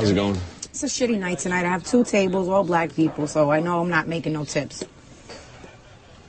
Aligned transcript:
How's 0.00 0.12
it 0.12 0.14
going? 0.14 0.40
It's 0.64 0.82
a 0.82 0.86
shitty 0.86 1.18
night 1.18 1.40
tonight. 1.40 1.66
I 1.66 1.68
have 1.68 1.84
two 1.84 2.04
tables, 2.04 2.48
all 2.48 2.64
black 2.64 2.94
people, 2.94 3.26
so 3.26 3.50
I 3.50 3.60
know 3.60 3.82
I'm 3.82 3.90
not 3.90 4.08
making 4.08 4.32
no 4.32 4.46
tips. 4.46 4.82
Are 4.82 4.86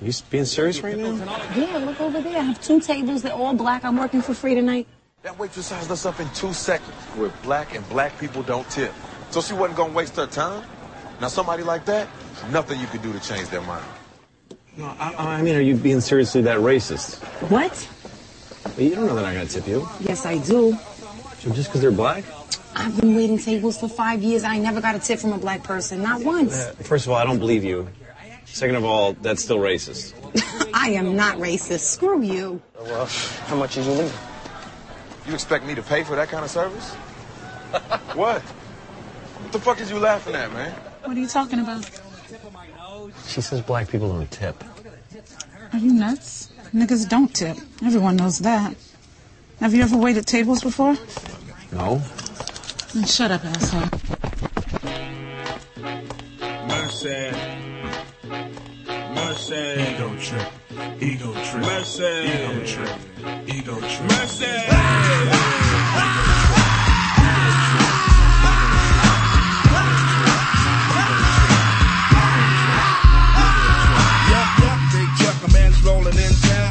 you 0.05 0.11
being 0.29 0.43
serious 0.43 0.83
right 0.83 0.97
now? 0.97 1.13
Yeah, 1.55 1.77
look 1.77 2.01
over 2.01 2.19
there. 2.19 2.37
I 2.37 2.41
have 2.41 2.61
two 2.61 2.81
tables. 2.81 3.21
They're 3.21 3.31
all 3.31 3.53
black. 3.53 3.85
I'm 3.85 3.95
working 3.95 4.21
for 4.21 4.33
free 4.33 4.55
tonight. 4.55 4.87
That 5.23 5.39
waitress 5.39 5.67
sized 5.67 5.89
us 5.89 6.05
up 6.05 6.19
in 6.19 6.27
two 6.31 6.51
seconds. 6.51 6.91
We're 7.15 7.31
black 7.43 7.73
and 7.73 7.87
black 7.87 8.19
people 8.19 8.43
don't 8.43 8.69
tip. 8.69 8.91
So 9.29 9.39
she 9.39 9.53
wasn't 9.53 9.77
gonna 9.77 9.93
waste 9.93 10.17
her 10.17 10.27
time. 10.27 10.65
Now 11.21 11.29
somebody 11.29 11.63
like 11.63 11.85
that, 11.85 12.09
nothing 12.51 12.77
you 12.77 12.87
could 12.87 13.01
do 13.01 13.13
to 13.13 13.21
change 13.21 13.47
their 13.47 13.61
mind. 13.61 13.85
No, 14.75 14.93
I, 14.99 15.37
I 15.37 15.41
mean, 15.41 15.55
are 15.55 15.61
you 15.61 15.75
being 15.75 16.01
seriously 16.01 16.41
that 16.41 16.57
racist? 16.57 17.23
What? 17.49 17.87
You 18.77 18.95
don't 18.95 19.05
know 19.05 19.15
that 19.15 19.23
I'm 19.23 19.35
gonna 19.35 19.45
tip 19.45 19.65
you. 19.65 19.87
Yes, 20.01 20.25
I 20.25 20.39
do. 20.39 20.77
So 21.41 21.49
just 21.49 21.69
because 21.69 21.81
they're 21.81 21.89
black? 21.89 22.23
I've 22.75 23.01
been 23.01 23.15
waiting 23.15 23.39
tables 23.39 23.79
for 23.79 23.89
five 23.89 24.21
years. 24.21 24.43
I 24.43 24.59
never 24.59 24.79
got 24.79 24.93
a 24.93 24.99
tip 24.99 25.17
from 25.17 25.33
a 25.33 25.39
black 25.39 25.63
person, 25.63 26.03
not 26.03 26.23
once. 26.23 26.53
Uh, 26.53 26.73
first 26.81 27.07
of 27.07 27.11
all, 27.11 27.17
I 27.17 27.23
don't 27.23 27.39
believe 27.39 27.63
you. 27.63 27.87
Second 28.45 28.75
of 28.75 28.85
all, 28.85 29.13
that's 29.13 29.43
still 29.43 29.57
racist. 29.57 30.13
I 30.75 30.89
am 30.89 31.15
not 31.15 31.37
racist. 31.37 31.79
Screw 31.79 32.21
you. 32.21 32.61
Well, 32.79 33.07
how 33.47 33.55
much 33.55 33.75
is 33.75 33.87
you 33.87 33.93
leave? 33.93 34.19
You 35.25 35.33
expect 35.33 35.65
me 35.65 35.73
to 35.73 35.81
pay 35.81 36.03
for 36.03 36.15
that 36.15 36.29
kind 36.29 36.45
of 36.45 36.51
service? 36.51 36.93
what? 38.13 38.43
What 38.43 39.51
the 39.51 39.59
fuck 39.59 39.81
is 39.81 39.89
you 39.89 39.97
laughing 39.97 40.35
at, 40.35 40.53
man? 40.53 40.71
What 41.05 41.17
are 41.17 41.19
you 41.19 41.27
talking 41.27 41.59
about? 41.59 41.89
She 43.27 43.41
says 43.41 43.61
black 43.61 43.89
people 43.89 44.13
don't 44.13 44.29
tip. 44.29 44.63
Are 45.73 45.79
you 45.79 45.91
nuts? 45.91 46.51
Niggas 46.71 47.09
don't 47.09 47.33
tip. 47.33 47.57
Everyone 47.83 48.15
knows 48.15 48.37
that. 48.39 48.75
Have 49.61 49.75
you 49.75 49.83
ever 49.83 49.95
waited 49.95 50.25
tables 50.25 50.63
before? 50.63 50.97
No. 51.71 52.01
Then 52.95 53.05
shut 53.05 53.29
up, 53.29 53.45
asshole. 53.45 53.89
Mercy. 56.67 57.31
Mercy. 59.13 59.93
Ego 59.93 60.15
trip. 60.17 60.47
Ego 60.99 61.33
trip. 61.45 61.61
Mercy. 61.61 62.03
Ego 62.03 62.65
trip. 62.65 62.89
Ego 63.47 63.79
trip. 63.79 64.09
Mercy. 64.09 64.45
Yup, 74.31 74.49
yup, 74.57 74.79
big 74.91 75.09
truck, 75.19 75.37
a 75.47 75.53
man's 75.53 75.83
rolling 75.83 76.17
in 76.17 76.33
town. 76.49 76.70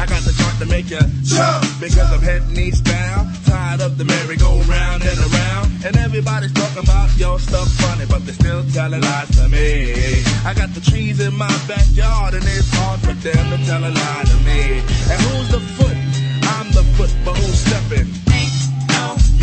I 0.00 0.06
got 0.06 0.22
the 0.22 0.32
joint 0.32 0.58
to 0.60 0.64
make 0.64 0.88
you 0.88 0.98
jump 1.24 1.62
because 1.78 2.10
I'm 2.10 2.22
heading 2.22 2.56
eastbound. 2.56 3.36
Tired 3.44 3.82
of 3.82 3.98
the 3.98 4.06
merry-go-round 4.06 5.02
and 5.02 5.18
around, 5.28 5.84
and 5.84 5.94
everybody's 5.98 6.54
talking 6.54 6.84
about 6.84 7.14
your 7.18 7.38
stuff 7.38 7.68
funny, 7.72 8.06
but 8.06 8.24
they're 8.24 8.32
still 8.32 8.64
telling 8.72 9.02
lies 9.02 9.28
to 9.36 9.46
me. 9.50 10.24
I 10.46 10.54
got 10.54 10.72
the 10.72 10.80
trees 10.80 11.20
in 11.20 11.36
my 11.36 11.52
backyard, 11.68 12.32
and 12.32 12.44
it's 12.44 12.72
hard 12.72 13.00
for 13.00 13.12
them 13.12 13.44
to 13.52 13.66
tell 13.66 13.84
a 13.84 13.92
lie 13.92 14.24
to 14.24 14.36
me. 14.48 14.80
And 15.12 15.20
who's 15.20 15.48
the 15.52 15.60
foot? 15.76 15.96
I'm 16.48 16.72
the 16.72 16.84
foot, 16.96 17.14
but 17.22 17.36
who's 17.36 17.60
stepping? 17.60 18.29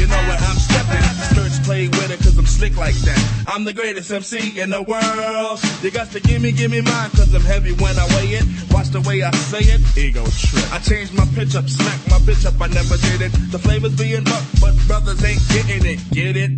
You 0.08 0.14
know 0.16 0.24
where 0.24 0.40
I'm 0.40 0.56
stepping. 0.56 1.04
Skirts 1.36 1.60
play 1.68 1.90
with 1.90 2.12
it 2.12 2.20
cause 2.24 2.38
I'm 2.38 2.46
slick 2.46 2.78
like 2.78 2.96
that. 3.04 3.44
I'm 3.46 3.66
the 3.66 3.74
greatest 3.74 4.10
MC 4.10 4.58
in 4.58 4.70
the 4.70 4.82
world. 4.82 5.60
You 5.84 5.92
got 5.92 6.12
to 6.12 6.22
give 6.22 6.42
me, 6.42 6.54
give 6.54 6.72
me 6.72 6.80
mine 6.80 7.10
cause 7.12 7.34
I'm 7.36 7.42
heavy 7.42 7.74
when 7.74 7.92
I 8.00 8.08
weigh 8.16 8.40
it. 8.40 8.48
Watch 8.72 8.88
the 8.96 9.02
way 9.02 9.22
I 9.22 9.32
say 9.52 9.68
it. 9.68 9.84
Ego 9.98 10.24
trip. 10.24 10.64
I 10.72 10.80
changed 10.80 11.12
my 11.12 11.28
pitch 11.36 11.60
up, 11.60 11.68
smack 11.68 12.00
my 12.08 12.24
bitch 12.24 12.48
up, 12.48 12.56
I 12.62 12.68
never 12.72 12.96
did 12.96 13.20
it. 13.20 13.34
The 13.52 13.60
flavor's 13.60 14.00
being 14.00 14.24
bucked, 14.24 14.62
but 14.62 14.80
brothers 14.88 15.20
ain't 15.28 15.44
getting 15.52 15.84
it. 15.84 16.00
Get 16.16 16.38
it? 16.40 16.56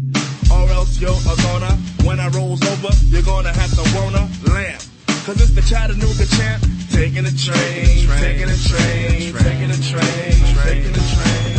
Or 0.54 0.70
else 0.70 1.02
you're 1.02 1.10
a 1.10 1.36
goner. 1.42 1.74
When 2.06 2.20
I 2.20 2.30
rolls 2.30 2.62
over, 2.62 2.94
you're 3.10 3.26
gonna 3.26 3.50
have 3.50 3.74
to 3.74 3.86
wanna 3.98 4.30
lamp. 4.54 4.86
Cause 5.26 5.42
it's 5.42 5.58
the 5.58 5.66
Chattanooga 5.66 6.30
champ. 6.38 6.62
Taking 6.94 7.26
a 7.26 7.34
train, 7.34 8.06
taking 8.22 8.46
a 8.46 8.58
train, 8.62 9.34
taking 9.42 9.74
a 9.74 9.80
train, 9.82 10.38
taking 10.62 10.94
a 10.94 11.02
train. 11.02 11.59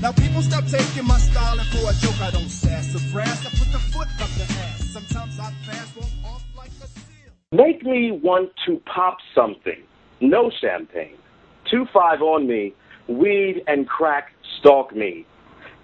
Now 0.00 0.12
people 0.12 0.42
stop 0.42 0.64
taking 0.66 1.06
my 1.06 1.18
style 1.18 1.58
and 1.58 1.68
for 1.68 1.90
a 1.90 1.94
joke 1.94 2.20
I 2.20 2.30
don't. 2.30 2.44
I 2.44 3.50
put 3.50 3.72
the 3.72 3.78
foot 3.92 4.08
up 4.20 4.28
the 4.36 4.44
ass. 4.44 4.90
Sometimes 4.90 5.38
I 5.40 5.50
fast 5.64 5.96
walk 5.96 6.10
off 6.24 6.44
like 6.56 6.70
a 6.82 6.86
seal. 6.86 7.32
Make 7.50 7.82
me 7.82 8.12
want 8.12 8.50
to 8.66 8.76
pop 8.84 9.18
something. 9.34 9.82
No 10.20 10.50
champagne. 10.60 11.16
Two 11.70 11.86
five 11.94 12.20
on 12.20 12.46
me. 12.46 12.74
Weed 13.08 13.62
and 13.66 13.88
crack 13.88 14.32
stalk 14.58 14.94
me. 14.94 15.24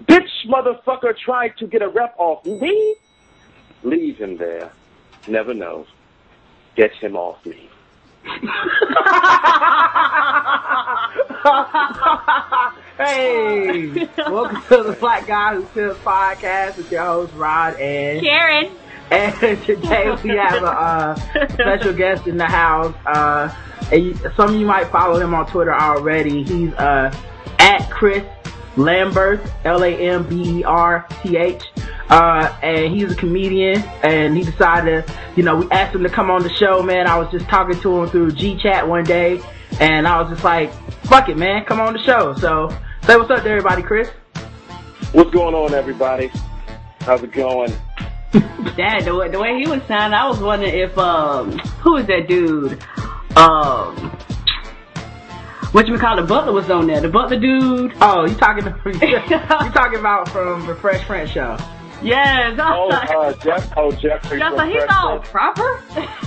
Bitch 0.05 0.29
motherfucker 0.47 1.17
tried 1.17 1.57
to 1.59 1.67
get 1.67 1.81
a 1.81 1.89
rep 1.89 2.15
off 2.19 2.45
me. 2.45 2.97
Leave 3.83 4.19
him 4.19 4.37
there. 4.37 4.71
Never 5.27 5.55
know. 5.55 5.87
Get 6.77 6.93
him 6.93 7.17
off 7.17 7.45
me. 7.47 7.71
hey, 12.97 14.09
welcome 14.29 14.63
to 14.69 14.85
the 14.85 14.97
Black 15.01 15.27
Guy 15.27 15.57
Who 15.57 15.67
Tips 15.75 15.99
podcast 16.05 16.77
with 16.77 16.93
your 16.93 17.03
host 17.03 17.33
Rod 17.35 17.75
and 17.81 18.21
Karen. 18.21 18.71
And 19.11 19.35
today 19.65 20.17
we 20.23 20.37
have 20.37 20.63
a 20.63 20.67
uh, 20.67 21.17
special 21.49 21.93
guest 21.93 22.29
in 22.29 22.37
the 22.37 22.47
house. 22.47 22.95
Uh, 23.07 23.53
some 24.37 24.55
of 24.55 24.61
you 24.61 24.67
might 24.67 24.87
follow 24.93 25.19
him 25.19 25.35
on 25.35 25.49
Twitter 25.49 25.75
already. 25.75 26.45
He's 26.45 26.73
uh, 26.75 27.13
at 27.59 27.91
Chris 27.91 28.23
Lamberth, 28.77 29.51
L-A-M-B-E-R-T-H. 29.65 31.63
Uh, 32.09 32.59
and 32.63 32.95
he's 32.95 33.13
a 33.13 33.15
comedian 33.15 33.83
and 34.03 34.37
he 34.37 34.45
decided 34.45 35.07
to, 35.07 35.15
you 35.37 35.43
know, 35.43 35.57
we 35.57 35.71
asked 35.71 35.95
him 35.95 36.03
to 36.03 36.11
come 36.11 36.31
on 36.31 36.43
the 36.43 36.53
show, 36.55 36.83
man. 36.83 37.07
I 37.07 37.17
was 37.17 37.31
just 37.31 37.47
talking 37.47 37.81
to 37.81 38.03
him 38.03 38.11
through 38.11 38.33
G 38.33 38.57
chat 38.57 38.87
one 38.87 39.05
day 39.05 39.41
and 39.81 40.07
I 40.07 40.21
was 40.21 40.31
just 40.31 40.45
like, 40.45 40.73
fuck 41.05 41.29
it, 41.29 41.37
man, 41.39 41.65
come 41.65 41.81
on 41.81 41.95
the 41.95 42.03
show. 42.03 42.35
So 42.35 42.69
say 43.05 43.17
what's 43.17 43.31
up 43.31 43.43
to 43.43 43.49
everybody, 43.49 43.83
Chris. 43.83 44.11
What's 45.13 45.31
going 45.31 45.55
on, 45.55 45.75
everybody? 45.75 46.31
How's 47.01 47.23
it 47.23 47.33
going? 47.33 47.73
Dad, 48.33 49.05
the 49.05 49.15
way, 49.15 49.29
the 49.29 49.39
way 49.39 49.59
he 49.59 49.69
was 49.69 49.83
sounding, 49.89 50.19
I 50.19 50.27
was 50.29 50.41
wondering 50.41 50.75
if, 50.75 50.97
um, 50.97 51.59
who 51.81 51.97
is 51.97 52.07
that 52.07 52.29
dude? 52.29 52.83
Um, 53.37 54.12
what 55.73 55.89
you 55.89 55.99
call 55.99 56.17
the 56.17 56.23
butler 56.23 56.53
was 56.53 56.71
on 56.71 56.87
there. 56.87 57.01
The 57.01 57.09
butler 57.09 57.39
dude. 57.39 57.93
Oh, 58.01 58.25
you 58.27 58.35
talking 58.35 58.65
you 59.01 59.19
talking 59.39 59.99
about 59.99 60.29
from 60.29 60.67
the 60.67 60.75
Fresh 60.75 61.05
Prince 61.07 61.31
show? 61.31 61.57
Yes. 62.03 62.59
Oh, 62.61 62.89
uh, 62.91 63.33
Jeff, 63.45 63.73
oh, 63.77 63.93
Jeffrey. 63.93 64.39
Just 64.41 64.51
from 64.51 64.57
like 64.57 64.73
he's 64.73 64.83
all 64.91 65.21
proper. 65.21 65.83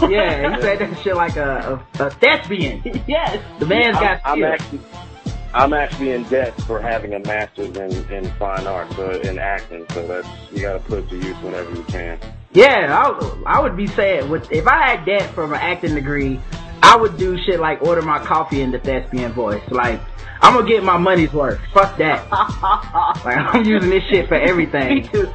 Yeah, 0.10 0.56
he 0.56 0.62
said 0.62 0.80
that 0.80 1.00
shit 1.02 1.16
like 1.16 1.36
a, 1.36 1.84
a, 2.00 2.04
a 2.06 2.10
thespian. 2.12 2.82
yes. 3.08 3.44
The 3.60 3.66
man's 3.66 3.98
got 3.98 4.22
I'm, 4.24 4.42
I'm 4.44 4.58
skills. 4.60 4.82
actually, 4.84 5.36
I'm 5.54 5.74
actually 5.74 6.12
in 6.12 6.24
debt 6.24 6.60
for 6.64 6.80
having 6.80 7.14
a 7.14 7.20
master's 7.20 7.76
in, 7.78 7.92
in 8.14 8.32
fine 8.40 8.66
art, 8.68 8.92
so 8.94 9.12
in 9.12 9.38
acting. 9.38 9.86
So 9.94 10.08
that's 10.08 10.28
you 10.52 10.62
got 10.62 10.74
to 10.74 10.80
put 10.80 11.00
it 11.00 11.10
to 11.10 11.16
use 11.18 11.36
whenever 11.38 11.70
you 11.76 11.84
can. 11.84 12.20
Yeah, 12.54 12.98
I, 12.98 13.10
would- 13.12 13.44
I 13.46 13.60
would 13.60 13.76
be 13.76 13.88
sad 13.88 14.30
with 14.30 14.50
if 14.54 14.66
I 14.68 14.82
had 14.96 15.06
debt 15.06 15.30
from 15.36 15.52
an 15.54 15.60
acting 15.60 15.94
degree, 15.96 16.40
I 16.84 16.96
would 16.96 17.18
do 17.18 17.38
shit 17.46 17.60
like 17.60 17.82
order 17.82 18.02
my 18.02 18.20
coffee 18.20 18.62
in 18.62 18.72
the 18.72 18.80
thespian 18.80 19.32
voice. 19.34 19.64
Like 19.70 20.00
I'm 20.42 20.54
gonna 20.54 20.68
get 20.68 20.84
my 20.84 20.98
money's 20.98 21.34
worth. 21.34 21.60
Fuck 21.74 21.98
that. 21.98 22.30
like 23.26 23.38
I'm 23.38 23.64
using 23.66 23.90
this 23.90 24.04
shit 24.10 24.28
for 24.28 24.38
Me 24.38 24.44
everything. 24.50 25.08
too. 25.08 25.32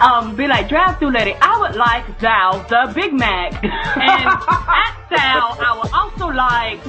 Um, 0.00 0.34
be 0.36 0.46
like, 0.46 0.68
drive 0.68 0.98
through 0.98 1.12
lady, 1.12 1.34
I 1.40 1.58
would 1.60 1.76
like 1.76 2.18
thou 2.18 2.64
the 2.68 2.92
Big 2.94 3.12
Mac. 3.12 3.62
And 3.62 3.64
at 4.04 5.06
thou, 5.10 5.56
I 5.60 5.80
would 5.82 5.92
also 5.92 6.26
like 6.28 6.82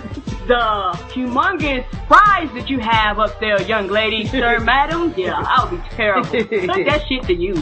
the 0.48 0.98
humongous 1.13 1.86
fries 2.07 2.50
that 2.54 2.69
you 2.69 2.80
have 2.80 3.19
up 3.19 3.40
there, 3.40 3.62
young 3.63 3.88
lady, 3.88 4.25
sir, 4.28 4.60
madam. 4.63 5.13
Yeah, 5.18 5.34
I 5.36 5.63
would 5.69 5.81
be 5.81 5.90
terrible. 5.90 6.30
Put 6.30 6.86
that 6.86 7.01
shit 7.07 7.24
to 7.24 7.34
you. 7.34 7.56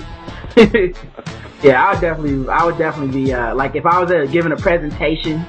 yeah, 1.64 1.86
I 1.86 1.92
would 1.94 2.02
definitely, 2.02 2.50
I 2.50 2.66
would 2.66 2.78
definitely 2.78 3.24
be 3.26 3.34
uh, 3.34 3.56
like 3.56 3.76
if 3.76 3.86
I 3.86 4.00
was 4.00 4.12
uh, 4.12 4.26
giving 4.32 4.52
a 4.52 4.58
presentation. 4.58 5.46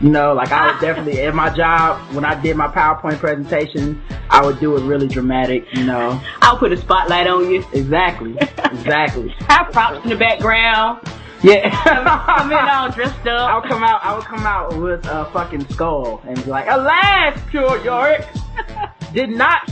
You 0.00 0.08
know, 0.08 0.32
like 0.32 0.50
I 0.50 0.72
would 0.72 0.80
definitely 0.86 1.20
at 1.20 1.34
my 1.34 1.50
job 1.50 2.00
when 2.14 2.24
I 2.24 2.40
did 2.40 2.56
my 2.56 2.68
PowerPoint 2.68 3.18
presentation, 3.18 4.00
I 4.30 4.44
would 4.44 4.58
do 4.60 4.76
it 4.76 4.82
really 4.82 5.08
dramatic. 5.08 5.66
You 5.74 5.84
know, 5.84 6.20
I'll 6.40 6.56
put 6.56 6.72
a 6.72 6.76
spotlight 6.76 7.26
on 7.26 7.50
you. 7.50 7.64
exactly, 7.72 8.36
exactly. 8.38 9.28
Have 9.48 9.72
props 9.72 10.02
in 10.04 10.10
the 10.10 10.16
background. 10.16 11.00
Yeah. 11.42 11.70
Come 11.70 12.52
in 12.52 12.58
all 12.58 12.90
dressed 12.90 13.26
up. 13.26 13.50
I'll 13.50 13.62
come 13.62 13.82
out. 13.82 14.04
I 14.04 14.14
would 14.14 14.26
come 14.26 14.46
out 14.46 14.76
with 14.76 15.06
a 15.06 15.24
fucking 15.32 15.68
skull 15.70 16.20
and 16.26 16.36
be 16.44 16.50
like, 16.50 16.66
"Alas, 16.68 17.38
pure 17.48 17.82
Yorick, 17.82 18.26
did 19.14 19.30
not, 19.30 19.70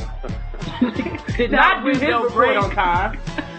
did 1.36 1.50
not 1.50 1.82
do 1.82 1.86
with 1.88 2.00
his 2.00 2.10
no 2.10 2.24
report 2.24 2.34
break. 2.34 2.56
on 2.56 2.70
time." 2.70 3.18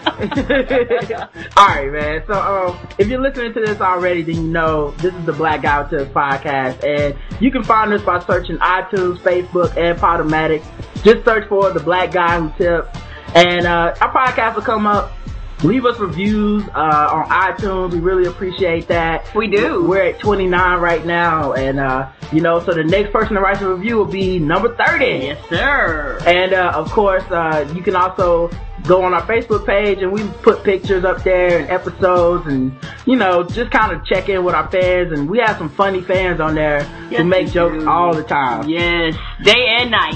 All 1.56 1.66
right, 1.66 1.90
man. 1.92 2.22
So, 2.26 2.32
um, 2.32 2.88
if 2.98 3.08
you're 3.08 3.20
listening 3.20 3.52
to 3.54 3.60
this 3.60 3.80
already, 3.80 4.22
then 4.22 4.36
you 4.36 4.42
know 4.42 4.92
this 4.92 5.14
is 5.14 5.26
the 5.26 5.32
Black 5.32 5.62
Guy 5.62 5.88
Tips 5.88 6.10
podcast, 6.12 6.82
and 6.84 7.16
you 7.40 7.50
can 7.50 7.62
find 7.62 7.92
us 7.92 8.02
by 8.02 8.18
searching 8.24 8.56
iTunes, 8.58 9.18
Facebook, 9.18 9.76
and 9.76 9.98
Podomatic. 9.98 10.64
Just 11.02 11.24
search 11.24 11.48
for 11.48 11.70
the 11.72 11.80
Black 11.80 12.12
Guy 12.12 12.40
Who 12.40 12.50
Tips, 12.56 12.98
and 13.34 13.66
uh, 13.66 13.94
our 14.00 14.12
podcast 14.12 14.54
will 14.54 14.62
come 14.62 14.86
up. 14.86 15.12
Leave 15.62 15.84
us 15.84 15.98
reviews 15.98 16.64
uh, 16.74 17.08
on 17.12 17.28
iTunes. 17.28 17.92
We 17.92 18.00
really 18.00 18.26
appreciate 18.26 18.88
that. 18.88 19.32
We 19.34 19.46
do. 19.46 19.84
We're 19.86 20.04
at 20.04 20.18
29 20.18 20.80
right 20.80 21.04
now, 21.04 21.52
and 21.52 21.78
uh, 21.78 22.10
you 22.32 22.40
know, 22.40 22.60
so 22.60 22.72
the 22.72 22.84
next 22.84 23.12
person 23.12 23.34
to 23.34 23.40
write 23.40 23.60
a 23.60 23.68
review 23.68 23.96
will 23.98 24.06
be 24.06 24.38
number 24.38 24.74
30. 24.74 25.04
Yes, 25.04 25.48
sir. 25.50 26.18
And 26.26 26.54
uh, 26.54 26.72
of 26.74 26.90
course, 26.92 27.24
uh, 27.30 27.70
you 27.74 27.82
can 27.82 27.94
also 27.94 28.50
go 28.86 29.02
on 29.02 29.12
our 29.12 29.20
Facebook 29.26 29.66
page 29.66 29.98
and 29.98 30.10
we 30.10 30.26
put 30.42 30.64
pictures 30.64 31.04
up 31.04 31.22
there 31.22 31.58
and 31.58 31.68
episodes 31.68 32.46
and, 32.46 32.74
you 33.04 33.14
know, 33.14 33.42
just 33.42 33.70
kind 33.70 33.92
of 33.92 34.02
check 34.06 34.30
in 34.30 34.42
with 34.42 34.54
our 34.54 34.70
fans. 34.70 35.12
And 35.12 35.28
we 35.28 35.38
have 35.40 35.58
some 35.58 35.68
funny 35.68 36.00
fans 36.00 36.40
on 36.40 36.54
there 36.54 36.78
Yes, 37.10 37.18
who 37.20 37.24
make 37.24 37.50
jokes 37.52 37.82
do. 37.84 37.88
all 37.90 38.14
the 38.14 38.22
time. 38.24 38.66
Yes, 38.66 39.14
day 39.44 39.66
and 39.78 39.90
night. 39.90 40.14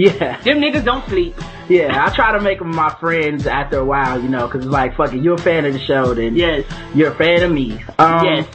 Yeah. 0.20 0.40
Them 0.40 0.60
niggas 0.60 0.84
don't 0.84 1.06
sleep. 1.08 1.34
Yeah. 1.68 2.06
I 2.06 2.14
try 2.14 2.32
to 2.32 2.40
make 2.40 2.58
them 2.58 2.74
my 2.74 2.88
friends 3.00 3.46
after 3.46 3.78
a 3.78 3.84
while, 3.84 4.20
you 4.22 4.28
know, 4.30 4.48
cause 4.48 4.62
it's 4.64 4.70
like, 4.72 4.96
fuck 4.96 5.12
it, 5.12 5.22
you're 5.22 5.34
a 5.34 5.38
fan 5.38 5.66
of 5.66 5.74
the 5.74 5.78
show, 5.78 6.14
then 6.14 6.36
Yes. 6.36 6.64
you're 6.94 7.12
a 7.12 7.14
fan 7.14 7.42
of 7.42 7.52
me. 7.52 7.84
Um, 7.98 8.24
Yes. 8.24 8.48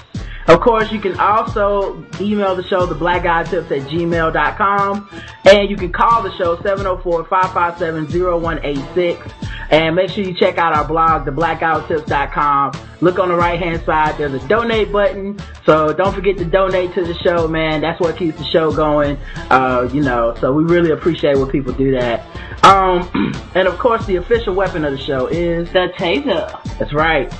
Of 0.47 0.61
course, 0.61 0.91
you 0.91 0.99
can 0.99 1.19
also 1.19 2.05
email 2.21 2.55
the 2.55 2.61
show, 2.63 2.85
the 2.85 2.93
black 2.93 3.23
guy 3.23 3.41
tips 3.43 3.71
at 3.71 3.81
gmail.com. 3.89 5.09
And 5.45 5.67
you 5.69 5.75
can 5.75 5.91
call 5.91 6.21
the 6.21 6.31
show 6.37 6.55
704-557-0186. 6.57 9.31
And 9.71 9.95
make 9.95 10.11
sure 10.11 10.23
you 10.23 10.35
check 10.35 10.59
out 10.59 10.75
our 10.75 10.87
blog, 10.87 11.25
theblackguywhotips.com. 11.25 12.73
Look 13.01 13.17
on 13.17 13.29
the 13.29 13.35
right 13.35 13.59
hand 13.59 13.83
side, 13.85 14.19
there's 14.19 14.35
a 14.35 14.47
donate 14.47 14.91
button. 14.91 15.39
So 15.65 15.91
don't 15.93 16.13
forget 16.13 16.37
to 16.37 16.45
donate 16.45 16.93
to 16.93 17.03
the 17.03 17.15
show, 17.15 17.47
man. 17.47 17.81
That's 17.81 17.99
what 17.99 18.15
keeps 18.15 18.37
the 18.37 18.45
show 18.45 18.71
going. 18.71 19.17
Uh, 19.49 19.89
you 19.91 20.01
know, 20.01 20.35
so 20.39 20.53
we 20.53 20.63
really 20.63 20.91
appreciate 20.91 21.37
when 21.37 21.49
people 21.49 21.73
do 21.73 21.91
that. 21.93 22.23
Um, 22.63 23.09
and 23.55 23.67
of 23.67 23.79
course, 23.79 24.05
the 24.05 24.17
official 24.17 24.53
weapon 24.53 24.85
of 24.85 24.91
the 24.91 24.99
show 24.99 25.25
is 25.27 25.71
The 25.71 25.91
taser. 25.97 26.51
that's 26.77 26.93
right. 26.93 27.33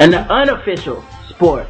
And 0.00 0.12
the 0.12 0.22
unofficial 0.32 1.04
sport 1.28 1.68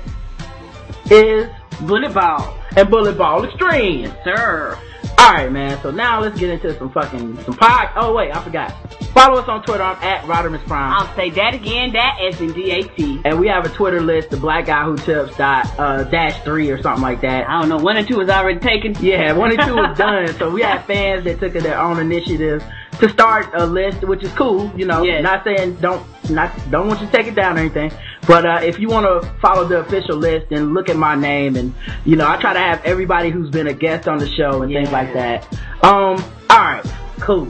is 1.10 1.48
Bullet 1.82 2.12
ball. 2.12 2.56
and 2.76 2.90
bullet 2.90 3.16
ball 3.16 3.44
extreme. 3.44 4.12
Sir. 4.24 4.78
Alright 5.20 5.50
man, 5.52 5.80
so 5.82 5.90
now 5.90 6.20
let's 6.20 6.38
get 6.38 6.48
into 6.50 6.76
some 6.78 6.90
fucking 6.92 7.42
some 7.44 7.54
pod 7.56 7.90
oh 7.96 8.14
wait, 8.14 8.34
I 8.34 8.42
forgot. 8.42 8.72
Follow 9.12 9.40
us 9.40 9.48
on 9.48 9.62
Twitter, 9.64 9.82
I'm 9.82 9.96
at 10.02 10.24
Rodimus 10.24 10.64
Prime. 10.66 10.92
I'll 10.92 11.14
say 11.16 11.30
that 11.30 11.54
again, 11.54 11.92
that 11.92 12.18
as 12.26 12.40
in 12.40 12.52
D-A-T. 12.52 13.22
and 13.24 13.38
we 13.38 13.48
have 13.48 13.64
a 13.64 13.68
Twitter 13.68 14.00
list, 14.00 14.30
the 14.30 14.36
black 14.36 14.66
guy 14.66 14.84
who 14.84 14.96
tips 14.96 15.36
dot 15.36 15.66
uh 15.78 16.04
dash 16.04 16.40
three 16.44 16.70
or 16.70 16.80
something 16.82 17.02
like 17.02 17.20
that. 17.22 17.48
I 17.48 17.60
don't 17.60 17.68
know, 17.68 17.78
one 17.78 17.96
and 17.96 18.06
two 18.08 18.20
is 18.20 18.28
already 18.30 18.60
taken. 18.60 18.94
Yeah, 19.04 19.32
one 19.32 19.50
and 19.52 19.60
two 19.68 19.74
was 19.76 19.96
done. 19.98 20.28
So 20.38 20.50
we 20.50 20.62
have 20.62 20.84
fans 20.84 21.24
that 21.24 21.40
took 21.40 21.54
it 21.54 21.62
their 21.62 21.78
own 21.80 21.98
initiative 21.98 22.62
to 23.00 23.08
start 23.10 23.50
a 23.54 23.64
list, 23.66 24.02
which 24.02 24.22
is 24.22 24.32
cool. 24.32 24.70
You 24.76 24.86
know, 24.86 25.02
Yes. 25.02 25.22
not 25.22 25.44
saying 25.44 25.76
don't 25.76 26.04
not 26.30 26.52
don't 26.70 26.88
want 26.88 27.00
you 27.00 27.06
to 27.06 27.12
take 27.12 27.26
it 27.26 27.34
down 27.34 27.56
or 27.56 27.60
anything. 27.60 27.92
But 28.26 28.44
uh, 28.44 28.60
if 28.62 28.78
you 28.78 28.88
want 28.88 29.06
to 29.06 29.28
follow 29.40 29.64
the 29.66 29.78
official 29.80 30.16
list 30.16 30.52
and 30.52 30.74
look 30.74 30.88
at 30.88 30.96
my 30.96 31.14
name, 31.14 31.56
and 31.56 31.72
you 32.04 32.16
know, 32.16 32.28
I 32.28 32.36
try 32.36 32.52
to 32.52 32.58
have 32.58 32.84
everybody 32.84 33.30
who's 33.30 33.50
been 33.50 33.66
a 33.68 33.72
guest 33.72 34.06
on 34.08 34.18
the 34.18 34.28
show 34.28 34.62
and 34.62 34.72
things 34.72 34.90
like 34.92 35.12
that. 35.14 35.46
Um, 35.82 36.22
all 36.50 36.58
right, 36.60 36.84
cool. 37.20 37.48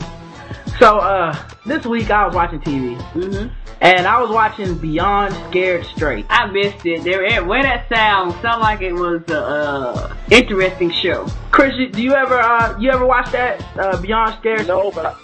So 0.78 0.98
uh, 0.98 1.36
this 1.66 1.84
week 1.86 2.10
I 2.10 2.26
was 2.26 2.34
watching 2.34 2.60
TV, 2.60 3.00
hmm 3.12 3.48
and 3.80 4.08
I 4.08 4.20
was 4.20 4.30
watching 4.30 4.76
Beyond 4.76 5.32
Scared 5.50 5.84
Straight. 5.86 6.26
I 6.28 6.46
missed 6.50 6.84
it. 6.84 7.04
There, 7.04 7.24
eh, 7.24 7.38
where 7.38 7.62
that 7.62 7.88
sound 7.88 8.32
sound 8.42 8.60
like 8.60 8.80
it 8.82 8.92
was 8.92 9.22
a 9.28 9.40
uh, 9.40 10.16
interesting 10.32 10.90
show. 10.90 11.28
Chris, 11.52 11.72
do 11.92 12.02
you 12.02 12.12
ever 12.12 12.40
uh, 12.40 12.76
you 12.80 12.90
ever 12.90 13.06
watch 13.06 13.30
that 13.32 13.64
uh, 13.78 14.00
Beyond 14.00 14.34
Scared? 14.40 14.66
No, 14.66 14.90
but 14.90 15.16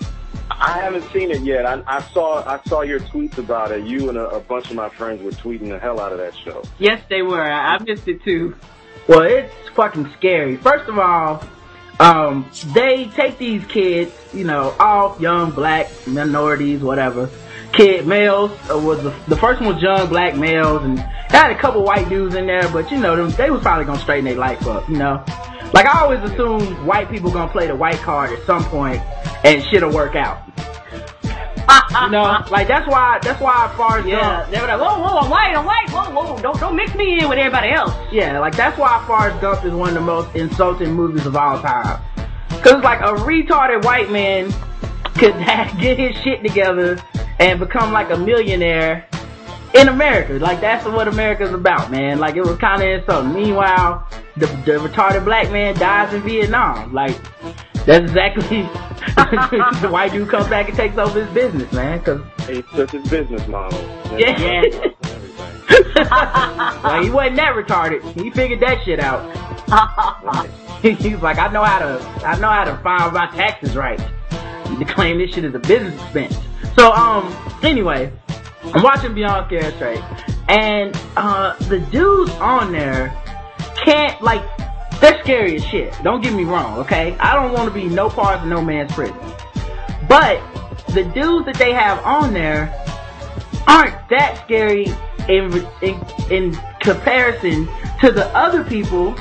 I, 0.50 0.78
I 0.78 0.82
haven't 0.82 1.10
seen 1.12 1.30
it 1.30 1.42
yet. 1.42 1.66
I, 1.66 1.82
I 1.86 2.02
saw 2.02 2.44
I 2.46 2.60
saw 2.68 2.82
your 2.82 3.00
tweets 3.00 3.38
about 3.38 3.72
it. 3.72 3.86
You 3.86 4.08
and 4.08 4.18
a, 4.18 4.28
a 4.28 4.40
bunch 4.40 4.70
of 4.70 4.76
my 4.76 4.88
friends 4.88 5.22
were 5.22 5.30
tweeting 5.30 5.68
the 5.68 5.78
hell 5.78 6.00
out 6.00 6.12
of 6.12 6.18
that 6.18 6.34
show. 6.36 6.62
Yes, 6.78 7.02
they 7.08 7.22
were. 7.22 7.42
I, 7.42 7.76
I 7.76 7.82
missed 7.82 8.08
it 8.08 8.22
too. 8.22 8.56
Well, 9.08 9.22
it's 9.22 9.52
fucking 9.74 10.10
scary. 10.16 10.56
First 10.56 10.88
of 10.88 10.98
all, 10.98 11.42
um, 12.00 12.48
they 12.72 13.06
take 13.14 13.38
these 13.38 13.64
kids, 13.66 14.12
you 14.32 14.44
know, 14.44 14.74
all 14.80 15.16
young 15.20 15.50
black 15.50 15.90
minorities, 16.06 16.80
whatever, 16.80 17.30
kid 17.72 18.06
males. 18.06 18.50
Uh, 18.70 18.78
was 18.78 19.02
the, 19.02 19.10
the 19.28 19.36
first 19.36 19.60
one 19.60 19.74
was 19.74 19.82
young 19.82 20.08
black 20.08 20.36
males, 20.36 20.82
and 20.82 20.98
they 20.98 21.04
had 21.38 21.50
a 21.50 21.58
couple 21.58 21.82
white 21.84 22.08
dudes 22.08 22.34
in 22.34 22.46
there, 22.46 22.68
but 22.70 22.90
you 22.90 22.98
know, 22.98 23.14
them, 23.14 23.30
they 23.32 23.50
was 23.50 23.62
probably 23.62 23.84
gonna 23.84 24.00
straighten 24.00 24.24
their 24.24 24.36
life 24.36 24.66
up, 24.66 24.88
you 24.88 24.96
know. 24.96 25.24
Like 25.74 25.86
I 25.86 26.02
always 26.02 26.20
assume 26.22 26.86
white 26.86 27.10
people 27.10 27.32
gonna 27.32 27.50
play 27.50 27.66
the 27.66 27.74
white 27.74 27.98
card 27.98 28.30
at 28.30 28.46
some 28.46 28.62
point, 28.66 29.02
and 29.44 29.60
shit'll 29.64 29.92
work 29.92 30.14
out. 30.14 30.40
You 32.00 32.10
know, 32.10 32.44
like 32.50 32.68
that's 32.68 32.86
why 32.86 33.18
that's 33.22 33.40
why 33.40 33.68
as 33.68 33.76
far 33.76 33.98
as 33.98 34.06
Yeah, 34.06 34.20
Gump- 34.20 34.50
they 34.52 34.60
were 34.60 34.68
like, 34.68 34.80
whoa, 34.80 35.00
whoa, 35.02 35.18
I'm 35.18 35.30
white, 35.30 35.56
I'm 35.56 35.64
white, 35.64 35.90
whoa, 35.90 36.10
whoa, 36.12 36.40
don't, 36.40 36.60
don't 36.60 36.76
mix 36.76 36.94
me 36.94 37.18
in 37.18 37.28
with 37.28 37.38
everybody 37.38 37.70
else. 37.72 37.92
Yeah, 38.12 38.38
like 38.38 38.54
that's 38.54 38.78
why 38.78 39.04
far 39.08 39.30
Forrest 39.30 39.40
Gump 39.40 39.64
is 39.64 39.72
one 39.72 39.88
of 39.88 39.94
the 39.94 40.00
most 40.00 40.32
insulting 40.36 40.92
movies 40.92 41.26
of 41.26 41.34
all 41.34 41.60
time. 41.60 42.00
Cause 42.62 42.80
like 42.84 43.00
a 43.00 43.14
retarded 43.14 43.84
white 43.84 44.12
man 44.12 44.52
could 45.18 45.34
get 45.80 45.98
his 45.98 46.14
shit 46.22 46.40
together 46.44 47.02
and 47.40 47.58
become 47.58 47.92
like 47.92 48.10
a 48.10 48.16
millionaire 48.16 49.08
in 49.74 49.88
America. 49.88 50.34
Like 50.34 50.60
that's 50.60 50.86
what 50.86 51.08
America's 51.08 51.52
about, 51.52 51.90
man. 51.90 52.18
Like 52.18 52.36
it 52.36 52.44
was 52.44 52.56
kind 52.58 52.82
of 52.82 52.88
insulting. 52.88 53.34
Meanwhile, 53.34 54.08
the, 54.36 54.46
the 54.46 54.78
retarded 54.78 55.24
black 55.24 55.50
man 55.50 55.74
dies 55.74 56.14
in 56.14 56.22
Vietnam. 56.22 56.92
Like 56.92 57.16
that's 57.84 58.04
exactly 58.04 58.62
the 59.82 59.88
white 59.90 60.12
dude 60.12 60.28
comes 60.28 60.48
back 60.48 60.68
and 60.68 60.76
takes 60.76 60.96
over 60.96 61.24
his 61.24 61.34
business, 61.34 61.70
man. 61.72 62.00
Cause 62.02 62.20
He 62.48 62.62
took 62.74 62.90
his 62.90 63.06
business 63.08 63.46
model. 63.48 63.78
Yeah. 64.14 64.28
Everything. 64.38 64.94
like 65.96 67.02
he 67.02 67.10
wasn't 67.10 67.36
that 67.36 67.54
retarded. 67.56 68.02
He 68.20 68.30
figured 68.30 68.60
that 68.60 68.84
shit 68.84 69.00
out. 69.00 69.24
He's 70.82 71.20
like, 71.20 71.38
I 71.38 71.48
know 71.48 71.64
how 71.64 71.80
to, 71.80 72.00
I 72.24 72.38
know 72.38 72.48
how 72.48 72.62
to 72.62 72.76
file 72.76 73.10
my 73.10 73.26
taxes 73.34 73.74
right. 73.74 73.98
To 73.98 74.84
claim 74.84 75.18
this 75.18 75.34
shit 75.34 75.44
as 75.44 75.54
a 75.54 75.58
business 75.58 75.94
expense. 76.00 76.38
So, 76.76 76.92
um, 76.92 77.34
anyway, 77.64 78.12
I'm 78.72 78.82
watching 78.82 79.14
Beyond 79.14 79.46
Straight, 79.46 80.02
and 80.48 80.96
uh, 81.16 81.54
the 81.68 81.80
dudes 81.80 82.30
on 82.32 82.72
there 82.72 83.10
can't 83.84 84.20
like, 84.22 84.42
they're 85.00 85.20
scary 85.22 85.56
as 85.56 85.64
shit. 85.64 85.94
Don't 86.02 86.22
get 86.22 86.32
me 86.32 86.44
wrong, 86.44 86.78
okay? 86.78 87.16
I 87.18 87.34
don't 87.34 87.52
want 87.52 87.68
to 87.68 87.74
be 87.74 87.86
no 87.86 88.08
part 88.08 88.40
of 88.40 88.46
no 88.46 88.62
man's 88.62 88.92
prison, 88.92 89.16
but 90.08 90.40
the 90.88 91.04
dudes 91.04 91.46
that 91.46 91.56
they 91.58 91.72
have 91.72 92.02
on 92.04 92.32
there 92.32 92.72
aren't 93.66 94.08
that 94.08 94.42
scary 94.44 94.86
in 95.28 95.52
in, 95.82 96.06
in 96.30 96.58
comparison 96.80 97.68
to 98.00 98.10
the 98.10 98.26
other 98.36 98.64
people 98.64 99.12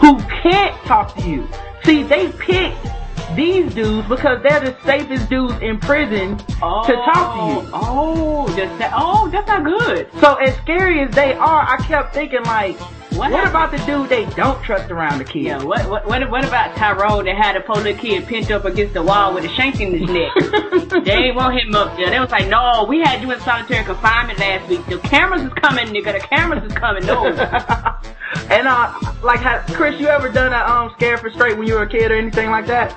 who 0.00 0.18
can't 0.42 0.76
talk 0.84 1.14
to 1.16 1.28
you. 1.28 1.46
See, 1.84 2.02
they 2.02 2.30
picked 2.32 2.86
these 3.34 3.74
dudes 3.74 4.08
because 4.08 4.42
they're 4.42 4.60
the 4.60 4.76
safest 4.84 5.28
dudes 5.28 5.54
in 5.60 5.78
prison 5.78 6.36
to 6.38 6.44
oh, 6.62 6.82
talk 6.84 7.34
to 7.34 7.66
you. 7.66 7.70
Oh, 7.72 8.46
that's 8.48 8.78
that, 8.78 8.92
oh, 8.94 9.28
that's 9.30 9.46
not 9.48 9.64
good. 9.64 10.08
So 10.20 10.34
as 10.34 10.54
scary 10.58 11.00
as 11.00 11.14
they 11.14 11.32
are, 11.32 11.66
I 11.68 11.76
kept 11.86 12.14
thinking 12.14 12.42
like, 12.44 12.78
What 13.16 13.30
what, 13.30 13.48
about 13.48 13.70
the 13.70 13.78
dude 13.78 14.08
they 14.08 14.24
don't 14.34 14.62
trust 14.62 14.90
around 14.90 15.18
the 15.18 15.24
kids? 15.24 15.46
Yeah, 15.46 15.62
what, 15.62 15.88
what, 15.88 16.06
what, 16.06 16.30
what 16.30 16.44
about 16.44 16.76
Tyrone 16.76 17.24
that 17.26 17.36
had 17.36 17.56
a 17.56 17.60
poor 17.60 17.76
little 17.76 18.00
kid 18.00 18.26
pinned 18.26 18.50
up 18.50 18.64
against 18.64 18.94
the 18.94 19.02
wall 19.02 19.34
with 19.34 19.44
a 19.44 19.48
shank 19.48 19.80
in 19.80 19.98
his 19.98 20.08
neck? 20.08 21.04
they 21.04 21.12
ain't 21.12 21.36
want 21.36 21.58
him 21.58 21.74
up 21.74 21.96
there. 21.96 22.10
They 22.10 22.20
was 22.20 22.30
like, 22.30 22.48
no, 22.48 22.86
we 22.88 23.00
had 23.00 23.22
you 23.22 23.30
in 23.30 23.40
solitary 23.40 23.84
confinement 23.84 24.38
last 24.38 24.68
week. 24.68 24.84
The 24.86 24.98
cameras 24.98 25.42
is 25.42 25.52
coming, 25.54 25.86
nigga. 25.86 26.20
The 26.20 26.26
cameras 26.26 26.64
is 26.64 26.72
coming. 26.72 27.06
No. 27.06 27.24
and 28.50 28.66
uh, 28.68 28.92
like, 29.22 29.40
Chris, 29.68 29.98
you 30.00 30.08
ever 30.08 30.28
done 30.28 30.52
a 30.52 30.56
um 30.56 30.92
scare 30.96 31.18
for 31.18 31.30
straight 31.30 31.56
when 31.58 31.66
you 31.66 31.74
were 31.74 31.82
a 31.82 31.88
kid 31.88 32.10
or 32.10 32.16
anything 32.16 32.50
like 32.50 32.66
that? 32.66 32.94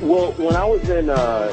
Well, 0.00 0.32
when 0.32 0.56
I 0.56 0.64
was 0.64 0.88
in 0.88 1.08
uh, 1.08 1.48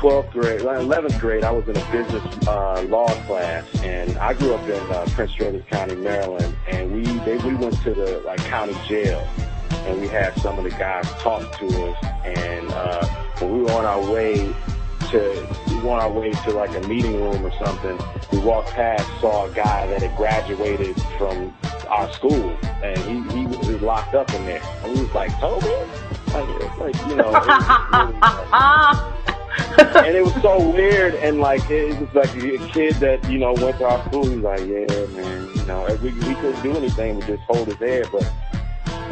12th 0.00 0.30
grade, 0.32 0.60
11th 0.60 1.18
grade, 1.18 1.44
I 1.44 1.50
was 1.50 1.66
in 1.66 1.78
a 1.78 1.90
business 1.90 2.46
uh, 2.46 2.82
law 2.82 3.08
class, 3.24 3.64
and 3.82 4.18
I 4.18 4.34
grew 4.34 4.52
up 4.52 4.68
in 4.68 4.92
uh, 4.92 5.06
Prince 5.12 5.32
George's 5.32 5.64
County, 5.70 5.96
Maryland, 5.96 6.54
and 6.68 6.92
we 6.92 7.04
they, 7.20 7.38
we 7.38 7.54
went 7.54 7.80
to 7.84 7.94
the 7.94 8.20
like 8.26 8.40
county 8.40 8.76
jail, 8.86 9.26
and 9.70 9.98
we 9.98 10.08
had 10.08 10.38
some 10.40 10.58
of 10.58 10.64
the 10.64 10.70
guys 10.70 11.10
talk 11.22 11.58
to 11.58 11.66
us, 11.66 12.04
and 12.24 12.70
uh, 12.70 13.06
when 13.38 13.52
we 13.52 13.62
were 13.62 13.72
on 13.72 13.86
our 13.86 14.12
way 14.12 14.54
to 15.10 15.46
we 15.68 15.76
on 15.88 16.00
our 16.00 16.10
way 16.10 16.30
to 16.32 16.50
like 16.52 16.74
a 16.76 16.86
meeting 16.88 17.20
room 17.22 17.44
or 17.44 17.52
something. 17.64 17.98
We 18.32 18.38
walked 18.38 18.70
past, 18.70 19.06
saw 19.20 19.46
a 19.46 19.50
guy 19.50 19.86
that 19.86 20.02
had 20.02 20.16
graduated 20.16 21.00
from 21.18 21.54
our 21.88 22.10
school, 22.12 22.56
and 22.82 22.98
he 22.98 23.22
he 23.36 23.46
was 23.46 23.80
locked 23.82 24.14
up 24.14 24.32
in 24.34 24.44
there. 24.46 24.62
And 24.82 24.94
we 24.94 25.02
was 25.02 25.14
like, 25.14 25.38
Toby, 25.40 25.66
like, 26.32 26.78
like 26.78 27.06
you 27.06 27.16
know. 27.16 29.12
And 29.78 30.14
it 30.14 30.22
was 30.22 30.34
so 30.42 30.70
weird, 30.70 31.14
and 31.16 31.40
like 31.40 31.68
it 31.70 31.98
was 31.98 32.12
like 32.14 32.34
a 32.36 32.58
kid 32.68 32.94
that 32.96 33.28
you 33.30 33.38
know 33.38 33.54
went 33.54 33.78
to 33.78 33.86
our 33.86 34.04
school. 34.06 34.26
He 34.26 34.36
was 34.36 34.44
like, 34.44 34.60
"Yeah, 34.60 35.06
man, 35.06 35.48
you 35.54 35.64
know, 35.64 35.86
we 36.02 36.12
we 36.12 36.34
couldn't 36.34 36.62
do 36.62 36.76
anything 36.76 37.18
but 37.18 37.26
just 37.26 37.42
hold 37.44 37.66
his 37.68 37.76
head." 37.78 38.06
But 38.12 38.30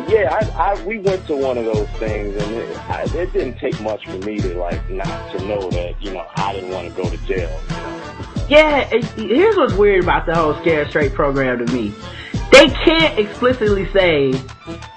yeah, 0.09 0.39
I, 0.57 0.73
I 0.73 0.85
we 0.85 0.99
went 0.99 1.27
to 1.27 1.37
one 1.37 1.59
of 1.59 1.65
those 1.65 1.89
things, 1.99 2.37
and 2.43 2.55
it, 2.55 2.91
I, 2.91 3.03
it 3.03 3.33
didn't 3.33 3.59
take 3.59 3.81
much 3.81 4.05
for 4.07 4.19
me 4.19 4.39
to 4.39 4.55
like 4.59 4.89
not 4.91 5.33
to 5.37 5.45
know 5.47 5.71
that 5.71 6.03
you 6.03 6.13
know 6.13 6.27
I 6.37 6.53
didn't 6.53 6.71
want 6.71 6.89
to 6.89 7.03
go 7.03 7.09
to 7.09 7.17
jail. 7.27 7.61
Yeah, 8.49 8.89
and 8.93 9.05
here's 9.05 9.57
what's 9.57 9.73
weird 9.73 10.05
about 10.05 10.27
the 10.27 10.35
whole 10.35 10.55
Scare 10.61 10.89
Straight 10.89 11.15
program 11.15 11.65
to 11.65 11.73
me. 11.73 11.95
They 12.53 12.69
can't 12.69 13.19
explicitly 13.19 13.91
say, 13.91 14.33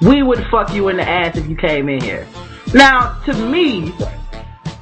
we 0.02 0.22
would 0.22 0.46
fuck 0.52 0.74
you 0.74 0.90
in 0.90 0.98
the 0.98 1.08
ass 1.08 1.38
if 1.38 1.48
you 1.48 1.56
came 1.56 1.88
in 1.90 2.02
here. 2.02 2.28
Now, 2.74 3.20
to 3.26 3.34
me, 3.34 3.94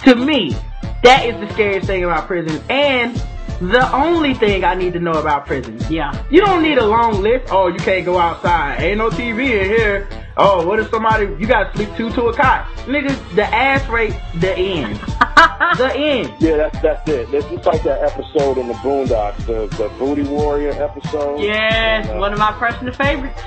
to 0.03 0.15
me, 0.15 0.55
that 1.03 1.25
is 1.25 1.39
the 1.39 1.53
scariest 1.53 1.85
thing 1.85 2.03
about 2.03 2.25
prison 2.25 2.61
and 2.69 3.15
the 3.61 3.89
only 3.95 4.33
thing 4.33 4.63
I 4.63 4.75
need 4.75 4.93
to 4.93 4.99
know 4.99 5.13
about 5.13 5.45
prison. 5.45 5.79
Yeah. 5.89 6.11
You 6.29 6.41
don't 6.41 6.61
need 6.61 6.77
a 6.77 6.85
long 6.85 7.21
list. 7.21 7.51
Oh, 7.51 7.67
you 7.67 7.79
can't 7.79 8.05
go 8.05 8.17
outside. 8.17 8.81
Ain't 8.81 8.97
no 8.97 9.09
TV 9.09 9.39
in 9.61 9.65
here. 9.69 10.07
Oh, 10.37 10.67
what 10.67 10.79
if 10.79 10.89
somebody, 10.89 11.27
you 11.39 11.47
gotta 11.47 11.73
sleep 11.75 11.89
two 11.95 12.09
to 12.11 12.23
a 12.25 12.33
cot. 12.35 12.67
Niggas, 12.85 13.35
the 13.35 13.43
ass 13.45 13.87
rate, 13.89 14.13
the 14.41 14.53
end. 14.57 14.95
the 15.77 15.91
end. 15.95 16.33
Yeah, 16.41 16.57
that's 16.57 16.81
that's 16.81 17.09
it. 17.09 17.33
It's 17.33 17.47
just 17.49 17.65
like 17.65 17.83
that 17.83 18.01
episode 18.03 18.57
in 18.57 18.67
the 18.67 18.73
Boondocks, 18.75 19.37
the 19.45 19.67
the 19.77 19.87
Booty 19.97 20.23
Warrior 20.23 20.71
episode. 20.71 21.39
Yes, 21.39 22.07
And, 22.07 22.17
uh, 22.17 22.19
one 22.19 22.33
of 22.33 22.39
my 22.39 22.51
personal 22.53 22.93
favorites. 22.93 23.41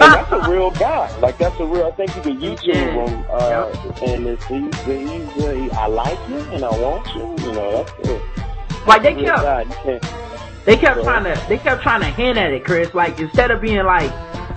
And 0.00 0.14
that's 0.14 0.30
a 0.32 0.48
real 0.50 0.70
guy. 0.70 1.14
Like 1.18 1.36
that's 1.38 1.58
a 1.60 1.66
real. 1.66 1.86
I 1.86 1.90
think 1.90 2.14
you 2.16 2.22
can 2.22 2.40
YouTube 2.40 2.74
Yeah. 2.74 3.04
him. 3.06 3.24
Uh, 3.28 4.04
And 4.06 4.26
it's, 4.28 4.44
he's 4.46 4.74
he's 4.84 5.44
uh, 5.44 5.50
he, 5.52 5.70
I 5.72 5.86
like 5.88 6.18
you 6.28 6.36
and 6.52 6.64
I 6.64 6.70
want 6.70 7.06
you. 7.14 7.46
You 7.46 7.52
know 7.52 7.72
that's 7.84 8.08
it. 8.08 8.22
Like 8.88 9.02
they 9.02 9.14
kept, 9.14 9.70
can't. 9.84 10.02
They 10.64 10.76
kept 10.76 11.02
trying 11.02 11.24
to 11.24 11.46
they 11.48 11.58
kept 11.58 11.82
trying 11.82 12.00
to 12.00 12.06
hint 12.06 12.38
at 12.38 12.52
it, 12.52 12.64
Chris. 12.64 12.94
Like 12.94 13.18
instead 13.20 13.50
of 13.50 13.60
being 13.60 13.84
like, 13.84 14.10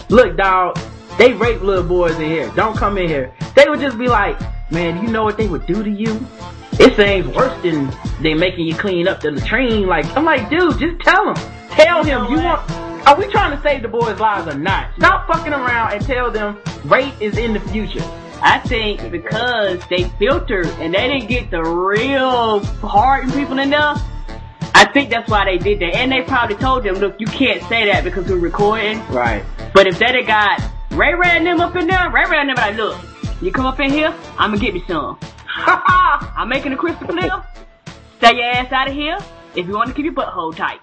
look, 0.09 0.38
dog, 0.38 0.79
they 1.17 1.33
rape 1.33 1.61
little 1.61 1.83
boys 1.83 2.15
in 2.15 2.29
here. 2.29 2.50
Don't 2.55 2.77
come 2.77 2.97
in 2.97 3.07
here. 3.07 3.33
They 3.55 3.67
would 3.67 3.81
just 3.81 3.97
be 3.97 4.07
like, 4.07 4.39
man, 4.71 5.03
you 5.03 5.11
know 5.11 5.23
what 5.23 5.38
they 5.38 5.47
would 5.47 5.65
do 5.65 5.83
to 5.83 5.89
you? 5.89 6.25
It 6.79 6.95
seems 6.95 7.27
worse 7.35 7.61
than 7.61 7.91
they 8.21 8.33
making 8.33 8.67
you 8.67 8.75
clean 8.75 9.07
up 9.07 9.19
the 9.19 9.31
latrine. 9.31 9.85
Like 9.85 10.05
I'm 10.15 10.23
like, 10.23 10.50
dude, 10.50 10.79
just 10.79 11.01
tell 11.01 11.33
him. 11.33 11.51
Tell 11.71 12.03
him 12.03 12.25
you 12.31 12.41
want. 12.41 12.69
Are 13.07 13.17
we 13.17 13.27
trying 13.27 13.55
to 13.55 13.61
save 13.61 13.81
the 13.81 13.88
boys' 13.88 14.19
lives 14.19 14.47
or 14.47 14.57
not? 14.57 14.91
Stop 14.95 15.27
fucking 15.27 15.53
around 15.53 15.93
and 15.93 16.05
tell 16.05 16.31
them 16.31 16.57
rape 16.85 17.19
is 17.19 17.38
in 17.38 17.53
the 17.53 17.59
future. 17.59 18.03
I 18.43 18.59
think 18.59 19.11
because 19.11 19.85
they 19.88 20.05
filtered 20.17 20.67
and 20.79 20.93
they 20.93 21.07
didn't 21.07 21.27
get 21.27 21.51
the 21.51 21.63
real 21.63 22.59
hardened 22.59 23.33
people 23.33 23.59
in 23.59 23.69
there. 23.69 23.95
I 24.81 24.85
think 24.85 25.11
that's 25.11 25.29
why 25.29 25.45
they 25.45 25.59
did 25.59 25.79
that. 25.81 25.93
And 25.95 26.11
they 26.11 26.23
probably 26.23 26.55
told 26.55 26.83
them, 26.83 26.95
look, 26.95 27.19
you 27.19 27.27
can't 27.27 27.61
say 27.69 27.85
that 27.85 28.03
because 28.03 28.27
we're 28.27 28.38
recording. 28.38 28.97
Right. 29.09 29.45
But 29.75 29.85
if 29.85 30.00
they'd 30.00 30.15
have 30.15 30.25
got 30.25 30.59
Ray 30.89 31.13
Ray 31.13 31.38
and 31.38 31.45
them 31.45 31.61
up 31.61 31.75
in 31.75 31.85
there, 31.85 32.09
Ray 32.09 32.23
Ray 32.27 32.39
and 32.39 32.50
them 32.50 32.55
like, 32.55 32.75
look, 32.75 33.00
you 33.43 33.51
come 33.51 33.67
up 33.67 33.79
in 33.79 33.91
here, 33.91 34.11
I'm 34.39 34.50
gonna 34.50 34.57
get 34.57 34.73
me 34.73 34.83
some. 34.88 35.19
I'm 35.55 36.50
making 36.50 36.73
a 36.73 36.77
crystal 36.77 37.07
clear. 37.07 37.43
Stay 38.17 38.38
your 38.38 38.45
ass 38.45 38.71
out 38.71 38.88
of 38.88 38.95
here 38.95 39.19
if 39.55 39.67
you 39.67 39.73
want 39.75 39.89
to 39.89 39.93
keep 39.93 40.05
your 40.05 40.15
butthole 40.15 40.55
tight. 40.55 40.79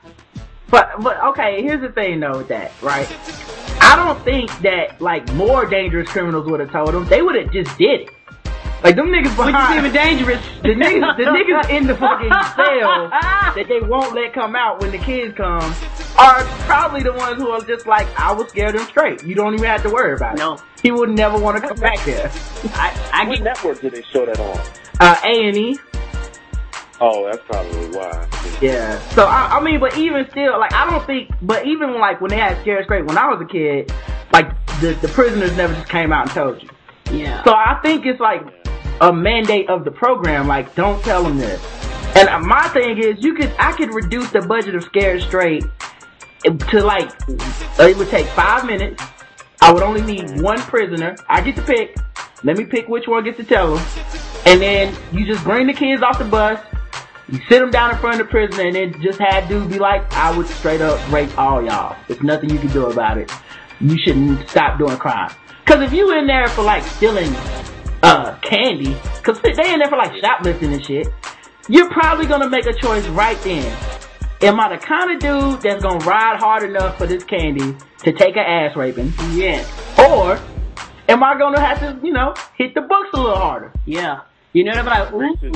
But 0.71 1.03
but 1.03 1.21
okay, 1.31 1.61
here's 1.61 1.81
the 1.81 1.89
thing 1.89 2.21
though 2.21 2.39
with 2.39 2.49
that, 2.49 2.71
right? 2.81 3.09
I 3.81 3.97
don't 3.97 4.23
think 4.23 4.49
that 4.61 5.01
like 5.01 5.27
more 5.35 5.67
dangerous 5.67 6.09
criminals 6.09 6.49
would 6.49 6.61
have 6.61 6.71
told 6.71 6.95
them. 6.95 7.05
They 7.07 7.21
would 7.21 7.35
have 7.35 7.53
just 7.53 7.77
did 7.77 8.03
it. 8.03 8.11
Like 8.83 8.95
them 8.95 9.07
niggas 9.09 9.37
Which 9.37 9.49
is 9.49 9.53
behind 9.53 9.79
even 9.79 9.93
dangerous. 9.93 10.45
the 10.63 10.69
niggas 10.69 11.17
the 11.17 11.25
niggas 11.25 11.71
in 11.71 11.87
the 11.87 11.97
fucking 11.97 12.31
cell 12.31 13.11
that 13.11 13.65
they 13.69 13.81
won't 13.81 14.15
let 14.15 14.33
come 14.33 14.55
out 14.55 14.81
when 14.81 14.93
the 14.93 14.99
kids 14.99 15.37
come 15.37 15.75
are 16.17 16.45
probably 16.67 17.03
the 17.03 17.13
ones 17.13 17.37
who 17.41 17.49
are 17.49 17.61
just 17.61 17.87
like, 17.87 18.07
I 18.19 18.33
will 18.33 18.47
scare 18.49 18.71
them 18.73 18.87
straight. 18.87 19.23
You 19.25 19.35
don't 19.35 19.55
even 19.55 19.67
have 19.67 19.83
to 19.83 19.91
worry 19.91 20.15
about 20.15 20.35
it. 20.35 20.39
No. 20.39 20.59
He 20.83 20.91
would 20.93 21.11
never 21.11 21.39
want 21.39 21.61
to 21.61 21.69
come 21.69 21.79
back 21.79 22.05
there. 22.05 22.31
I, 22.75 23.11
I 23.13 23.27
What 23.29 23.37
get 23.37 23.45
network 23.45 23.81
did 23.81 23.93
they 23.95 24.03
show 24.13 24.27
that 24.27 24.39
on? 24.39 24.59
Uh 25.01 25.17
A 25.25 25.49
and 25.49 25.57
E. 25.57 25.79
Oh, 27.01 27.25
that's 27.31 27.43
probably 27.47 27.97
why. 27.97 28.29
Yeah. 28.61 28.99
So 29.11 29.25
I, 29.25 29.59
I 29.59 29.61
mean, 29.63 29.79
but 29.81 29.97
even 29.97 30.27
still, 30.31 30.59
like 30.59 30.73
I 30.73 30.89
don't 30.91 31.05
think, 31.07 31.31
but 31.43 31.67
even 31.67 31.99
like 32.01 32.21
when 32.21 32.31
they 32.31 32.39
had 32.39 32.61
Scare 32.63 32.83
Straight 32.85 33.07
when 33.07 33.17
I 33.17 33.27
was 33.29 33.41
a 33.41 33.45
kid, 33.45 33.93
like 34.33 34.51
the 34.81 34.95
the 35.01 35.09
prisoners 35.09 35.57
never 35.57 35.75
just 35.75 35.89
came 35.89 36.13
out 36.13 36.23
and 36.27 36.31
told 36.33 36.63
you. 36.63 36.69
yeah. 37.13 37.45
So 37.45 37.53
I 37.53 37.79
think 37.83 38.05
it's 38.05 38.19
like 38.21 38.43
a 39.01 39.13
mandate 39.13 39.69
of 39.69 39.85
the 39.85 39.91
program, 39.91 40.47
like 40.47 40.75
don't 40.75 41.03
tell 41.03 41.23
them 41.23 41.39
this. 41.39 41.63
And 42.17 42.29
uh, 42.29 42.41
my 42.41 42.69
thing 42.69 42.99
is, 42.99 43.23
you 43.23 43.35
could 43.35 43.55
I 43.59 43.73
could 43.73 43.95
reduce 43.95 44.31
the 44.31 44.41
budget 44.41 44.75
of 44.75 44.85
Scared 44.85 45.23
Straight 45.23 45.65
to 46.45 46.81
like 46.83 47.11
it 47.29 47.97
would 47.97 48.09
take 48.09 48.27
five 48.29 48.67
minutes. 48.67 49.03
I 49.61 49.73
would 49.73 49.83
only 49.83 50.03
need 50.03 50.41
one 50.41 50.59
prisoner. 50.59 51.17
I 51.29 51.41
get 51.41 51.57
to 51.57 51.63
pick. 51.63 51.97
Let 52.45 52.57
me 52.57 52.65
pick 52.65 52.89
which 52.89 53.07
one 53.07 53.25
gets 53.25 53.37
to 53.39 53.45
tell 53.45 53.77
them, 53.77 53.87
and 54.47 54.61
then 54.61 54.97
you 55.13 55.27
just 55.27 55.45
bring 55.45 55.67
the 55.67 55.73
kids 55.73 56.03
off 56.03 56.19
the 56.19 56.25
bus. 56.25 56.61
You 57.29 57.41
sit 57.49 57.59
them 57.59 57.71
down 57.71 57.91
in 57.91 57.99
front 57.99 58.21
of 58.21 58.27
the 58.27 58.31
prisoner, 58.31 58.67
and 58.67 58.75
then 58.75 59.03
just 59.03 59.19
have 59.19 59.49
dude 59.49 59.69
be 59.69 59.79
like, 59.79 60.13
"I 60.15 60.37
would 60.37 60.47
straight 60.47 60.81
up 60.81 60.99
rape 61.13 61.37
all 61.39 61.63
y'all. 61.63 61.97
There's 62.07 62.23
nothing 62.23 62.51
you 62.51 62.59
can 62.59 62.71
do 62.71 62.87
about 62.87 63.19
it. 63.19 63.31
You 63.81 63.97
shouldn't 64.05 64.49
stop 64.49 64.79
doing 64.79 64.97
crime." 64.97 65.31
Cause 65.67 65.83
if 65.83 65.93
you 65.93 66.17
in 66.17 66.27
there 66.27 66.49
for 66.49 66.63
like 66.63 66.83
stealing 66.83 67.31
uh 68.03 68.37
candy, 68.37 68.95
cause 69.23 69.41
they 69.41 69.51
in 69.51 69.79
there 69.81 69.89
for 69.89 69.97
like 69.97 70.15
shoplifting 70.17 70.73
and 70.73 70.85
shit, 70.85 71.09
you're 71.69 71.91
probably 71.91 72.27
gonna 72.27 72.49
make 72.49 72.67
a 72.67 72.73
choice 72.73 73.07
right 73.09 73.41
then. 73.43 73.77
Am 74.41 74.61
I 74.61 74.69
the 74.69 74.79
kind 74.79 75.11
of 75.11 75.19
dude 75.19 75.61
that's 75.63 75.83
gonna 75.83 76.05
ride 76.05 76.39
hard 76.39 76.63
enough 76.63 76.97
for 76.97 77.07
this 77.07 77.25
candy 77.25 77.75
to 78.05 78.13
take 78.13 78.37
an 78.37 78.45
ass 78.47 78.77
raping? 78.77 79.13
Yes. 79.33 79.67
Or 79.99 80.39
am 81.09 81.25
I 81.25 81.37
gonna 81.37 81.61
have 81.61 81.81
to, 81.81 81.99
you 82.07 82.13
know, 82.13 82.35
hit 82.57 82.75
the 82.75 82.83
books 82.83 83.09
a 83.15 83.21
little 83.21 83.37
harder? 83.37 83.73
Yeah. 83.85 84.21
You 84.53 84.63
know 84.65 84.71
what 84.83 84.89
I'm 84.89 85.13
like, 85.13 85.43
ooh, 85.43 85.53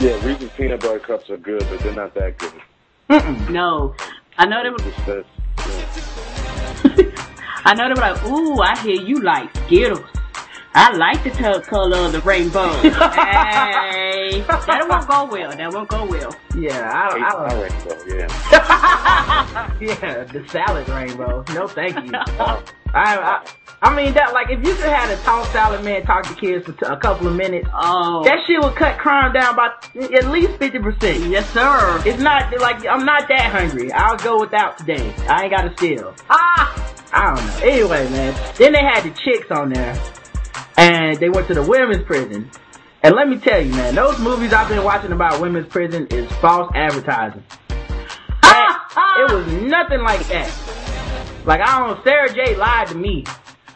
Yeah, 0.00 0.24
Reese's 0.24 0.50
peanut 0.56 0.80
butter 0.80 1.00
cups 1.00 1.28
are 1.30 1.36
good, 1.36 1.66
but 1.68 1.80
they're 1.80 1.92
not 1.94 2.14
that 2.14 2.38
good. 2.38 2.52
Mm-mm. 3.10 3.50
no. 3.50 3.94
I 4.38 4.46
know 4.46 4.62
they 4.62 4.70
were, 4.70 4.78
Just 4.78 5.04
that, 5.06 5.24
I 7.64 7.74
know 7.74 7.88
they 7.92 8.00
were 8.00 8.08
like, 8.08 8.24
ooh, 8.24 8.60
I 8.60 8.78
hear 8.80 9.00
you 9.02 9.20
like 9.20 9.50
Skittles. 9.66 10.06
I 10.78 10.94
like 10.96 11.24
the 11.24 11.30
t- 11.30 11.60
color 11.70 11.96
of 11.98 12.12
the 12.12 12.20
rainbow. 12.20 12.68
hey, 12.82 14.40
that 14.46 14.86
won't 14.88 15.08
go 15.08 15.24
well. 15.24 15.56
That 15.56 15.72
won't 15.72 15.88
go 15.88 16.04
well. 16.06 16.34
Yeah, 16.54 16.90
I, 16.92 17.16
yeah. 17.16 17.26
I 17.26 17.48
don't. 17.48 17.60
rainbow, 17.62 17.96
yeah. 18.14 19.72
Yeah, 19.80 20.24
the 20.24 20.44
salad 20.48 20.88
rainbow. 20.88 21.44
No, 21.54 21.66
thank 21.66 21.96
you. 22.04 22.10
I, 22.14 22.62
I, 22.94 23.46
I 23.82 23.94
mean 23.94 24.14
that 24.14 24.32
like 24.32 24.48
if 24.50 24.64
you 24.66 24.74
could 24.74 24.86
have 24.88 25.10
a 25.10 25.16
tall 25.22 25.44
salad 25.46 25.84
man 25.84 26.02
talk 26.04 26.24
to 26.26 26.34
kids 26.34 26.64
for 26.66 26.72
t- 26.72 26.86
a 26.86 26.96
couple 26.96 27.26
of 27.28 27.34
minutes, 27.36 27.68
Oh, 27.74 28.22
that 28.24 28.38
shit 28.46 28.62
would 28.62 28.74
cut 28.76 28.98
crime 28.98 29.32
down 29.32 29.54
by 29.56 29.68
at 30.14 30.28
least 30.28 30.58
fifty 30.58 30.78
percent. 30.78 31.24
yes, 31.30 31.48
sir. 31.52 32.02
It's 32.06 32.22
not 32.22 32.58
like 32.60 32.86
I'm 32.86 33.04
not 33.04 33.28
that 33.28 33.50
hungry. 33.50 33.92
I'll 33.92 34.16
go 34.16 34.40
without 34.40 34.78
today. 34.78 35.12
I 35.28 35.42
ain't 35.44 35.52
gotta 35.52 35.72
steal. 35.76 36.14
Ah, 36.30 36.94
I 37.12 37.34
don't 37.34 37.46
know. 37.46 37.66
Anyway, 37.70 38.10
man. 38.10 38.34
Then 38.56 38.72
they 38.72 38.82
had 38.82 39.02
the 39.02 39.10
chicks 39.10 39.50
on 39.50 39.70
there, 39.70 39.94
and 40.76 41.18
they 41.18 41.28
went 41.30 41.48
to 41.48 41.54
the 41.54 41.62
women's 41.62 42.04
prison. 42.04 42.50
And 43.02 43.14
let 43.14 43.28
me 43.28 43.38
tell 43.38 43.60
you, 43.60 43.70
man, 43.72 43.94
those 43.94 44.18
movies 44.18 44.52
I've 44.52 44.68
been 44.68 44.82
watching 44.82 45.12
about 45.12 45.40
women's 45.40 45.68
prison 45.68 46.06
is 46.10 46.30
false 46.36 46.70
advertising. 46.74 47.42
It 48.42 49.32
was 49.32 49.46
nothing 49.62 50.00
like 50.02 50.26
that. 50.28 50.52
Like 51.44 51.60
I 51.60 51.78
don't 51.78 51.96
know, 51.96 52.02
Sarah 52.04 52.32
J 52.32 52.56
lied 52.56 52.88
to 52.88 52.94
me. 52.94 53.24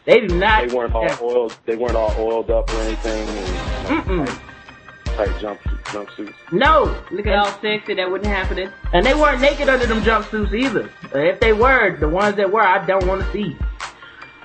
They 0.04 0.21
do 0.26 0.35
not. 0.38 0.69
They 0.69 0.75
weren't 0.75 0.95
all 0.95 1.09
oiled. 1.23 1.59
They 1.66 1.76
weren't 1.76 1.95
all 1.95 2.14
oiled 2.19 2.50
up 2.50 2.71
or 2.73 2.76
anything. 2.80 3.28
And, 3.28 4.04
Mm-mm. 4.04 4.26
tight, 5.04 5.16
tight 5.28 5.40
jump 5.40 5.61
jumpsuits. 5.85 6.35
No, 6.52 6.85
look 7.11 7.26
at 7.26 7.35
all 7.38 7.52
sexy. 7.61 7.95
That 7.95 8.11
wouldn't 8.11 8.28
happen. 8.30 8.73
and 8.92 9.04
they 9.07 9.14
weren't 9.14 9.40
naked 9.40 9.69
under 9.69 9.87
them 9.87 10.00
jumpsuits 10.02 10.52
either. 10.54 10.90
If 11.14 11.40
they 11.40 11.52
were, 11.52 11.97
the 11.99 12.09
ones 12.09 12.37
that 12.37 12.50
were, 12.50 12.62
I 12.62 12.85
don't 12.85 13.07
want 13.07 13.23
to 13.23 13.33
see. 13.33 13.57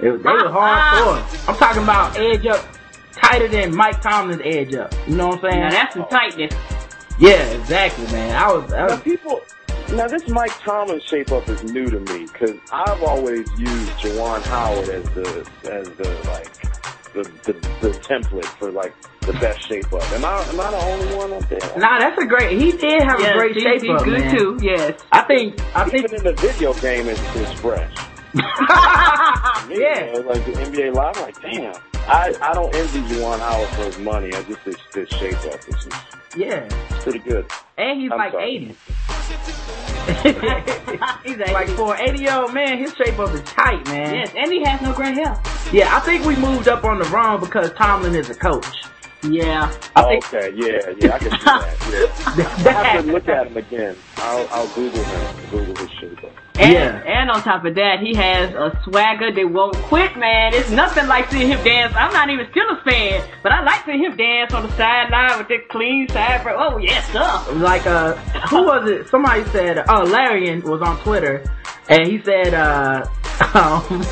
It, 0.02 0.10
was- 0.10 0.22
they 0.22 0.30
were 0.30 0.40
hardcore. 0.40 0.54
Ah, 0.54 1.30
ah. 1.32 1.46
I'm 1.50 1.56
talking 1.58 1.84
about 1.84 2.18
edge 2.18 2.46
up, 2.48 2.66
tighter 3.14 3.48
than 3.48 3.76
Mike 3.76 4.02
Tomlin's 4.02 4.42
edge 4.44 4.74
up. 4.76 4.94
You 5.08 5.16
know 5.16 5.28
what 5.30 5.44
I'm 5.46 5.52
saying? 5.52 5.64
Now 5.64 5.70
that's 5.70 5.94
some 5.94 6.08
tightness. 6.10 6.54
Yeah, 7.20 7.44
exactly, 7.52 8.06
man. 8.08 8.36
I 8.36 8.52
was, 8.52 8.74
I 8.74 8.88
Now 8.88 8.98
people, 8.98 9.42
now 9.94 10.08
this 10.08 10.28
Mike 10.28 10.52
Tomlin 10.60 11.00
shape 11.00 11.32
up 11.32 11.48
is 11.48 11.64
new 11.64 11.86
to 11.90 12.00
me 12.02 12.26
because 12.26 12.56
I've 12.74 13.02
always 13.04 13.48
used 13.58 13.92
Juwan 13.94 14.42
Howard 14.44 14.90
as 14.90 15.04
the 15.12 15.50
as 15.72 15.90
the 15.92 16.10
like 16.28 16.52
the, 17.14 17.24
the 17.44 17.54
the 17.82 17.92
template 18.00 18.44
for 18.44 18.70
like 18.72 18.94
the 19.22 19.32
best 19.34 19.62
shape 19.66 19.92
up. 19.94 20.04
Am 20.12 20.26
I 20.26 20.42
am 20.44 20.60
I 20.60 20.72
the 20.72 20.78
only 20.78 21.16
one 21.16 21.32
up 21.34 21.48
there? 21.48 21.60
Nah, 21.78 22.00
that's 22.00 22.22
a 22.22 22.26
great. 22.26 22.60
He 22.60 22.74
did 22.74 23.02
have 23.04 23.20
Yes, 23.22 23.32
a 23.32 23.38
great 23.38 23.56
he- 23.56 23.62
shape 23.62 23.82
he's 23.82 23.90
up, 23.92 24.04
good 24.04 24.20
man. 24.20 24.38
too. 24.38 24.60
Yes. 24.62 25.02
I 25.14 25.22
think. 25.22 25.58
I 25.76 25.90
think. 25.90 26.04
Even 26.04 26.16
in 26.18 26.24
the 26.26 26.34
video 26.42 26.74
game, 26.74 27.08
it's, 27.08 27.22
it's 27.38 27.54
fresh. 27.54 27.96
Me, 28.36 28.42
Yeah. 29.82 30.14
you 30.14 30.24
like 30.24 30.46
the 30.46 30.52
NBA 30.52 30.94
Live, 30.94 31.18
I'm 31.18 31.24
like 31.24 31.42
damn. 31.42 31.76
I, 32.08 32.36
I 32.42 32.54
don't 32.54 32.74
envy 32.76 33.00
Juwan 33.02 33.40
Howard 33.40 33.68
for 33.70 33.84
his 33.86 33.98
money. 33.98 34.32
I 34.34 34.44
just 34.44 34.64
this, 34.66 34.76
this 34.94 35.10
shape 35.10 35.34
up. 35.46 35.60
It's 35.68 35.86
just 35.86 35.98
Yeah. 36.36 36.68
it's 36.90 37.04
pretty 37.04 37.20
good. 37.20 37.50
And 37.78 38.00
he's 38.02 38.12
I'm 38.12 38.18
like 38.18 38.32
sorry. 38.32 38.56
80. 38.56 38.76
He's 41.26 41.36
a, 41.40 41.52
like 41.52 41.68
for 41.70 41.96
an 41.96 42.10
80 42.10 42.20
year 42.22 42.34
old 42.36 42.54
man, 42.54 42.78
his 42.78 42.94
shape 42.96 43.18
up 43.18 43.34
is 43.34 43.42
tight, 43.42 43.86
man. 43.88 44.14
yes, 44.14 44.32
and 44.38 44.52
he 44.52 44.64
has 44.64 44.80
no 44.82 44.94
gray 44.94 45.14
hair. 45.14 45.36
Yeah, 45.74 45.96
I 45.96 46.00
think 46.02 46.26
we 46.26 46.36
moved 46.36 46.68
up 46.68 46.84
on 46.84 47.00
the 47.00 47.06
wrong 47.06 47.40
because 47.40 47.72
Tomlin 47.74 48.14
is 48.14 48.30
a 48.30 48.36
coach. 48.36 48.68
Yeah. 49.24 49.72
I 49.96 50.04
think 50.04 50.34
okay, 50.34 50.52
yeah, 50.56 50.94
yeah, 51.00 51.16
I 51.16 51.18
can 51.20 51.32
see 51.32 51.46
that. 51.46 52.36
Yeah. 52.36 52.70
I 52.80 52.84
have 52.84 53.06
to 53.06 53.12
look 53.12 53.28
at 53.28 53.48
him 53.48 53.58
again. 53.58 53.96
I'll 54.18 54.48
I'll 54.52 54.68
Google 54.76 55.04
him. 55.04 55.36
Google 55.50 55.76
his 55.76 55.90
shape 56.00 56.24
up. 56.24 56.32
And, 56.58 56.72
Yeah. 56.72 57.04
and 57.06 57.30
on 57.30 57.42
top 57.44 57.66
of 57.66 57.76
that, 57.76 58.00
he 58.00 58.16
has 58.16 58.54
a 58.54 58.80
swagger 58.86 59.32
that 59.32 59.50
won't 59.50 59.76
quit, 59.76 60.16
man. 60.18 60.54
It's 60.54 60.70
nothing 60.70 61.08
like 61.08 61.30
seeing 61.30 61.50
him 61.50 61.62
dance. 61.64 61.94
I'm 61.98 62.14
not 62.14 62.30
even 62.30 62.48
still 62.52 62.70
a 62.72 62.82
fan, 62.90 63.28
but 63.44 63.52
I 63.52 63.62
like 63.64 63.84
seeing 63.86 64.00
him 64.04 64.16
dance 64.16 64.54
on 64.54 64.64
the 64.64 64.72
sideline 64.78 65.38
with 65.38 65.50
that 65.50 65.68
clean 65.70 66.08
side. 66.10 66.44
bro. 66.44 66.56
Oh, 66.58 66.78
yes, 66.78 67.06
sir. 67.12 67.54
like 67.56 67.86
uh 67.86 68.14
who 68.50 68.64
was 68.64 68.90
it 68.90 69.08
somebody 69.10 69.44
said 69.46 69.84
oh 69.90 70.04
larian 70.04 70.62
was 70.62 70.82
on 70.82 70.98
twitter 71.00 71.44
and 71.90 72.08
he 72.08 72.22
said 72.22 72.54
uh 72.54 73.06
um 73.54 74.04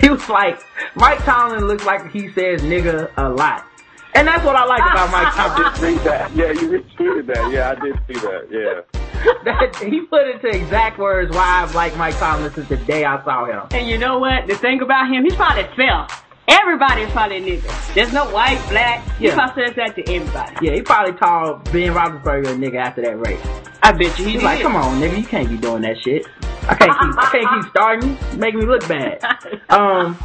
he 0.00 0.08
was 0.08 0.26
like 0.28 0.60
mike 0.94 1.18
tomlin 1.24 1.66
looks 1.66 1.84
like 1.84 2.10
he 2.10 2.30
says 2.32 2.62
nigga 2.62 3.10
a 3.16 3.28
lot 3.28 3.66
and 4.14 4.26
that's 4.28 4.44
what 4.44 4.56
i 4.56 4.64
like 4.64 4.80
about 4.82 5.10
mike 5.10 5.26
I 5.38 5.48
tomlin 5.48 5.72
did 5.94 5.98
see 5.98 6.04
that. 6.08 6.34
Yeah, 6.34 6.46
you 6.52 6.68
retweeted 6.68 7.26
that. 7.26 7.50
Yeah, 7.52 7.70
I 7.70 7.74
did 7.84 7.94
see 8.06 8.20
that. 8.26 8.48
Yeah. 8.50 9.01
that, 9.44 9.76
he 9.82 10.00
put 10.02 10.26
into 10.28 10.48
exact 10.48 10.98
words 10.98 11.34
why 11.34 11.62
i've 11.62 11.74
liked 11.74 11.96
mike 11.96 12.16
tomlin 12.18 12.52
since 12.52 12.68
the 12.68 12.76
day 12.78 13.04
i 13.04 13.22
saw 13.24 13.44
him 13.44 13.66
And 13.72 13.88
you 13.88 13.98
know 13.98 14.18
what? 14.18 14.46
The 14.48 14.56
thing 14.56 14.80
about 14.82 15.08
him, 15.12 15.24
he's 15.24 15.34
probably 15.34 15.66
self. 15.76 16.24
Everybody's 16.48 17.08
probably 17.12 17.36
a 17.38 17.40
nigga. 17.60 17.94
There's 17.94 18.12
no 18.12 18.24
white, 18.30 18.60
black. 18.68 19.00
He 19.16 19.26
Yeah. 19.28 19.34
probably 19.34 19.64
says 19.66 19.76
that 19.76 19.94
to 19.96 20.02
everybody. 20.12 20.56
yeah 20.66 20.74
he 20.74 20.82
probably 20.82 21.12
called 21.12 21.64
ben 21.72 21.92
roethlisberger 21.94 22.48
a 22.48 22.56
nigga 22.56 22.76
after 22.76 23.02
that 23.02 23.18
race 23.20 23.40
I 23.82 23.92
bet 23.92 24.18
you 24.18 24.24
he 24.26 24.32
he's 24.32 24.42
like 24.42 24.60
come 24.62 24.74
on 24.76 25.00
nigga 25.00 25.16
you 25.18 25.24
can't 25.24 25.48
be 25.48 25.56
doing 25.56 25.82
that 25.82 25.96
shit 26.02 26.26
I 26.68 26.74
can't 26.76 26.92
keep, 26.92 27.18
I 27.18 27.30
can't 27.32 27.62
keep 27.62 27.70
starting 27.70 28.10
you. 28.10 28.38
Making 28.38 28.60
me 28.60 28.66
look 28.66 28.86
bad. 28.88 29.18
Um, 29.70 30.16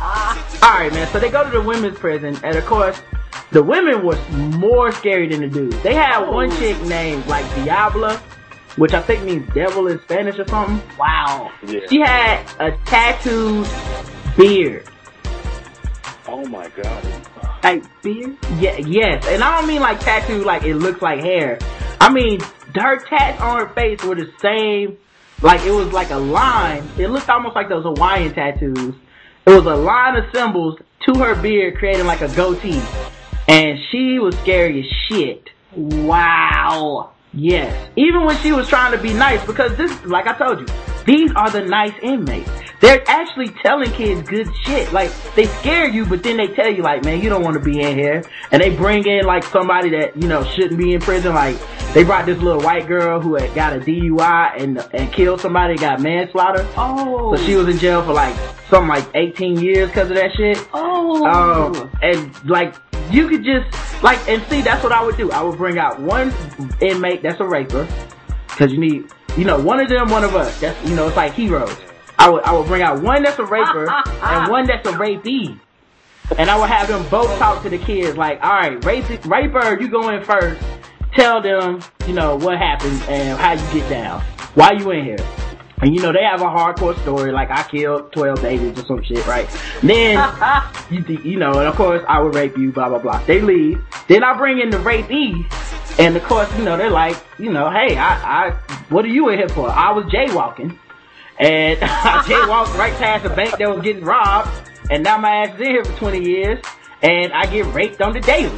alright 0.61 0.91
man, 0.93 1.07
so 1.11 1.19
they 1.19 1.29
go 1.31 1.43
to 1.43 1.49
the 1.49 1.61
women's 1.61 1.97
prison, 1.97 2.37
and 2.43 2.55
of 2.55 2.65
course, 2.65 3.01
the 3.51 3.63
women 3.63 4.05
was 4.05 4.19
more 4.57 4.91
scary 4.91 5.29
than 5.29 5.39
the 5.41 5.47
dudes. 5.47 5.81
They 5.81 5.93
had 5.95 6.27
one 6.27 6.51
chick 6.57 6.79
named, 6.83 7.25
like, 7.27 7.45
Diabla, 7.55 8.21
which 8.77 8.93
I 8.93 9.01
think 9.01 9.24
means 9.24 9.51
devil 9.53 9.88
in 9.88 10.00
Spanish 10.01 10.39
or 10.39 10.48
something. 10.48 10.81
Wow. 10.98 11.51
Yeah. 11.65 11.81
She 11.89 12.00
had 12.00 12.43
a 12.60 12.77
tattooed 12.86 13.67
beard. 14.38 14.88
Oh 16.27 16.46
my 16.46 16.69
god. 16.69 17.05
Like 17.63 17.84
beard? 18.01 18.38
Yeah, 18.60 18.77
yes, 18.77 19.25
and 19.27 19.43
I 19.43 19.60
don't 19.60 19.67
mean 19.67 19.81
like 19.81 20.00
tattoo 20.00 20.43
like 20.43 20.63
it 20.63 20.75
looks 20.75 21.01
like 21.01 21.19
hair. 21.19 21.60
I 22.00 22.12
mean 22.12 22.39
her 22.75 23.00
tats 23.00 23.41
on 23.41 23.60
her 23.60 23.74
face 23.74 24.03
were 24.03 24.15
the 24.15 24.31
same. 24.39 24.98
Like 25.41 25.62
it 25.62 25.72
was 25.72 25.91
like 25.91 26.12
a 26.12 26.17
line. 26.17 26.88
It 26.98 27.10
looked 27.10 27.29
almost 27.29 27.55
like 27.55 27.69
those 27.69 27.84
Hawaiian 27.84 28.34
tattoos. 28.34 28.96
It 29.46 29.50
was 29.50 29.65
a 29.65 29.75
line 29.75 30.15
of 30.15 30.25
symbols 30.34 30.79
to 31.07 31.19
her 31.19 31.36
beard, 31.41 31.77
creating 31.77 32.05
like 32.05 32.22
a 32.22 32.27
goatee, 32.36 32.81
and 33.48 33.79
she 33.91 34.19
was 34.19 34.36
scary 34.39 34.81
as 34.81 34.86
shit. 35.07 35.50
Wow. 35.75 37.12
Yes. 37.39 37.91
Even 37.96 38.25
when 38.25 38.36
she 38.38 38.51
was 38.51 38.67
trying 38.67 38.91
to 38.94 38.98
be 38.98 39.13
nice, 39.13 39.46
because 39.46 39.77
this, 39.77 40.03
like 40.06 40.25
I 40.25 40.36
told 40.36 40.60
you, 40.60 40.67
these 41.06 41.32
are 41.36 41.51
the 41.51 41.62
nice 41.62 41.94
inmates. 42.01 42.50
They're 42.79 43.03
actually 43.07 43.50
telling 43.50 43.91
kids 43.91 44.27
good 44.27 44.48
shit. 44.63 44.93
Like, 44.93 45.12
they 45.36 45.46
scare 45.46 45.88
you, 45.88 46.05
but 46.05 46.21
then 46.21 46.38
they 46.38 46.47
tell 46.47 46.69
you, 46.69 46.84
like, 46.84 47.04
man, 47.04 47.21
you 47.21 47.30
don't 47.30 47.43
want 47.43 47.56
to 47.56 47.60
be 47.60 47.82
in 47.82 47.97
here. 47.97 48.23
And 48.51 48.62
they 48.62 48.69
bring 48.69 49.06
in, 49.08 49.25
like, 49.25 49.43
somebody 49.43 49.89
that, 49.91 50.15
you 50.15 50.28
know, 50.28 50.43
shouldn't 50.43 50.78
be 50.78 50.93
in 50.93 51.01
prison. 51.01 51.34
Like, 51.34 51.58
they 51.93 52.04
brought 52.04 52.28
this 52.28 52.38
little 52.38 52.62
white 52.62 52.88
girl 52.88 53.19
who 53.19 53.36
had 53.36 53.54
got 53.56 53.73
a 53.73 53.80
DUI 53.80 54.62
and, 54.62 54.78
and 54.93 55.12
killed 55.12 55.41
somebody, 55.41 55.75
got 55.75 56.01
manslaughter. 56.01 56.67
Oh. 56.78 57.36
So 57.36 57.43
she 57.43 57.56
was 57.56 57.67
in 57.67 57.80
jail 57.80 58.04
for, 58.04 58.13
like, 58.13 58.36
something 58.69 58.89
like 58.89 59.08
18 59.15 59.60
years 59.60 59.88
because 59.88 60.10
of 60.10 60.15
that 60.15 60.34
shit. 60.36 60.67
Oh. 60.73 61.25
Um, 61.25 61.91
and 62.01 62.49
like 62.49 62.75
you 63.12 63.28
could 63.28 63.43
just 63.43 64.04
like 64.04 64.19
and 64.28 64.43
see 64.49 64.62
that's 64.62 64.84
what 64.84 64.91
I 64.91 65.04
would 65.04 65.17
do. 65.17 65.32
I 65.32 65.41
would 65.41 65.58
bring 65.58 65.78
out 65.78 65.99
one 65.99 66.34
inmate 66.82 67.23
that's 67.23 67.39
a 67.39 67.45
raper, 67.45 67.88
because 68.47 68.71
you 68.71 68.80
need 68.80 69.10
you 69.38 69.45
know 69.45 69.60
one 69.60 69.80
of 69.80 69.89
them, 69.89 70.10
one 70.10 70.23
of 70.23 70.36
us. 70.36 70.60
That's 70.60 70.89
you 70.89 70.95
know 70.95 71.08
it's 71.08 71.17
like 71.17 71.34
heroes. 71.34 71.75
I 72.19 72.30
would 72.30 72.43
I 72.43 72.51
would 72.53 72.67
bring 72.67 72.82
out 72.82 73.01
one 73.01 73.23
that's 73.23 73.39
a 73.39 73.45
raper 73.45 73.89
and 73.89 74.51
one 74.51 74.67
that's 74.67 74.88
a 74.88 74.91
rapee, 74.97 75.60
and 76.38 76.49
I 76.49 76.58
would 76.60 76.69
have 76.69 76.88
them 76.88 77.08
both 77.10 77.38
talk 77.38 77.63
to 77.63 77.69
the 77.69 77.77
kids 77.77 78.17
like, 78.17 78.43
all 78.43 78.51
right, 78.51 78.84
rape, 78.84 79.25
raper, 79.25 79.80
you 79.80 79.88
go 79.89 80.10
in 80.10 80.23
first. 80.23 80.62
Tell 81.13 81.41
them 81.41 81.82
you 82.06 82.13
know 82.13 82.36
what 82.36 82.58
happened 82.58 83.01
and 83.08 83.39
how 83.39 83.53
you 83.53 83.80
get 83.80 83.89
down. 83.89 84.21
Why 84.56 84.73
you 84.73 84.91
in 84.91 85.06
here? 85.06 85.17
And 85.80 85.93
you 85.93 86.01
know, 86.01 86.12
they 86.12 86.23
have 86.23 86.41
a 86.41 86.45
hardcore 86.45 86.99
story, 87.03 87.32
like 87.32 87.51
I 87.51 87.62
killed 87.63 88.12
12 88.12 88.41
babies 88.41 88.80
or 88.80 88.86
some 88.86 89.03
shit, 89.03 89.25
right? 89.27 89.47
Then, 89.84 90.17
you, 90.89 91.19
you 91.23 91.38
know, 91.38 91.51
and 91.51 91.67
of 91.67 91.75
course 91.75 92.03
I 92.08 92.19
would 92.19 92.34
rape 92.34 92.58
you, 92.58 92.71
blah, 92.71 92.89
blah, 92.89 92.97
blah. 92.97 93.23
They 93.25 93.41
leave. 93.41 93.80
Then 94.08 94.23
I 94.23 94.36
bring 94.36 94.60
in 94.60 94.71
the 94.71 94.80
rapee, 94.80 95.45
and 95.99 96.17
of 96.17 96.23
course, 96.23 96.51
you 96.58 96.63
know, 96.63 96.77
they're 96.77 96.89
like, 96.89 97.15
you 97.38 97.51
know, 97.51 97.69
hey, 97.69 97.95
I, 97.95 98.47
I, 98.47 98.51
what 98.89 99.06
are 99.06 99.10
you 99.10 99.30
in 99.30 99.38
here 99.38 99.49
for? 99.49 99.69
I 99.69 99.91
was 99.91 100.06
jaywalking, 100.06 100.75
and 101.39 101.80
I 101.82 102.23
jaywalked 102.26 102.78
right 102.78 102.93
past 102.93 103.26
a 103.26 103.30
bank 103.30 103.58
that 103.58 103.69
was 103.69 103.84
getting 103.84 104.04
robbed, 104.04 104.50
and 104.89 105.04
now 105.04 105.17
my 105.17 105.45
ass 105.45 105.56
is 105.56 105.62
in 105.62 105.67
here 105.67 105.84
for 105.84 105.97
20 105.97 106.23
years, 106.23 106.63
and 107.02 107.34
I 107.34 107.45
get 107.45 107.65
raped 107.73 108.02
on 108.02 108.13
the 108.13 108.19
daily. 108.19 108.58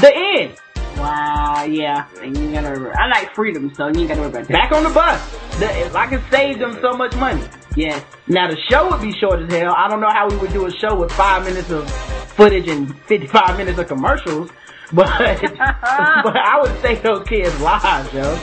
The 0.00 0.12
end. 0.14 0.58
Wow, 0.96 1.64
yeah. 1.64 2.06
And 2.20 2.36
you 2.36 2.44
ain't 2.44 2.54
gotta 2.54 2.80
worry. 2.80 2.94
I 2.94 3.08
like 3.08 3.34
freedom, 3.34 3.72
so 3.74 3.88
you 3.88 4.00
ain't 4.00 4.08
gotta 4.08 4.20
worry 4.20 4.30
about 4.30 4.48
that. 4.48 4.52
Back 4.52 4.72
on 4.72 4.84
the 4.84 4.90
bus. 4.90 5.58
The, 5.58 5.98
I 5.98 6.06
can 6.06 6.22
save 6.30 6.58
them 6.58 6.78
so 6.80 6.92
much 6.92 7.14
money. 7.16 7.42
Yes. 7.76 8.04
Now 8.26 8.48
the 8.48 8.56
show 8.70 8.90
would 8.90 9.00
be 9.00 9.12
short 9.12 9.40
as 9.42 9.52
hell. 9.52 9.74
I 9.76 9.88
don't 9.88 10.00
know 10.00 10.10
how 10.10 10.28
we 10.28 10.36
would 10.36 10.52
do 10.52 10.66
a 10.66 10.70
show 10.70 10.94
with 10.94 11.12
five 11.12 11.44
minutes 11.44 11.70
of 11.70 11.90
footage 12.32 12.68
and 12.68 12.96
55 13.02 13.56
minutes 13.56 13.78
of 13.78 13.88
commercials, 13.88 14.50
but, 14.92 15.08
but 15.42 16.36
I 16.36 16.58
would 16.62 16.80
save 16.82 17.02
those 17.02 17.26
kids' 17.26 17.58
lives, 17.60 18.12
yo. 18.12 18.38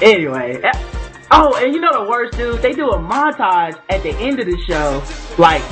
Anyway. 0.00 0.62
Oh, 1.34 1.56
and 1.56 1.72
you 1.72 1.80
know 1.80 2.04
the 2.04 2.10
worst, 2.10 2.36
dude? 2.36 2.60
They 2.60 2.74
do 2.74 2.90
a 2.90 2.98
montage 2.98 3.80
at 3.88 4.02
the 4.02 4.10
end 4.16 4.38
of 4.38 4.46
the 4.46 4.58
show, 4.68 5.02
like, 5.38 5.62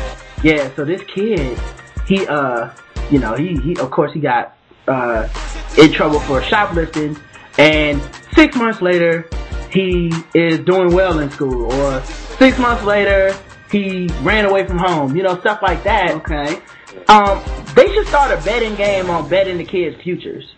yeah, 0.42 0.74
so 0.74 0.86
this 0.86 1.02
kid, 1.02 1.58
he, 2.06 2.26
uh, 2.26 2.70
you 3.10 3.18
know, 3.18 3.34
he, 3.34 3.56
he, 3.60 3.76
of 3.76 3.90
course 3.90 4.10
he 4.14 4.20
got, 4.20 4.56
uh, 4.88 5.28
in 5.76 5.92
trouble 5.92 6.18
for 6.20 6.42
shoplifting, 6.42 7.14
and 7.58 8.00
six 8.34 8.56
months 8.56 8.80
later, 8.80 9.28
he 9.70 10.10
is 10.34 10.60
doing 10.60 10.94
well 10.94 11.18
in 11.18 11.30
school, 11.30 11.70
or 11.70 12.02
six 12.04 12.58
months 12.58 12.82
later, 12.84 13.36
he 13.70 14.08
ran 14.22 14.46
away 14.46 14.66
from 14.66 14.78
home, 14.78 15.14
you 15.14 15.22
know, 15.22 15.38
stuff 15.40 15.60
like 15.62 15.84
that. 15.84 16.12
Okay. 16.12 16.60
Um, 17.08 17.42
they 17.74 17.92
should 17.92 18.06
start 18.06 18.32
a 18.36 18.42
betting 18.44 18.74
game 18.76 19.10
on 19.10 19.28
betting 19.28 19.58
the 19.58 19.64
kids' 19.64 20.00
futures. 20.02 20.54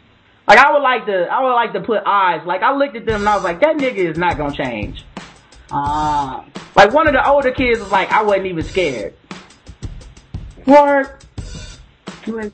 Like 0.48 0.58
I 0.58 0.72
would 0.72 0.82
like 0.82 1.06
to, 1.06 1.26
I 1.32 1.42
would 1.42 1.52
like 1.54 1.72
to 1.74 1.80
put 1.80 2.02
eyes. 2.04 2.44
Like 2.46 2.62
I 2.62 2.74
looked 2.76 2.96
at 2.96 3.06
them 3.06 3.20
and 3.20 3.28
I 3.28 3.34
was 3.36 3.44
like, 3.44 3.60
that 3.60 3.76
nigga 3.76 3.96
is 3.96 4.18
not 4.18 4.36
gonna 4.36 4.54
change. 4.54 5.04
Ah. 5.70 6.44
Like 6.74 6.92
one 6.92 7.06
of 7.06 7.12
the 7.14 7.26
older 7.26 7.52
kids 7.52 7.80
was 7.80 7.90
like, 7.92 8.10
I 8.12 8.22
wasn't 8.22 8.46
even 8.46 8.64
scared. 8.64 9.14
What? 10.64 11.24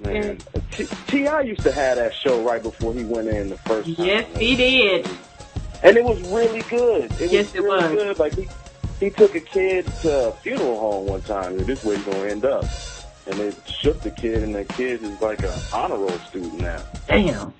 Man, 0.00 0.38
T- 0.70 0.86
T.I. 1.08 1.40
used 1.42 1.60
to 1.60 1.72
have 1.72 1.96
that 1.98 2.14
show 2.14 2.42
right 2.42 2.62
before 2.62 2.94
he 2.94 3.04
went 3.04 3.28
in 3.28 3.50
the 3.50 3.58
first 3.58 3.94
time. 3.96 4.06
Yes, 4.06 4.36
he 4.38 4.56
did. 4.56 5.06
And 5.82 5.96
it 5.96 6.02
was 6.04 6.20
really 6.30 6.62
good. 6.62 7.12
It 7.20 7.30
Yes, 7.30 7.46
was 7.48 7.54
it 7.54 7.62
really 7.62 7.82
was. 7.82 7.92
good. 8.04 8.18
Like 8.18 8.34
he, 8.34 8.48
he 8.98 9.10
took 9.10 9.34
a 9.34 9.40
kid 9.40 9.86
to 10.02 10.28
a 10.28 10.32
funeral 10.32 10.78
home 10.80 11.06
one 11.06 11.20
time, 11.22 11.58
and 11.58 11.66
this 11.66 11.84
way 11.84 11.96
he's 11.96 12.04
gonna 12.06 12.28
end 12.28 12.44
up. 12.46 12.64
And 13.26 13.38
they 13.38 13.52
shook 13.66 14.00
the 14.00 14.10
kid, 14.10 14.42
and 14.42 14.54
the 14.54 14.64
kid 14.64 15.02
is 15.02 15.20
like 15.20 15.42
an 15.42 15.52
honor 15.72 15.96
roll 15.98 16.18
student 16.30 16.60
now. 16.60 16.82
Damn. 17.06 17.52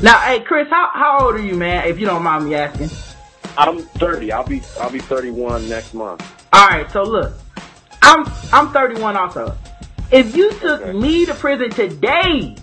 Now, 0.00 0.18
hey 0.20 0.40
Chris, 0.40 0.68
how 0.68 0.90
how 0.92 1.26
old 1.26 1.34
are 1.36 1.42
you, 1.42 1.54
man? 1.54 1.86
If 1.86 1.98
you 1.98 2.06
don't 2.06 2.22
mind 2.22 2.44
me 2.46 2.54
asking. 2.54 2.90
I'm 3.56 3.80
30. 3.82 4.32
I'll 4.32 4.46
be 4.46 4.62
I'll 4.80 4.90
be 4.90 4.98
31 4.98 5.68
next 5.68 5.94
month. 5.94 6.22
All 6.52 6.66
right, 6.68 6.90
so 6.90 7.02
look, 7.02 7.34
I'm 8.00 8.24
I'm 8.52 8.72
31 8.72 9.16
also. 9.16 9.56
If 10.10 10.34
you 10.36 10.50
took 10.54 10.82
Okay. 10.82 10.92
me 10.92 11.24
to 11.26 11.34
prison 11.34 11.70
today, 11.70 12.56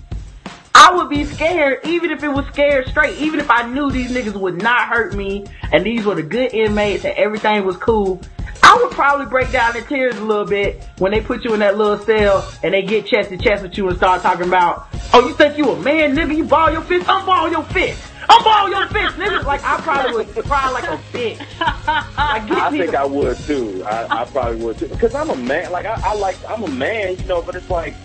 I 0.76 0.96
would 0.96 1.10
be 1.10 1.26
scared, 1.26 1.86
even 1.86 2.12
if 2.12 2.24
it 2.24 2.30
was 2.30 2.46
scared 2.48 2.88
straight. 2.88 3.18
Even 3.20 3.40
if 3.40 3.50
I 3.50 3.68
knew 3.68 3.90
these 3.92 4.12
niggas 4.12 4.36
would 4.36 4.62
not 4.62 4.88
hurt 4.88 5.16
me, 5.16 5.46
and 5.72 5.86
these 5.86 6.06
were 6.06 6.16
the 6.16 6.24
good 6.24 6.54
inmates, 6.54 7.06
and 7.06 7.16
everything 7.18 7.66
was 7.66 7.78
cool. 7.78 8.22
I 8.64 8.80
would 8.82 8.92
probably 8.92 9.26
break 9.28 9.52
down 9.52 9.76
in 9.78 9.84
tears 9.86 10.18
a 10.18 10.24
little 10.24 10.46
bit 10.46 10.84
when 10.98 11.12
they 11.12 11.22
put 11.22 11.44
you 11.44 11.54
in 11.54 11.60
that 11.62 11.78
little 11.78 11.98
cell 12.06 12.50
and 12.64 12.74
they 12.74 12.82
get 12.82 13.06
chest 13.08 13.30
to 13.30 13.38
chest 13.38 13.64
with 13.64 13.78
you 13.78 13.88
and 13.88 13.98
start 13.98 14.22
talking 14.22 14.48
about, 14.48 14.88
oh, 15.14 15.28
you 15.28 15.34
think 15.34 15.58
you 15.58 15.70
a 15.72 15.80
man, 15.80 16.16
nigga? 16.16 16.36
You 16.36 16.44
ball 16.46 16.72
your 16.72 16.82
fist? 16.82 17.08
I'm 17.10 17.26
Unball 17.26 17.52
your 17.52 17.64
fist. 17.66 18.02
I'm 18.30 18.42
Unball 18.42 18.70
your 18.70 18.88
fist, 18.90 19.16
nigga. 19.16 19.44
Like, 19.44 19.64
I 19.64 19.78
probably 19.82 20.26
would 20.26 20.46
cry 20.46 20.70
like 20.70 20.84
a 20.86 20.98
bitch. 21.12 21.40
Like, 22.20 22.52
I 22.52 22.70
me 22.70 22.80
think 22.80 22.92
the- 22.92 23.00
I 23.00 23.06
would 23.06 23.38
too. 23.40 23.84
I, 23.86 24.22
I 24.22 24.26
probably 24.26 24.64
would 24.64 24.78
too. 24.78 24.88
Because 24.88 25.16
I'm 25.16 25.30
a 25.32 25.36
man. 25.36 25.72
Like 25.72 25.86
I, 25.86 26.00
I 26.04 26.14
like 26.16 26.38
I'm 26.48 26.64
a 26.64 26.68
man, 26.70 27.18
you 27.18 27.26
know. 27.26 27.42
But 27.42 27.56
it's 27.56 27.70
like 27.70 27.96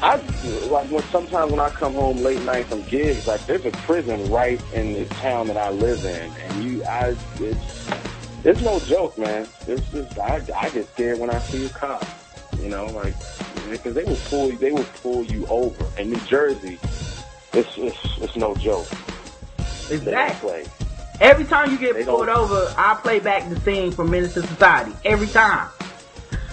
I 0.00 0.16
like 0.70 0.90
when 0.90 1.02
sometimes 1.04 1.50
when 1.50 1.60
I 1.60 1.68
come 1.70 1.92
home 1.94 2.22
late 2.22 2.40
night 2.42 2.64
from 2.66 2.82
gigs, 2.82 3.26
like 3.26 3.44
there's 3.46 3.64
a 3.66 3.70
prison 3.72 4.30
right 4.30 4.60
in 4.72 4.94
the 4.94 5.04
town 5.16 5.48
that 5.48 5.56
I 5.58 5.70
live 5.70 6.04
in, 6.04 6.32
and 6.32 6.64
you, 6.64 6.84
I, 6.84 7.14
it's 7.40 7.90
it's 8.44 8.60
no 8.62 8.78
joke, 8.80 9.16
man. 9.18 9.46
It's 9.66 9.88
just 9.90 10.18
I, 10.18 10.42
I 10.56 10.68
get 10.70 10.86
scared 10.92 11.18
when 11.18 11.30
I 11.30 11.38
see 11.40 11.66
a 11.66 11.68
cop. 11.70 12.04
You 12.60 12.68
know, 12.68 12.86
like 12.86 13.14
because 13.70 13.94
they 13.94 14.04
will 14.04 14.18
pull 14.26 14.50
they 14.52 14.70
will 14.72 14.86
pull 15.02 15.24
you 15.24 15.46
over. 15.48 15.84
In 15.98 16.10
New 16.10 16.20
Jersey, 16.20 16.78
it's 17.52 17.76
it's, 17.76 17.98
it's 18.20 18.36
no 18.36 18.54
joke. 18.56 18.86
Exactly. 19.90 20.64
Every 21.20 21.44
time 21.44 21.70
you 21.70 21.78
get 21.78 21.94
They 21.94 22.04
pulled 22.04 22.26
don't- 22.26 22.38
over, 22.38 22.72
I 22.76 22.94
play 23.00 23.20
back 23.20 23.48
the 23.48 23.58
scene 23.60 23.92
from 23.92 24.10
to 24.10 24.28
Society. 24.28 24.92
Every 25.04 25.28
time. 25.28 25.68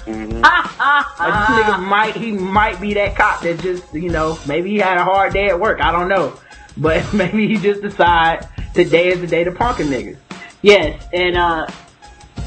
Mhm. 0.05 0.41
Like 0.41 1.47
this 1.47 1.57
nigga 1.57 1.79
might 1.87 2.15
he 2.15 2.31
might 2.31 2.81
be 2.81 2.95
that 2.95 3.15
cop 3.15 3.41
that 3.43 3.59
just 3.59 3.93
you 3.93 4.09
know 4.09 4.39
maybe 4.47 4.71
he 4.71 4.79
had 4.79 4.97
a 4.97 5.03
hard 5.03 5.31
day 5.31 5.49
at 5.49 5.59
work. 5.59 5.79
I 5.79 5.91
don't 5.91 6.09
know, 6.09 6.33
but 6.75 7.13
maybe 7.13 7.47
he 7.47 7.57
just 7.57 7.83
decide 7.83 8.47
today 8.73 9.09
is 9.09 9.21
the 9.21 9.27
day 9.27 9.43
to 9.43 9.51
punk 9.51 9.79
a 9.79 9.83
nigga. 9.83 10.17
Yes, 10.61 10.99
and 11.13 11.37
uh, 11.37 11.67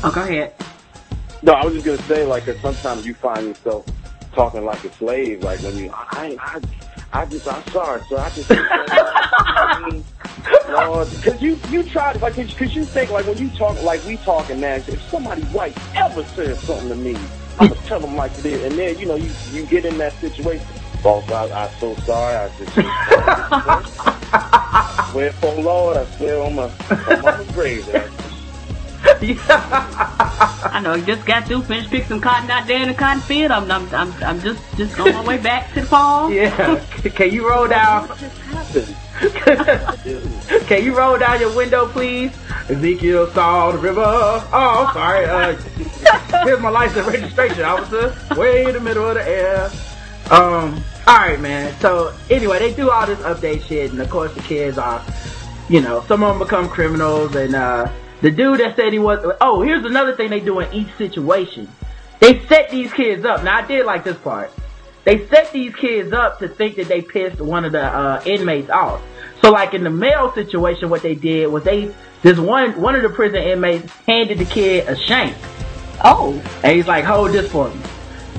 oh, 0.04 0.12
go 0.12 0.24
ahead. 0.24 0.54
No, 1.42 1.52
I 1.54 1.64
was 1.64 1.74
just 1.74 1.86
gonna 1.86 2.02
say, 2.08 2.24
like, 2.26 2.44
'cause 2.46 2.56
sometimes 2.62 3.04
you 3.06 3.14
find 3.22 3.46
yourself 3.48 3.86
talking 4.34 4.64
like 4.64 4.84
a 4.84 4.90
slave, 4.98 5.40
like 5.42 5.62
when 5.62 5.78
you, 5.78 5.90
I, 5.92 6.36
I, 6.40 6.58
I 7.12 7.24
just, 7.26 7.46
I'm 7.46 7.64
sorry, 7.72 8.02
so 8.10 8.18
I 8.18 8.30
just, 8.30 8.50
no, 10.68 11.06
because 11.10 11.40
you, 11.40 11.60
you 11.66 11.84
try 11.92 12.12
to, 12.14 12.18
like, 12.20 12.36
because 12.36 12.74
you 12.74 12.86
think, 12.94 13.10
like, 13.10 13.26
when 13.26 13.38
you 13.38 13.50
talk, 13.52 13.78
like 13.82 14.04
we 14.04 14.18
talking 14.18 14.60
now, 14.60 14.76
if 14.86 15.00
somebody 15.12 15.42
white 15.44 15.78
ever 15.94 16.24
says 16.36 16.58
something 16.66 16.88
to 16.90 16.96
me, 16.96 17.32
I'm 17.58 17.68
gonna 17.68 17.80
tell 17.88 18.00
them 18.00 18.16
like 18.16 18.32
it 18.38 18.46
is, 18.46 18.62
and 18.64 18.78
then, 18.78 18.98
you 18.98 19.06
know, 19.06 19.16
you, 19.16 19.36
you 19.44 19.66
get 19.66 19.84
in 19.86 19.98
that 19.98 20.20
situation. 20.20 20.83
Boss, 21.04 21.30
I, 21.30 21.50
I'm 21.52 21.70
so 21.80 21.94
sorry. 21.96 22.34
I 22.34 22.48
just 22.56 22.72
swear 25.10 25.32
for 25.32 25.52
Lord, 25.60 25.98
I 25.98 26.04
swear 26.16 26.40
on 26.42 26.54
my, 26.54 26.62
on 26.64 27.22
my 27.22 27.44
grave. 27.52 27.84
that 27.86 28.10
I 30.72 30.80
know. 30.82 30.94
You 30.94 31.04
just 31.04 31.26
got 31.26 31.46
to 31.46 31.60
finish 31.60 31.90
picking 31.90 32.08
some 32.08 32.20
cotton 32.22 32.50
out 32.50 32.66
there 32.66 32.80
in 32.80 32.88
the 32.88 32.94
cotton 32.94 33.20
field. 33.20 33.50
I'm, 33.50 33.70
I'm, 33.70 33.86
I'm, 33.94 34.12
I'm 34.24 34.40
just, 34.40 34.62
just 34.78 34.98
on 34.98 35.12
my 35.12 35.22
way 35.22 35.36
back 35.36 35.74
to 35.74 35.82
the 35.82 35.86
farm. 35.86 36.32
Yeah. 36.32 36.82
Can 37.14 37.30
you 37.30 37.46
roll 37.46 37.68
down? 37.68 38.08
happened. 38.08 38.96
Can 40.66 40.84
you 40.84 40.96
roll 40.96 41.18
down 41.18 41.38
your 41.38 41.54
window, 41.54 41.86
please? 41.86 42.34
Ezekiel 42.70 43.30
saw 43.32 43.72
the 43.72 43.78
river. 43.78 44.02
Oh, 44.02 44.90
sorry. 44.94 45.26
Uh, 45.26 45.54
here's 46.44 46.60
my 46.60 46.70
license 46.70 47.06
registration, 47.06 47.62
officer. 47.62 48.16
Way 48.36 48.64
in 48.64 48.72
the 48.72 48.80
middle 48.80 49.06
of 49.06 49.16
the 49.16 49.28
air. 49.28 49.70
Um. 50.30 50.82
All 51.06 51.18
right, 51.18 51.38
man. 51.38 51.78
So 51.80 52.14
anyway, 52.30 52.58
they 52.58 52.72
do 52.72 52.90
all 52.90 53.06
this 53.06 53.18
update 53.20 53.62
shit, 53.62 53.92
and 53.92 54.00
of 54.00 54.08
course 54.08 54.32
the 54.34 54.40
kids 54.40 54.78
are, 54.78 55.04
you 55.68 55.80
know, 55.80 56.02
some 56.06 56.22
of 56.22 56.38
them 56.38 56.46
become 56.46 56.68
criminals, 56.68 57.34
and 57.34 57.54
uh, 57.54 57.92
the 58.22 58.30
dude 58.30 58.60
that 58.60 58.76
said 58.76 58.92
he 58.92 58.98
was. 58.98 59.36
Oh, 59.40 59.60
here's 59.60 59.84
another 59.84 60.16
thing 60.16 60.30
they 60.30 60.40
do 60.40 60.60
in 60.60 60.72
each 60.72 60.92
situation. 60.96 61.68
They 62.20 62.46
set 62.46 62.70
these 62.70 62.90
kids 62.92 63.24
up. 63.24 63.44
Now 63.44 63.58
I 63.58 63.66
did 63.66 63.84
like 63.84 64.04
this 64.04 64.16
part. 64.16 64.50
They 65.04 65.26
set 65.28 65.52
these 65.52 65.74
kids 65.74 66.14
up 66.14 66.38
to 66.38 66.48
think 66.48 66.76
that 66.76 66.88
they 66.88 67.02
pissed 67.02 67.38
one 67.38 67.66
of 67.66 67.72
the 67.72 67.84
uh, 67.84 68.22
inmates 68.24 68.70
off. 68.70 69.02
So 69.42 69.50
like 69.50 69.74
in 69.74 69.84
the 69.84 69.90
male 69.90 70.32
situation, 70.32 70.88
what 70.88 71.02
they 71.02 71.14
did 71.14 71.48
was 71.48 71.64
they 71.64 71.94
this 72.22 72.38
one 72.38 72.80
one 72.80 72.94
of 72.94 73.02
the 73.02 73.10
prison 73.10 73.42
inmates 73.42 73.92
handed 74.06 74.38
the 74.38 74.46
kid 74.46 74.88
a 74.88 74.96
shank. 74.96 75.36
Oh. 76.02 76.42
And 76.62 76.74
he's 76.74 76.86
like, 76.86 77.04
hold 77.04 77.32
this 77.32 77.50
for 77.52 77.68
me. 77.68 77.80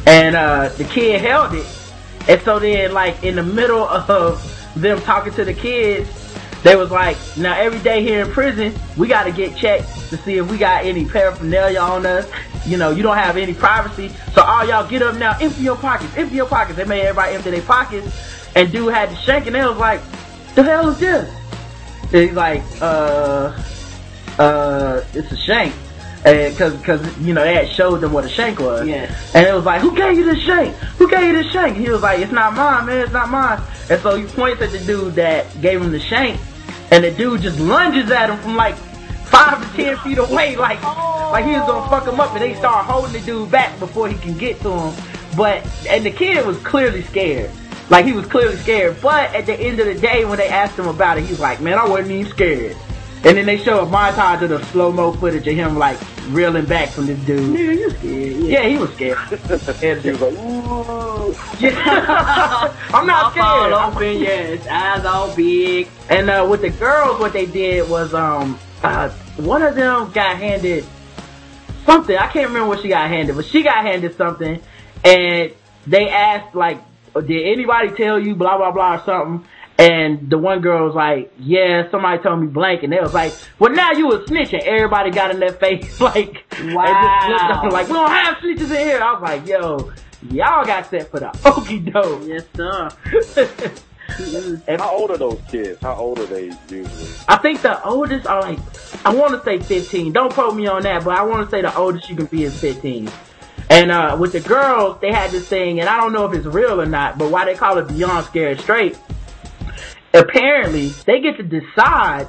And 0.07 0.35
uh, 0.35 0.69
the 0.69 0.85
kid 0.85 1.21
held 1.21 1.53
it. 1.53 1.84
And 2.27 2.41
so 2.41 2.59
then, 2.59 2.93
like, 2.93 3.23
in 3.23 3.35
the 3.35 3.43
middle 3.43 3.87
of 3.87 4.73
them 4.75 5.01
talking 5.01 5.33
to 5.33 5.45
the 5.45 5.53
kids, 5.53 6.09
they 6.63 6.75
was 6.75 6.89
like, 6.89 7.17
now 7.37 7.55
every 7.55 7.79
day 7.79 8.01
here 8.01 8.25
in 8.25 8.31
prison, 8.31 8.73
we 8.97 9.07
got 9.07 9.25
to 9.25 9.31
get 9.31 9.55
checked 9.55 9.87
to 10.09 10.17
see 10.17 10.37
if 10.37 10.49
we 10.49 10.57
got 10.57 10.83
any 10.83 11.05
paraphernalia 11.05 11.79
on 11.79 12.05
us. 12.07 12.27
You 12.65 12.77
know, 12.77 12.89
you 12.89 13.03
don't 13.03 13.17
have 13.17 13.37
any 13.37 13.53
privacy. 13.53 14.09
So 14.33 14.41
all 14.41 14.65
y'all 14.65 14.87
get 14.87 15.03
up 15.03 15.15
now, 15.15 15.37
empty 15.39 15.61
your 15.61 15.75
pockets, 15.75 16.17
empty 16.17 16.37
your 16.37 16.47
pockets. 16.47 16.77
They 16.77 16.85
made 16.85 17.01
everybody 17.01 17.35
empty 17.35 17.51
their 17.51 17.61
pockets. 17.61 18.07
And 18.55 18.71
dude 18.71 18.91
had 18.91 19.11
the 19.11 19.15
shank 19.15 19.45
and 19.45 19.55
they 19.55 19.63
was 19.63 19.77
like, 19.77 20.01
the 20.55 20.63
hell 20.63 20.89
is 20.89 20.97
this? 20.97 21.29
And 22.05 22.29
he's 22.29 22.33
like, 22.33 22.63
uh, 22.81 23.55
uh, 24.39 25.03
it's 25.13 25.31
a 25.31 25.37
shank. 25.37 25.73
And 26.25 26.57
cause, 26.57 26.73
cause, 26.81 27.17
you 27.19 27.35
know, 27.35 27.43
they 27.43 27.53
had 27.53 27.69
showed 27.69 28.01
them 28.01 28.11
what 28.11 28.25
a 28.25 28.29
shank 28.29 28.59
was. 28.59 28.87
Yeah. 28.87 29.15
And 29.35 29.45
it 29.45 29.53
was 29.53 29.63
like, 29.63 29.79
who 29.79 29.95
gave 29.95 30.17
you 30.17 30.25
this 30.25 30.39
shank? 30.39 30.75
Who 30.97 31.07
gave 31.07 31.23
you 31.23 31.33
this 31.33 31.51
shank? 31.51 31.77
He 31.77 31.87
was 31.87 32.01
like, 32.01 32.19
it's 32.19 32.31
not 32.31 32.55
mine, 32.55 32.87
man, 32.87 33.01
it's 33.01 33.13
not 33.13 33.29
mine. 33.29 33.61
And 33.91 34.01
so 34.01 34.15
he 34.15 34.25
points 34.25 34.59
at 34.63 34.71
the 34.71 34.79
dude 34.79 35.13
that 35.15 35.61
gave 35.61 35.79
him 35.79 35.91
the 35.91 35.99
shank, 35.99 36.39
and 36.89 37.03
the 37.03 37.11
dude 37.11 37.41
just 37.41 37.59
lunges 37.59 38.09
at 38.09 38.31
him 38.31 38.39
from 38.39 38.55
like 38.55 38.75
five 39.27 39.61
to 39.61 39.77
ten 39.77 39.97
feet 39.97 40.17
away, 40.17 40.55
like, 40.55 40.81
like 40.81 41.45
he 41.45 41.51
was 41.51 41.67
gonna 41.67 41.87
fuck 41.89 42.07
him 42.07 42.19
up, 42.19 42.33
and 42.33 42.41
they 42.41 42.55
start 42.55 42.87
holding 42.87 43.13
the 43.13 43.19
dude 43.19 43.51
back 43.51 43.77
before 43.77 44.09
he 44.09 44.17
can 44.17 44.35
get 44.35 44.59
to 44.61 44.71
him. 44.71 45.03
But, 45.37 45.67
and 45.87 46.03
the 46.03 46.11
kid 46.11 46.43
was 46.43 46.57
clearly 46.59 47.03
scared. 47.03 47.51
Like 47.91 48.05
he 48.05 48.13
was 48.13 48.25
clearly 48.25 48.57
scared, 48.57 48.99
but 48.99 49.31
at 49.35 49.45
the 49.45 49.53
end 49.53 49.79
of 49.79 49.85
the 49.85 49.93
day, 49.93 50.25
when 50.25 50.39
they 50.39 50.47
asked 50.47 50.79
him 50.79 50.87
about 50.87 51.19
it, 51.19 51.25
he 51.25 51.29
was 51.29 51.39
like, 51.39 51.61
"Man, 51.61 51.77
I 51.77 51.87
wasn't 51.87 52.11
even 52.11 52.31
scared." 52.31 52.75
And 53.25 53.37
then 53.37 53.45
they 53.47 53.57
show 53.57 53.79
a 53.81 53.85
montage 53.87 54.43
of 54.43 54.49
the 54.49 54.63
slow 54.65 54.91
mo 54.91 55.11
footage 55.11 55.47
of 55.47 55.55
him 55.55 55.77
like 55.77 55.97
reeling 56.29 56.65
back 56.65 56.89
from 56.89 57.07
this 57.07 57.17
dude. 57.25 57.55
Nigga, 57.57 57.75
you 57.75 57.89
scared? 57.89 58.35
Yeah, 58.43 58.67
he 58.67 58.77
was 58.77 58.93
scared. 58.93 59.17
And 59.81 60.01
He 60.03 60.11
was 60.11 60.21
like, 60.21 60.33
ooh. 60.33 61.35
yeah. 61.59 62.73
I'm 62.93 63.07
not 63.07 63.35
Mouth 63.35 63.37
all 63.39 63.93
scared. 63.95 64.13
open, 64.13 64.21
yes. 64.21 64.67
Eyes 64.67 65.05
all 65.05 65.35
big. 65.35 65.87
And 66.09 66.29
uh, 66.29 66.45
with 66.49 66.61
the 66.61 66.69
girls, 66.69 67.19
what 67.19 67.33
they 67.33 67.47
did 67.47 67.89
was 67.89 68.13
um, 68.13 68.59
uh, 68.83 69.09
one 69.37 69.63
of 69.63 69.73
them 69.75 70.11
got 70.11 70.37
handed 70.37 70.85
something. 71.85 72.15
I 72.15 72.27
can't 72.27 72.47
remember 72.49 72.67
what 72.67 72.81
she 72.81 72.89
got 72.89 73.09
handed, 73.09 73.35
but 73.35 73.45
she 73.45 73.63
got 73.63 73.83
handed 73.83 74.15
something, 74.17 74.61
and 75.03 75.51
they 75.87 76.09
asked 76.09 76.53
like, 76.55 76.79
"Did 77.15 77.47
anybody 77.53 77.89
tell 77.89 78.19
you 78.19 78.35
blah 78.35 78.57
blah 78.57 78.71
blah 78.71 78.95
or 78.95 79.03
something?" 79.03 79.47
And 79.77 80.29
the 80.29 80.37
one 80.37 80.61
girl 80.61 80.85
was 80.85 80.95
like, 80.95 81.33
"Yeah, 81.37 81.89
somebody 81.91 82.21
told 82.23 82.39
me 82.39 82.47
blank," 82.47 82.83
and 82.83 82.93
they 82.93 82.99
was 83.01 83.13
like, 83.13 83.33
"Well, 83.59 83.73
now 83.73 83.91
you 83.91 84.11
a 84.13 84.25
snitch," 84.25 84.53
and 84.53 84.63
everybody 84.63 85.11
got 85.11 85.31
in 85.31 85.39
their 85.41 85.51
face 85.51 85.99
like, 86.01 86.45
and 86.51 86.69
just 86.71 86.73
looked 86.73 87.63
Wow. 87.63 87.69
like, 87.71 87.87
"We 87.87 87.93
don't 87.93 88.09
have 88.09 88.35
snitches 88.37 88.71
in 88.71 88.87
here." 88.87 89.01
I 89.01 89.13
was 89.13 89.21
like, 89.21 89.47
"Yo." 89.47 89.91
Y'all 90.31 90.65
got 90.65 90.89
set 90.89 91.11
for 91.11 91.19
the 91.19 91.25
okie 91.43 91.91
doke. 91.93 92.23
Yes, 92.25 92.45
sir. 92.55 92.89
And 94.67 94.79
How 94.81 94.95
old 94.95 95.11
are 95.11 95.17
those 95.17 95.39
kids? 95.51 95.79
How 95.81 95.93
old 95.95 96.19
are 96.19 96.25
they 96.25 96.45
usually? 96.69 96.85
I 97.27 97.35
think 97.37 97.61
the 97.61 97.83
oldest 97.83 98.25
are 98.27 98.41
like, 98.41 98.59
I 99.05 99.13
want 99.13 99.33
to 99.33 99.43
say 99.43 99.59
15. 99.59 100.13
Don't 100.13 100.31
quote 100.31 100.55
me 100.55 100.67
on 100.67 100.83
that, 100.83 101.03
but 101.03 101.15
I 101.17 101.23
want 101.23 101.45
to 101.45 101.51
say 101.51 101.61
the 101.61 101.75
oldest 101.75 102.09
you 102.09 102.15
can 102.15 102.25
be 102.27 102.43
is 102.43 102.57
15. 102.59 103.09
And 103.69 103.91
uh, 103.91 104.15
with 104.19 104.31
the 104.31 104.39
girls, 104.39 104.99
they 105.01 105.11
had 105.11 105.31
this 105.31 105.47
thing, 105.47 105.79
and 105.79 105.89
I 105.89 105.97
don't 105.97 106.13
know 106.13 106.25
if 106.25 106.33
it's 106.33 106.45
real 106.45 106.79
or 106.79 106.85
not, 106.85 107.17
but 107.17 107.29
why 107.31 107.45
they 107.45 107.55
call 107.55 107.77
it 107.79 107.87
Beyond 107.87 108.25
Scared 108.27 108.59
Straight. 108.61 108.97
Apparently, 110.15 110.89
they 111.05 111.19
get 111.19 111.37
to 111.37 111.43
decide, 111.43 112.27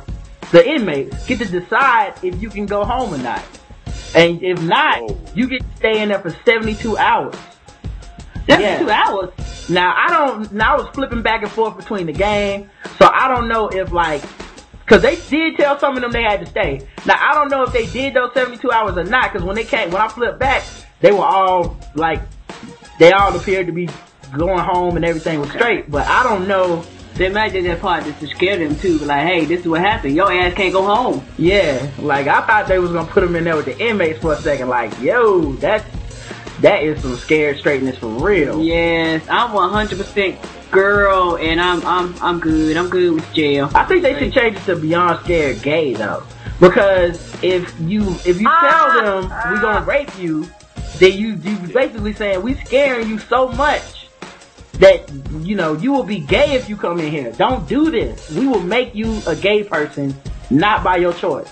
the 0.51 0.67
inmates 0.69 1.27
get 1.27 1.39
to 1.39 1.45
decide 1.47 2.15
if 2.23 2.41
you 2.43 2.51
can 2.51 2.67
go 2.67 2.85
home 2.85 3.15
or 3.15 3.19
not. 3.19 3.43
And 4.15 4.43
if 4.43 4.61
not, 4.63 5.03
Whoa. 5.03 5.21
you 5.35 5.49
get 5.49 5.61
to 5.61 5.77
stay 5.77 6.03
in 6.03 6.09
there 6.09 6.19
for 6.21 6.31
72 6.45 6.97
hours. 6.97 7.35
That's 8.47 8.61
Yeah. 8.63 9.05
hours. 9.09 9.31
Now 9.69 9.93
I 9.97 10.09
don't. 10.09 10.53
Now 10.53 10.75
I 10.75 10.81
was 10.81 10.89
flipping 10.95 11.23
back 11.23 11.43
and 11.43 11.51
forth 11.51 11.77
between 11.77 12.07
the 12.07 12.13
game, 12.13 12.71
so 12.99 13.11
I 13.13 13.27
don't 13.27 13.49
know 13.49 13.69
if 13.69 13.91
like, 13.91 14.23
cause 14.87 15.03
they 15.03 15.17
did 15.29 15.57
tell 15.57 15.79
some 15.81 15.97
of 15.97 16.03
them 16.03 16.13
they 16.13 16.23
had 16.23 16.39
to 16.41 16.47
stay. 16.47 16.81
Now 17.05 17.17
I 17.21 17.35
don't 17.35 17.51
know 17.51 17.65
if 17.65 17.73
they 17.73 17.87
did 17.87 18.15
those 18.15 18.33
seventy 18.35 18.59
two 18.59 18.71
hours 18.71 18.97
or 18.97 19.03
not, 19.03 19.33
cause 19.33 19.43
when 19.43 19.57
they 19.57 19.65
came, 19.65 19.91
when 19.91 20.01
I 20.01 20.07
flipped 20.07 20.39
back, 20.39 20.63
they 21.01 21.11
were 21.11 21.25
all 21.25 21.77
like, 21.97 22.21
they 23.01 23.11
all 23.11 23.35
appeared 23.37 23.67
to 23.67 23.73
be 23.73 23.89
going 24.39 24.61
home 24.61 24.95
and 24.95 25.05
everything 25.05 25.41
was 25.41 25.51
straight. 25.51 25.91
But 25.91 26.07
I 26.07 26.23
don't 26.23 26.47
know. 26.47 26.85
They 27.17 27.31
might 27.31 27.53
do 27.53 27.63
that 27.63 27.81
part 27.81 28.05
just 28.05 28.21
to 28.21 28.27
scare 28.27 28.59
them 28.59 28.77
too. 28.77 28.99
But 28.99 29.09
like, 29.09 29.27
hey, 29.27 29.45
this 29.47 29.61
is 29.61 29.69
what 29.69 29.81
happened. 29.81 30.15
Your 30.15 30.31
ass 30.31 30.53
can't 30.55 30.73
go 30.73 30.83
home. 30.83 31.25
Yeah, 31.39 31.91
like 31.99 32.27
I 32.27 32.47
thought 32.47 32.69
they 32.69 32.79
was 32.79 32.93
gonna 32.93 33.11
put 33.11 33.23
them 33.23 33.35
in 33.37 33.45
there 33.45 33.57
with 33.57 33.65
the 33.65 33.79
inmates 33.79 34.21
for 34.21 34.35
a 34.35 34.37
second. 34.37 34.69
Like, 34.69 34.99
yo, 35.01 35.53
that's 35.55 35.85
that 36.61 36.83
is 36.83 37.01
some 37.03 37.17
scared 37.17 37.59
straightness 37.59 37.99
for 37.99 38.09
real. 38.09 38.63
Yes, 38.63 39.23
I'm 39.31 39.51
100% 39.51 40.71
girl, 40.71 41.37
and 41.37 41.61
I'm 41.61 41.85
I'm 41.87 42.15
I'm 42.23 42.41
good. 42.41 42.77
I'm 42.77 42.91
good 42.91 43.15
with 43.15 43.33
jail. 43.33 43.71
I 43.75 43.85
think 43.85 44.03
they 44.03 44.19
should 44.19 44.33
change 44.33 44.57
it 44.57 44.65
to 44.65 44.77
Beyond 44.77 45.25
Scared 45.25 45.63
Gay 45.63 45.95
though. 45.95 46.23
Because 46.61 47.19
if 47.43 47.79
you 47.81 48.03
if 48.25 48.41
you 48.41 48.49
Ah, 48.49 48.93
tell 49.03 49.23
them 49.23 49.53
we 49.55 49.61
gonna 49.61 49.85
rape 49.85 50.19
you, 50.19 50.49
then 50.99 51.13
you 51.13 51.35
you 51.35 51.57
basically 51.73 52.13
saying 52.15 52.43
we 52.43 52.55
scaring 52.57 53.09
you 53.09 53.19
so 53.19 53.49
much 53.49 53.96
that 54.79 55.11
you 55.41 55.57
know 55.57 55.75
you 55.75 55.93
will 55.93 56.03
be 56.05 56.21
gay 56.21 56.53
if 56.55 56.69
you 56.69 56.77
come 56.77 57.01
in 57.01 57.11
here. 57.11 57.33
Don't 57.33 57.67
do 57.69 57.91
this. 57.91 58.31
We 58.31 58.47
will 58.47 58.63
make 58.63 58.95
you 58.95 59.21
a 59.27 59.35
gay 59.35 59.65
person, 59.65 60.15
not 60.51 60.85
by 60.85 60.97
your 60.97 61.13
choice. 61.13 61.51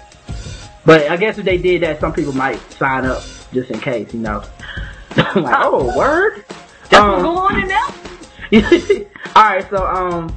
But 0.85 1.11
I 1.11 1.17
guess 1.17 1.39
if 1.39 1.45
they 1.45 1.57
did 1.59 1.83
that, 1.83 2.01
some 2.01 2.13
people 2.13 2.35
might 2.35 2.61
sign 2.73 3.07
up 3.07 3.23
just 3.53 3.71
in 3.71 3.81
case, 3.81 4.13
you 4.13 4.21
know. 4.21 4.43
like, 5.17 5.57
oh, 5.59 5.97
word. 5.97 6.45
That's 6.91 6.95
Um, 7.03 7.11
what's 7.13 7.23
going 7.23 7.39
on 7.39 7.63
in 7.63 7.69
there. 7.69 9.07
Alright, 9.37 9.69
so 9.71 9.87
um 9.87 10.37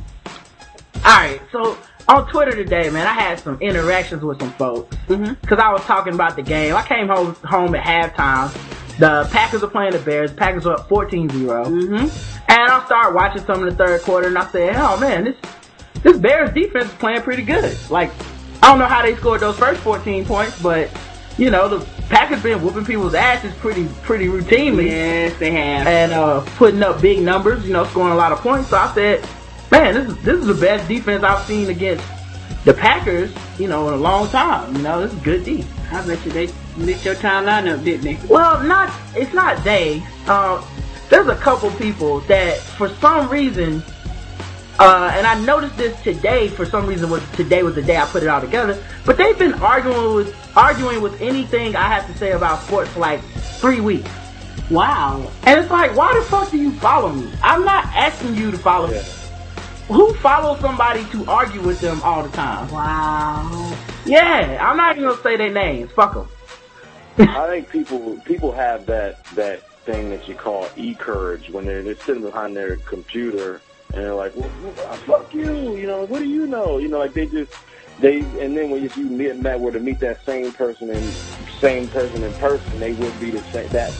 Alright, 0.97 1.41
so 1.51 1.77
on 2.07 2.27
Twitter 2.29 2.51
today, 2.51 2.89
man, 2.89 3.05
I 3.05 3.11
had 3.13 3.39
some 3.39 3.59
interactions 3.61 4.23
with 4.23 4.39
some 4.39 4.51
folks. 4.53 4.95
Cause 5.45 5.59
I 5.59 5.71
was 5.73 5.81
talking 5.81 6.13
about 6.13 6.35
the 6.37 6.41
game. 6.41 6.73
I 6.75 6.83
came 6.87 7.07
home 7.07 7.35
home 7.43 7.75
at 7.75 7.83
halftime. 8.15 8.97
The 8.97 9.27
Packers 9.31 9.61
are 9.61 9.67
playing 9.69 9.91
the 9.91 9.99
Bears. 9.99 10.31
The 10.31 10.37
Packers 10.37 10.65
are 10.65 10.75
up 10.79 10.89
14-0. 10.89 11.29
Mm-hmm. 11.29 12.36
And 12.49 12.71
I 12.71 12.85
started 12.85 13.13
watching 13.15 13.43
some 13.45 13.63
of 13.63 13.69
the 13.69 13.75
third 13.83 14.01
quarter 14.01 14.27
and 14.27 14.37
I 14.37 14.47
said, 14.51 14.75
oh 14.77 14.99
man, 14.99 15.25
this 15.25 15.35
this 16.03 16.17
Bears 16.17 16.53
defense 16.53 16.85
is 16.85 16.93
playing 16.95 17.21
pretty 17.21 17.43
good. 17.43 17.77
Like, 17.89 18.11
I 18.61 18.67
don't 18.67 18.79
know 18.79 18.85
how 18.85 19.01
they 19.01 19.15
scored 19.15 19.41
those 19.41 19.57
first 19.57 19.81
14 19.81 20.25
points, 20.25 20.61
but 20.61 20.89
you 21.37 21.51
know, 21.51 21.67
the 21.67 21.85
Packers 22.09 22.41
been 22.41 22.61
whooping 22.63 22.85
people's 22.85 23.13
asses 23.13 23.53
pretty 23.55 23.87
pretty 24.03 24.27
routinely 24.27 24.87
Yes, 24.87 25.37
they 25.39 25.51
have. 25.51 25.85
and 25.87 26.13
uh, 26.13 26.41
putting 26.55 26.81
up 26.81 27.01
big 27.01 27.21
numbers, 27.21 27.65
you 27.65 27.73
know, 27.73 27.83
scoring 27.85 28.13
a 28.13 28.15
lot 28.15 28.31
of 28.31 28.39
points. 28.39 28.69
So 28.69 28.77
I 28.77 28.93
said, 28.93 29.27
man, 29.71 29.93
this 29.93 30.07
is 30.07 30.23
this 30.23 30.39
is 30.39 30.47
the 30.47 30.53
best 30.53 30.87
defense 30.87 31.23
I've 31.23 31.45
seen 31.45 31.69
against 31.69 32.05
the 32.63 32.73
Packers, 32.73 33.31
you 33.59 33.67
know, 33.67 33.87
in 33.89 33.93
a 33.93 33.97
long 33.97 34.29
time. 34.29 34.75
You 34.75 34.81
know, 34.83 35.01
this 35.01 35.13
is 35.13 35.19
good 35.21 35.43
D. 35.43 35.65
I 35.91 36.05
bet 36.05 36.23
you 36.25 36.31
they 36.31 36.49
mixed 36.77 37.05
your 37.05 37.15
timeline 37.15 37.67
up, 37.73 37.83
didn't 37.83 38.03
they? 38.03 38.17
Well, 38.27 38.63
not 38.63 38.93
it's 39.15 39.33
not 39.33 39.63
they. 39.63 40.01
Uh, 40.27 40.65
there's 41.09 41.27
a 41.27 41.35
couple 41.35 41.71
people 41.71 42.19
that 42.21 42.57
for 42.59 42.89
some 42.89 43.29
reason, 43.29 43.81
uh, 44.79 45.11
and 45.13 45.25
I 45.25 45.39
noticed 45.41 45.77
this 45.77 45.99
today. 46.01 46.49
For 46.49 46.65
some 46.65 46.85
reason, 46.85 47.09
was 47.09 47.23
today 47.31 47.63
was 47.63 47.75
the 47.75 47.81
day 47.81 47.97
I 47.97 48.05
put 48.05 48.23
it 48.23 48.29
all 48.29 48.41
together. 48.41 48.81
But 49.05 49.17
they've 49.17 49.37
been 49.37 49.53
arguing 49.55 50.15
with 50.15 50.57
arguing 50.57 51.01
with 51.01 51.21
anything 51.21 51.75
I 51.75 51.87
have 51.87 52.07
to 52.07 52.17
say 52.17 52.31
about 52.31 52.61
sports 52.63 52.89
for 52.91 52.99
like 52.99 53.21
three 53.59 53.79
weeks. 53.79 54.09
Wow. 54.69 55.31
And 55.43 55.59
it's 55.59 55.71
like, 55.71 55.95
why 55.95 56.13
the 56.13 56.21
fuck 56.23 56.51
do 56.51 56.57
you 56.57 56.71
follow 56.73 57.13
me? 57.13 57.31
I'm 57.41 57.63
not 57.63 57.85
asking 57.85 58.35
you 58.35 58.51
to 58.51 58.57
follow 58.57 58.87
me. 58.87 59.01
Who 59.87 60.13
follows 60.15 60.59
somebody 60.59 61.05
to 61.05 61.25
argue 61.31 61.61
with 61.61 61.79
them 61.79 62.01
all 62.03 62.21
the 62.21 62.29
time? 62.35 62.69
Wow. 62.69 63.77
Yeah, 64.05 64.57
I'm 64.61 64.75
not 64.75 64.97
even 64.97 65.09
gonna 65.09 65.21
say 65.23 65.37
their 65.37 65.51
names. 65.51 65.91
Fuck 65.91 66.13
them. 66.15 66.27
I 67.17 67.47
think 67.47 67.69
people 67.69 68.19
people 68.25 68.51
have 68.51 68.85
that 68.87 69.23
that 69.35 69.66
thing 69.87 70.09
that 70.11 70.27
you 70.27 70.35
call 70.35 70.69
e 70.75 70.93
courage 70.93 71.49
when 71.49 71.65
they're 71.65 71.81
they're 71.81 71.97
sitting 72.05 72.21
behind 72.21 72.55
their 72.55 72.75
computer 72.77 73.61
and 73.93 74.03
they're 74.03 74.13
like, 74.13 74.35
well, 74.35 74.51
well, 74.61 74.97
fuck 75.07 75.33
you, 75.33 75.75
you 75.77 75.87
know, 75.87 76.03
what 76.05 76.19
do 76.19 76.27
you 76.27 76.45
know? 76.45 76.77
You 76.77 76.89
know, 76.89 76.99
like 76.99 77.13
they 77.13 77.25
just 77.25 77.51
they 77.99 78.19
and 78.39 78.55
then 78.55 78.69
when 78.69 78.83
if 78.83 78.95
you 78.97 79.05
meet 79.05 79.35
met 79.37 79.59
were 79.59 79.71
to 79.71 79.79
meet 79.79 79.99
that 80.01 80.23
same 80.25 80.51
person 80.51 80.91
and 80.91 81.15
same 81.61 81.87
person 81.87 82.23
in 82.23 82.33
person, 82.33 82.79
they 82.79 82.93
would 82.93 83.19
be 83.19 83.31
the 83.31 83.43
same 83.51 83.69
that 83.69 83.93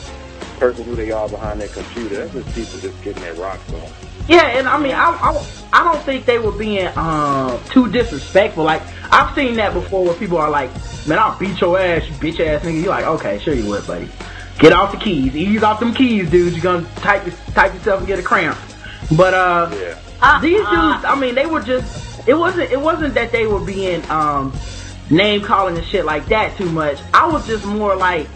person 0.60 0.84
who 0.84 0.94
they 0.94 1.10
are 1.10 1.28
behind 1.28 1.60
their 1.60 1.68
computer. 1.68 2.22
That's 2.22 2.34
just 2.34 2.54
people 2.54 2.80
just 2.80 3.02
getting 3.02 3.22
their 3.22 3.34
rocks 3.34 3.72
on. 3.72 3.90
Yeah, 4.28 4.58
and 4.58 4.68
I 4.68 4.78
mean, 4.78 4.92
I, 4.92 5.08
I, 5.08 5.46
I 5.72 5.84
don't 5.84 6.04
think 6.04 6.26
they 6.26 6.38
were 6.38 6.52
being 6.52 6.86
um 6.98 7.64
too 7.72 7.90
disrespectful. 7.90 8.64
Like 8.64 8.82
I've 9.10 9.34
seen 9.34 9.56
that 9.56 9.72
before, 9.72 10.04
where 10.04 10.14
people 10.14 10.36
are 10.36 10.50
like, 10.50 10.70
"Man, 11.06 11.18
I'll 11.18 11.38
beat 11.38 11.58
your 11.60 11.78
ass, 11.78 12.02
you 12.08 12.14
bitch 12.16 12.40
ass 12.40 12.62
nigga." 12.62 12.82
You're 12.82 12.90
like, 12.90 13.06
"Okay, 13.06 13.38
sure 13.38 13.54
you 13.54 13.64
would, 13.64 13.86
buddy. 13.86 14.10
Get 14.58 14.72
off 14.72 14.90
the 14.92 14.98
keys, 14.98 15.36
ease 15.36 15.62
off 15.62 15.78
them 15.80 15.94
keys, 15.94 16.28
dude. 16.30 16.52
You're 16.52 16.62
gonna 16.62 16.86
type 16.96 17.22
type 17.54 17.74
yourself 17.74 18.00
and 18.00 18.06
get 18.08 18.18
a 18.18 18.22
cramp." 18.22 18.58
But 19.16 19.32
uh, 19.34 19.70
Yeah. 19.72 20.40
these 20.40 20.58
dudes, 20.58 21.04
I 21.04 21.16
mean, 21.18 21.34
they 21.34 21.46
were 21.46 21.60
just. 21.62 22.26
It 22.28 22.34
wasn't. 22.34 22.70
It 22.72 22.80
wasn't 22.80 23.14
that 23.14 23.30
they 23.32 23.46
were 23.46 23.60
being 23.60 24.02
um 24.10 24.52
name 25.10 25.40
calling 25.42 25.76
and 25.76 25.86
shit 25.86 26.04
like 26.04 26.26
that 26.26 26.56
too 26.56 26.68
much. 26.70 26.98
I 27.14 27.26
was 27.26 27.46
just 27.46 27.64
more 27.64 27.94
like, 27.96 28.26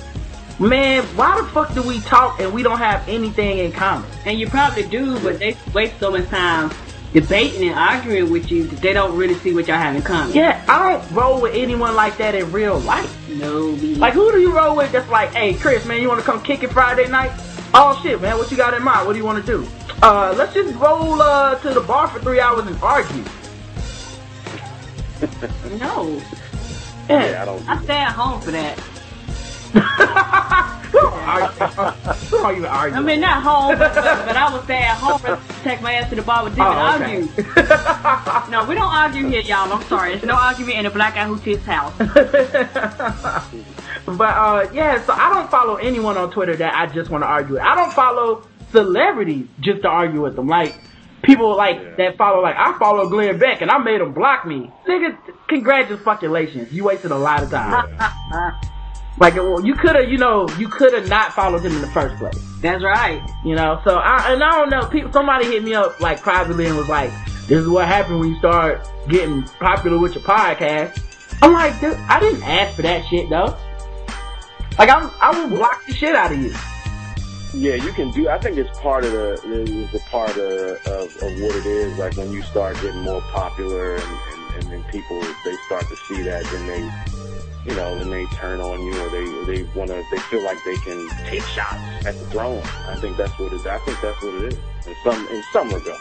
man, 0.61 1.03
why 1.17 1.41
the 1.41 1.47
fuck 1.49 1.75
do 1.75 1.83
we 1.83 2.01
talk 2.01 2.41
and 2.41 2.53
we 2.53 2.63
don't 2.63 2.79
have 2.79 3.07
anything 3.09 3.59
in 3.59 3.73
common? 3.73 4.09
And 4.25 4.39
you 4.39 4.49
probably 4.49 4.85
do, 4.85 5.19
but 5.21 5.39
they 5.41 5.57
waste 5.75 5.99
so 5.99 6.11
much 6.13 6.29
time 6.29 6.71
debating 7.13 7.69
and 7.69 7.79
arguing 7.79 8.31
with 8.31 8.51
you 8.51 8.65
that 8.69 8.81
they 8.81 8.93
don't 8.93 9.17
really 9.17 9.35
see 9.35 9.53
what 9.55 9.67
y'all 9.69 9.77
have 9.77 9.95
in 9.95 10.03
common. 10.03 10.35
Yeah, 10.35 10.65
I 10.69 10.91
don't 10.93 11.11
roll 11.13 11.41
with 11.41 11.55
anyone 11.55 11.95
like 11.95 12.17
that 12.19 12.35
in 12.35 12.51
real 12.53 12.79
life. 12.81 13.29
No, 13.29 13.73
me. 13.73 13.95
Like, 13.97 14.15
who 14.15 14.33
do 14.33 14.41
you 14.41 14.57
roll 14.57 14.77
with 14.77 14.93
that's 14.93 15.09
like, 15.11 15.31
hey, 15.33 15.55
Chris, 15.55 15.85
man, 15.87 16.01
you 16.01 16.09
want 16.09 16.21
to 16.21 16.27
come 16.27 16.43
kick 16.43 16.63
it 16.63 16.73
Friday 16.73 17.09
night? 17.09 17.33
Oh 17.75 17.99
shit, 18.03 18.21
man, 18.21 18.37
what 18.39 18.51
you 18.51 18.57
got 18.57 18.75
in 18.75 18.83
mind? 18.83 19.07
What 19.07 19.15
do 19.15 19.19
you 19.19 19.25
want 19.25 19.45
to 19.45 19.53
do? 19.61 19.67
Uh, 20.03 20.35
let's 20.37 20.53
just 20.53 20.75
roll 20.79 21.21
uh 21.23 21.55
to 21.61 21.71
the 21.73 21.81
bar 21.81 22.09
for 22.09 22.19
three 22.21 22.41
hours 22.41 22.67
and 22.67 22.77
argue. 22.83 23.25
no. 25.79 26.21
Yeah, 27.09 27.31
Yeah, 27.31 27.43
I 27.43 27.45
don't. 27.45 27.69
I 27.69 27.83
stay 27.83 27.97
at 27.99 28.13
home 28.13 28.41
for 28.41 28.51
that. 28.53 28.79
We 29.75 29.81
don't 29.81 31.13
argue. 31.23 31.67
we 32.31 32.39
don't 32.39 32.57
even 32.57 32.65
argue. 32.67 32.99
I 32.99 33.01
mean, 33.01 33.21
not 33.21 33.43
home, 33.43 33.79
but, 33.79 33.95
but 33.95 34.37
I 34.37 34.53
would 34.53 34.65
stay 34.65 34.83
at 34.83 34.97
home 34.97 35.21
and 35.25 35.41
take 35.63 35.81
my 35.81 35.95
ass 35.95 36.11
to 36.11 36.17
the 36.17 36.23
bar 36.23 36.45
with 36.45 36.55
Dick 36.55 36.63
and 36.65 36.79
Oh, 36.79 36.97
okay. 37.03 38.51
No, 38.51 38.65
we 38.67 38.75
don't 38.75 38.93
argue 38.93 39.27
here, 39.29 39.41
y'all. 39.41 39.73
I'm 39.73 39.83
sorry. 39.85 40.11
There's 40.13 40.25
no 40.25 40.35
argument 40.35 40.79
in 40.79 40.87
a 40.87 40.91
Black 40.91 41.15
Guy 41.15 41.27
Who 41.27 41.39
Tits 41.39 41.65
house. 41.65 41.95
but 41.99 42.11
uh, 44.11 44.69
yeah, 44.73 45.03
so 45.05 45.13
I 45.13 45.33
don't 45.33 45.51
follow 45.51 45.77
anyone 45.77 46.17
on 46.19 46.31
Twitter 46.31 46.57
that 46.57 46.75
I 46.75 46.87
just 46.93 47.11
want 47.11 47.23
to 47.25 47.29
argue 47.29 47.55
with. 47.55 47.63
I 47.63 47.75
don't 47.75 47.93
follow 47.93 48.47
celebrities 48.71 49.47
just 49.61 49.83
to 49.83 49.89
argue 49.89 50.23
with 50.23 50.37
them. 50.37 50.49
Like 50.49 50.75
people 51.23 51.57
like 51.57 51.97
that 51.97 52.17
follow. 52.19 52.43
Like 52.43 52.57
I 52.57 52.77
follow 52.79 53.09
Glenn 53.09 53.39
Beck 53.39 53.63
and 53.63 53.71
I 53.71 53.79
made 53.79 54.01
him 54.01 54.13
block 54.13 54.47
me. 54.47 54.71
Nigga, 54.87 55.17
congratulations, 55.49 56.73
you 56.73 56.85
wasted 56.85 57.11
a 57.11 57.17
lot 57.17 57.43
of 57.43 57.51
time. 57.51 58.59
like 59.23 59.37
well, 59.37 59.65
you 59.65 59.77
could 59.77 59.95
have, 59.95 60.11
you 60.11 60.19
know, 60.19 60.49
you 60.59 60.67
could 60.67 60.93
have 60.93 61.09
not 61.09 61.33
followed 61.33 61.65
him 61.65 61.73
in 61.73 61.81
the 61.81 61.87
first 61.91 62.17
place. 62.17 62.35
That's 62.61 62.83
right. 62.83 63.23
You 63.45 63.55
know, 63.55 63.81
so 63.85 63.95
I 63.95 64.33
and 64.33 64.43
I 64.43 64.51
don't 64.51 64.69
know. 64.69 64.85
People, 64.89 65.13
somebody 65.13 65.47
hit 65.47 65.63
me 65.63 65.75
up 65.75 66.01
like 66.01 66.21
privately 66.21 66.67
and 66.67 66.77
was 66.77 66.89
like, 66.89 67.13
"This 67.47 67.61
is 67.61 67.69
what 67.69 67.87
happened 67.87 68.19
when 68.19 68.31
you 68.31 68.39
start 68.39 68.85
getting 69.09 69.45
popular 69.61 69.97
with 69.97 70.17
your 70.17 70.25
podcast." 70.25 71.01
I'm 71.41 71.53
like, 71.53 71.81
dude, 71.81 71.95
I 72.09 72.19
didn't 72.19 72.43
ask 72.43 72.75
for 72.75 72.83
that 72.83 73.07
shit 73.07 73.31
though. 73.31 73.57
Like 74.77 74.91
I'm, 74.91 75.09
I 75.21 75.31
will 75.31 75.57
block 75.57 75.87
the 75.87 75.95
shit 75.95 76.17
out 76.17 76.33
of 76.33 76.39
you. 76.39 76.53
Yeah, 77.55 77.77
you 77.77 77.93
can 77.93 78.11
do. 78.11 78.29
I 78.29 78.41
think 78.41 78.59
it's 78.59 78.77
part 78.81 79.05
of 79.05 79.13
the 79.13 79.41
it's 79.45 79.95
a 79.95 80.11
part 80.11 80.37
of, 80.37 80.85
of 80.89 81.17
of 81.23 81.41
what 81.41 81.55
it 81.55 81.67
is. 81.67 81.97
Like 81.97 82.17
when 82.17 82.33
you 82.33 82.43
start 82.43 82.75
getting 82.83 83.03
more 83.03 83.21
popular, 83.21 83.95
and 83.95 84.03
and, 84.03 84.55
and 84.55 84.73
then 84.73 84.85
people 84.91 85.21
they 85.45 85.55
start 85.67 85.87
to 85.89 85.97
see 86.09 86.23
that, 86.23 86.43
then 86.45 86.67
they, 86.67 87.22
you 87.65 87.75
know, 87.77 87.97
and 87.97 88.13
they 88.13 88.25
turn 88.37 88.61
on 88.61 88.83
you, 88.83 88.93
or 89.01 89.09
they 89.11 89.25
they 89.45 89.63
want 89.75 89.91
to. 89.91 90.05
They 90.11 90.19
feel 90.19 90.43
like 90.43 90.59
they 90.65 90.77
can 90.77 91.09
take 91.27 91.43
shots 91.43 91.81
at 92.05 92.15
the 92.19 92.27
throne. 92.27 92.63
I 92.89 92.97
think 92.97 93.17
that's 93.17 93.37
what 93.39 93.53
it. 93.53 93.65
I 93.67 93.79
think 93.79 94.01
that's 94.01 94.21
what 94.23 94.35
it 94.35 94.53
is. 94.53 94.59
In 94.87 94.95
some 95.05 95.29
in 95.29 95.43
some 95.53 95.69
regard. 95.71 96.01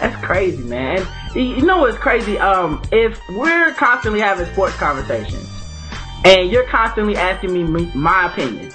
That's 0.00 0.24
crazy, 0.24 0.62
man. 0.62 1.06
You 1.34 1.42
you 1.42 1.62
know 1.62 1.78
what's 1.78 1.98
crazy? 1.98 2.38
Um, 2.38 2.82
if 2.92 3.18
we're 3.30 3.72
constantly 3.74 4.20
having 4.20 4.46
sports 4.52 4.74
conversations, 4.76 5.48
and 6.24 6.50
you're 6.50 6.66
constantly 6.66 7.16
asking 7.16 7.52
me 7.52 7.64
me- 7.64 7.92
my 7.94 8.30
opinion, 8.30 8.70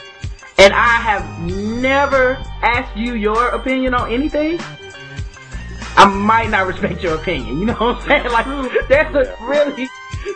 and 0.58 0.74
I 0.74 0.98
have 1.02 1.40
never 1.42 2.38
asked 2.62 2.98
you 2.98 3.14
your 3.16 3.50
opinion 3.50 3.94
on 3.94 4.12
anything, 4.12 4.60
I 5.98 6.06
might 6.06 6.50
not 6.50 6.66
respect 6.74 7.04
your 7.04 7.16
opinion. 7.16 7.60
You 7.60 7.66
know 7.66 7.74
what 7.74 7.98
I'm 7.98 8.08
saying? 8.08 8.32
Like, 8.32 8.88
that's 8.90 9.16
a 9.16 9.38
really, 9.42 9.88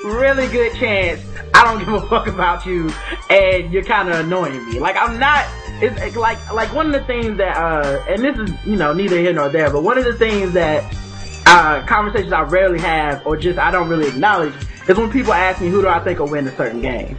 really 0.06 0.47
good 0.47 0.73
chance 0.75 1.21
I 1.60 1.65
don't 1.65 1.80
give 1.80 1.93
a 1.93 2.08
fuck 2.08 2.28
about 2.28 2.65
you, 2.65 2.89
and 3.30 3.73
you're 3.73 3.84
kind 3.84 4.08
of 4.08 4.19
annoying 4.19 4.65
me. 4.69 4.80
Like, 4.80 4.95
I'm 4.95 5.19
not. 5.19 5.45
It's 5.82 6.15
like 6.15 6.54
like 6.54 6.73
one 6.73 6.88
of 6.88 6.93
the 6.93 7.06
things 7.06 7.38
that 7.38 7.58
uh, 7.58 8.04
and 8.08 8.23
this 8.23 8.38
is 8.38 8.65
you 8.65 8.75
know 8.75 8.93
neither 8.93 9.17
here 9.17 9.34
nor 9.34 9.49
there, 9.49 9.69
but 9.69 9.84
one 9.84 9.97
of 9.97 10.06
the 10.06 10.13
things 10.13 10.54
that 10.54 10.84
uh, 11.45 11.86
conversations 11.86 12.32
I 12.32 12.41
rarely 12.41 12.80
have, 12.80 13.25
or 13.25 13.36
just 13.36 13.60
I 13.60 13.71
don't 13.71 13.89
really 13.89 14.08
acknowledge, 14.08 14.54
is 14.88 14.97
when 14.97 15.12
people 15.12 15.34
ask 15.34 15.62
me 15.62 15.67
who 15.69 15.82
do 15.82 15.88
I 15.88 15.99
think 16.02 16.19
will 16.19 16.30
win 16.30 16.47
a 16.47 16.56
certain 16.56 16.82
game. 16.82 17.17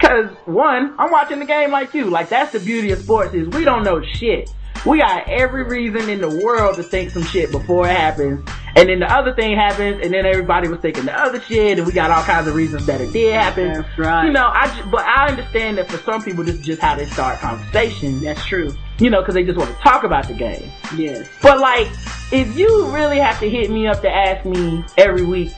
Cause 0.00 0.30
one, 0.46 0.94
I'm 0.98 1.10
watching 1.10 1.38
the 1.38 1.46
game 1.46 1.70
like 1.70 1.92
you. 1.94 2.10
Like 2.10 2.28
that's 2.28 2.52
the 2.52 2.60
beauty 2.60 2.90
of 2.92 3.00
sports 3.00 3.34
is 3.34 3.48
we 3.48 3.64
don't 3.64 3.82
know 3.84 4.02
shit. 4.02 4.50
We 4.86 4.98
got 4.98 5.28
every 5.28 5.64
reason 5.64 6.08
in 6.08 6.20
the 6.20 6.28
world 6.44 6.76
to 6.76 6.82
think 6.82 7.10
some 7.10 7.22
shit 7.24 7.50
before 7.50 7.86
it 7.88 7.96
happens. 7.96 8.48
And 8.76 8.88
then 8.88 9.00
the 9.00 9.12
other 9.12 9.34
thing 9.34 9.56
happens 9.56 10.00
and 10.04 10.12
then 10.14 10.24
everybody 10.24 10.68
was 10.68 10.78
thinking 10.80 11.06
the 11.06 11.12
other 11.18 11.40
shit 11.40 11.78
and 11.78 11.86
we 11.86 11.92
got 11.92 12.10
all 12.10 12.22
kinds 12.22 12.46
of 12.46 12.54
reasons 12.54 12.86
that 12.86 13.00
it 13.00 13.12
did 13.12 13.34
happen. 13.34 13.72
That's 13.72 13.98
right. 13.98 14.26
You 14.26 14.32
know, 14.32 14.46
I 14.46 14.72
ju- 14.74 14.88
but 14.90 15.04
I 15.04 15.28
understand 15.28 15.78
that 15.78 15.90
for 15.90 15.98
some 15.98 16.22
people 16.22 16.44
this 16.44 16.54
is 16.56 16.64
just 16.64 16.80
how 16.80 16.94
they 16.94 17.06
start 17.06 17.40
conversations. 17.40 18.22
That's 18.22 18.44
true. 18.46 18.70
You 19.00 19.10
know, 19.10 19.22
cause 19.24 19.34
they 19.34 19.42
just 19.44 19.58
want 19.58 19.70
to 19.74 19.82
talk 19.82 20.04
about 20.04 20.28
the 20.28 20.34
game. 20.34 20.70
Yes. 20.96 21.28
But 21.42 21.58
like, 21.58 21.88
if 22.30 22.56
you 22.56 22.86
really 22.92 23.18
have 23.18 23.40
to 23.40 23.48
hit 23.50 23.70
me 23.70 23.88
up 23.88 24.00
to 24.02 24.10
ask 24.10 24.44
me 24.44 24.84
every 24.96 25.24
week, 25.24 25.52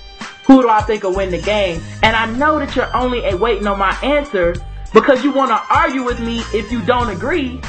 who 0.46 0.62
do 0.62 0.68
I 0.68 0.80
think 0.82 1.02
will 1.02 1.14
win 1.14 1.30
the 1.30 1.42
game? 1.42 1.82
And 2.02 2.16
I 2.16 2.26
know 2.26 2.58
that 2.58 2.74
you're 2.74 2.94
only 2.96 3.34
waiting 3.34 3.66
on 3.66 3.78
my 3.78 3.94
answer 4.02 4.54
because 4.94 5.22
you 5.22 5.30
want 5.32 5.50
to 5.50 5.60
argue 5.74 6.04
with 6.04 6.20
me 6.20 6.38
if 6.54 6.72
you 6.72 6.80
don't 6.82 7.10
agree. 7.10 7.60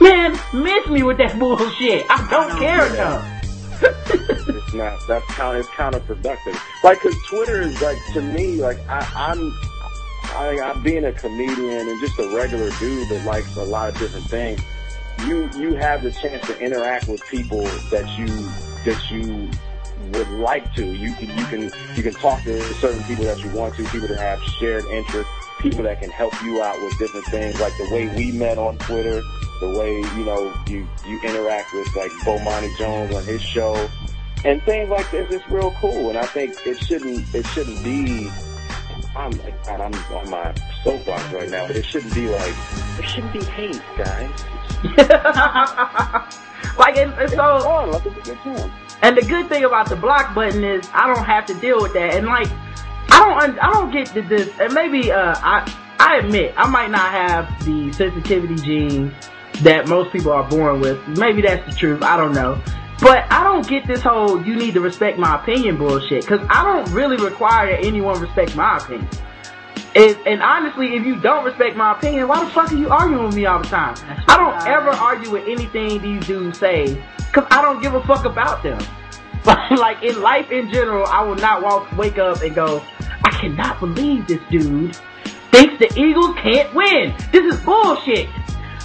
Man, 0.00 0.38
miss 0.52 0.86
me 0.88 1.02
with 1.02 1.18
that 1.18 1.38
bullshit. 1.38 2.06
I 2.08 2.28
don't 2.30 2.58
care 2.58 2.94
enough. 2.94 3.38
it's 3.82 4.74
not. 4.74 4.98
That's 5.08 5.24
kind. 5.26 5.58
It's 5.58 5.68
counterproductive. 5.68 6.60
Like, 6.84 7.00
cause 7.00 7.14
Twitter 7.28 7.60
is 7.60 7.80
like 7.80 7.96
to 8.12 8.22
me, 8.22 8.56
like 8.60 8.78
I, 8.88 9.08
I'm, 9.16 9.52
I, 10.36 10.60
I'm 10.62 10.82
being 10.82 11.04
a 11.04 11.12
comedian 11.12 11.88
and 11.88 12.00
just 12.00 12.18
a 12.18 12.28
regular 12.36 12.70
dude 12.78 13.08
that 13.08 13.24
likes 13.24 13.56
a 13.56 13.64
lot 13.64 13.88
of 13.88 13.98
different 13.98 14.26
things. 14.26 14.60
You 15.26 15.50
you 15.56 15.74
have 15.74 16.02
the 16.02 16.12
chance 16.12 16.46
to 16.46 16.58
interact 16.60 17.08
with 17.08 17.24
people 17.26 17.62
that 17.90 18.06
you 18.18 18.26
that 18.84 19.10
you 19.10 19.50
would 20.12 20.28
like 20.30 20.72
to. 20.74 20.84
You 20.84 21.12
can 21.14 21.36
you 21.36 21.44
can 21.46 21.72
you 21.96 22.02
can 22.02 22.14
talk 22.14 22.42
to 22.44 22.60
certain 22.74 23.02
people 23.04 23.24
that 23.24 23.42
you 23.42 23.50
want 23.50 23.74
to, 23.76 23.84
people 23.88 24.08
that 24.08 24.18
have 24.18 24.40
shared 24.60 24.84
interests, 24.86 25.32
people 25.58 25.82
that 25.84 26.00
can 26.00 26.10
help 26.10 26.32
you 26.42 26.62
out 26.62 26.80
with 26.82 26.98
different 26.98 27.26
things, 27.26 27.60
like 27.60 27.72
the 27.78 27.88
way 27.92 28.08
we 28.16 28.32
met 28.32 28.58
on 28.58 28.78
Twitter, 28.78 29.22
the 29.60 29.70
way 29.78 29.96
you 29.96 30.24
know 30.24 30.54
you 30.68 30.86
you 31.06 31.20
interact 31.22 31.72
with 31.74 31.94
like 31.96 32.10
Bomani 32.22 32.76
Jones 32.76 33.14
on 33.14 33.24
his 33.24 33.42
show, 33.42 33.88
and 34.44 34.62
things 34.62 34.88
like 34.90 35.10
this. 35.10 35.30
It's 35.30 35.48
real 35.50 35.72
cool, 35.80 36.08
and 36.08 36.18
I 36.18 36.26
think 36.26 36.54
it 36.66 36.78
shouldn't 36.78 37.34
it 37.34 37.46
shouldn't 37.46 37.82
be. 37.84 38.30
I'm 39.16 39.32
God, 39.32 39.80
I'm 39.80 39.94
on 40.14 40.30
my 40.30 40.54
soapbox 40.84 41.32
right 41.32 41.50
now, 41.50 41.66
but 41.66 41.76
it 41.76 41.84
shouldn't 41.84 42.14
be 42.14 42.28
like 42.28 42.54
it 42.98 43.04
shouldn't 43.04 43.32
be 43.32 43.44
hate, 43.44 43.80
guys. 43.96 44.30
like 46.78 46.96
it's, 46.96 47.12
it's 47.18 47.32
so. 47.32 47.60
fun. 47.60 47.90
Like 47.90 48.06
it's 48.06 48.16
a 48.16 48.20
good 48.20 48.38
time. 48.38 48.72
And 49.00 49.16
the 49.16 49.22
good 49.22 49.48
thing 49.48 49.64
about 49.64 49.88
the 49.88 49.96
block 49.96 50.34
button 50.34 50.64
is 50.64 50.88
I 50.92 51.06
don't 51.06 51.24
have 51.24 51.46
to 51.46 51.54
deal 51.54 51.80
with 51.80 51.92
that. 51.94 52.14
And 52.14 52.26
like, 52.26 52.48
I 53.10 53.18
don't, 53.20 53.42
un- 53.42 53.58
I 53.60 53.72
don't 53.72 53.90
get 53.92 54.14
the, 54.14 54.22
this, 54.22 54.50
and 54.60 54.72
maybe, 54.74 55.10
uh, 55.10 55.34
I, 55.36 55.72
I 55.98 56.18
admit 56.18 56.54
I 56.56 56.68
might 56.68 56.90
not 56.90 57.10
have 57.10 57.64
the 57.64 57.92
sensitivity 57.92 58.56
gene 58.56 59.14
that 59.62 59.88
most 59.88 60.12
people 60.12 60.32
are 60.32 60.48
born 60.48 60.80
with. 60.80 61.06
Maybe 61.08 61.42
that's 61.42 61.66
the 61.68 61.76
truth. 61.76 62.02
I 62.02 62.16
don't 62.16 62.32
know. 62.32 62.62
But 63.00 63.30
I 63.32 63.44
don't 63.44 63.66
get 63.66 63.86
this 63.86 64.02
whole 64.02 64.44
you 64.44 64.56
need 64.56 64.74
to 64.74 64.80
respect 64.80 65.18
my 65.18 65.40
opinion 65.40 65.76
bullshit. 65.76 66.26
Cause 66.26 66.40
I 66.48 66.64
don't 66.64 66.92
really 66.92 67.16
require 67.16 67.70
that 67.70 67.84
anyone 67.84 68.20
respect 68.20 68.56
my 68.56 68.78
opinion. 68.78 69.08
And, 69.94 70.16
and 70.26 70.42
honestly, 70.42 70.94
if 70.94 71.06
you 71.06 71.20
don't 71.20 71.44
respect 71.44 71.76
my 71.76 71.96
opinion, 71.96 72.28
why 72.28 72.44
the 72.44 72.50
fuck 72.50 72.72
are 72.72 72.76
you 72.76 72.88
arguing 72.88 73.26
with 73.26 73.34
me 73.34 73.46
all 73.46 73.60
the 73.60 73.68
time? 73.68 73.96
I 74.28 74.36
don't 74.36 74.66
ever 74.68 74.90
argue 74.90 75.30
with 75.30 75.48
anything 75.48 76.00
these 76.02 76.26
dudes 76.26 76.58
say, 76.58 77.02
cause 77.32 77.46
I 77.50 77.62
don't 77.62 77.82
give 77.82 77.94
a 77.94 78.02
fuck 78.02 78.24
about 78.24 78.62
them. 78.62 78.78
like 79.78 80.02
in 80.02 80.20
life 80.20 80.50
in 80.50 80.70
general, 80.70 81.06
I 81.06 81.22
will 81.22 81.36
not 81.36 81.62
walk, 81.62 81.96
wake 81.96 82.18
up 82.18 82.42
and 82.42 82.54
go, 82.54 82.82
I 83.24 83.30
cannot 83.30 83.80
believe 83.80 84.26
this 84.26 84.40
dude 84.50 84.96
thinks 85.50 85.78
the 85.78 85.92
Eagles 85.98 86.36
can't 86.42 86.74
win. 86.74 87.14
This 87.32 87.54
is 87.54 87.60
bullshit. 87.64 88.28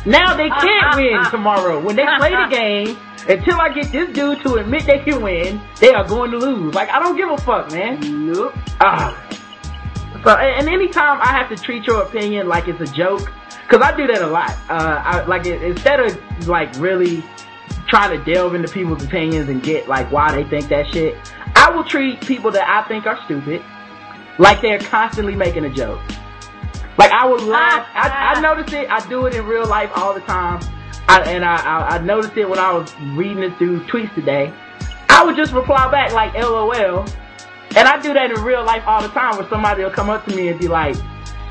Now 0.05 0.35
they 0.35 0.49
can't 0.49 0.95
win 0.95 1.31
tomorrow. 1.31 1.79
When 1.79 1.95
they 1.95 2.05
play 2.17 2.31
the 2.31 2.47
game, 2.49 2.97
until 3.27 3.59
I 3.59 3.69
get 3.69 3.91
this 3.91 4.13
dude 4.13 4.41
to 4.43 4.55
admit 4.55 4.85
they 4.85 4.99
can 4.99 5.21
win, 5.21 5.61
they 5.79 5.93
are 5.93 6.07
going 6.07 6.31
to 6.31 6.37
lose. 6.37 6.73
Like, 6.73 6.89
I 6.89 6.99
don't 6.99 7.15
give 7.15 7.29
a 7.29 7.37
fuck, 7.37 7.71
man. 7.71 8.31
Nope. 8.31 8.53
Ah. 8.81 9.17
So, 10.23 10.29
and 10.29 10.67
anytime 10.69 11.19
I 11.21 11.27
have 11.27 11.49
to 11.49 11.55
treat 11.55 11.85
your 11.85 12.01
opinion 12.03 12.47
like 12.47 12.67
it's 12.67 12.81
a 12.81 12.93
joke, 12.93 13.31
cause 13.67 13.81
I 13.81 13.95
do 13.95 14.07
that 14.07 14.21
a 14.21 14.27
lot. 14.27 14.51
Uh, 14.69 15.01
I, 15.03 15.25
like, 15.25 15.45
instead 15.45 15.99
of, 15.99 16.47
like, 16.47 16.73
really 16.77 17.23
trying 17.87 18.17
to 18.17 18.33
delve 18.33 18.55
into 18.55 18.67
people's 18.71 19.03
opinions 19.03 19.49
and 19.49 19.61
get, 19.61 19.87
like, 19.87 20.11
why 20.11 20.31
they 20.33 20.43
think 20.49 20.69
that 20.69 20.87
shit, 20.91 21.15
I 21.55 21.69
will 21.71 21.83
treat 21.83 22.21
people 22.21 22.51
that 22.51 22.67
I 22.67 22.87
think 22.87 23.05
are 23.05 23.19
stupid 23.25 23.63
like 24.39 24.61
they're 24.61 24.79
constantly 24.79 25.35
making 25.35 25.65
a 25.65 25.69
joke. 25.69 26.01
Like, 26.97 27.11
I 27.11 27.25
will 27.25 27.43
laugh. 27.43 27.87
I, 27.93 28.33
I 28.35 28.41
notice 28.41 28.71
it. 28.73 28.89
I 28.89 29.07
do 29.07 29.25
it 29.25 29.35
in 29.35 29.45
real 29.45 29.65
life 29.65 29.91
all 29.95 30.13
the 30.13 30.21
time. 30.21 30.61
I, 31.07 31.21
and 31.21 31.43
I, 31.43 31.55
I, 31.55 31.95
I 31.95 31.97
noticed 31.99 32.37
it 32.37 32.49
when 32.49 32.59
I 32.59 32.71
was 32.71 32.93
reading 33.15 33.41
this 33.41 33.57
dude's 33.59 33.85
tweets 33.89 34.13
today. 34.15 34.53
I 35.09 35.25
would 35.25 35.35
just 35.35 35.53
reply 35.53 35.89
back 35.91 36.13
like 36.13 36.33
LOL. 36.33 37.05
And 37.75 37.87
I 37.87 37.99
do 38.01 38.13
that 38.13 38.31
in 38.31 38.43
real 38.43 38.63
life 38.63 38.83
all 38.85 39.01
the 39.01 39.09
time 39.09 39.37
where 39.37 39.49
somebody 39.49 39.83
will 39.83 39.91
come 39.91 40.09
up 40.09 40.25
to 40.27 40.35
me 40.35 40.49
and 40.49 40.59
be 40.59 40.67
like, 40.67 40.95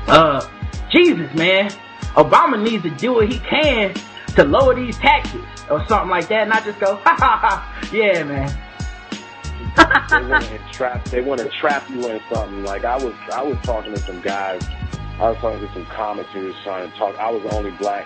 uh, 0.07 0.47
Jesus, 0.89 1.33
man, 1.35 1.69
Obama 2.15 2.61
needs 2.61 2.83
to 2.83 2.89
do 2.91 3.13
what 3.13 3.29
he 3.31 3.39
can 3.39 3.93
to 4.35 4.43
lower 4.43 4.75
these 4.75 4.97
taxes 4.97 5.43
or 5.69 5.85
something 5.87 6.09
like 6.09 6.27
that. 6.27 6.43
And 6.43 6.53
I 6.53 6.61
just 6.61 6.79
go, 6.79 6.95
ha 6.97 7.15
ha 7.17 7.39
ha, 7.41 7.89
yeah, 7.91 8.23
man. 8.23 8.49
they 9.75 10.29
want 10.29 10.43
to 10.45 10.71
trap. 10.71 11.05
They 11.05 11.21
want 11.21 11.41
to 11.41 11.49
trap 11.49 11.89
you 11.89 12.07
in 12.07 12.21
something. 12.31 12.63
Like 12.63 12.85
I 12.85 12.97
was, 12.97 13.13
I 13.31 13.41
was 13.43 13.57
talking 13.63 13.93
to 13.93 13.99
some 13.99 14.21
guys. 14.21 14.61
I 15.19 15.29
was 15.29 15.37
talking 15.37 15.59
to 15.65 15.73
some 15.73 15.85
comics 15.87 16.29
who 16.31 16.45
was 16.45 16.55
trying 16.63 16.91
to 16.91 16.97
talk. 16.97 17.17
I 17.17 17.29
was 17.31 17.43
the 17.43 17.55
only 17.55 17.71
black 17.71 18.05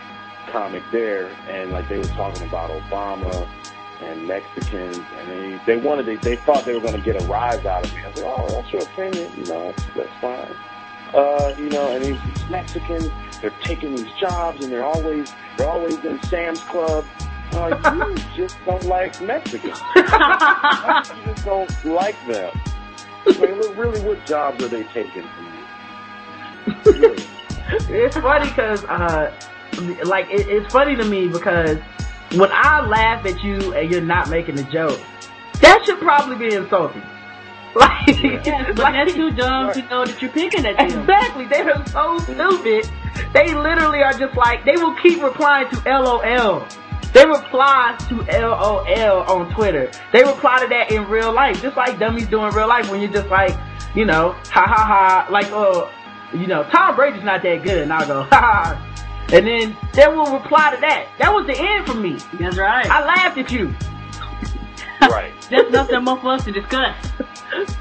comic 0.52 0.84
there, 0.92 1.28
and 1.50 1.72
like 1.72 1.88
they 1.90 1.98
were 1.98 2.04
talking 2.06 2.48
about 2.48 2.70
Obama 2.70 3.48
and 4.02 4.28
Mexicans, 4.28 4.98
and 4.98 5.30
they 5.30 5.62
they 5.66 5.78
wanted 5.78 6.06
they, 6.06 6.16
they 6.18 6.36
thought 6.36 6.66
they 6.66 6.74
were 6.74 6.82
going 6.82 6.96
to 6.96 7.02
get 7.02 7.22
a 7.22 7.26
rise 7.26 7.66
out 7.66 7.86
of 7.86 7.94
me. 7.94 8.04
I 8.04 8.10
was 8.10 8.22
like, 8.22 8.34
oh, 8.38 8.48
that's 8.50 8.72
your 8.72 8.82
opinion, 8.84 9.32
you 9.38 9.46
know, 9.46 9.72
that's, 9.72 9.84
that's 9.96 10.22
fine. 10.22 10.56
Uh, 11.14 11.56
you 11.58 11.70
know, 11.70 11.96
and 11.96 12.04
these, 12.04 12.18
these 12.22 12.50
Mexicans, 12.50 13.10
they're 13.42 13.54
taking 13.62 13.96
these 13.96 14.12
jobs, 14.20 14.64
and 14.64 14.72
they're 14.72 14.84
always 14.84 15.34
they're 15.58 15.70
always 15.70 15.96
in 16.04 16.22
Sam's 16.24 16.60
Club. 16.62 17.06
Uh, 17.54 18.16
you 18.16 18.16
just 18.36 18.58
don't 18.66 18.84
like 18.84 19.20
Mexicans. 19.22 19.80
you 19.96 20.04
just 20.04 21.46
don't 21.46 21.86
like 21.86 22.16
them. 22.28 22.52
I 23.26 23.38
mean, 23.40 23.78
really, 23.78 24.02
what 24.02 24.26
jobs 24.26 24.64
are 24.64 24.68
they 24.68 24.84
taking 24.84 25.24
from 25.24 25.46
you? 25.46 26.92
Really. 26.92 27.24
it's 27.90 28.18
funny 28.18 28.48
because, 28.48 28.84
uh, 28.86 29.34
like, 30.06 30.28
it, 30.30 30.48
it's 30.48 30.72
funny 30.72 30.96
to 30.96 31.04
me 31.04 31.28
because 31.28 31.78
when 32.36 32.50
I 32.52 32.86
laugh 32.86 33.26
at 33.26 33.44
you 33.44 33.74
and 33.74 33.92
you're 33.92 34.02
not 34.02 34.30
making 34.30 34.60
a 34.60 34.64
joke, 34.72 35.00
that 35.62 35.86
should 35.86 36.00
probably 36.00 36.36
be 36.36 36.56
insulting. 36.56 37.04
Like, 38.08 38.46
Yes, 38.46 38.74
but 38.76 38.92
that's 38.92 39.14
too 39.14 39.32
dumb 39.32 39.74
to 39.74 39.82
know 39.90 40.06
that 40.06 40.22
you're 40.22 40.32
picking 40.32 40.66
at 40.66 40.78
them. 40.78 41.00
Exactly. 41.02 41.46
They 41.46 41.62
are 41.62 41.86
so 41.88 42.18
stupid. 42.20 42.90
They 43.34 43.54
literally 43.54 44.02
are 44.04 44.14
just 44.14 44.36
like, 44.38 44.64
they 44.66 44.74
will 44.78 44.96
keep 45.02 45.22
replying 45.22 45.70
to 45.70 45.82
LOL. 45.86 46.66
They 47.14 47.26
reply 47.26 47.98
to 48.10 48.16
LOL 48.40 49.24
on 49.24 49.54
Twitter. 49.54 49.92
They 50.14 50.24
reply 50.24 50.60
to 50.62 50.68
that 50.68 50.92
in 50.92 51.08
real 51.10 51.34
life, 51.34 51.62
just 51.62 51.76
like 51.78 52.00
dummies 52.00 52.28
do 52.28 52.44
in 52.46 52.54
real 52.54 52.68
life 52.68 52.90
when 52.90 53.02
you're 53.02 53.12
just 53.12 53.28
like, 53.30 53.58
you 53.96 54.06
know, 54.06 54.34
ha 54.50 54.66
ha 54.66 54.86
ha, 54.86 55.28
like, 55.32 55.52
uh, 55.52 55.90
you 56.38 56.48
know, 56.48 56.64
Tom 56.72 56.96
Brady's 56.96 57.24
not 57.24 57.42
that 57.44 57.64
good, 57.64 57.82
and 57.84 57.92
I'll 57.94 58.08
go, 58.08 58.24
ha 58.30 58.40
ha. 58.40 58.84
And 59.34 59.46
then 59.46 59.76
they 59.94 60.08
will 60.08 60.32
reply 60.32 60.74
to 60.76 60.82
that. 60.82 61.08
That 61.20 61.34
was 61.34 61.48
the 61.48 61.58
end 61.58 61.86
for 61.86 61.96
me. 61.96 62.18
That's 62.40 62.58
right. 62.58 62.86
I 62.90 63.06
laughed 63.06 63.38
at 63.38 63.52
you. 63.52 63.74
Right. 65.02 65.34
That's 65.50 65.72
nothing 65.72 66.04
more 66.04 66.20
for 66.20 66.34
us 66.34 66.46
to 66.46 66.52
discuss. 66.52 66.96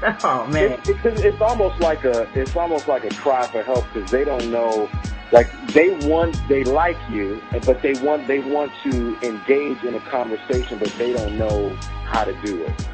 oh 0.23 0.47
man. 0.47 0.79
It's, 0.85 0.89
it's, 0.89 1.21
it's 1.21 1.41
almost 1.41 1.79
like 1.79 2.03
a 2.05 2.27
it's 2.39 2.55
almost 2.55 2.87
like 2.87 3.03
a 3.03 3.13
cry 3.15 3.47
for 3.47 3.63
help 3.63 3.85
because 3.93 4.09
they 4.11 4.23
don't 4.23 4.51
know. 4.51 4.89
Like 5.31 5.49
they 5.73 5.89
want, 6.07 6.37
they 6.47 6.63
like 6.63 6.97
you, 7.09 7.41
but 7.65 7.81
they 7.81 7.93
want 7.93 8.27
they 8.27 8.39
want 8.39 8.71
to 8.83 9.17
engage 9.21 9.83
in 9.83 9.95
a 9.95 9.99
conversation, 9.99 10.79
but 10.79 10.87
they 10.97 11.11
don't 11.11 11.37
know 11.37 11.75
how 12.05 12.23
to 12.23 12.33
do 12.45 12.63
it. 12.63 12.87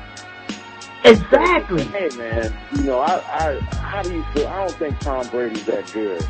Exactly. 1.04 1.84
Hey 1.94 2.10
man, 2.18 2.54
you 2.76 2.84
know, 2.84 3.00
I, 3.00 3.18
I 3.18 3.60
how 3.76 4.02
do 4.02 4.14
you 4.14 4.26
feel? 4.34 4.48
I 4.48 4.66
don't 4.66 4.76
think 4.78 5.00
Tom 5.00 5.28
Brady's 5.28 5.66
that 5.66 5.92
good. 5.94 6.24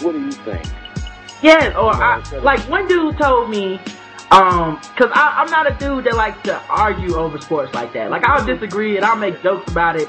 What 0.00 0.12
do 0.12 0.20
you 0.20 0.32
think? 0.32 0.66
Yeah, 1.40 1.72
or 1.78 1.94
I, 1.94 2.20
like 2.42 2.60
one 2.68 2.86
dude 2.88 3.16
told 3.18 3.48
me, 3.48 3.80
um, 4.30 4.76
cause 4.96 5.10
I, 5.14 5.42
I'm 5.42 5.50
not 5.50 5.66
a 5.70 5.74
dude 5.78 6.04
that 6.04 6.14
likes 6.16 6.42
to 6.44 6.60
argue 6.68 7.16
over 7.16 7.40
sports 7.40 7.72
like 7.74 7.92
that. 7.94 8.10
Like 8.10 8.24
I'll 8.26 8.44
disagree 8.44 8.96
and 8.96 9.04
I'll 9.04 9.16
make 9.16 9.42
jokes 9.42 9.70
about 9.70 9.96
it, 9.96 10.08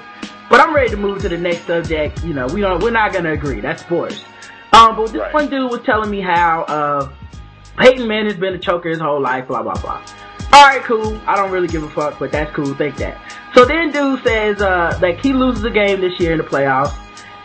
but 0.50 0.60
I'm 0.60 0.76
ready 0.76 0.90
to 0.90 0.98
move 0.98 1.22
to 1.22 1.30
the 1.30 1.38
next 1.38 1.66
subject. 1.68 2.24
You 2.24 2.34
know, 2.34 2.48
we 2.48 2.62
don't, 2.62 2.84
we're 2.84 2.92
not 2.92 3.14
gonna 3.14 3.32
agree. 3.34 3.62
That's 3.62 3.82
sports. 3.82 4.24
Um, 4.74 4.96
but 4.98 5.08
this 5.08 5.22
Right. 5.22 5.34
one 5.34 5.50
dude 5.50 5.72
was 5.72 5.82
telling 5.86 6.10
me 6.12 6.22
how, 6.22 6.64
uh, 6.64 7.10
Peyton 7.78 8.08
Manning's 8.08 8.36
been 8.36 8.54
a 8.54 8.60
choker 8.60 8.90
his 8.90 9.00
whole 9.00 9.22
life, 9.22 9.48
blah, 9.48 9.64
blah, 9.64 9.74
blah. 9.76 10.02
Alright, 10.54 10.84
cool. 10.84 11.20
I 11.26 11.36
don't 11.36 11.52
really 11.52 11.68
give 11.68 11.84
a 11.84 11.90
fuck, 11.90 12.20
but 12.20 12.32
that's 12.32 12.54
cool. 12.56 12.74
Think 12.74 12.98
that. 12.98 13.18
So 13.56 13.64
then 13.66 13.92
dude 13.92 14.22
says, 14.24 14.62
uh, 14.62 14.98
like 15.02 15.22
he 15.22 15.32
loses 15.34 15.64
a 15.64 15.70
game 15.70 16.02
this 16.02 16.20
year 16.20 16.34
in 16.34 16.40
the 16.40 16.44
playoffs, 16.44 16.94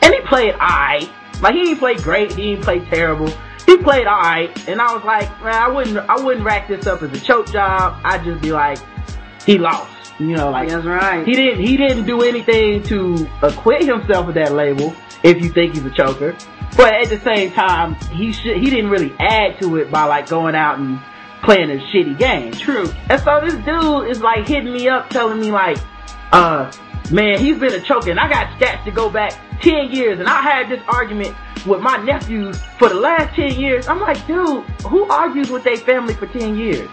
and 0.02 0.12
he 0.12 0.20
played 0.22 0.54
alright. 0.54 1.08
Like 1.40 1.54
he 1.54 1.62
didn't 1.64 1.78
play 1.78 1.94
great, 1.96 2.32
he 2.32 2.50
didn't 2.50 2.64
play 2.64 2.80
terrible. 2.86 3.28
He 3.66 3.76
played 3.78 4.06
alright, 4.06 4.68
and 4.68 4.80
I 4.80 4.94
was 4.94 5.04
like, 5.04 5.28
man, 5.42 5.54
I 5.54 5.68
wouldn't, 5.68 5.96
I 5.96 6.20
wouldn't 6.22 6.44
rack 6.44 6.68
this 6.68 6.86
up 6.86 7.02
as 7.02 7.12
a 7.12 7.20
choke 7.20 7.50
job. 7.50 8.00
I'd 8.04 8.24
just 8.24 8.42
be 8.42 8.52
like, 8.52 8.78
he 9.44 9.58
lost. 9.58 9.90
You 10.18 10.36
know, 10.36 10.50
like 10.50 10.68
That's 10.68 10.84
right. 10.86 11.26
he 11.26 11.32
didn't 11.32 11.60
he 11.66 11.76
didn't 11.76 12.06
do 12.06 12.22
anything 12.22 12.84
to 12.84 13.28
acquit 13.42 13.84
himself 13.84 14.28
of 14.28 14.34
that 14.34 14.52
label 14.52 14.94
if 15.24 15.42
you 15.42 15.50
think 15.50 15.74
he's 15.74 15.84
a 15.84 15.90
choker. 15.90 16.36
But 16.76 16.94
at 16.94 17.08
the 17.08 17.18
same 17.18 17.50
time, 17.50 17.96
he 18.12 18.32
should 18.32 18.58
he 18.58 18.70
didn't 18.70 18.90
really 18.90 19.12
add 19.18 19.60
to 19.60 19.76
it 19.78 19.90
by 19.90 20.04
like 20.04 20.28
going 20.28 20.54
out 20.54 20.78
and 20.78 21.00
playing 21.42 21.68
a 21.70 21.82
shitty 21.92 22.16
game. 22.16 22.52
True. 22.52 22.88
And 23.10 23.20
so 23.22 23.40
this 23.42 23.54
dude 23.64 24.08
is 24.08 24.20
like 24.20 24.46
hitting 24.46 24.72
me 24.72 24.88
up 24.88 25.10
telling 25.10 25.40
me 25.40 25.50
like, 25.50 25.78
uh, 26.30 26.70
man, 27.10 27.38
he's 27.38 27.58
been 27.58 27.72
a 27.72 27.80
choker. 27.80 28.10
And 28.10 28.20
I 28.20 28.28
got 28.28 28.58
stats 28.58 28.84
to 28.84 28.90
go 28.90 29.10
back 29.10 29.32
10 29.62 29.90
years. 29.90 30.20
And 30.20 30.28
I 30.28 30.40
had 30.40 30.68
this 30.68 30.82
argument 30.88 31.34
with 31.66 31.80
my 31.80 31.96
nephews 31.98 32.60
for 32.78 32.88
the 32.88 32.94
last 32.94 33.34
10 33.36 33.58
years. 33.58 33.88
I'm 33.88 34.00
like, 34.00 34.24
dude, 34.26 34.64
who 34.82 35.04
argues 35.04 35.50
with 35.50 35.64
their 35.64 35.76
family 35.76 36.14
for 36.14 36.26
10 36.26 36.56
years? 36.56 36.88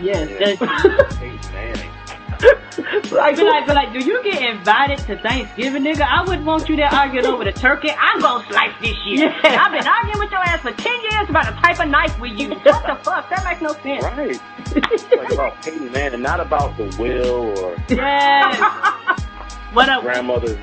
Yes, 0.00 0.60
like, 3.10 3.36
be 3.36 3.42
like, 3.42 3.66
be 3.66 3.72
like, 3.72 3.92
do 3.92 3.98
you 3.98 4.22
get 4.22 4.40
invited 4.42 4.98
to 5.06 5.16
Thanksgiving, 5.20 5.82
nigga? 5.82 6.02
I 6.02 6.22
wouldn't 6.22 6.46
want 6.46 6.68
you 6.68 6.76
there 6.76 6.86
arguing 6.86 7.26
over 7.26 7.42
the 7.42 7.50
turkey. 7.50 7.90
I'm 7.90 8.20
gonna 8.20 8.46
slice 8.48 8.72
this 8.80 8.94
shit. 9.04 9.18
Yeah. 9.18 9.32
I've 9.42 9.72
been 9.72 9.84
arguing 9.86 10.18
with 10.20 10.30
your 10.30 10.38
ass 10.40 10.60
for 10.60 10.70
10 10.72 11.00
years 11.02 11.28
about 11.28 11.46
the 11.46 11.60
type 11.60 11.80
of 11.80 11.88
knife 11.88 12.16
we 12.20 12.30
use. 12.30 12.54
What 12.62 12.86
the 12.86 12.94
fuck? 13.02 13.28
That 13.30 13.44
makes 13.44 13.60
no 13.60 13.72
sense. 13.82 14.04
Right. 14.04 14.40
It's 14.92 15.04
like 15.10 15.32
about 15.32 15.60
Peyton 15.62 15.90
Manning, 15.90 16.22
not 16.22 16.38
about 16.38 16.76
the 16.76 16.84
will 16.98 17.58
or 17.58 17.76
Yes. 17.88 19.24
what 19.72 19.88
up? 19.88 20.02
grandmother's 20.02 20.58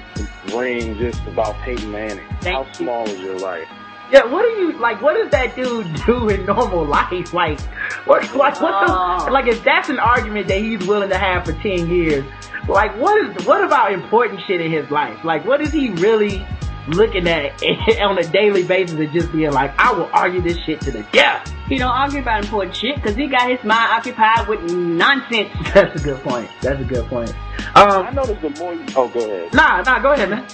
ring, 0.53 0.97
just 0.97 1.21
about 1.27 1.55
Peyton 1.61 1.91
Manning. 1.91 2.25
Thank 2.41 2.65
How 2.65 2.71
small 2.73 3.07
is 3.07 3.19
your 3.19 3.37
life? 3.39 3.67
Yeah, 4.11 4.25
what 4.25 4.43
do 4.43 4.49
you 4.49 4.77
like? 4.79 5.01
What 5.01 5.15
does 5.15 5.31
that 5.31 5.55
dude 5.55 5.93
do 6.05 6.29
in 6.29 6.45
normal 6.45 6.85
life? 6.85 7.33
Like, 7.33 7.59
what? 8.05 8.23
Like, 8.35 8.61
what? 8.61 8.73
Oh. 8.87 9.25
The, 9.25 9.31
like, 9.31 9.47
if 9.47 9.63
that's 9.63 9.89
an 9.89 9.99
argument 9.99 10.47
that 10.47 10.59
he's 10.59 10.85
willing 10.85 11.09
to 11.09 11.17
have 11.17 11.45
for 11.45 11.53
ten 11.53 11.89
years, 11.89 12.25
like, 12.67 12.95
what 12.97 13.17
is? 13.25 13.45
What 13.45 13.63
about 13.63 13.93
important 13.93 14.41
shit 14.41 14.61
in 14.61 14.71
his 14.71 14.89
life? 14.91 15.23
Like, 15.23 15.45
what 15.45 15.61
is 15.61 15.71
he 15.71 15.89
really 15.91 16.45
looking 16.87 17.27
at 17.27 17.51
it 17.61 18.01
on 18.01 18.17
a 18.17 18.23
daily 18.23 18.63
basis 18.63 18.97
and 18.99 19.11
just 19.11 19.31
being 19.31 19.51
like, 19.51 19.73
I 19.79 19.91
will 19.93 20.09
argue 20.13 20.41
this 20.41 20.57
shit 20.65 20.81
to 20.81 20.91
the 20.91 21.03
death? 21.11 21.51
He 21.67 21.77
don't 21.77 21.89
argue 21.91 22.19
about 22.19 22.43
important 22.43 22.75
shit 22.75 22.95
because 22.95 23.15
he 23.15 23.27
got 23.27 23.49
his 23.49 23.63
mind 23.63 23.91
occupied 23.91 24.47
with 24.47 24.71
nonsense. 24.71 25.49
That's 25.73 25.99
a 25.99 26.03
good 26.03 26.21
point. 26.23 26.49
That's 26.61 26.79
a 26.81 26.85
good 26.85 27.05
point. 27.07 27.33
I 27.73 27.83
Um, 27.83 28.13
noticed 28.15 28.41
the 28.41 28.49
more 28.61 28.73
you, 28.73 28.85
oh, 28.95 29.07
go 29.09 29.19
ahead. 29.19 29.53
nah, 29.53 29.81
nah, 29.81 29.99
go 29.99 30.11
ahead, 30.11 30.29
man. 30.29 30.45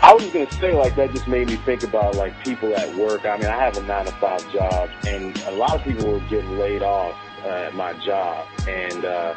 I 0.00 0.14
was 0.14 0.24
gonna 0.26 0.50
say, 0.52 0.72
like, 0.74 0.94
that 0.94 1.10
just 1.12 1.26
made 1.26 1.48
me 1.48 1.56
think 1.56 1.82
about, 1.82 2.14
like, 2.14 2.32
people 2.44 2.72
at 2.76 2.94
work. 2.94 3.26
I 3.26 3.36
mean, 3.36 3.46
I 3.46 3.56
have 3.64 3.76
a 3.76 3.82
nine 3.82 4.06
to 4.06 4.12
five 4.12 4.52
job, 4.52 4.90
and 5.06 5.36
a 5.48 5.50
lot 5.50 5.74
of 5.74 5.82
people 5.82 6.12
were 6.12 6.20
getting 6.30 6.56
laid 6.56 6.82
off 6.84 7.16
uh, 7.44 7.48
at 7.48 7.74
my 7.74 7.94
job. 8.04 8.46
And, 8.68 9.04
uh, 9.04 9.34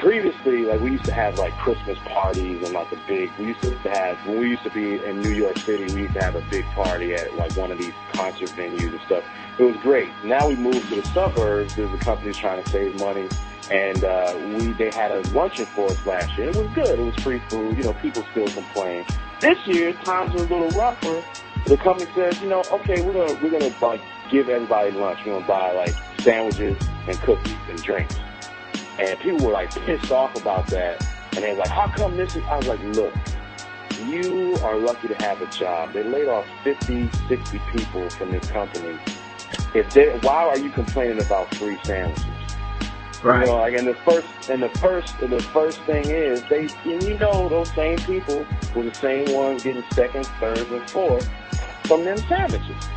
previously, 0.00 0.64
like, 0.64 0.80
we 0.80 0.92
used 0.92 1.04
to 1.04 1.12
have, 1.12 1.38
like, 1.38 1.56
Christmas 1.58 1.98
parties 2.06 2.62
and, 2.64 2.72
like, 2.72 2.90
a 2.92 2.98
big, 3.06 3.30
we 3.38 3.46
used 3.46 3.62
to 3.62 3.76
have, 3.88 4.18
when 4.26 4.40
we 4.40 4.50
used 4.50 4.64
to 4.64 4.70
be 4.70 5.02
in 5.04 5.20
New 5.20 5.30
York 5.30 5.56
City, 5.58 5.92
we 5.94 6.02
used 6.02 6.14
to 6.14 6.22
have 6.22 6.34
a 6.34 6.44
big 6.50 6.64
party 6.66 7.14
at, 7.14 7.34
like, 7.36 7.56
one 7.56 7.70
of 7.70 7.78
these 7.78 7.92
concert 8.12 8.50
venues 8.50 8.90
and 8.90 9.00
stuff. 9.02 9.24
It 9.58 9.64
was 9.64 9.76
great. 9.82 10.08
Now 10.24 10.48
we 10.48 10.56
moved 10.56 10.88
to 10.90 10.96
the 10.96 11.06
suburbs. 11.08 11.76
There's 11.76 11.92
a 11.92 12.04
company 12.04 12.32
trying 12.32 12.62
to 12.62 12.70
save 12.70 12.98
money. 12.98 13.28
And, 13.70 14.04
uh, 14.04 14.34
we, 14.58 14.72
they 14.72 14.90
had 14.90 15.12
a 15.12 15.20
luncheon 15.30 15.66
for 15.66 15.90
us 15.90 16.06
last 16.06 16.36
year. 16.38 16.50
It 16.50 16.56
was 16.56 16.68
good. 16.74 16.98
It 16.98 17.02
was 17.02 17.14
free 17.16 17.40
food. 17.48 17.76
You 17.76 17.84
know, 17.84 17.92
people 17.94 18.24
still 18.32 18.48
complain. 18.48 19.04
This 19.40 19.58
year, 19.66 19.92
times 20.04 20.34
are 20.34 20.44
a 20.44 20.48
little 20.48 20.70
rougher. 20.70 21.22
The 21.66 21.76
company 21.76 22.10
says, 22.14 22.40
you 22.40 22.48
know, 22.48 22.62
okay, 22.70 23.02
we're 23.02 23.12
gonna 23.12 23.34
we're 23.42 23.50
gonna 23.50 23.74
like 23.82 24.00
give 24.30 24.48
everybody 24.48 24.92
lunch. 24.92 25.18
We're 25.26 25.32
gonna 25.32 25.46
buy 25.46 25.72
like 25.72 25.94
sandwiches 26.20 26.76
and 27.08 27.18
cookies 27.18 27.56
and 27.68 27.82
drinks. 27.82 28.14
And 28.98 29.18
people 29.20 29.46
were 29.46 29.52
like 29.52 29.70
pissed 29.84 30.10
off 30.10 30.40
about 30.40 30.66
that. 30.68 31.06
And 31.34 31.44
they're 31.44 31.54
like, 31.54 31.68
how 31.68 31.88
come 31.88 32.16
this 32.16 32.34
is? 32.34 32.42
I 32.44 32.56
was 32.56 32.66
like, 32.66 32.80
look, 32.94 33.14
you 34.06 34.56
are 34.62 34.76
lucky 34.78 35.08
to 35.08 35.14
have 35.16 35.40
a 35.42 35.46
job. 35.46 35.92
They 35.92 36.02
laid 36.02 36.28
off 36.28 36.46
50, 36.64 37.10
60 37.28 37.60
people 37.72 38.08
from 38.10 38.30
this 38.30 38.48
company. 38.50 38.98
If 39.74 39.92
they, 39.92 40.16
why 40.18 40.44
are 40.44 40.58
you 40.58 40.70
complaining 40.70 41.20
about 41.20 41.54
free 41.54 41.78
sandwiches? 41.84 42.24
Right. 43.22 43.40
You 43.40 43.52
know, 43.52 43.58
like, 43.58 43.74
and 43.74 43.86
the 43.86 43.94
first, 44.04 44.50
and 44.50 44.62
the 44.62 44.68
first, 44.78 45.14
and 45.20 45.32
the 45.32 45.42
first 45.42 45.80
thing 45.82 46.08
is 46.10 46.42
they, 46.48 46.68
and 46.84 47.02
you 47.02 47.18
know, 47.18 47.48
those 47.48 47.72
same 47.74 47.98
people 47.98 48.46
were 48.74 48.84
the 48.84 48.94
same 48.94 49.32
ones 49.34 49.62
getting 49.62 49.84
second, 49.92 50.26
third, 50.40 50.58
and 50.58 50.90
fourth 50.90 51.28
from 51.84 52.04
them 52.04 52.18
sandwiches. 52.18 52.88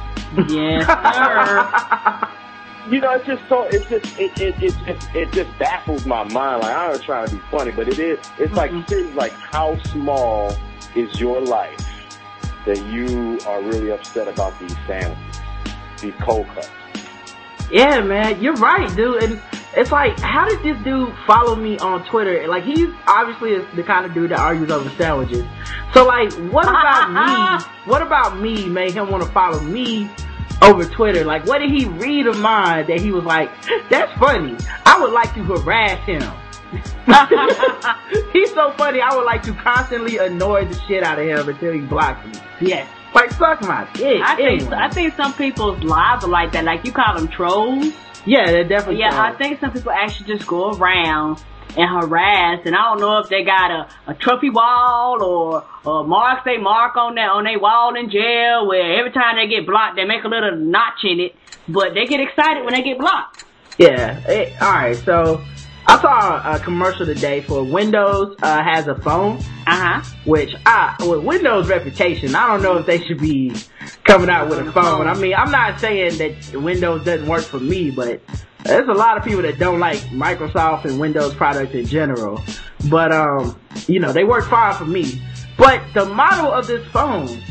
Yes, 0.47 0.86
sir. 0.86 2.30
You 2.90 3.00
know, 3.00 3.12
it's 3.12 3.28
just 3.28 3.44
so, 3.48 3.64
it's 3.66 3.88
just, 3.88 4.20
it, 4.20 4.42
it, 4.42 4.64
it, 4.64 4.76
it, 4.88 5.16
it 5.16 5.32
just 5.32 5.60
baffles 5.60 6.08
my 6.08 6.24
mind. 6.24 6.64
Like, 6.64 6.76
I'm 6.76 6.94
not 6.94 7.02
trying 7.04 7.28
to 7.28 7.36
be 7.36 7.42
funny, 7.52 7.72
but 7.72 7.88
it 7.88 8.00
is, 8.00 8.18
it's 8.40 8.54
like, 8.54 8.72
mm-hmm. 8.72 8.88
seriously, 8.88 9.14
like, 9.14 9.32
how 9.32 9.78
small 9.84 10.56
is 10.96 11.20
your 11.20 11.40
life 11.40 11.86
that 12.66 12.84
you 12.88 13.40
are 13.46 13.62
really 13.62 13.92
upset 13.92 14.28
about 14.28 14.60
these 14.60 14.76
sandwiches, 14.88 15.40
these 16.02 16.16
cold 16.22 16.48
cuts? 16.48 16.70
Yeah, 17.72 18.02
man, 18.02 18.42
you're 18.42 18.56
right, 18.56 18.94
dude. 18.96 19.24
And 19.24 19.42
it's 19.78 19.92
like, 19.92 20.20
how 20.20 20.48
did 20.48 20.64
this 20.64 20.84
dude 20.84 21.14
follow 21.28 21.56
me 21.56 21.78
on 21.78 22.04
Twitter? 22.10 22.48
Like, 22.48 22.64
he's 22.64 22.90
obviously 23.06 23.52
is 23.52 23.66
the 23.76 23.84
kind 23.84 24.08
of 24.08 24.16
dude 24.16 24.32
that 24.32 24.40
argues 24.40 24.72
over 24.72 24.90
sandwiches. 24.98 25.46
So, 25.94 26.06
like, 26.06 26.32
what 26.52 26.68
about 26.68 27.12
me? 27.12 27.66
What 27.86 28.04
about 28.04 28.40
me 28.40 28.68
made 28.68 28.94
him 28.94 29.10
want 29.10 29.24
to 29.24 29.30
follow 29.30 29.60
me 29.62 30.12
over 30.62 30.86
Twitter? 30.86 31.24
Like, 31.24 31.45
what 31.45 31.60
did 31.60 31.72
he 31.72 31.86
read 31.86 32.28
of 32.28 32.38
mine 32.39 32.88
that 32.88 32.99
he 32.99 33.12
was 33.12 33.24
like, 33.24 33.49
that's 33.89 34.12
funny. 34.20 34.55
I 34.86 34.99
would 35.01 35.12
like 35.12 35.34
to 35.36 35.43
harass 35.43 35.99
him. 36.05 36.22
he's 38.34 38.53
so 38.53 38.72
funny. 38.78 39.01
I 39.01 39.16
would 39.16 39.26
like 39.26 39.41
to 39.43 39.53
constantly 39.53 40.18
annoy 40.18 40.66
the 40.66 40.80
shit 40.88 41.03
out 41.03 41.20
of 41.20 41.26
him 41.26 41.49
until 41.49 41.74
he 41.74 41.82
blocks 41.82 42.26
me. 42.28 42.41
Yes. 42.62 42.88
Like, 43.16 43.32
suck 43.32 43.62
my 43.62 43.88
dick. 43.93 44.22
I 44.24 44.36
think 44.36 44.62
Anyway. 44.62 44.78
I 44.78 44.89
think 44.89 45.16
some 45.16 45.34
people's 45.34 45.84
lives 45.84 46.24
are 46.24 46.30
like 46.30 46.51
that. 46.51 46.64
Like 46.64 46.86
you 46.86 46.91
call 46.91 47.16
them 47.16 47.28
trolls. 47.28 47.91
yeah, 48.26 48.45
they're 48.45 48.68
definitely. 48.68 48.99
Yeah, 48.99 49.20
I 49.20 49.34
think 49.36 49.60
some 49.60 49.72
people 49.72 49.91
actually 49.91 50.28
just 50.28 50.45
go 50.47 50.72
around 50.74 51.41
and 51.78 51.90
harass, 51.90 52.62
and 52.66 52.76
I 52.76 52.82
don't 52.90 53.00
know 53.00 53.20
if 53.20 53.30
they 53.30 53.44
got 53.44 53.72
a, 53.72 53.88
a 54.08 54.14
trophy 54.16 54.50
wall 54.50 55.22
or 55.24 55.64
or 55.86 56.04
marks 56.06 56.44
they 56.46 56.58
mark 56.58 56.96
on 56.98 57.16
their 57.16 57.30
on 57.32 57.44
their 57.44 57.60
wall 57.60 57.96
in 57.96 58.10
jail 58.10 58.68
where 58.68 58.98
every 59.00 59.12
time 59.12 59.36
they 59.38 59.48
get 59.48 59.66
blocked 59.66 59.96
they 59.96 60.06
make 60.06 60.24
a 60.24 60.28
little 60.28 60.56
notch 60.56 61.04
in 61.04 61.20
it, 61.20 61.36
but 61.68 61.94
they 61.94 62.06
get 62.06 62.20
excited 62.20 62.66
when 62.66 62.74
they 62.74 62.82
get 62.82 62.98
blocked. 62.98 63.46
Yeah. 63.78 64.22
eh, 64.28 64.54
all 64.60 64.72
right. 64.74 64.96
So 64.98 65.42
I 65.88 66.02
saw 66.02 66.56
a 66.56 66.60
commercial 66.60 67.06
today 67.06 67.42
for 67.42 67.64
Windows 67.64 68.36
uh, 68.42 68.62
has 68.62 68.88
a 68.88 68.96
phone, 68.96 69.38
Uh 69.66 70.02
huh. 70.02 70.02
which 70.26 70.54
I 70.66 70.96
with 71.00 71.24
Windows 71.24 71.70
reputation, 71.70 72.36
I 72.36 72.48
don't 72.48 72.62
know 72.62 72.78
if 72.78 72.86
they 72.86 73.00
should 73.06 73.20
be 73.20 73.56
coming 74.04 74.30
out 74.30 74.50
with 74.50 74.60
a 74.60 74.72
phone. 74.72 75.08
I 75.08 75.14
mean, 75.16 75.34
I'm 75.36 75.52
not 75.52 75.80
saying 75.80 76.18
that 76.18 76.62
Windows 76.62 77.06
doesn't 77.06 77.28
work 77.28 77.44
for 77.44 77.60
me, 77.60 77.92
but 77.92 78.22
there's 78.64 78.88
a 78.88 78.94
lot 78.94 79.18
of 79.18 79.24
people 79.24 79.42
that 79.44 79.58
don't 79.58 79.80
like 79.80 80.00
Microsoft 80.10 80.86
and 80.86 81.00
Windows 81.00 81.34
products 81.34 81.74
in 81.74 81.86
general. 81.86 82.42
But 82.90 83.12
um, 83.12 83.60
you 83.88 84.00
know, 84.00 84.12
they 84.12 84.24
work 84.24 84.46
fine 84.50 84.76
for 84.76 84.86
me. 84.86 85.22
But 85.58 85.82
the 85.94 86.06
model 86.06 86.52
of 86.52 86.68
this 86.68 86.86
phone 86.92 87.42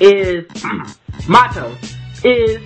is 0.00 0.46
motto 1.28 1.76
is 2.24 2.60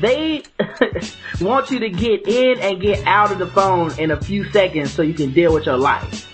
they 0.00 0.42
want 1.40 1.70
you 1.70 1.78
to 1.78 1.90
get 1.90 2.26
in 2.26 2.58
and 2.60 2.80
get 2.80 3.06
out 3.06 3.30
of 3.30 3.38
the 3.38 3.46
phone 3.46 3.98
in 3.98 4.10
a 4.10 4.20
few 4.20 4.50
seconds 4.50 4.92
so 4.92 5.02
you 5.02 5.14
can 5.14 5.32
deal 5.32 5.52
with 5.52 5.66
your 5.66 5.76
life. 5.76 6.28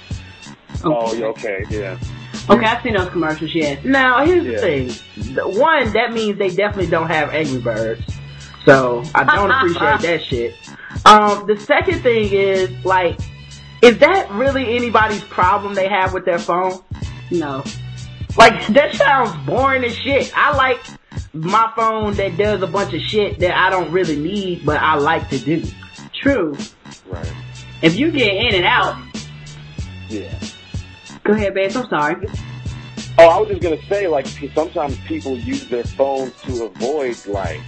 Oh, 0.85 1.13
yeah, 1.13 1.27
okay, 1.27 1.65
yeah. 1.71 1.99
Okay, 2.51 2.65
I've 2.65 2.83
seen 2.83 2.95
those 2.95 3.11
commercials. 3.11 3.55
Yes. 3.55 3.85
Now, 3.85 4.25
here's 4.25 4.45
Yeah. 4.45 4.53
the 4.53 4.59
thing. 4.59 5.35
The- 5.35 5.49
One, 5.49 5.93
that 5.93 6.13
means 6.13 6.39
they 6.39 6.49
definitely 6.49 6.87
don't 6.87 7.09
have 7.09 7.31
Angry 7.35 7.61
Birds. 7.61 8.03
So, 8.65 9.03
I 9.15 9.25
don't 9.25 9.51
appreciate 9.51 10.01
that 10.01 10.25
shit. 10.25 10.55
Um, 11.07 11.47
the 11.47 11.59
second 11.59 12.03
thing 12.03 12.31
is, 12.33 12.71
like, 12.85 13.19
is 13.83 13.99
that 13.99 14.31
really 14.33 14.77
anybody's 14.77 15.23
problem 15.25 15.75
they 15.75 15.89
have 15.89 16.13
with 16.13 16.25
their 16.25 16.39
phone? 16.39 16.81
No. 17.31 17.63
Like, 18.37 18.67
that 18.69 18.95
sounds 18.95 19.31
boring 19.47 19.85
as 19.85 19.95
shit. 19.97 20.33
I 20.37 20.55
like 20.57 20.81
my 21.33 21.71
phone 21.77 22.15
that 22.15 22.37
does 22.37 22.63
a 22.63 22.67
bunch 22.67 22.93
of 22.95 23.01
shit 23.01 23.39
that 23.41 23.57
I 23.57 23.71
don't 23.71 23.91
really 23.93 24.17
need, 24.17 24.65
but 24.67 24.79
I 24.81 24.95
like 24.97 25.29
to 25.31 25.39
do. 25.39 25.63
True. 26.23 26.57
Right. 27.07 27.33
If 27.83 27.97
you 27.99 28.11
get 28.11 28.35
in 28.35 28.55
and 28.57 28.65
out, 28.65 28.97
Yeah. 30.09 30.33
Go 31.29 31.35
ahead, 31.35 31.55
babes. 31.55 31.77
I'm 31.77 31.89
sorry. 31.89 32.27
Oh, 33.19 33.29
I 33.29 33.39
was 33.39 33.49
just 33.49 33.61
gonna 33.61 33.83
say, 33.85 34.09
like, 34.09 34.27
sometimes 34.55 34.97
people 35.01 35.37
use 35.37 35.69
their 35.69 35.85
phones 35.85 36.33
to 36.43 36.65
avoid 36.65 37.27
life. 37.27 37.61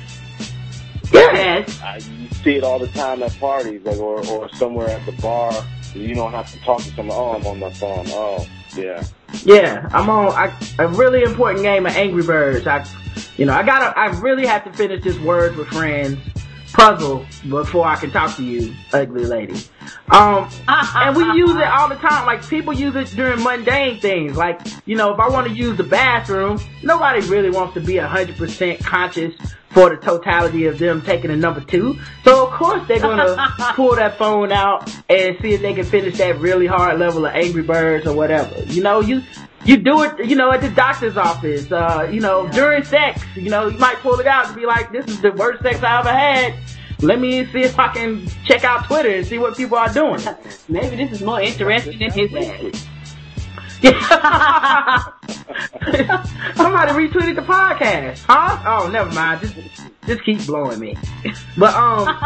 Yes. 1.13 1.81
I, 1.83 1.97
you 1.97 2.29
see 2.43 2.57
it 2.57 2.65
all 2.65 2.79
the 2.79 2.87
time 2.89 3.23
at 3.23 3.39
parties, 3.39 3.83
like, 3.85 3.99
or 3.99 4.27
or 4.29 4.49
somewhere 4.55 4.89
at 4.89 5.05
the 5.05 5.13
bar. 5.21 5.53
You 5.95 6.15
don't 6.15 6.33
have 6.33 6.51
to 6.53 6.61
talk 6.61 6.81
to 6.83 6.91
someone. 6.95 7.17
Oh, 7.19 7.35
I'm 7.35 7.47
on 7.47 7.59
my 7.59 7.71
phone. 7.73 8.07
Oh, 8.09 8.47
yeah. 8.77 9.05
Yeah, 9.45 9.89
I'm 9.93 10.09
on 10.09 10.33
I, 10.33 10.57
a 10.79 10.89
really 10.89 11.23
important 11.23 11.63
game 11.63 11.85
of 11.85 11.97
Angry 11.97 12.23
Birds. 12.23 12.67
I, 12.67 12.87
you 13.37 13.45
know, 13.45 13.53
I 13.53 13.63
gotta, 13.63 13.99
I 13.99 14.07
really 14.21 14.47
have 14.47 14.65
to 14.65 14.73
finish 14.73 15.03
this 15.03 15.19
Words 15.19 15.57
with 15.57 15.69
Friends 15.69 16.19
puzzle 16.73 17.27
before 17.49 17.87
I 17.87 17.97
can 17.97 18.11
talk 18.11 18.37
to 18.37 18.45
you, 18.45 18.75
ugly 18.93 19.25
lady. 19.25 19.62
Um, 20.11 20.49
and 20.68 21.16
we 21.16 21.25
use 21.33 21.55
it 21.55 21.62
all 21.62 21.89
the 21.89 21.97
time. 21.97 22.27
Like 22.27 22.47
people 22.47 22.73
use 22.73 22.95
it 22.97 23.14
during 23.16 23.43
mundane 23.43 24.01
things. 24.01 24.37
Like 24.37 24.61
you 24.87 24.97
know, 24.97 25.12
if 25.12 25.21
I 25.21 25.29
want 25.29 25.49
to 25.49 25.53
use 25.53 25.77
the 25.77 25.85
bathroom, 25.85 26.59
nobody 26.83 27.27
really 27.29 27.51
wants 27.51 27.75
to 27.75 27.81
be 27.81 27.99
a 27.99 28.07
hundred 28.07 28.37
percent 28.37 28.85
conscious 28.85 29.35
for 29.71 29.91
the 29.91 29.97
totality 29.97 30.66
of 30.66 30.79
them 30.79 31.01
taking 31.03 31.31
a 31.31 31.37
number 31.37 31.61
two. 31.61 31.99
So 32.25 32.47
of 32.47 32.53
course 32.53 32.87
they're 32.89 33.01
gonna 33.01 33.37
pull 33.75 33.95
that 33.97 34.18
phone 34.18 34.53
out 34.53 34.93
and 35.09 35.37
see 35.41 35.55
if 35.55 35.62
they 35.62 35.75
can 35.75 35.85
finish 35.85 36.18
that 36.18 36.39
really 36.39 36.66
hard 36.66 36.99
level 36.99 37.27
of 37.27 37.35
Angry 37.35 37.62
Birds 37.62 38.07
or 38.07 38.14
whatever. 38.14 38.62
You 38.64 38.83
know, 38.83 39.01
you 39.01 39.23
you 39.71 39.77
do 39.77 40.03
it, 40.03 40.27
you 40.27 40.35
know, 40.35 40.51
at 40.51 40.61
the 40.61 40.71
doctor's 40.71 41.16
office, 41.16 41.71
uh, 41.71 42.09
you 42.11 42.21
know, 42.21 42.49
during 42.49 42.83
sex, 42.83 43.23
you 43.37 43.51
know, 43.51 43.68
you 43.68 43.79
might 43.79 43.99
pull 43.99 44.18
it 44.18 44.27
out 44.27 44.49
to 44.49 44.53
be 44.53 44.66
like, 44.66 44.91
this 44.91 45.07
is 45.07 45.21
the 45.21 45.31
worst 45.31 45.62
sex 45.62 45.81
I 45.81 46.01
ever 46.01 46.11
had. 46.11 46.55
Let 47.01 47.21
me 47.21 47.47
see 47.47 47.61
if 47.61 47.79
I 47.79 47.93
can 47.95 48.27
check 48.45 48.64
out 48.64 48.85
Twitter 48.87 49.11
and 49.11 49.25
see 49.25 49.39
what 49.39 49.57
people 49.57 49.79
are 49.79 49.93
doing. 49.93 50.21
Maybe 50.68 50.97
this 50.97 51.12
is 51.12 51.23
more 51.23 51.41
interesting 51.41 52.01
than 52.01 52.11
his 52.11 52.35
ass. 52.35 52.87
Somebody 56.55 56.93
retweeted 56.93 57.37
the 57.37 57.43
podcast, 57.43 58.22
huh? 58.26 58.62
Oh, 58.66 58.91
never 58.91 59.11
mind. 59.14 59.41
Just, 59.41 59.55
just 60.07 60.22
keep 60.22 60.45
blowing 60.45 60.78
me. 60.78 60.97
But 61.57 61.74
um, 61.74 62.05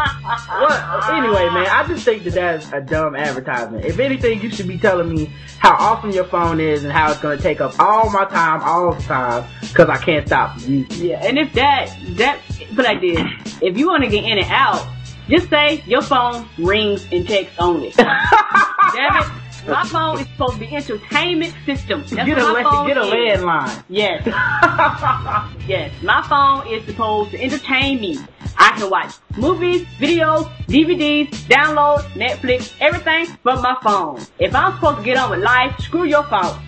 well, 0.49 1.13
anyway, 1.13 1.45
man, 1.45 1.67
I 1.67 1.85
just 1.87 2.03
think 2.03 2.25
that 2.25 2.33
that's 2.33 2.73
a 2.73 2.81
dumb 2.81 3.15
advertisement. 3.15 3.85
If 3.85 3.99
anything, 3.99 4.41
you 4.41 4.49
should 4.49 4.67
be 4.67 4.77
telling 4.77 5.07
me 5.07 5.31
how 5.59 5.75
awesome 5.75 6.11
your 6.11 6.25
phone 6.25 6.59
is 6.59 6.83
and 6.83 6.91
how 6.91 7.09
it's 7.11 7.21
gonna 7.21 7.37
take 7.37 7.61
up 7.61 7.79
all 7.79 8.09
my 8.09 8.25
time, 8.25 8.61
all 8.61 8.93
the 8.93 9.01
time, 9.03 9.49
because 9.61 9.87
I 9.87 9.97
can't 9.97 10.27
stop 10.27 10.59
using. 10.59 11.05
Yeah, 11.05 11.25
and 11.25 11.37
if 11.37 11.53
that, 11.53 11.95
that, 12.17 12.41
put 12.75 12.83
like 12.83 12.99
this, 12.99 13.21
if 13.61 13.77
you 13.77 13.87
want 13.87 14.03
to 14.03 14.09
get 14.09 14.25
in 14.25 14.39
and 14.39 14.51
out, 14.51 14.85
just 15.29 15.49
say 15.49 15.81
your 15.87 16.01
phone 16.01 16.49
rings 16.57 17.07
and 17.13 17.25
texts 17.25 17.55
only. 17.59 17.91
Damn 17.91 19.23
it. 19.23 19.31
My 19.67 19.83
phone 19.85 20.19
is 20.19 20.27
supposed 20.27 20.53
to 20.53 20.59
be 20.59 20.75
entertainment 20.75 21.53
system. 21.65 22.01
That's 22.01 22.13
Get 22.13 22.37
a 22.37 22.41
my 22.41 22.63
phone 22.63 22.87
get 22.87 22.97
a 22.97 23.01
landline. 23.01 23.83
Yes. 23.89 24.23
yes. 25.67 25.91
My 26.03 26.21
phone 26.27 26.67
is 26.71 26.85
supposed 26.85 27.31
to 27.31 27.41
entertain 27.41 27.99
me. 27.99 28.19
I 28.57 28.77
can 28.77 28.89
watch 28.89 29.13
movies, 29.37 29.85
videos, 29.99 30.49
DVDs, 30.67 31.29
download, 31.47 32.01
Netflix, 32.13 32.73
everything 32.79 33.25
from 33.43 33.61
my 33.61 33.75
phone. 33.81 34.21
If 34.39 34.55
I'm 34.55 34.75
supposed 34.75 34.99
to 34.99 35.03
get 35.03 35.17
on 35.17 35.31
with 35.31 35.39
life, 35.39 35.77
screw 35.79 36.03
your 36.03 36.23
phone. 36.23 36.61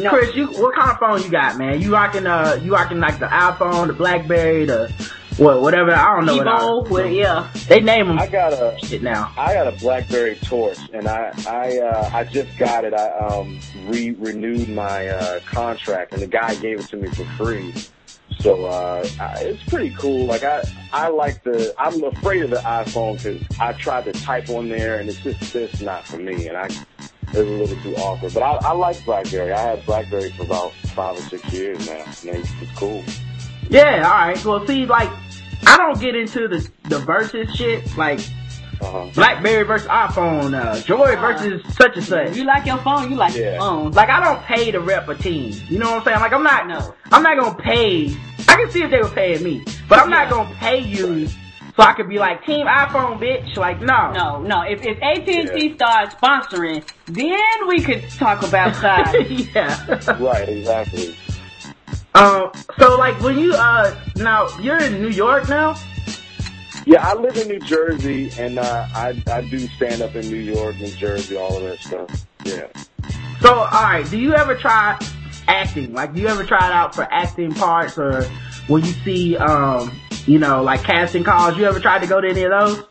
No. 0.00 0.10
Chris, 0.10 0.34
you 0.34 0.46
what 0.46 0.74
kind 0.74 0.90
of 0.90 0.98
phone 0.98 1.22
you 1.22 1.30
got, 1.30 1.58
man? 1.58 1.80
You 1.80 1.92
rocking 1.92 2.26
uh, 2.26 2.58
you 2.62 2.72
rocking 2.72 3.00
like 3.00 3.18
the 3.18 3.26
iPhone, 3.26 3.88
the 3.88 3.92
BlackBerry, 3.92 4.64
the 4.64 4.92
what, 5.36 5.60
whatever. 5.62 5.92
I 5.92 6.16
don't 6.16 6.26
know. 6.26 6.36
what 6.36 6.48
I- 6.48 6.90
well, 6.90 7.06
yeah. 7.08 7.50
They 7.68 7.80
name 7.80 8.08
them 8.08 8.18
I 8.18 8.26
got 8.26 8.52
a 8.52 8.76
shit 8.86 9.02
now. 9.02 9.32
I 9.36 9.54
got 9.54 9.66
a 9.66 9.72
BlackBerry 9.72 10.36
Torch, 10.36 10.78
and 10.92 11.08
I 11.08 11.32
I 11.48 11.78
uh, 11.78 12.10
I 12.12 12.24
just 12.24 12.56
got 12.58 12.84
it. 12.84 12.94
I 12.94 13.10
um 13.18 13.58
re 13.86 14.10
renewed 14.12 14.68
my 14.68 15.08
uh, 15.08 15.40
contract, 15.40 16.12
and 16.12 16.22
the 16.22 16.26
guy 16.26 16.54
gave 16.56 16.80
it 16.80 16.88
to 16.88 16.96
me 16.96 17.08
for 17.10 17.24
free. 17.36 17.72
So 18.40 18.64
uh, 18.66 19.06
I, 19.20 19.24
it's 19.44 19.62
pretty 19.64 19.90
cool. 19.90 20.26
Like 20.26 20.44
I 20.44 20.62
I 20.92 21.08
like 21.08 21.42
the. 21.44 21.74
I'm 21.78 22.02
afraid 22.04 22.42
of 22.42 22.50
the 22.50 22.56
iPhone 22.58 23.16
because 23.16 23.42
I 23.60 23.72
tried 23.72 24.04
to 24.04 24.12
type 24.12 24.48
on 24.50 24.68
there, 24.68 24.98
and 25.00 25.08
it's 25.08 25.22
just 25.22 25.54
it's 25.54 25.80
not 25.80 26.06
for 26.06 26.18
me, 26.18 26.48
and 26.48 26.56
I 26.56 26.68
it's 27.28 27.36
a 27.36 27.42
little 27.42 27.76
too 27.82 27.96
awkward. 27.96 28.34
But 28.34 28.42
I, 28.42 28.52
I 28.56 28.72
like 28.72 29.02
BlackBerry. 29.04 29.52
I 29.52 29.60
had 29.60 29.84
BlackBerry 29.86 30.30
for 30.30 30.44
about 30.44 30.72
five 30.94 31.16
or 31.16 31.22
six 31.22 31.52
years 31.52 31.86
now, 31.88 32.04
and 32.04 32.36
it's, 32.36 32.52
it's 32.60 32.72
cool. 32.78 33.02
Yeah, 33.70 34.02
all 34.06 34.28
right. 34.28 34.44
Well, 34.44 34.66
see, 34.66 34.84
like 34.86 35.10
I 35.66 35.76
don't 35.76 36.00
get 36.00 36.14
into 36.16 36.48
the 36.48 36.68
the 36.88 36.98
versus 37.00 37.54
shit, 37.54 37.96
like 37.96 38.20
Uh-huh. 38.80 39.08
BlackBerry 39.14 39.62
versus 39.64 39.86
iPhone, 39.88 40.52
uh, 40.54 40.80
Joy 40.82 41.16
versus 41.16 41.62
such 41.74 41.96
and 41.96 42.04
such. 42.04 42.36
You 42.36 42.44
like 42.44 42.66
your 42.66 42.78
phone, 42.78 43.10
you 43.10 43.16
like 43.16 43.34
your 43.34 43.58
phone. 43.58 43.92
Like 43.92 44.08
I 44.10 44.22
don't 44.22 44.42
pay 44.42 44.70
to 44.72 44.80
rep 44.80 45.08
a 45.08 45.14
team. 45.14 45.54
You 45.68 45.78
know 45.78 45.90
what 45.92 45.98
I'm 46.00 46.04
saying? 46.04 46.20
Like 46.20 46.32
I'm 46.32 46.42
not. 46.42 46.66
No. 46.66 46.94
I'm 47.12 47.22
not 47.22 47.38
gonna 47.38 47.62
pay. 47.62 48.14
I 48.48 48.56
can 48.56 48.70
see 48.70 48.82
if 48.82 48.90
they 48.90 48.98
were 48.98 49.08
paying 49.08 49.42
me, 49.42 49.64
but 49.88 49.98
I'm 50.00 50.10
not 50.10 50.28
gonna 50.28 50.54
pay 50.56 50.80
you 50.80 51.28
so 51.76 51.82
I 51.82 51.92
could 51.94 52.08
be 52.08 52.18
like 52.18 52.44
Team 52.44 52.66
iPhone, 52.66 53.18
bitch. 53.18 53.56
Like 53.56 53.80
no. 53.80 54.12
No, 54.12 54.42
no. 54.42 54.62
If 54.62 54.84
if 54.84 54.98
AT&T 55.02 55.74
starts 55.74 56.14
sponsoring, 56.16 56.86
then 57.06 57.66
we 57.68 57.80
could 57.80 58.08
talk 58.10 58.42
about 58.46 58.76
size. 58.76 59.14
yeah. 59.54 60.16
Right, 60.20 60.48
exactly. 60.48 61.16
Um. 62.14 62.52
So 62.78 62.96
like 62.96 63.20
when 63.20 63.38
you 63.38 63.54
uh 63.54 63.94
now 64.16 64.48
you're 64.58 64.80
in 64.82 65.00
New 65.00 65.08
York 65.08 65.48
now. 65.48 65.76
Yeah, 66.86 67.08
I 67.08 67.14
live 67.14 67.36
in 67.38 67.48
New 67.48 67.60
Jersey, 67.60 68.30
and 68.38 68.58
uh, 68.58 68.86
I 68.94 69.22
I 69.26 69.40
do 69.42 69.58
stand 69.68 70.02
up 70.02 70.14
in 70.14 70.28
New 70.28 70.36
York, 70.36 70.76
New 70.76 70.90
Jersey, 70.92 71.36
all 71.36 71.56
of 71.56 71.62
that 71.62 71.78
stuff. 71.78 72.26
Yeah. 72.44 72.66
So 73.40 73.54
all 73.54 73.64
right. 73.82 74.08
Do 74.08 74.18
you 74.18 74.34
ever 74.34 74.54
try 74.54 74.98
acting? 75.48 75.92
Like 75.92 76.14
do 76.14 76.20
you 76.20 76.28
ever 76.28 76.44
try 76.44 76.66
it 76.66 76.72
out 76.72 76.94
for 76.94 77.06
acting 77.10 77.54
parts 77.54 77.98
or 77.98 78.24
when 78.68 78.84
you 78.84 78.92
see 79.04 79.36
um 79.36 79.98
you 80.26 80.38
know 80.38 80.62
like 80.62 80.82
casting 80.82 81.24
calls? 81.24 81.56
You 81.56 81.64
ever 81.64 81.80
tried 81.80 82.00
to 82.00 82.06
go 82.06 82.20
to 82.20 82.28
any 82.28 82.42
of 82.44 82.50
those? 82.50 82.84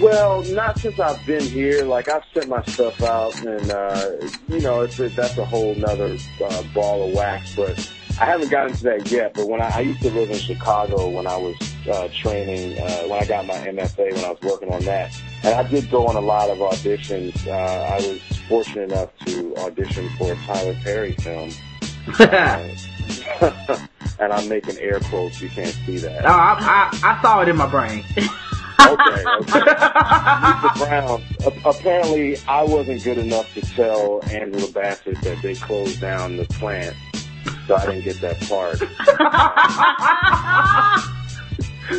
Well, 0.00 0.42
not 0.44 0.78
since 0.78 0.98
I've 0.98 1.24
been 1.26 1.42
here. 1.42 1.84
Like 1.84 2.08
I've 2.08 2.24
sent 2.32 2.48
my 2.48 2.62
stuff 2.62 3.02
out, 3.02 3.38
and 3.44 3.70
uh, 3.70 4.10
you 4.48 4.60
know, 4.60 4.80
it's 4.80 4.98
a, 4.98 5.08
that's 5.08 5.36
a 5.36 5.44
whole 5.44 5.74
nother 5.74 6.16
uh, 6.42 6.62
ball 6.74 7.08
of 7.08 7.14
wax. 7.14 7.54
But 7.54 7.92
I 8.20 8.26
haven't 8.26 8.50
gotten 8.50 8.72
to 8.74 8.82
that 8.84 9.10
yet. 9.10 9.34
But 9.34 9.48
when 9.48 9.60
I, 9.60 9.68
I 9.76 9.80
used 9.80 10.02
to 10.02 10.10
live 10.10 10.30
in 10.30 10.36
Chicago 10.38 11.08
when 11.08 11.26
I 11.26 11.36
was 11.36 11.56
uh, 11.90 12.08
training, 12.14 12.78
uh, 12.78 13.02
when 13.02 13.22
I 13.22 13.26
got 13.26 13.46
my 13.46 13.54
MFA, 13.54 14.14
when 14.14 14.24
I 14.24 14.30
was 14.30 14.40
working 14.42 14.72
on 14.72 14.82
that, 14.84 15.12
and 15.42 15.54
I 15.54 15.62
did 15.68 15.90
go 15.90 16.06
on 16.06 16.16
a 16.16 16.20
lot 16.20 16.50
of 16.50 16.58
auditions. 16.58 17.46
Uh, 17.46 17.50
I 17.52 17.96
was 17.96 18.20
fortunate 18.48 18.90
enough 18.92 19.10
to 19.26 19.56
audition 19.56 20.08
for 20.18 20.32
a 20.32 20.36
Tyler 20.36 20.76
Perry 20.84 21.14
film. 21.14 21.50
And 24.18 24.32
I'm 24.32 24.48
making 24.48 24.78
air 24.78 25.00
quotes. 25.00 25.40
You 25.40 25.48
can't 25.48 25.74
see 25.84 25.98
that. 25.98 26.24
Oh, 26.24 26.28
I, 26.28 26.90
I, 27.02 27.16
I 27.18 27.22
saw 27.22 27.40
it 27.40 27.48
in 27.48 27.56
my 27.56 27.66
brain. 27.66 28.04
Okay, 28.16 29.24
okay. 29.26 29.64
Brown. 30.78 31.22
A- 31.44 31.68
apparently, 31.68 32.36
I 32.46 32.62
wasn't 32.62 33.02
good 33.02 33.18
enough 33.18 33.52
to 33.54 33.60
tell 33.62 34.20
Angela 34.30 34.70
Bassett 34.70 35.20
that 35.22 35.42
they 35.42 35.54
closed 35.56 36.00
down 36.00 36.36
the 36.36 36.44
plant, 36.44 36.94
so 37.66 37.76
I 37.76 37.86
didn't 37.86 38.04
get 38.04 38.20
that 38.20 38.40
part. 38.48 38.82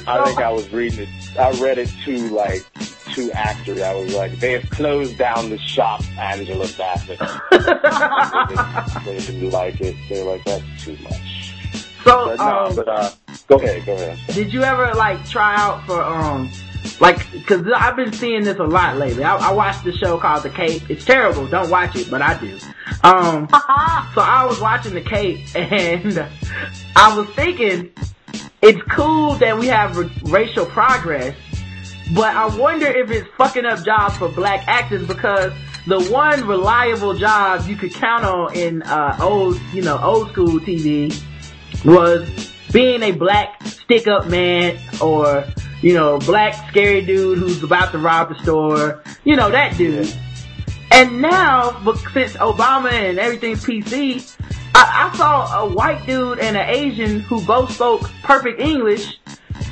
I 0.07 0.24
think 0.26 0.39
I 0.39 0.51
was 0.51 0.72
reading 0.72 1.07
it. 1.07 1.39
I 1.39 1.51
read 1.61 1.78
it 1.78 1.89
too 2.03 2.30
like 2.30 2.66
too 3.14 3.32
accurate. 3.34 3.82
I 3.82 3.93
was 3.95 4.14
like, 4.14 4.39
they 4.39 4.53
have 4.53 4.70
closed 4.70 5.18
down 5.18 5.49
the 5.49 5.57
shop, 5.57 6.01
Angela 6.18 6.68
Bassett. 6.78 7.20
they, 9.05 9.20
didn't 9.20 9.51
like 9.51 9.80
it. 9.82 9.95
They 10.09 10.24
were 10.24 10.32
like, 10.34 10.43
that's 10.45 10.64
too 10.84 10.97
much. 11.03 11.53
So, 12.03 12.26
But 12.26 12.38
no, 12.38 12.66
um, 12.66 12.76
but 12.76 12.88
uh, 12.88 13.11
go 13.47 13.55
ahead, 13.57 13.86
go 13.86 13.93
ahead. 13.93 14.20
did 14.34 14.51
you 14.51 14.64
ever 14.64 14.93
like 14.93 15.24
try 15.30 15.55
out 15.55 15.86
for 15.86 16.01
um, 16.01 16.49
like, 16.99 17.19
cause 17.45 17.65
I've 17.75 17.95
been 17.95 18.13
seeing 18.13 18.43
this 18.43 18.57
a 18.57 18.63
lot 18.63 18.97
lately. 18.97 19.23
I, 19.23 19.36
I 19.38 19.51
watched 19.51 19.84
the 19.84 19.91
show 19.93 20.17
called 20.17 20.43
The 20.43 20.49
Cape. 20.49 20.89
It's 20.89 21.05
terrible. 21.05 21.47
Don't 21.47 21.69
watch 21.69 21.95
it, 21.95 22.09
but 22.09 22.21
I 22.21 22.39
do. 22.39 22.57
Um, 23.03 23.47
so 24.13 24.21
I 24.21 24.45
was 24.47 24.59
watching 24.59 24.93
The 24.93 25.01
Cape 25.01 25.39
and 25.55 26.25
I 26.95 27.17
was 27.17 27.29
thinking 27.36 27.91
it's 28.61 28.81
cool 28.84 29.34
that 29.36 29.57
we 29.57 29.67
have 29.67 29.97
r- 29.97 30.09
racial 30.23 30.65
progress, 30.65 31.36
but 32.13 32.36
I 32.36 32.55
wonder 32.57 32.88
if 32.88 33.11
it's 33.11 33.27
fucking 33.38 33.65
up 33.65 33.84
jobs 33.84 34.17
for 34.17 34.29
black 34.29 34.67
actors 34.67 35.05
because 35.05 35.51
the 35.86 36.01
one 36.09 36.47
reliable 36.47 37.13
job 37.13 37.67
you 37.67 37.75
could 37.75 37.93
count 37.93 38.23
on 38.23 38.55
in 38.55 38.81
uh, 38.84 39.17
old, 39.19 39.59
you 39.73 39.81
know, 39.81 39.99
old 40.01 40.31
school 40.31 40.59
TV 40.59 41.13
was 41.84 42.29
being 42.71 43.03
a 43.03 43.11
black 43.11 43.61
stick 43.63 44.07
up 44.07 44.27
man 44.27 44.79
or, 45.01 45.43
you 45.84 45.93
know, 45.93 46.17
black 46.17 46.69
scary 46.69 47.01
dude 47.01 47.38
who's 47.38 47.61
about 47.61 47.91
to 47.91 47.97
rob 47.97 48.29
the 48.29 48.36
store. 48.41 49.03
You 49.25 49.36
know, 49.36 49.51
that 49.51 49.77
dude. 49.77 50.11
And 50.91 51.21
now, 51.21 51.79
but 51.84 51.97
since 52.13 52.34
Obama 52.34 52.91
and 52.91 53.19
everything's 53.19 53.65
PC, 53.65 54.36
I, 54.73 55.11
I 55.11 55.17
saw 55.17 55.61
a 55.61 55.69
white 55.69 56.05
dude 56.05 56.39
and 56.39 56.55
an 56.55 56.69
Asian 56.69 57.19
who 57.19 57.43
both 57.43 57.73
spoke 57.73 58.09
perfect 58.23 58.61
English 58.61 59.19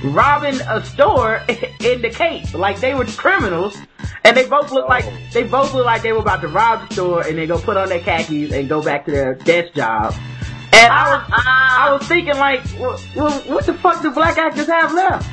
robbing 0.03 0.59
a 0.62 0.84
store 0.84 1.36
in 1.80 2.01
the 2.01 2.12
Cape. 2.14 2.53
Like 2.53 2.82
they 2.82 2.93
were 2.93 3.05
criminals. 3.05 3.78
And 4.24 4.36
they 4.36 4.47
both 4.47 4.72
look 4.72 4.89
like, 4.89 5.05
oh. 5.07 5.18
they 5.34 5.43
both 5.43 5.74
looked 5.74 5.86
like 5.86 6.01
they 6.01 6.12
were 6.12 6.20
about 6.20 6.41
to 6.41 6.47
rob 6.47 6.88
the 6.88 6.93
store 6.93 7.26
and 7.26 7.38
they 7.38 7.47
go 7.47 7.57
put 7.57 7.78
on 7.78 7.89
their 7.89 8.01
khakis 8.01 8.51
and 8.51 8.68
go 8.68 8.84
back 8.84 9.05
to 9.05 9.12
their 9.12 9.36
desk 9.36 9.74
job. 9.74 10.14
And 10.74 10.91
I 10.91 11.16
was, 11.16 11.30
ah. 11.32 11.88
I 11.88 11.93
was 11.93 12.07
thinking 12.07 12.36
like, 12.36 12.62
well, 12.78 13.32
what 13.41 13.66
the 13.66 13.74
fuck 13.76 14.01
do 14.01 14.12
black 14.12 14.38
actors 14.38 14.68
have 14.68 14.93
left? 14.93 15.30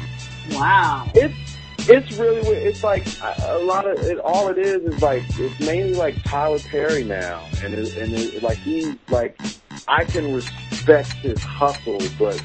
Wow. 0.50 1.10
It's 1.14 1.56
it's 1.90 2.12
really. 2.18 2.40
It's 2.40 2.82
like 2.84 3.06
a 3.22 3.58
lot 3.58 3.88
of 3.88 3.98
it. 4.00 4.18
All 4.18 4.48
it 4.48 4.58
is 4.58 4.82
is 4.92 5.02
like 5.02 5.22
it's 5.38 5.58
mainly 5.60 5.94
like 5.94 6.22
Tyler 6.24 6.58
Perry 6.58 7.04
now, 7.04 7.46
and 7.62 7.72
it, 7.74 7.96
and 7.96 8.12
it, 8.12 8.42
like 8.42 8.58
he 8.58 8.98
like 9.08 9.40
I 9.86 10.04
can 10.04 10.32
respect 10.34 11.12
his 11.14 11.42
hustle, 11.42 11.98
but 12.18 12.42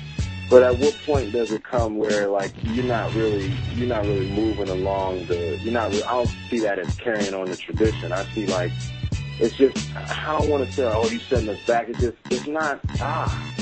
But 0.49 0.61
at 0.61 0.77
what 0.77 0.95
point 1.05 1.31
does 1.31 1.51
it 1.51 1.63
come 1.63 1.97
where 1.97 2.27
like 2.27 2.53
you're 2.61 2.85
not 2.85 3.13
really 3.15 3.51
you're 3.73 3.87
not 3.87 4.03
really 4.05 4.29
moving 4.29 4.69
along 4.69 5.25
the 5.25 5.57
you're 5.63 5.73
not 5.73 5.93
I 5.93 5.99
don't 5.99 6.29
see 6.49 6.59
that 6.59 6.77
as 6.79 6.95
carrying 6.97 7.33
on 7.33 7.49
the 7.49 7.55
tradition. 7.55 8.11
I 8.11 8.23
see 8.33 8.45
like 8.45 8.71
it's 9.39 9.55
just 9.55 9.75
I 9.95 10.37
don't 10.37 10.49
want 10.49 10.65
to 10.65 10.71
say 10.71 10.83
oh 10.83 11.07
you 11.09 11.19
setting 11.19 11.49
us 11.49 11.59
back. 11.65 11.89
It's 11.89 11.99
just 11.99 12.17
it's 12.29 12.45
not 12.45 12.79
ah 12.99 13.53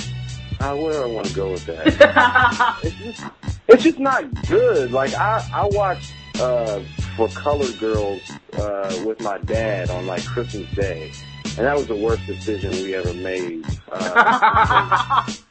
ah 0.59 0.75
where 0.75 0.91
do 0.91 1.03
I 1.03 1.05
want 1.05 1.27
to 1.27 1.33
go 1.33 1.51
with 1.51 1.65
that? 1.67 2.79
it's 2.83 2.95
just 2.97 3.23
it's 3.71 3.83
just 3.83 3.99
not 3.99 4.47
good. 4.47 4.91
Like 4.91 5.13
I 5.13 5.47
I 5.53 5.67
watched 5.71 6.13
uh 6.39 6.81
for 7.15 7.27
Colored 7.29 7.77
Girls 7.79 8.21
uh 8.53 9.01
with 9.05 9.19
my 9.21 9.37
dad 9.39 9.89
on 9.89 10.05
like 10.07 10.25
Christmas 10.25 10.69
Day, 10.75 11.11
and 11.57 11.65
that 11.65 11.75
was 11.75 11.87
the 11.87 11.95
worst 11.95 12.25
decision 12.27 12.71
we 12.71 12.95
ever 12.95 13.13
made. 13.13 13.65
Uh, 13.91 15.25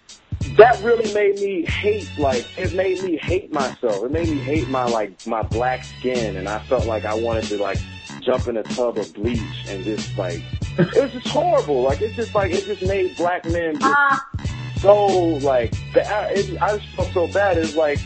that 0.56 0.82
really 0.82 1.12
made 1.14 1.36
me 1.36 1.64
hate 1.66 2.10
like 2.18 2.46
it 2.58 2.74
made 2.74 3.02
me 3.02 3.16
hate 3.16 3.52
myself. 3.52 4.04
It 4.04 4.10
made 4.10 4.28
me 4.28 4.38
hate 4.38 4.68
my 4.68 4.84
like 4.84 5.26
my 5.26 5.42
black 5.42 5.84
skin 5.84 6.36
and 6.36 6.48
I 6.48 6.58
felt 6.60 6.86
like 6.86 7.04
I 7.04 7.14
wanted 7.14 7.44
to 7.44 7.58
like 7.58 7.78
jump 8.20 8.48
in 8.48 8.56
a 8.56 8.62
tub 8.62 8.98
of 8.98 9.12
bleach 9.14 9.66
and 9.68 9.84
just 9.84 10.16
like 10.18 10.42
it 10.78 11.02
was 11.02 11.12
just 11.12 11.28
horrible. 11.28 11.82
Like 11.82 12.00
it's 12.00 12.16
just 12.16 12.34
like 12.34 12.52
it 12.52 12.64
just 12.64 12.82
made 12.82 13.16
black 13.16 13.44
men 13.46 13.78
just 13.78 14.00
so 14.80 15.06
like 15.06 15.72
ba- 15.92 16.28
it, 16.30 16.60
I 16.60 16.78
just 16.78 16.88
felt 16.94 17.12
so 17.12 17.26
bad. 17.28 17.58
It's 17.58 17.76
like 17.76 17.98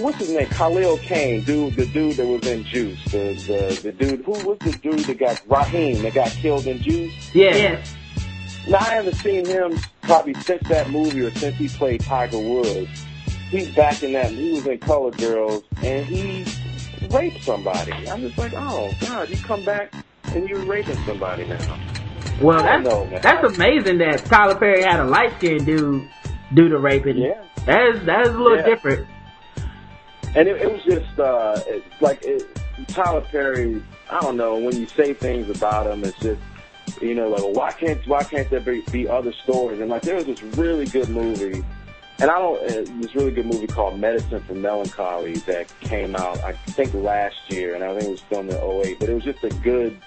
what's 0.00 0.18
his 0.18 0.30
name? 0.30 0.46
Khalil 0.48 0.98
Kain, 0.98 1.42
dude, 1.44 1.74
the 1.74 1.86
dude 1.86 2.16
that 2.16 2.26
was 2.26 2.46
in 2.46 2.64
Juice, 2.64 3.02
the 3.06 3.34
the 3.46 3.80
the 3.82 3.92
dude 3.92 4.24
who 4.24 4.32
was 4.32 4.58
the 4.60 4.72
dude 4.82 5.00
that 5.00 5.18
got 5.18 5.42
Raheem 5.48 6.02
that 6.02 6.14
got 6.14 6.28
killed 6.30 6.66
in 6.66 6.80
Juice. 6.82 7.34
Yeah. 7.34 7.56
yeah. 7.56 7.84
Now 8.68 8.78
I 8.78 8.94
haven't 8.94 9.14
seen 9.14 9.46
him 9.46 9.78
probably 10.02 10.34
since 10.34 10.66
that 10.68 10.90
movie 10.90 11.20
or 11.22 11.30
since 11.32 11.56
he 11.56 11.68
played 11.68 12.00
Tiger 12.00 12.38
Woods. 12.38 13.04
He's 13.50 13.70
back 13.74 14.02
in 14.02 14.12
that. 14.12 14.32
He 14.32 14.52
was 14.52 14.66
in 14.66 14.78
Color 14.78 15.12
Girls 15.12 15.62
and 15.82 16.04
he 16.04 16.44
raped 17.10 17.44
somebody. 17.44 17.92
I'm 18.08 18.20
just 18.22 18.36
like, 18.36 18.52
oh 18.56 18.92
God, 19.02 19.28
you 19.28 19.36
come 19.36 19.64
back 19.64 19.92
and 20.24 20.48
you're 20.48 20.64
raping 20.64 20.96
somebody 21.04 21.46
now. 21.46 21.78
Well, 22.42 22.62
that's 22.62 22.84
know, 22.84 23.08
that's 23.22 23.56
amazing 23.56 23.98
that 23.98 24.24
Tyler 24.26 24.56
Perry 24.56 24.82
had 24.82 24.98
a 25.00 25.04
light 25.04 25.32
skinned 25.38 25.64
dude 25.64 26.08
do 26.54 26.68
the 26.68 26.78
raping. 26.78 27.18
Yeah. 27.18 27.42
That 27.66 27.94
is 27.94 28.04
that 28.06 28.22
is 28.22 28.34
a 28.34 28.38
little 28.38 28.58
Yeah. 28.58 28.66
different. 28.66 29.06
And 30.34 30.48
it, 30.48 30.60
it 30.60 30.70
was 30.70 30.82
just 30.84 31.18
uh, 31.18 31.60
it, 31.66 31.84
like 32.00 32.22
it, 32.24 32.44
Tyler 32.88 33.22
Perry. 33.22 33.82
I 34.10 34.20
don't 34.20 34.36
know 34.36 34.58
when 34.58 34.76
you 34.76 34.86
say 34.86 35.14
things 35.14 35.48
about 35.48 35.86
him, 35.86 36.04
it's 36.04 36.18
just 36.18 36.40
you 37.00 37.14
know 37.14 37.28
like 37.28 37.56
why 37.56 37.72
can't 37.72 38.06
why 38.06 38.22
can't 38.22 38.48
there 38.50 38.60
be, 38.60 38.82
be 38.92 39.08
other 39.08 39.32
stories? 39.32 39.80
And 39.80 39.90
like 39.90 40.02
there 40.02 40.16
was 40.16 40.26
this 40.26 40.42
really 40.42 40.86
good 40.86 41.08
movie, 41.08 41.64
and 42.18 42.30
I 42.30 42.38
don't 42.38 42.62
uh, 42.62 43.00
this 43.00 43.14
really 43.14 43.32
good 43.32 43.46
movie 43.46 43.66
called 43.66 43.98
Medicine 43.98 44.42
for 44.42 44.54
Melancholy 44.54 45.34
that 45.46 45.72
came 45.80 46.14
out 46.16 46.38
I 46.44 46.52
think 46.52 46.92
last 46.94 47.36
year, 47.48 47.74
and 47.74 47.82
I 47.82 47.92
think 47.94 48.04
it 48.04 48.10
was 48.10 48.20
filmed 48.20 48.50
in 48.50 48.56
08, 48.56 48.98
But 48.98 49.08
it 49.08 49.14
was 49.14 49.24
just 49.24 49.42
a 49.42 49.50
good 49.62 50.00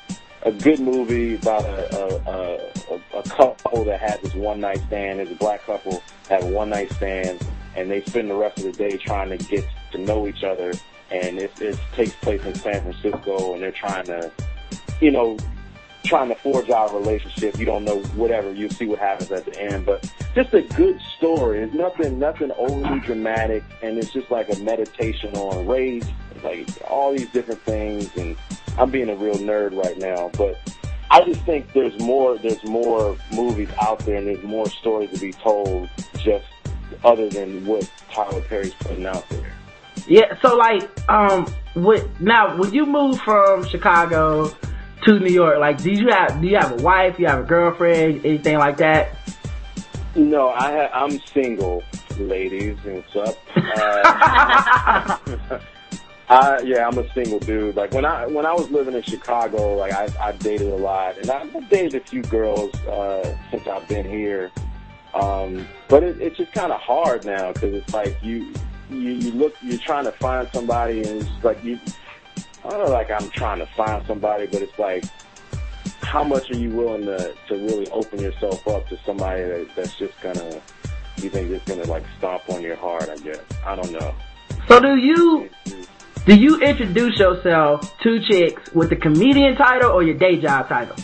a 0.44 0.52
good 0.52 0.80
movie 0.80 1.36
about 1.36 1.66
a 1.66 1.98
a, 1.98 2.32
a, 2.32 2.96
a, 2.96 3.20
a 3.20 3.24
couple 3.24 3.84
that 3.86 4.00
had 4.00 4.22
this 4.22 4.34
one 4.36 4.60
night 4.60 4.82
stand. 4.88 5.20
There's 5.20 5.32
a 5.32 5.36
black 5.36 5.66
couple 5.66 6.04
have 6.30 6.44
a 6.44 6.48
one 6.48 6.70
night 6.70 6.92
stand, 6.94 7.40
and 7.76 7.90
they 7.90 8.02
spend 8.04 8.30
the 8.30 8.36
rest 8.36 8.60
of 8.60 8.66
the 8.66 8.72
day 8.72 8.98
trying 8.98 9.30
to 9.30 9.38
get 9.38 9.66
to 9.92 9.98
know 9.98 10.28
each 10.28 10.44
other. 10.44 10.74
And 11.12 11.40
it, 11.40 11.52
it 11.60 11.80
takes 11.94 12.14
place 12.16 12.44
in 12.44 12.54
San 12.56 12.82
Francisco, 12.82 13.54
and 13.54 13.64
they're 13.64 13.72
trying 13.72 14.06
to, 14.06 14.32
you 15.02 15.10
know, 15.12 15.38
trying 16.06 16.30
to 16.30 16.36
forge 16.36 16.70
out 16.70 16.92
a 16.92 16.96
relationship. 16.96 17.58
You 17.58 17.66
don't 17.66 17.84
know 17.84 18.00
whatever. 18.16 18.54
You 18.54 18.70
see 18.70 18.86
what 18.86 19.00
happens 19.00 19.32
at 19.32 19.46
the 19.46 19.60
end, 19.60 19.86
but 19.86 20.12
just 20.36 20.54
a 20.54 20.62
good 20.62 21.00
story. 21.18 21.60
It's 21.60 21.74
nothing, 21.74 22.20
nothing 22.20 22.52
overly 22.58 23.00
dramatic, 23.00 23.64
and 23.82 23.98
it's 23.98 24.12
just 24.12 24.30
like 24.30 24.54
a 24.56 24.60
meditation 24.60 25.36
on 25.36 25.68
race, 25.68 26.06
like 26.44 26.68
all 26.90 27.16
these 27.16 27.30
different 27.32 27.62
things. 27.62 28.10
And 28.16 28.38
I'm 28.78 28.92
being 28.92 29.10
a 29.10 29.16
real 29.16 29.36
nerd 29.36 29.76
right 29.82 29.98
now, 29.98 30.30
but 30.38 30.58
I 31.12 31.24
just 31.24 31.42
think 31.42 31.74
there's 31.74 31.98
more, 32.00 32.38
there's 32.38 32.64
more 32.64 33.18
movies 33.34 33.70
out 33.82 34.00
there, 34.00 34.18
and 34.18 34.28
there's 34.28 34.44
more 34.44 34.70
stories 34.70 35.12
to 35.12 35.20
be 35.20 35.34
told, 35.34 35.90
just 36.18 36.46
other 37.04 37.30
than 37.30 37.66
what 37.66 37.90
Tyler 38.12 38.42
Perry's 38.42 38.74
putting 38.76 39.06
out 39.06 39.28
there. 39.30 39.52
Yeah, 40.08 40.40
so 40.42 40.56
like, 40.56 40.90
um, 41.10 41.46
with, 41.76 42.08
now 42.20 42.58
when 42.58 42.74
you 42.74 42.86
move 42.86 43.20
from 43.22 43.68
Chicago 43.68 44.52
to 45.06 45.20
New 45.20 45.32
York, 45.32 45.60
like, 45.60 45.82
do 45.82 45.92
you 45.92 46.10
have 46.10 46.42
do 46.42 46.48
you 46.48 46.58
have 46.58 46.80
a 46.80 46.84
wife? 46.84 47.20
You 47.20 47.28
have 47.28 47.40
a 47.40 47.44
girlfriend? 47.44 48.26
Anything 48.26 48.58
like 48.58 48.78
that? 48.78 49.16
No, 50.16 50.50
I 50.50 50.72
ha- 50.72 50.90
I'm 50.94 51.20
single, 51.20 51.84
ladies, 52.18 52.78
and 52.86 53.04
what's 53.14 53.30
up? 53.30 53.38
Uh, 53.56 55.18
I, 56.30 56.60
yeah, 56.62 56.88
I'm 56.88 56.98
a 56.98 57.12
single 57.14 57.40
dude. 57.40 57.76
Like 57.76 57.92
when 57.92 58.06
I 58.06 58.28
when 58.28 58.46
I 58.46 58.54
was 58.54 58.70
living 58.70 58.94
in 58.94 59.02
Chicago, 59.02 59.76
like 59.76 59.94
I, 59.94 60.10
I 60.20 60.32
dated 60.34 60.68
a 60.68 60.76
lot, 60.76 61.18
and 61.18 61.30
I've 61.30 61.70
dated 61.70 61.96
a 61.96 62.06
few 62.06 62.22
girls 62.24 62.74
uh, 62.86 63.36
since 63.52 63.68
I've 63.68 63.88
been 63.88 64.08
here. 64.08 64.52
Um, 65.14 65.68
but 65.88 66.04
it, 66.04 66.22
it's 66.22 66.38
just 66.38 66.52
kind 66.54 66.72
of 66.72 66.80
hard 66.80 67.26
now 67.26 67.52
because 67.52 67.74
it's 67.74 67.94
like 67.94 68.18
you, 68.22 68.54
you 68.90 69.10
you 69.12 69.32
look 69.32 69.56
you're 69.62 69.80
trying 69.80 70.06
to 70.06 70.12
find 70.14 70.48
somebody, 70.54 71.00
and 71.00 71.22
it's 71.22 71.44
like 71.44 71.64
you. 71.64 71.80
I 72.64 72.72
don't 72.72 72.86
know, 72.86 72.92
like 72.92 73.10
I'm 73.10 73.30
trying 73.30 73.60
to 73.60 73.66
find 73.68 74.06
somebody, 74.06 74.46
but 74.46 74.62
it's 74.62 74.78
like 74.78 75.06
how 76.02 76.24
much 76.24 76.52
are 76.52 76.58
you 76.58 76.70
willing 76.72 77.06
to 77.06 77.36
to 77.48 77.56
really 77.56 77.88
open 77.92 78.20
yourself 78.20 78.68
up 78.68 78.88
to 78.90 78.98
somebody 79.06 79.44
that, 79.44 79.68
that's 79.76 79.98
just 79.98 80.20
gonna 80.22 80.62
you 81.18 81.30
think 81.30 81.52
it's 81.52 81.66
gonna 81.66 81.86
like 81.86 82.04
stomp 82.18 82.50
on 82.50 82.62
your 82.62 82.76
heart? 82.76 83.10
I 83.10 83.18
guess 83.18 83.40
I 83.66 83.76
don't 83.76 83.92
know. 83.92 84.14
So 84.68 84.80
do 84.80 84.96
you 84.96 85.50
do 86.26 86.36
you 86.36 86.60
introduce 86.62 87.18
yourself 87.18 87.98
to 88.02 88.20
chicks 88.22 88.72
with 88.74 88.90
the 88.90 88.96
comedian 88.96 89.56
title 89.56 89.92
or 89.92 90.04
your 90.04 90.16
day 90.16 90.40
job 90.40 90.68
title? 90.68 90.96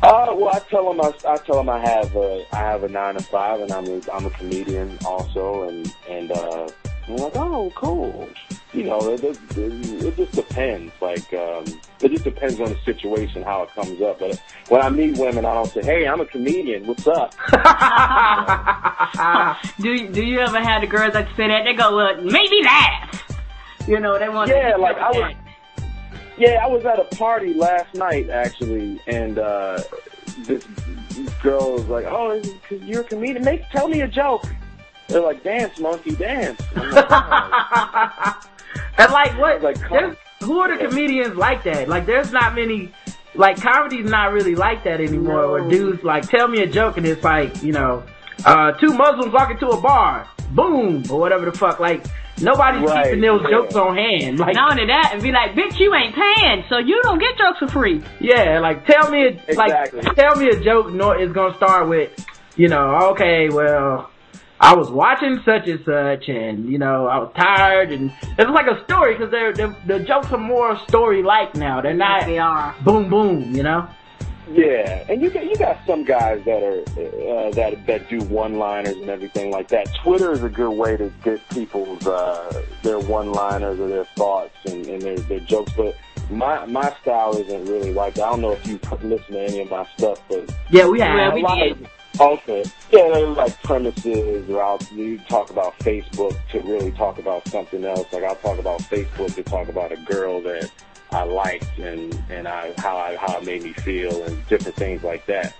Uh, 0.00 0.32
well, 0.36 0.54
I 0.54 0.60
tell 0.70 0.86
them 0.92 1.00
I, 1.00 1.12
I 1.28 1.36
tell 1.38 1.56
them 1.56 1.68
I 1.68 1.80
have 1.80 2.14
a 2.14 2.46
I 2.52 2.58
have 2.58 2.84
a 2.84 2.88
nine 2.88 3.16
to 3.16 3.22
five, 3.24 3.60
and 3.60 3.72
I'm 3.72 3.84
a, 3.86 4.00
I'm 4.12 4.26
a 4.26 4.30
comedian 4.30 4.96
also, 5.04 5.68
and 5.68 5.92
and 6.08 6.30
uh, 6.30 6.68
I'm 7.08 7.16
like, 7.16 7.34
oh, 7.36 7.72
cool. 7.74 8.28
You 8.72 8.84
know, 8.84 8.98
it, 9.10 9.24
it, 9.24 9.38
it 9.56 10.16
just 10.16 10.32
depends. 10.32 10.92
Like, 11.00 11.32
um, 11.32 11.64
it 12.00 12.10
just 12.10 12.22
depends 12.22 12.60
on 12.60 12.68
the 12.68 12.76
situation, 12.84 13.42
how 13.42 13.62
it 13.62 13.70
comes 13.74 14.00
up. 14.02 14.18
But 14.20 14.40
when 14.68 14.82
I 14.82 14.90
meet 14.90 15.16
women, 15.18 15.44
I 15.46 15.54
don't 15.54 15.72
say, 15.72 15.80
hey, 15.82 16.06
I'm 16.06 16.20
a 16.20 16.26
comedian. 16.26 16.86
What's 16.86 17.06
up? 17.08 17.34
do 19.80 20.08
do 20.08 20.22
you 20.22 20.40
ever 20.40 20.60
have 20.60 20.82
the 20.82 20.86
girls 20.86 21.14
that 21.14 21.26
say 21.36 21.48
that? 21.48 21.64
They 21.64 21.74
go, 21.74 21.96
well, 21.96 22.14
maybe 22.22 22.60
that. 22.62 23.10
You 23.88 23.98
know, 24.00 24.18
they 24.18 24.28
want 24.28 24.50
Yeah, 24.50 24.72
to 24.76 24.78
like 24.78 24.98
I 24.98 25.10
was. 25.10 25.34
Yeah, 26.38 26.60
I 26.62 26.66
was 26.68 26.84
at 26.84 26.98
a 26.98 27.04
party 27.16 27.54
last 27.54 27.94
night 27.94 28.30
actually, 28.30 29.00
and 29.06 29.38
uh 29.38 29.82
this 30.44 30.64
girl 31.42 31.72
was 31.72 31.86
like, 31.86 32.06
"Oh, 32.06 32.40
you're 32.70 33.00
a 33.00 33.04
comedian. 33.04 33.44
Make 33.44 33.68
tell 33.70 33.88
me 33.88 34.02
a 34.02 34.08
joke." 34.08 34.44
They're 35.08 35.20
like, 35.20 35.42
"Dance, 35.42 35.78
monkey, 35.80 36.14
dance." 36.14 36.60
Like, 36.74 37.06
"Oh." 37.10 38.40
And 38.98 39.12
like 39.12 39.38
what? 39.38 39.62
Like, 39.62 39.78
who 40.42 40.58
are 40.58 40.76
the 40.76 40.88
comedians 40.88 41.36
like 41.36 41.62
that? 41.64 41.88
Like 41.88 42.04
there's 42.06 42.32
not 42.32 42.54
many. 42.54 42.92
Like 43.34 43.60
comedy's 43.60 44.10
not 44.10 44.32
really 44.32 44.56
like 44.56 44.82
that 44.84 45.00
anymore. 45.00 45.42
No. 45.42 45.52
Where 45.52 45.68
dudes 45.68 46.02
like 46.02 46.28
tell 46.28 46.48
me 46.48 46.62
a 46.62 46.66
joke 46.66 46.96
and 46.96 47.06
it's 47.06 47.22
like 47.22 47.62
you 47.62 47.72
know, 47.72 48.02
uh, 48.44 48.72
two 48.72 48.92
Muslims 48.92 49.32
walking 49.32 49.58
to 49.58 49.68
a 49.68 49.80
bar, 49.80 50.28
boom 50.50 51.04
or 51.10 51.20
whatever 51.20 51.44
the 51.44 51.52
fuck. 51.52 51.78
Like 51.78 52.04
nobody's 52.42 52.82
Right, 52.88 53.04
keeping 53.06 53.20
those 53.20 53.42
yeah. 53.44 53.50
jokes 53.50 53.74
on 53.76 53.96
hand. 53.96 54.38
Like 54.38 54.54
Not 54.54 54.72
only 54.72 54.86
that, 54.86 55.10
and 55.12 55.22
be 55.22 55.32
like, 55.32 55.52
bitch, 55.52 55.78
you 55.78 55.94
ain't 55.94 56.14
paying, 56.14 56.64
so 56.68 56.78
you 56.78 57.00
don't 57.02 57.18
get 57.18 57.36
jokes 57.38 57.58
for 57.58 57.68
free. 57.68 58.02
Yeah, 58.20 58.60
like 58.60 58.86
tell 58.86 59.10
me, 59.10 59.24
a, 59.24 59.28
Exactly. 59.48 60.02
like 60.02 60.14
tell 60.16 60.36
me 60.36 60.48
a 60.48 60.60
joke. 60.60 60.90
No, 60.92 61.10
it's 61.12 61.32
gonna 61.32 61.54
start 61.56 61.88
with, 61.88 62.10
you 62.56 62.68
know, 62.68 63.10
okay, 63.12 63.48
well, 63.48 64.10
I 64.60 64.74
was 64.74 64.90
watching 64.90 65.40
such 65.44 65.68
and 65.68 65.80
such, 65.84 66.28
and 66.28 66.68
you 66.68 66.78
know, 66.78 67.06
I 67.06 67.18
was 67.18 67.32
tired, 67.36 67.92
and 67.92 68.12
it's 68.38 68.50
like 68.50 68.66
a 68.66 68.82
story 68.84 69.14
because 69.14 69.30
they're, 69.30 69.52
they're 69.52 69.76
the 69.86 70.00
jokes 70.00 70.32
are 70.32 70.38
more 70.38 70.76
story 70.88 71.22
like 71.22 71.54
now. 71.54 71.80
They're 71.80 71.94
not 71.94 72.26
They 72.26 72.38
are. 72.38 72.74
boom 72.84 73.08
boom, 73.08 73.54
you 73.54 73.62
know. 73.62 73.88
Yeah, 74.50 75.04
and 75.08 75.20
you 75.20 75.30
got 75.30 75.44
you 75.44 75.56
got 75.56 75.78
some 75.86 76.04
guys 76.04 76.42
that 76.44 76.62
are 76.62 76.80
uh, 76.80 77.50
that 77.52 77.86
that 77.86 78.08
do 78.08 78.20
one-liners 78.24 78.96
and 78.96 79.10
everything 79.10 79.50
like 79.50 79.68
that. 79.68 79.88
Twitter 80.02 80.32
is 80.32 80.42
a 80.42 80.48
good 80.48 80.70
way 80.70 80.96
to 80.96 81.12
get 81.22 81.46
people's 81.50 82.06
uh, 82.06 82.64
their 82.82 82.98
one-liners 82.98 83.78
or 83.78 83.88
their 83.88 84.06
thoughts 84.16 84.56
and, 84.66 84.86
and 84.86 85.02
their 85.02 85.18
their 85.18 85.40
jokes. 85.40 85.72
But 85.76 85.96
my 86.30 86.64
my 86.66 86.94
style 87.02 87.36
isn't 87.36 87.66
really 87.66 87.92
like 87.92 88.14
that. 88.14 88.24
I 88.24 88.30
don't 88.30 88.40
know 88.40 88.52
if 88.52 88.66
you 88.66 88.78
listen 89.02 89.34
to 89.34 89.40
any 89.40 89.60
of 89.60 89.70
my 89.70 89.86
stuff, 89.96 90.22
but 90.28 90.50
Yeah, 90.70 90.88
we 90.88 91.00
have. 91.00 91.16
Yeah, 91.16 91.34
we 91.34 91.40
a 91.40 91.44
lot 91.44 91.54
did. 91.56 91.72
of- 91.72 91.90
Okay. 92.20 92.64
Yeah, 92.90 93.10
they're 93.12 93.26
like 93.28 93.62
premises, 93.62 94.50
or 94.50 94.60
I'll 94.60 94.80
you 94.92 95.18
talk 95.28 95.50
about 95.50 95.78
Facebook 95.78 96.36
to 96.50 96.58
really 96.60 96.90
talk 96.90 97.18
about 97.20 97.46
something 97.46 97.84
else. 97.84 98.12
Like 98.12 98.24
I'll 98.24 98.34
talk 98.36 98.58
about 98.58 98.80
Facebook 98.80 99.34
to 99.36 99.42
talk 99.44 99.68
about 99.68 99.92
a 99.92 99.96
girl 99.98 100.40
that 100.42 100.68
I 101.10 101.22
liked 101.24 101.78
and 101.78 102.14
and 102.30 102.46
I 102.48 102.72
how 102.78 102.96
I 102.96 103.16
how 103.16 103.38
it 103.38 103.44
made 103.44 103.62
me 103.62 103.72
feel 103.72 104.22
and 104.24 104.46
different 104.48 104.76
things 104.76 105.02
like 105.02 105.26
that. 105.26 105.54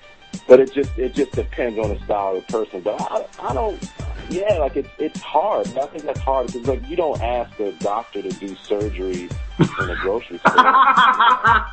but 0.47 0.61
it 0.61 0.73
just 0.73 0.97
it 0.99 1.15
just 1.15 1.33
depends 1.33 1.79
on 1.79 1.89
the 1.91 1.99
style 2.05 2.37
of 2.37 2.47
the 2.47 2.53
person. 2.53 2.81
But 2.83 3.01
I, 3.01 3.27
I 3.41 3.55
don't. 3.55 3.83
Yeah, 4.31 4.59
like 4.59 4.77
it's 4.77 4.91
it's 4.99 5.21
hard. 5.21 5.67
I 5.69 5.87
think 5.87 6.05
that's 6.05 6.21
hard 6.21 6.49
because 6.49 6.67
like 6.69 6.87
you 6.87 6.97
don't 6.97 7.21
ask 7.23 7.59
a 7.61 7.73
doctor 7.73 8.21
to 8.21 8.29
do 8.29 8.55
surgery 8.57 9.29
in 9.59 9.91
a 9.91 9.97
grocery 10.03 10.37
store. 10.39 10.55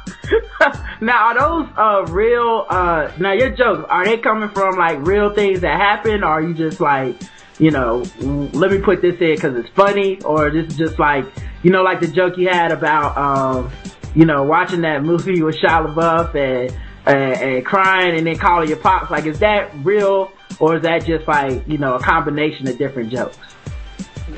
now, 1.01 1.27
are 1.27 1.37
those 1.37 1.69
uh 1.77 2.05
real? 2.13 2.65
uh 2.69 3.11
Now, 3.19 3.33
your 3.33 3.49
jokes 3.49 3.85
are 3.89 4.05
they 4.05 4.17
coming 4.17 4.47
from 4.49 4.77
like 4.77 5.05
real 5.05 5.33
things 5.33 5.59
that 5.61 5.77
happen, 5.79 6.23
or 6.23 6.27
are 6.27 6.41
you 6.41 6.53
just 6.53 6.79
like, 6.79 7.17
you 7.59 7.71
know, 7.71 8.03
let 8.19 8.71
me 8.71 8.79
put 8.79 9.01
this 9.01 9.15
in 9.19 9.35
because 9.35 9.55
it's 9.57 9.69
funny, 9.69 10.21
or 10.21 10.51
this 10.51 10.67
is 10.67 10.77
just 10.77 10.99
like, 10.99 11.25
you 11.63 11.71
know, 11.71 11.83
like 11.83 12.01
the 12.01 12.07
joke 12.07 12.37
you 12.37 12.49
had 12.49 12.71
about, 12.71 13.17
um, 13.17 13.71
you 14.13 14.25
know, 14.25 14.43
watching 14.43 14.81
that 14.81 15.03
movie 15.03 15.41
with 15.41 15.55
Shia 15.55 15.93
LaBeouf 15.93 16.35
and 16.35 16.77
and, 17.05 17.41
and 17.41 17.65
crying 17.65 18.17
and 18.17 18.25
then 18.25 18.37
calling 18.37 18.67
your 18.67 18.77
pops. 18.77 19.11
Like, 19.11 19.25
is 19.25 19.39
that 19.39 19.71
real, 19.83 20.31
or 20.59 20.77
is 20.77 20.81
that 20.83 21.05
just 21.05 21.27
like, 21.27 21.67
you 21.67 21.77
know, 21.77 21.95
a 21.95 21.99
combination 21.99 22.67
of 22.67 22.77
different 22.77 23.09
jokes? 23.09 23.37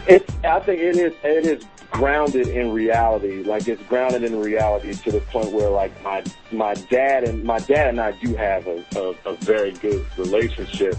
It's. 0.08 0.32
I 0.44 0.60
think 0.60 0.80
it 0.82 0.98
is. 0.98 1.14
It 1.24 1.46
is 1.46 1.66
grounded 1.92 2.48
in 2.48 2.72
reality. 2.72 3.44
Like 3.44 3.68
it's 3.68 3.82
grounded 3.84 4.24
in 4.24 4.40
reality 4.40 4.94
to 4.94 5.12
the 5.12 5.22
point 5.22 5.52
where 5.52 5.70
like 5.70 5.92
my 6.04 6.24
my 6.52 6.74
dad 6.74 7.24
and 7.24 7.44
my 7.44 7.60
dad 7.60 7.90
and 7.90 8.02
I 8.02 8.12
do 8.12 8.36
have 8.36 8.68
a, 8.68 8.84
a, 8.96 9.32
a 9.32 9.36
very 9.38 9.72
good 9.72 10.06
relationship. 10.18 10.96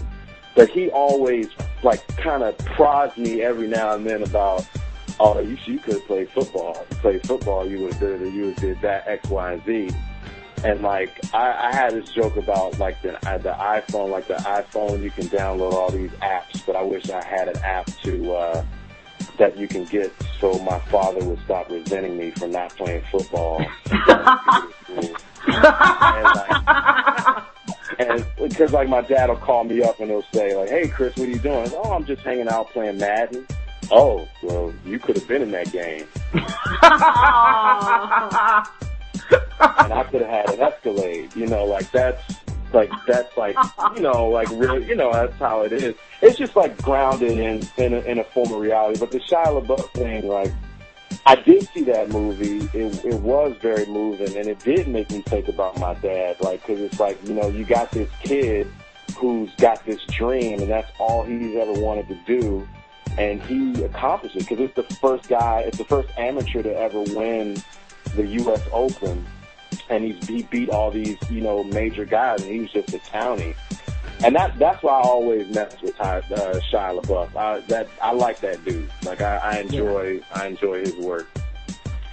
But 0.55 0.69
he 0.69 0.89
always 0.89 1.47
like 1.83 2.05
kind 2.17 2.43
of 2.43 2.57
prods 2.59 3.17
me 3.17 3.41
every 3.41 3.67
now 3.67 3.93
and 3.95 4.05
then 4.05 4.23
about, 4.23 4.67
oh, 5.19 5.39
you 5.39 5.57
you 5.65 5.79
could 5.79 6.03
play 6.05 6.25
football. 6.25 6.85
Play 7.01 7.19
football, 7.19 7.67
you 7.67 7.79
would 7.81 7.93
have 7.93 8.01
did 8.01 8.21
it. 8.21 8.33
You 8.33 8.45
would 8.45 8.59
have 8.59 8.61
did 8.61 8.81
that 8.81 9.07
X, 9.07 9.29
Y, 9.29 9.51
and 9.53 9.65
Z. 9.65 9.89
And 10.63 10.81
like 10.81 11.09
I, 11.33 11.69
I 11.69 11.75
had 11.75 11.93
this 11.93 12.09
joke 12.11 12.35
about 12.35 12.79
like 12.79 13.01
the 13.01 13.15
uh, 13.29 13.37
the 13.37 13.51
iPhone, 13.51 14.09
like 14.09 14.27
the 14.27 14.35
iPhone, 14.35 15.01
you 15.01 15.11
can 15.11 15.27
download 15.27 15.73
all 15.73 15.89
these 15.89 16.11
apps, 16.21 16.65
but 16.65 16.75
I 16.75 16.81
wish 16.83 17.09
I 17.09 17.23
had 17.23 17.47
an 17.47 17.57
app 17.63 17.85
to. 18.03 18.33
uh 18.33 18.65
that 19.37 19.57
you 19.57 19.67
can 19.67 19.85
get 19.85 20.11
so 20.39 20.59
my 20.59 20.77
father 20.79 21.23
would 21.25 21.39
stop 21.45 21.69
resenting 21.69 22.17
me 22.17 22.29
for 22.31 22.47
not 22.47 22.75
playing 22.75 23.01
football. 23.09 23.65
and, 25.47 26.25
like, 26.35 27.43
and 27.99 28.25
because 28.37 28.71
like 28.71 28.87
my 28.87 29.01
dad 29.01 29.29
will 29.29 29.35
call 29.35 29.65
me 29.65 29.83
up 29.83 29.99
and 29.99 30.09
he'll 30.09 30.23
say 30.33 30.55
like, 30.55 30.69
"Hey 30.69 30.87
Chris, 30.87 31.15
what 31.17 31.27
are 31.27 31.31
you 31.31 31.39
doing?" 31.39 31.69
oh, 31.75 31.93
I'm 31.93 32.05
just 32.05 32.21
hanging 32.21 32.47
out 32.47 32.69
playing 32.69 32.97
Madden. 32.97 33.45
Oh, 33.91 34.27
well, 34.43 34.71
you 34.85 34.99
could 34.99 35.17
have 35.17 35.27
been 35.27 35.41
in 35.41 35.51
that 35.51 35.71
game. 35.71 36.05
and 36.33 36.45
I 39.93 40.03
could 40.09 40.21
have 40.21 40.29
had 40.29 40.49
an 40.51 40.61
Escalade. 40.61 41.35
You 41.35 41.47
know, 41.47 41.65
like 41.65 41.91
that's 41.91 42.21
like 42.73 42.91
that's 43.07 43.35
like 43.35 43.55
you 43.95 44.01
know 44.01 44.27
like 44.27 44.49
really 44.51 44.87
you 44.87 44.95
know 44.95 45.11
that's 45.11 45.37
how 45.37 45.61
it 45.61 45.73
is. 45.73 45.95
It's 46.21 46.37
just 46.37 46.55
like 46.55 46.79
grounded 46.81 47.37
in 47.37 47.61
in 47.77 47.93
a, 47.93 47.99
in 48.01 48.19
a 48.19 48.23
form 48.23 48.53
of 48.53 48.59
reality. 48.59 48.99
But 48.99 49.11
the 49.11 49.19
Shia 49.19 49.61
LaBeouf 49.61 49.91
thing, 49.93 50.27
like 50.27 50.51
I 51.25 51.35
did 51.35 51.67
see 51.69 51.83
that 51.83 52.09
movie. 52.09 52.69
It 52.73 53.05
it 53.05 53.15
was 53.21 53.55
very 53.61 53.85
moving, 53.85 54.35
and 54.37 54.47
it 54.47 54.59
did 54.59 54.87
make 54.87 55.11
me 55.11 55.21
think 55.21 55.47
about 55.47 55.79
my 55.79 55.93
dad. 55.95 56.37
Like 56.41 56.65
because 56.65 56.81
it's 56.81 56.99
like 56.99 57.17
you 57.27 57.33
know 57.33 57.49
you 57.49 57.65
got 57.65 57.91
this 57.91 58.09
kid 58.23 58.67
who's 59.17 59.53
got 59.55 59.85
this 59.85 60.03
dream, 60.05 60.59
and 60.59 60.69
that's 60.69 60.91
all 60.99 61.23
he's 61.23 61.55
ever 61.55 61.73
wanted 61.73 62.07
to 62.07 62.15
do. 62.25 62.67
And 63.17 63.41
he 63.41 63.83
accomplished 63.83 64.35
it 64.35 64.47
because 64.47 64.59
it's 64.59 64.75
the 64.75 64.95
first 64.95 65.27
guy, 65.27 65.61
it's 65.61 65.77
the 65.77 65.85
first 65.85 66.09
amateur 66.17 66.61
to 66.61 66.73
ever 66.77 67.01
win 67.01 67.61
the 68.15 68.25
U.S. 68.25 68.61
Open 68.71 69.25
and 69.89 70.03
he's 70.03 70.27
he 70.27 70.43
beat 70.43 70.69
all 70.69 70.91
these 70.91 71.17
you 71.29 71.41
know 71.41 71.63
major 71.63 72.05
guys, 72.05 72.41
and 72.41 72.51
he 72.51 72.59
was 72.61 72.71
just 72.71 72.93
a 72.93 72.99
townie. 72.99 73.55
And 74.23 74.35
that 74.35 74.59
that's 74.59 74.83
why 74.83 74.93
I 74.93 75.01
always 75.01 75.47
mess 75.53 75.75
with 75.81 75.95
Ty, 75.97 76.17
uh, 76.17 76.59
Shia 76.71 77.01
LaBeouf. 77.01 77.35
I, 77.35 77.59
that 77.67 77.87
I 78.01 78.11
like 78.11 78.39
that 78.41 78.63
dude. 78.65 78.89
Like 79.03 79.21
I, 79.21 79.37
I 79.37 79.59
enjoy 79.59 80.19
yeah. 80.19 80.25
I 80.33 80.47
enjoy 80.47 80.81
his 80.81 80.95
work. 80.95 81.27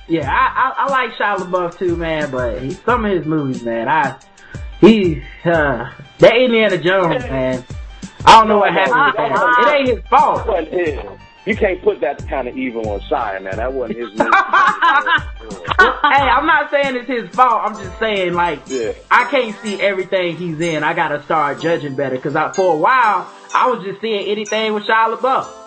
Yeah, 0.09 0.31
I, 0.31 0.71
I, 0.71 0.85
I 0.85 0.91
like 0.91 1.13
Shia 1.15 1.37
LaBeouf 1.39 1.79
too, 1.79 1.97
man. 1.97 2.31
But 2.31 2.63
he, 2.63 2.71
some 2.71 3.05
of 3.05 3.11
his 3.11 3.27
movies, 3.27 3.63
man, 3.65 3.89
I 3.89 4.17
he 4.81 5.23
uh, 5.45 5.91
that 6.19 6.37
Indiana 6.37 6.79
Jones, 6.79 7.23
man. 7.31 7.65
I 8.25 8.39
don't 8.39 8.49
know 8.49 8.59
what 8.59 8.73
happened 8.73 9.07
with 9.07 9.17
that. 9.17 9.59
It 9.59 9.79
ain't 9.79 9.99
his 9.99 10.09
fault. 10.09 11.17
It 11.47 11.51
wasn't 11.51 11.55
his 11.55 11.55
you 11.55 11.57
can't 11.57 11.83
put 11.83 12.01
that 12.01 12.29
kind 12.29 12.49
of 12.49 12.57
evil 12.57 12.89
on 12.89 13.01
Shia, 13.01 13.43
man. 13.43 13.57
That 13.57 13.73
wasn't 13.73 13.99
his. 13.99 14.11
hey, 14.19 14.27
I'm 16.29 16.47
not 16.47 16.71
saying 16.71 16.97
it's 16.97 17.09
his 17.09 17.29
fault. 17.31 17.63
I'm 17.65 17.77
just 17.77 17.99
saying, 17.99 18.35
like, 18.35 18.61
yeah. 18.67 18.93
I 19.11 19.25
can't 19.25 19.57
see 19.63 19.81
everything 19.81 20.37
he's 20.37 20.61
in. 20.61 20.83
I 20.83 20.95
gotta 20.95 21.23
start 21.23 21.61
judging 21.61 21.95
better 21.95 22.17
because 22.17 22.37
I, 22.37 22.53
for 22.53 22.75
a 22.75 22.77
while 22.77 23.31
I 23.55 23.71
was 23.71 23.85
just 23.85 24.01
seeing 24.01 24.27
anything 24.29 24.75
with 24.75 24.85
Shia 24.85 25.17
LaBeouf. 25.17 25.49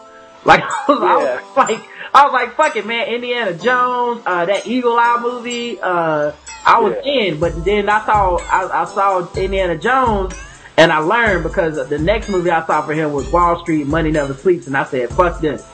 Like, 0.46 0.64
I 0.64 0.86
was, 0.88 1.00
yeah. 1.02 1.06
I 1.06 1.16
was 1.18 1.58
like, 1.58 1.90
I 2.14 2.24
was 2.24 2.32
like, 2.32 2.56
fuck 2.56 2.76
it, 2.78 2.86
man. 2.86 3.10
Indiana 3.10 3.54
Jones, 3.56 4.24
uh, 4.26 4.46
that 4.46 4.66
Eagle 4.66 4.98
Eye 4.98 5.20
movie, 5.22 5.78
uh, 5.82 6.32
I 6.66 6.80
was 6.80 6.96
yeah. 7.04 7.12
in, 7.12 7.40
but 7.42 7.66
then 7.66 7.90
I 7.90 8.06
saw, 8.06 8.38
I, 8.38 8.84
I 8.84 8.86
saw 8.86 9.28
Indiana 9.36 9.78
Jones 9.78 10.34
and 10.80 10.94
I 10.94 11.00
learned 11.00 11.44
because 11.44 11.90
the 11.90 12.00
next 12.00 12.30
movie 12.30 12.50
I 12.50 12.66
saw 12.66 12.82
for 12.82 12.94
him 12.94 13.12
was 13.12 13.30
Wall 13.34 13.60
Street, 13.60 13.86
Money 13.86 14.12
Never 14.12 14.34
Sleeps, 14.34 14.66
and 14.66 14.78
I 14.78 14.86
said, 14.86 15.10
fuck 15.10 15.42
this. 15.42 15.68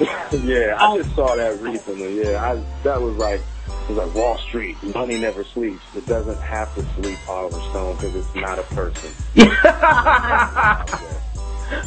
yeah, 0.32 0.76
I 0.80 0.96
just 0.96 1.14
saw 1.14 1.36
that 1.36 1.60
recently. 1.60 2.22
Yeah, 2.22 2.42
I, 2.42 2.82
that 2.84 3.02
was 3.02 3.16
like, 3.18 3.40
it 3.68 3.88
was 3.90 3.98
like 3.98 4.14
Wall 4.14 4.38
Street, 4.38 4.82
Money 4.94 5.18
Never 5.18 5.44
Sleeps. 5.44 5.82
It 5.94 6.06
doesn't 6.06 6.40
have 6.40 6.74
to 6.76 6.82
sleep, 6.94 7.18
Oliver 7.28 7.60
Stone, 7.68 7.96
because 7.96 8.16
it's 8.16 8.34
not 8.34 8.58
a 8.58 8.62
person. 8.62 9.10
I, 9.36 10.86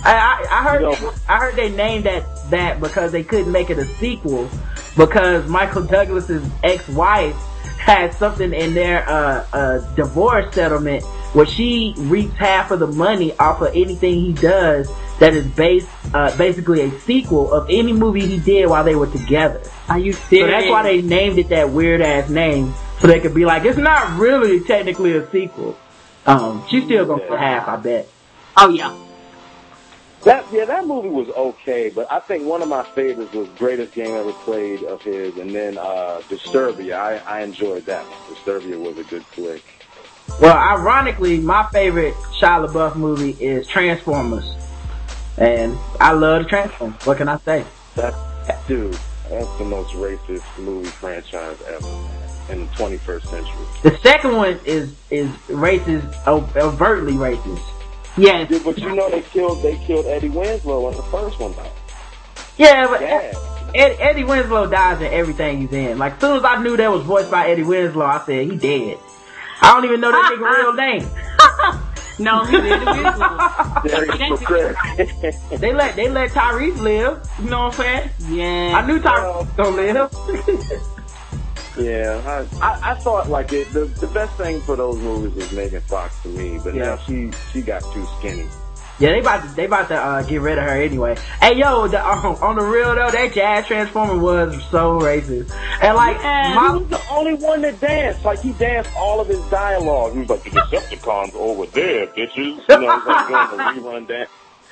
I, 0.06 0.48
I 0.52 0.64
heard 0.64 0.82
you 0.82 0.92
know, 0.92 1.14
I 1.28 1.40
heard 1.40 1.56
they 1.56 1.72
named 1.72 2.04
that 2.04 2.24
that 2.52 2.80
because 2.80 3.12
they 3.12 3.24
couldn't 3.24 3.52
make 3.52 3.72
it 3.72 3.80
a 3.80 3.86
sequel 3.96 4.48
because 4.96 5.50
Michael 5.50 5.82
Douglas's 5.82 6.48
ex-wife 6.62 7.36
had 7.80 8.14
something 8.14 8.54
in 8.54 8.76
their 8.76 9.10
uh, 9.10 9.44
uh, 9.54 9.96
divorce 9.96 10.54
settlement 10.54 11.04
where 11.34 11.46
she 11.46 11.94
reaps 11.98 12.36
half 12.36 12.72
of 12.72 12.80
the 12.80 12.88
money 12.88 13.38
off 13.38 13.62
of 13.62 13.70
anything 13.76 14.16
he 14.16 14.34
does 14.34 14.90
that 15.20 15.34
is 15.34 15.46
based, 15.48 15.88
uh, 16.14 16.36
basically 16.38 16.82
a 16.82 17.00
sequel 17.02 17.52
of 17.54 17.68
any 17.70 17.94
movie 17.94 18.26
he 18.26 18.40
did 18.40 18.68
while 18.68 18.84
they 18.84 18.96
were 18.96 19.08
together. 19.08 19.62
Are 19.88 20.00
you 20.00 20.14
serious? 20.14 20.48
So 20.48 20.52
that's 20.52 20.70
why 20.70 20.84
they 20.84 21.02
named 21.02 21.38
it 21.38 21.50
that 21.50 21.70
weird 21.70 22.02
ass 22.02 22.30
name, 22.30 22.74
so 23.00 23.08
they 23.08 23.20
could 23.20 23.34
be 23.34 23.46
like, 23.46 23.66
it's 23.66 23.78
not 23.78 24.20
really 24.20 24.62
technically 24.62 25.16
a 25.16 25.30
sequel. 25.32 25.78
Um, 26.26 26.66
she's 26.70 26.84
still 26.84 27.06
gonna 27.06 27.28
get 27.28 27.40
half, 27.40 27.68
I 27.68 27.76
bet. 27.78 28.08
Oh 28.58 28.70
yeah. 28.70 28.96
That 30.24 30.46
yeah, 30.52 30.66
that 30.66 30.86
movie 30.86 31.10
was 31.10 31.30
okay, 31.30 31.90
but 31.90 32.12
I 32.12 32.20
think 32.20 32.46
one 32.46 32.62
of 32.62 32.68
my 32.68 32.84
favorites 32.84 33.34
was 33.34 33.48
Greatest 33.58 33.94
Game 33.94 34.12
Ever 34.12 34.34
Played 34.34 34.84
of 34.84 35.02
his, 35.02 35.36
and 35.38 35.50
then 35.50 35.80
uh 35.80 36.22
Disturbia. 36.30 36.94
I 36.94 37.18
I 37.26 37.42
enjoyed 37.42 37.86
that. 37.88 38.06
Disturbia 38.30 38.80
was 38.80 39.00
a 39.00 39.04
good 39.04 39.26
flick. 39.26 39.64
Well, 40.40 40.58
ironically, 40.58 41.40
my 41.40 41.68
favorite 41.72 42.14
Shia 42.40 42.68
LaBeouf 42.68 42.96
movie 42.96 43.32
is 43.44 43.68
Transformers. 43.68 44.56
And 45.38 45.78
I 46.00 46.14
love 46.14 46.44
the 46.44 46.50
Transformers. 46.50 47.06
What 47.06 47.18
can 47.18 47.30
I 47.30 47.38
say? 47.38 47.66
That, 47.96 48.14
dude, 48.68 48.94
that's 49.30 49.58
the 49.58 49.66
most 49.66 49.92
racist 49.94 50.44
movie 50.60 50.90
franchise 50.90 51.62
ever 51.68 51.88
in 52.50 52.62
the 52.62 52.72
21st 52.74 53.28
century. 53.28 53.66
The 53.84 53.98
second 54.00 54.36
one 54.36 54.60
is, 54.66 54.96
is 55.10 55.30
racist, 55.48 56.14
oh, 56.28 56.50
overtly 56.56 57.14
racist. 57.14 57.62
Yes. 58.18 58.50
Dude, 58.50 58.64
but 58.64 58.78
you 58.78 58.94
know 58.94 59.10
they 59.10 59.22
killed, 59.22 59.64
they 59.64 59.78
killed 59.78 60.06
Eddie 60.06 60.30
Winslow 60.30 60.90
in 60.90 60.98
the 60.98 61.04
first 61.04 61.40
one 61.40 61.54
though. 61.54 61.72
Yeah, 62.58 62.88
but 62.88 63.02
yeah. 63.02 63.34
Ed, 63.74 63.98
Eddie 64.00 64.26
Winslow 64.26 64.70
dies 64.70 65.00
in 65.02 65.08
everything 65.14 65.62
he's 65.62 65.72
in. 65.72 65.98
Like, 65.98 66.14
as 66.16 66.20
soon 66.20 66.38
as 66.38 66.44
I 66.44 66.62
knew 66.62 66.76
that 66.76 66.92
was 66.92 67.04
voiced 67.04 67.32
by 67.32 67.48
Eddie 67.48 67.64
Winslow, 67.64 68.06
I 68.06 68.24
said, 68.26 68.52
he 68.52 68.58
dead. 68.58 68.98
I 69.62 69.74
don't 69.74 69.86
even 69.86 70.01
know 70.01 70.12
that 70.12 70.32
nigga 70.34 70.51
real 70.57 70.74
name. 70.86 71.07
no, 72.20 72.43
he 72.45 72.57
did 72.57 72.82
They 75.59 75.74
let 75.74 75.95
they 75.95 76.09
let 76.09 76.32
Tyrese 76.32 76.80
live. 76.80 77.20
You 77.39 77.49
know 77.49 77.66
what 77.66 77.80
I'm 77.80 77.86
saying? 77.86 78.09
Yeah. 78.30 78.78
I 78.78 78.86
knew 78.86 78.99
Tyrese 78.99 79.55
gonna 79.55 79.76
live. 79.76 80.09
yeah, 81.78 82.22
I, 82.26 82.66
I, 82.66 82.91
I 82.91 82.93
thought 82.95 83.30
like 83.30 83.53
it, 83.53 83.72
the 83.72 83.86
the 83.86 84.07
best 84.07 84.36
thing 84.38 84.62
for 84.62 84.76
those 84.76 84.97
movies 84.97 85.34
was 85.36 85.51
Megan 85.51 85.82
Fox 85.82 86.20
to 86.24 86.30
me, 86.30 86.59
but 86.64 86.74
yeah. 86.74 86.86
now 86.86 86.97
she 86.97 87.32
she 87.51 87.62
got 87.62 87.82
too 87.93 88.05
skinny. 88.20 88.47
Yeah, 89.02 89.14
they 89.14 89.20
about 89.20 89.41
to, 89.41 89.56
they 89.56 89.66
about 89.66 89.88
to 89.88 89.95
uh, 89.95 90.22
get 90.22 90.41
rid 90.41 90.60
of 90.60 90.64
her 90.64 90.80
anyway. 90.80 91.18
Hey, 91.41 91.58
yo, 91.58 91.88
the, 91.88 92.08
um, 92.08 92.36
on 92.36 92.56
the 92.56 92.62
real 92.62 92.93
though, 92.93 93.10
that 93.10 93.34
jazz 93.34 93.66
transformer 93.66 94.16
was 94.16 94.54
so 94.70 94.99
racist. 94.99 95.52
And 95.82 95.97
like, 95.97 96.18
yeah, 96.18 96.54
my, 96.54 96.68
he 96.74 96.84
was 96.84 96.88
the 96.89 97.10
only 97.10 97.34
one 97.34 97.64
that 97.64 97.82
danced. 97.82 98.24
Like 98.24 98.41
he 98.41 98.52
danced 98.54 98.91
all 98.95 99.20
of 99.20 99.28
his 99.28 99.41
dialogue. 99.49 100.14
He 100.14 100.20
was 100.20 100.30
like, 100.30 100.43
the 100.43 100.52
Decepticons 100.52 101.34
over 101.34 101.66
there, 101.66 102.06
bitches. 102.08 102.62
You 102.70 102.80
know, 102.80 103.02
like 103.08 103.28
doing 103.28 103.58
the 103.58 103.82
rerun 103.89 104.08
dance. 104.08 104.30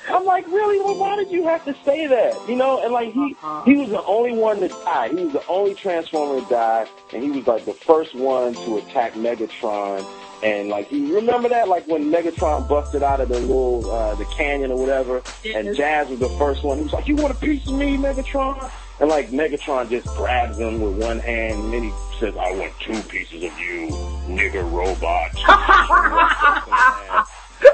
I'm 0.08 0.24
like, 0.24 0.46
really? 0.46 0.78
Well, 0.78 0.96
why 0.96 1.16
did 1.16 1.32
you 1.32 1.42
have 1.44 1.64
to 1.64 1.74
say 1.84 2.06
that? 2.06 2.48
You 2.48 2.54
know, 2.54 2.84
and 2.84 2.92
like 2.92 3.12
he 3.12 3.36
he 3.64 3.76
was 3.76 3.90
the 3.90 4.02
only 4.04 4.32
one 4.32 4.60
to 4.60 4.68
die. 4.68 5.08
He 5.08 5.24
was 5.24 5.32
the 5.32 5.46
only 5.48 5.74
Transformer 5.74 6.40
to 6.40 6.48
die, 6.48 6.86
and 7.12 7.24
he 7.24 7.32
was 7.32 7.48
like 7.48 7.64
the 7.64 7.74
first 7.74 8.14
one 8.14 8.54
to 8.54 8.78
attack 8.78 9.14
Megatron 9.14 10.06
And 10.42 10.70
like 10.70 10.90
you 10.90 11.14
remember 11.14 11.50
that, 11.50 11.68
like 11.68 11.86
when 11.86 12.10
Megatron 12.10 12.66
busted 12.66 13.02
out 13.02 13.20
of 13.20 13.28
the 13.28 13.38
little 13.40 13.90
uh, 13.90 14.14
the 14.14 14.24
canyon 14.26 14.70
or 14.70 14.78
whatever, 14.78 15.22
and 15.44 15.76
Jazz 15.76 16.08
was 16.08 16.18
the 16.18 16.30
first 16.30 16.64
one. 16.64 16.78
He 16.78 16.84
was 16.84 16.92
like, 16.92 17.06
"You 17.06 17.16
want 17.16 17.34
a 17.34 17.38
piece 17.38 17.66
of 17.66 17.74
me, 17.74 17.98
Megatron?" 17.98 18.70
And 19.00 19.10
like 19.10 19.30
Megatron 19.30 19.90
just 19.90 20.06
grabs 20.08 20.58
him 20.58 20.80
with 20.80 21.02
one 21.02 21.18
hand, 21.18 21.64
and 21.64 21.72
then 21.72 21.82
he 21.82 21.92
says, 22.18 22.34
"I 22.36 22.52
want 22.54 22.72
two 22.80 23.00
pieces 23.02 23.44
of 23.44 23.58
you, 23.58 23.88
nigger 24.28 24.70
robot." 24.70 25.30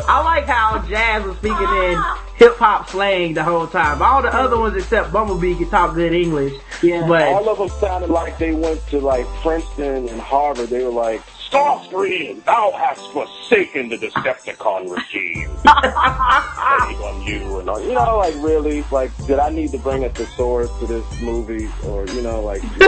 I 0.09 0.23
like 0.25 0.47
how 0.47 0.79
Jazz 0.89 1.25
was 1.25 1.37
speaking 1.37 1.57
in 1.57 2.03
hip 2.37 2.57
hop 2.57 2.89
slang 2.89 3.35
the 3.35 3.45
whole 3.45 3.67
time. 3.67 4.03
All 4.03 4.23
the 4.23 4.35
other 4.35 4.59
ones 4.59 4.77
except 4.77 5.13
Bumblebee 5.13 5.55
can 5.55 5.71
talk 5.71 5.95
good 5.95 6.13
English. 6.13 6.55
Yeah. 6.83 7.07
But 7.07 7.23
All 7.23 7.49
of 7.49 7.59
them 7.59 7.69
sounded 7.81 8.11
like 8.11 8.39
they 8.39 8.53
went 8.53 8.85
to 8.89 9.01
like 9.01 9.27
Princeton 9.43 10.09
and 10.09 10.21
Harvard. 10.21 10.69
They 10.69 10.85
were 10.85 10.91
like, 10.91 11.23
Starscream, 11.57 12.45
thou 12.45 12.73
hast 12.73 13.11
forsaken 13.13 13.89
the 13.89 13.97
Decepticon 13.97 14.91
regime. 14.91 15.51
On 15.67 17.23
you 17.23 17.59
and 17.59 17.69
all, 17.69 17.81
you 17.81 17.93
know, 17.93 18.19
like 18.19 18.35
really, 18.37 18.83
like, 18.91 19.11
did 19.27 19.39
I 19.39 19.51
need 19.51 19.71
to 19.73 19.79
bring 19.79 20.05
a 20.05 20.09
thesaurus 20.11 20.71
to 20.81 20.87
this 20.87 21.21
movie, 21.21 21.69
or 21.85 22.07
you 22.09 22.23
know, 22.23 22.41
like, 22.41 22.63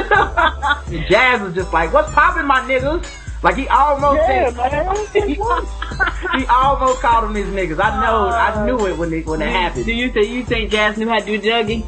Jazz 1.08 1.40
was 1.40 1.54
just 1.54 1.72
like, 1.72 1.92
"What's 1.92 2.12
poppin', 2.12 2.46
my 2.46 2.60
niggas?" 2.60 3.06
Like 3.42 3.56
he 3.56 3.68
almost 3.68 4.20
yeah, 4.22 4.50
said, 4.50 4.56
man, 4.56 5.06
he 6.38 6.46
almost 6.46 7.00
called 7.00 7.24
them 7.24 7.34
his 7.34 7.46
niggas. 7.46 7.80
I 7.80 8.00
know, 8.02 8.28
I 8.28 8.66
knew 8.66 8.86
it 8.86 8.98
when 8.98 9.12
it 9.12 9.26
when 9.26 9.40
it 9.40 9.48
happened. 9.48 9.84
Do 9.84 9.92
you 9.92 10.10
think 10.10 10.28
you 10.28 10.44
think 10.44 10.70
Jazz 10.70 10.96
knew 10.96 11.08
how 11.08 11.20
to 11.20 11.24
do 11.24 11.40
Dougie? 11.40 11.84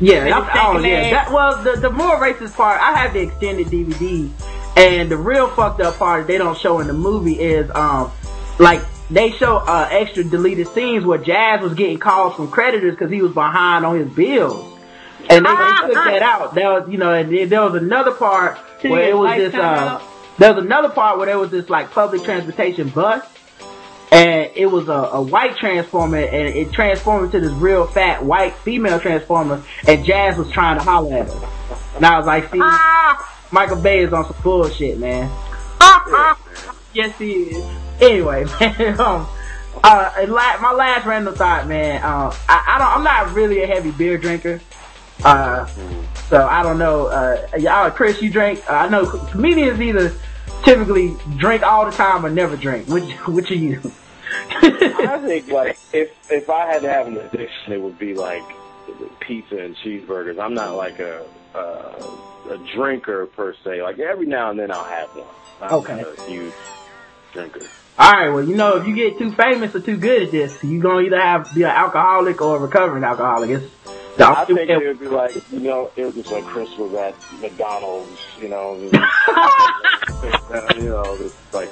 Yeah, 0.00 0.24
that's, 0.24 0.58
oh 0.60 0.78
yeah. 0.80 1.10
That 1.10 1.30
well, 1.30 1.62
the 1.62 1.78
the 1.78 1.90
more 1.90 2.16
racist 2.16 2.56
part, 2.56 2.80
I 2.80 2.98
have 2.98 3.12
the 3.12 3.20
extended 3.20 3.68
DVD, 3.68 4.28
and 4.76 5.10
the 5.10 5.16
real 5.16 5.48
fucked 5.48 5.80
up 5.80 5.96
part 5.96 6.26
they 6.26 6.38
don't 6.38 6.58
show 6.58 6.80
in 6.80 6.86
the 6.86 6.92
movie 6.92 7.38
is 7.38 7.70
um, 7.72 8.10
like 8.58 8.82
they 9.10 9.30
show 9.32 9.56
uh 9.56 9.88
extra 9.90 10.24
deleted 10.24 10.68
scenes 10.68 11.04
where 11.04 11.18
Jazz 11.18 11.60
was 11.60 11.74
getting 11.74 11.98
calls 11.98 12.34
from 12.34 12.50
creditors 12.50 12.94
because 12.94 13.10
he 13.10 13.22
was 13.22 13.32
behind 13.32 13.84
on 13.84 13.98
his 13.98 14.12
bills, 14.12 14.78
and 15.28 15.44
they, 15.44 15.50
they 15.50 15.94
took 15.94 15.94
that 15.94 16.22
out. 16.22 16.54
There 16.54 16.72
was 16.72 16.88
you 16.90 16.98
know, 16.98 17.12
and 17.12 17.32
then 17.32 17.48
there 17.48 17.62
was 17.62 17.74
another 17.74 18.12
part 18.12 18.58
where 18.82 19.10
it 19.10 19.16
was 19.16 19.36
this 19.36 19.54
uh, 19.54 20.02
there 20.38 20.54
was 20.54 20.64
another 20.64 20.88
part 20.88 21.18
where 21.18 21.26
there 21.26 21.38
was 21.38 21.50
this 21.50 21.68
like 21.68 21.90
public 21.90 22.22
transportation 22.24 22.88
bus 22.88 23.24
and 24.12 24.50
it 24.54 24.66
was 24.66 24.88
a, 24.88 24.92
a 24.92 25.22
white 25.22 25.56
transformer 25.56 26.18
and 26.18 26.48
it 26.48 26.70
transformed 26.72 27.26
into 27.26 27.40
this 27.40 27.56
real 27.58 27.86
fat 27.86 28.22
white 28.22 28.54
female 28.56 29.00
transformer 29.00 29.62
and 29.88 30.04
Jazz 30.04 30.36
was 30.36 30.50
trying 30.50 30.78
to 30.78 30.84
holler 30.84 31.16
at 31.16 31.28
her. 31.30 31.48
And 31.96 32.04
I 32.04 32.18
was 32.18 32.26
like, 32.26 32.50
see, 32.52 32.60
Michael 33.52 33.76
Bay 33.76 34.00
is 34.00 34.12
on 34.12 34.24
some 34.24 34.42
bullshit, 34.42 34.98
man. 34.98 35.30
Yes, 36.94 37.16
he 37.18 37.32
is. 37.32 37.64
Anyway, 38.02 38.44
man, 38.60 39.00
um, 39.00 39.26
uh, 39.82 40.26
my 40.28 40.72
last 40.72 41.06
random 41.06 41.34
thought, 41.34 41.66
man, 41.66 42.02
uh, 42.02 42.30
I, 42.48 42.64
I 42.68 42.78
don't, 42.78 42.88
I'm 42.88 43.02
not 43.02 43.34
really 43.34 43.62
a 43.62 43.66
heavy 43.66 43.90
beer 43.92 44.18
drinker. 44.18 44.60
Uh, 45.24 45.66
so 46.28 46.46
I 46.46 46.62
don't 46.62 46.78
know, 46.78 47.06
uh, 47.06 47.46
y'all, 47.58 47.90
Chris, 47.90 48.20
you 48.20 48.30
drink, 48.30 48.62
uh, 48.68 48.74
I 48.74 48.88
know 48.90 49.06
comedians 49.06 49.80
either 49.80 50.12
typically 50.64 51.16
drink 51.38 51.62
all 51.62 51.86
the 51.86 51.92
time 51.92 52.26
or 52.26 52.30
never 52.30 52.56
drink. 52.56 52.88
Which, 52.88 53.10
which 53.26 53.50
are 53.50 53.54
you? 53.54 53.80
I 54.62 55.18
think 55.24 55.48
like 55.48 55.78
if 55.92 56.10
if 56.30 56.48
I 56.50 56.66
had 56.66 56.82
to 56.82 56.88
have 56.88 57.06
an 57.06 57.16
addiction, 57.16 57.72
it 57.72 57.80
would 57.80 57.98
be 57.98 58.14
like 58.14 58.44
pizza 59.20 59.56
and 59.56 59.76
cheeseburgers. 59.76 60.38
I'm 60.38 60.54
not 60.54 60.76
like 60.76 61.00
a 61.00 61.24
uh, 61.54 62.06
a 62.50 62.58
drinker 62.74 63.26
per 63.26 63.54
se. 63.64 63.82
Like 63.82 63.98
every 63.98 64.26
now 64.26 64.50
and 64.50 64.58
then 64.58 64.70
I'll 64.70 64.84
have 64.84 65.08
one. 65.10 65.26
I'm 65.60 65.72
Okay. 65.74 66.00
a 66.02 66.22
huge 66.28 66.52
drinker. 67.32 67.60
Alright, 67.98 68.32
well, 68.32 68.42
you 68.42 68.56
know, 68.56 68.76
if 68.78 68.86
you 68.86 68.94
get 68.94 69.18
too 69.18 69.32
famous 69.32 69.74
or 69.74 69.80
too 69.80 69.96
good 69.98 70.22
at 70.22 70.30
this, 70.30 70.62
you're 70.64 70.80
gonna 70.82 71.02
either 71.02 71.20
have 71.20 71.54
be 71.54 71.62
an 71.62 71.70
alcoholic 71.70 72.40
or 72.40 72.56
a 72.56 72.58
recovering 72.60 73.04
alcoholic. 73.04 73.50
It's 73.50 73.66
the 74.16 74.26
I 74.28 74.44
think 74.46 74.68
it 74.70 74.78
would 74.78 74.98
be 74.98 75.08
like 75.08 75.34
you 75.52 75.60
know, 75.60 75.90
it 75.96 76.04
was 76.06 76.14
just 76.14 76.30
like 76.32 76.44
Chris 76.44 76.68
was 76.78 76.92
at 76.94 77.14
McDonald's, 77.40 78.18
you 78.40 78.48
know, 78.48 78.74
you 80.76 80.88
know, 80.88 81.16
just 81.18 81.36
like 81.52 81.70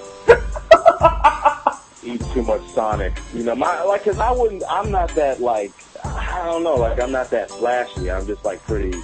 eat 2.03 2.22
too 2.33 2.43
much 2.43 2.66
Sonic. 2.68 3.18
You 3.35 3.45
know, 3.45 3.55
my 3.55 3.83
like, 3.83 4.05
cause 4.05 4.18
I 4.18 4.31
wouldn't. 4.31 4.62
I'm 4.68 4.91
not 4.91 5.11
that 5.14 5.41
like. 5.41 5.72
I 6.05 6.43
don't 6.47 6.62
know. 6.62 6.76
Like, 6.76 7.01
I'm 7.01 7.12
not 7.12 7.31
that 7.31 7.51
flashy. 7.51 8.11
I'm 8.11 8.26
just 8.26 8.45
like 8.45 8.62
pretty, 8.64 8.99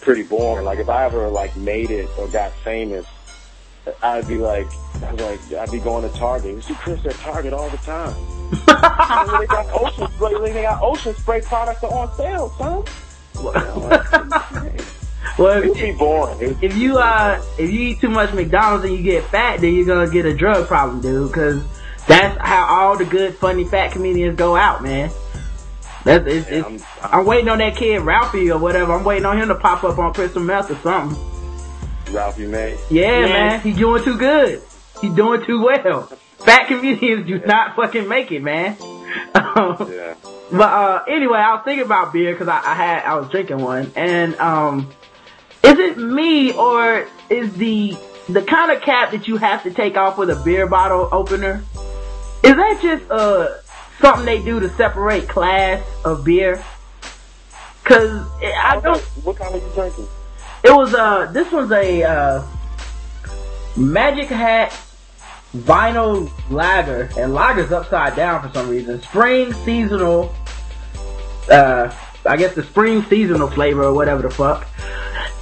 pretty 0.00 0.22
boring. 0.22 0.64
Like, 0.64 0.78
if 0.78 0.88
I 0.88 1.04
ever 1.04 1.28
like 1.28 1.56
made 1.56 1.90
it 1.90 2.08
or 2.18 2.28
got 2.28 2.52
famous, 2.64 3.06
I'd 4.02 4.26
be 4.28 4.38
like, 4.38 4.66
I'd 5.02 5.16
be 5.16 5.22
like, 5.24 5.52
I'd 5.52 5.70
be 5.70 5.78
going 5.78 6.10
to 6.10 6.18
Target. 6.18 6.54
You 6.54 6.60
see 6.60 6.74
Chris 6.74 7.04
at 7.06 7.14
Target 7.16 7.52
all 7.52 7.68
the 7.70 7.76
time. 7.78 8.14
they 8.50 9.46
got 9.46 9.66
ocean 9.70 10.08
spray. 10.12 10.52
They 10.52 10.62
got 10.62 10.82
ocean 10.82 11.14
spray 11.14 11.40
products 11.40 11.84
are 11.84 11.92
on 11.92 12.14
sale, 12.16 12.50
son. 12.58 12.84
Well, 15.38 15.62
It 15.62 15.68
would 15.68 15.78
be 15.78 15.92
boring. 15.92 16.58
If 16.60 16.76
you 16.76 16.98
uh 16.98 17.42
if 17.58 17.70
you 17.70 17.80
eat 17.80 18.00
too 18.00 18.10
much 18.10 18.34
McDonald's 18.34 18.84
and 18.84 18.94
you 18.94 19.02
get 19.02 19.24
fat, 19.24 19.60
then 19.60 19.74
you're 19.74 19.86
gonna 19.86 20.10
get 20.10 20.26
a 20.26 20.34
drug 20.34 20.66
problem, 20.66 21.00
dude. 21.00 21.28
Because 21.28 21.62
that's 22.06 22.36
how 22.40 22.66
all 22.66 22.98
the 22.98 23.04
good, 23.04 23.34
funny, 23.36 23.64
fat 23.64 23.92
comedians 23.92 24.36
go 24.36 24.56
out, 24.56 24.82
man. 24.82 25.10
That's 26.04 26.26
it's, 26.26 26.48
it's, 26.48 26.66
I'm- 26.66 26.80
I'm, 27.20 27.26
waiting 27.26 27.48
on 27.48 27.58
that 27.58 27.76
kid 27.76 28.00
Ralphie 28.00 28.50
or 28.50 28.58
whatever. 28.58 28.92
I'm 28.92 29.04
waiting 29.04 29.26
on 29.26 29.36
him 29.38 29.48
to 29.48 29.54
pop 29.54 29.84
up 29.84 29.98
on 29.98 30.14
crystal 30.14 30.42
meth 30.42 30.70
or 30.70 30.76
something. 30.76 31.22
Ralphie 32.14 32.46
May. 32.46 32.78
Yeah, 32.90 33.20
Yeah. 33.20 33.26
man, 33.26 33.60
he's 33.60 33.76
doing 33.76 34.02
too 34.02 34.16
good. 34.18 34.62
He's 35.00 35.12
doing 35.12 35.44
too 35.44 35.62
well. 35.62 36.02
Fat 36.38 36.66
comedians 36.68 37.26
do 37.26 37.38
not 37.40 37.76
fucking 37.76 38.08
make 38.08 38.32
it, 38.32 38.42
man. 38.42 38.76
Um, 39.34 39.76
Yeah. 39.92 40.14
but 40.50 40.60
uh, 40.72 41.04
anyway, 41.06 41.38
I 41.38 41.54
was 41.54 41.62
thinking 41.64 41.84
about 41.84 42.12
beer 42.12 42.32
because 42.32 42.48
I, 42.48 42.58
I 42.58 42.74
had 42.74 43.04
I 43.04 43.14
was 43.16 43.28
drinking 43.30 43.58
one, 43.58 43.92
and 43.94 44.34
um, 44.36 44.90
is 45.62 45.78
it 45.78 45.98
me 45.98 46.52
or 46.52 47.06
is 47.28 47.52
the 47.54 47.96
the 48.28 48.42
kind 48.42 48.72
of 48.72 48.80
cap 48.82 49.10
that 49.12 49.28
you 49.28 49.36
have 49.36 49.62
to 49.64 49.70
take 49.70 49.96
off 49.96 50.16
with 50.18 50.30
a 50.30 50.36
beer 50.36 50.66
bottle 50.66 51.08
opener? 51.12 51.62
Is 52.42 52.56
that 52.56 52.78
just 52.82 53.10
uh 53.10 53.48
something 54.00 54.24
they 54.24 54.42
do 54.42 54.60
to 54.60 54.68
separate 54.70 55.28
class 55.28 55.84
of 56.04 56.24
beer? 56.24 56.64
Cause 57.84 58.26
I 58.42 58.80
don't. 58.82 59.00
What 59.24 59.36
kind 59.36 59.54
are 59.54 59.58
you 59.58 59.72
drinking? 59.74 60.08
It 60.62 60.70
was 60.70 60.94
uh 60.94 61.30
this 61.32 61.50
was 61.50 61.72
a 61.72 62.02
uh 62.02 62.46
Magic 63.76 64.28
Hat 64.28 64.78
vinyl 65.56 66.30
lager 66.50 67.10
and 67.16 67.34
lager's 67.34 67.72
upside 67.72 68.14
down 68.14 68.42
for 68.42 68.52
some 68.54 68.68
reason. 68.68 69.00
Spring 69.02 69.52
seasonal 69.64 70.34
uh 71.50 71.92
I 72.26 72.36
guess 72.36 72.54
the 72.54 72.62
spring 72.62 73.02
seasonal 73.04 73.48
flavor 73.48 73.84
or 73.84 73.94
whatever 73.94 74.22
the 74.22 74.30
fuck. 74.30 74.68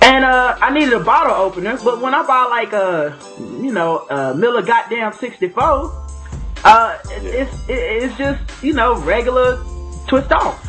And 0.00 0.24
uh 0.24 0.56
I 0.61 0.72
needed 0.72 0.94
a 0.94 1.00
bottle 1.00 1.34
opener, 1.34 1.78
but 1.82 2.00
when 2.00 2.14
I 2.14 2.22
buy 2.26 2.44
like 2.44 2.72
a 2.72 3.18
you 3.38 3.72
know, 3.72 4.06
a 4.09 4.34
Miller 4.34 4.62
goddamn 4.62 5.12
64, 5.12 6.07
uh 6.64 6.98
it, 7.11 7.24
it's 7.24 7.54
it, 7.68 7.78
it's 7.78 8.16
just, 8.18 8.40
you 8.62 8.72
know, 8.72 9.00
regular 9.02 9.62
twist 10.09 10.32
off. 10.32 10.64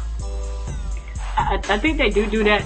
I, 1.37 1.55
I 1.69 1.77
think 1.79 1.97
they 1.97 2.09
do 2.09 2.29
do 2.29 2.43
that. 2.43 2.63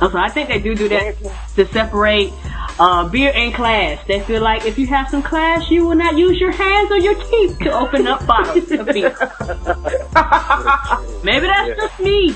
Also, 0.00 0.16
I 0.16 0.28
think 0.28 0.48
they 0.48 0.60
do 0.60 0.76
do 0.76 0.88
that 0.90 1.16
to 1.56 1.66
separate 1.66 2.32
uh, 2.78 3.08
beer 3.08 3.32
and 3.34 3.52
class. 3.52 3.98
They 4.06 4.20
feel 4.20 4.40
like 4.42 4.64
if 4.64 4.78
you 4.78 4.86
have 4.86 5.08
some 5.08 5.22
class, 5.24 5.68
you 5.70 5.86
will 5.86 5.96
not 5.96 6.16
use 6.16 6.38
your 6.38 6.52
hands 6.52 6.90
or 6.92 6.98
your 6.98 7.16
teeth 7.16 7.58
to 7.60 7.72
open 7.72 8.06
up 8.06 8.24
bottles 8.24 8.70
of 8.70 8.86
beer. 8.86 9.10
Maybe 11.24 11.46
that's 11.48 11.80
just 11.80 11.98
me. 12.00 12.32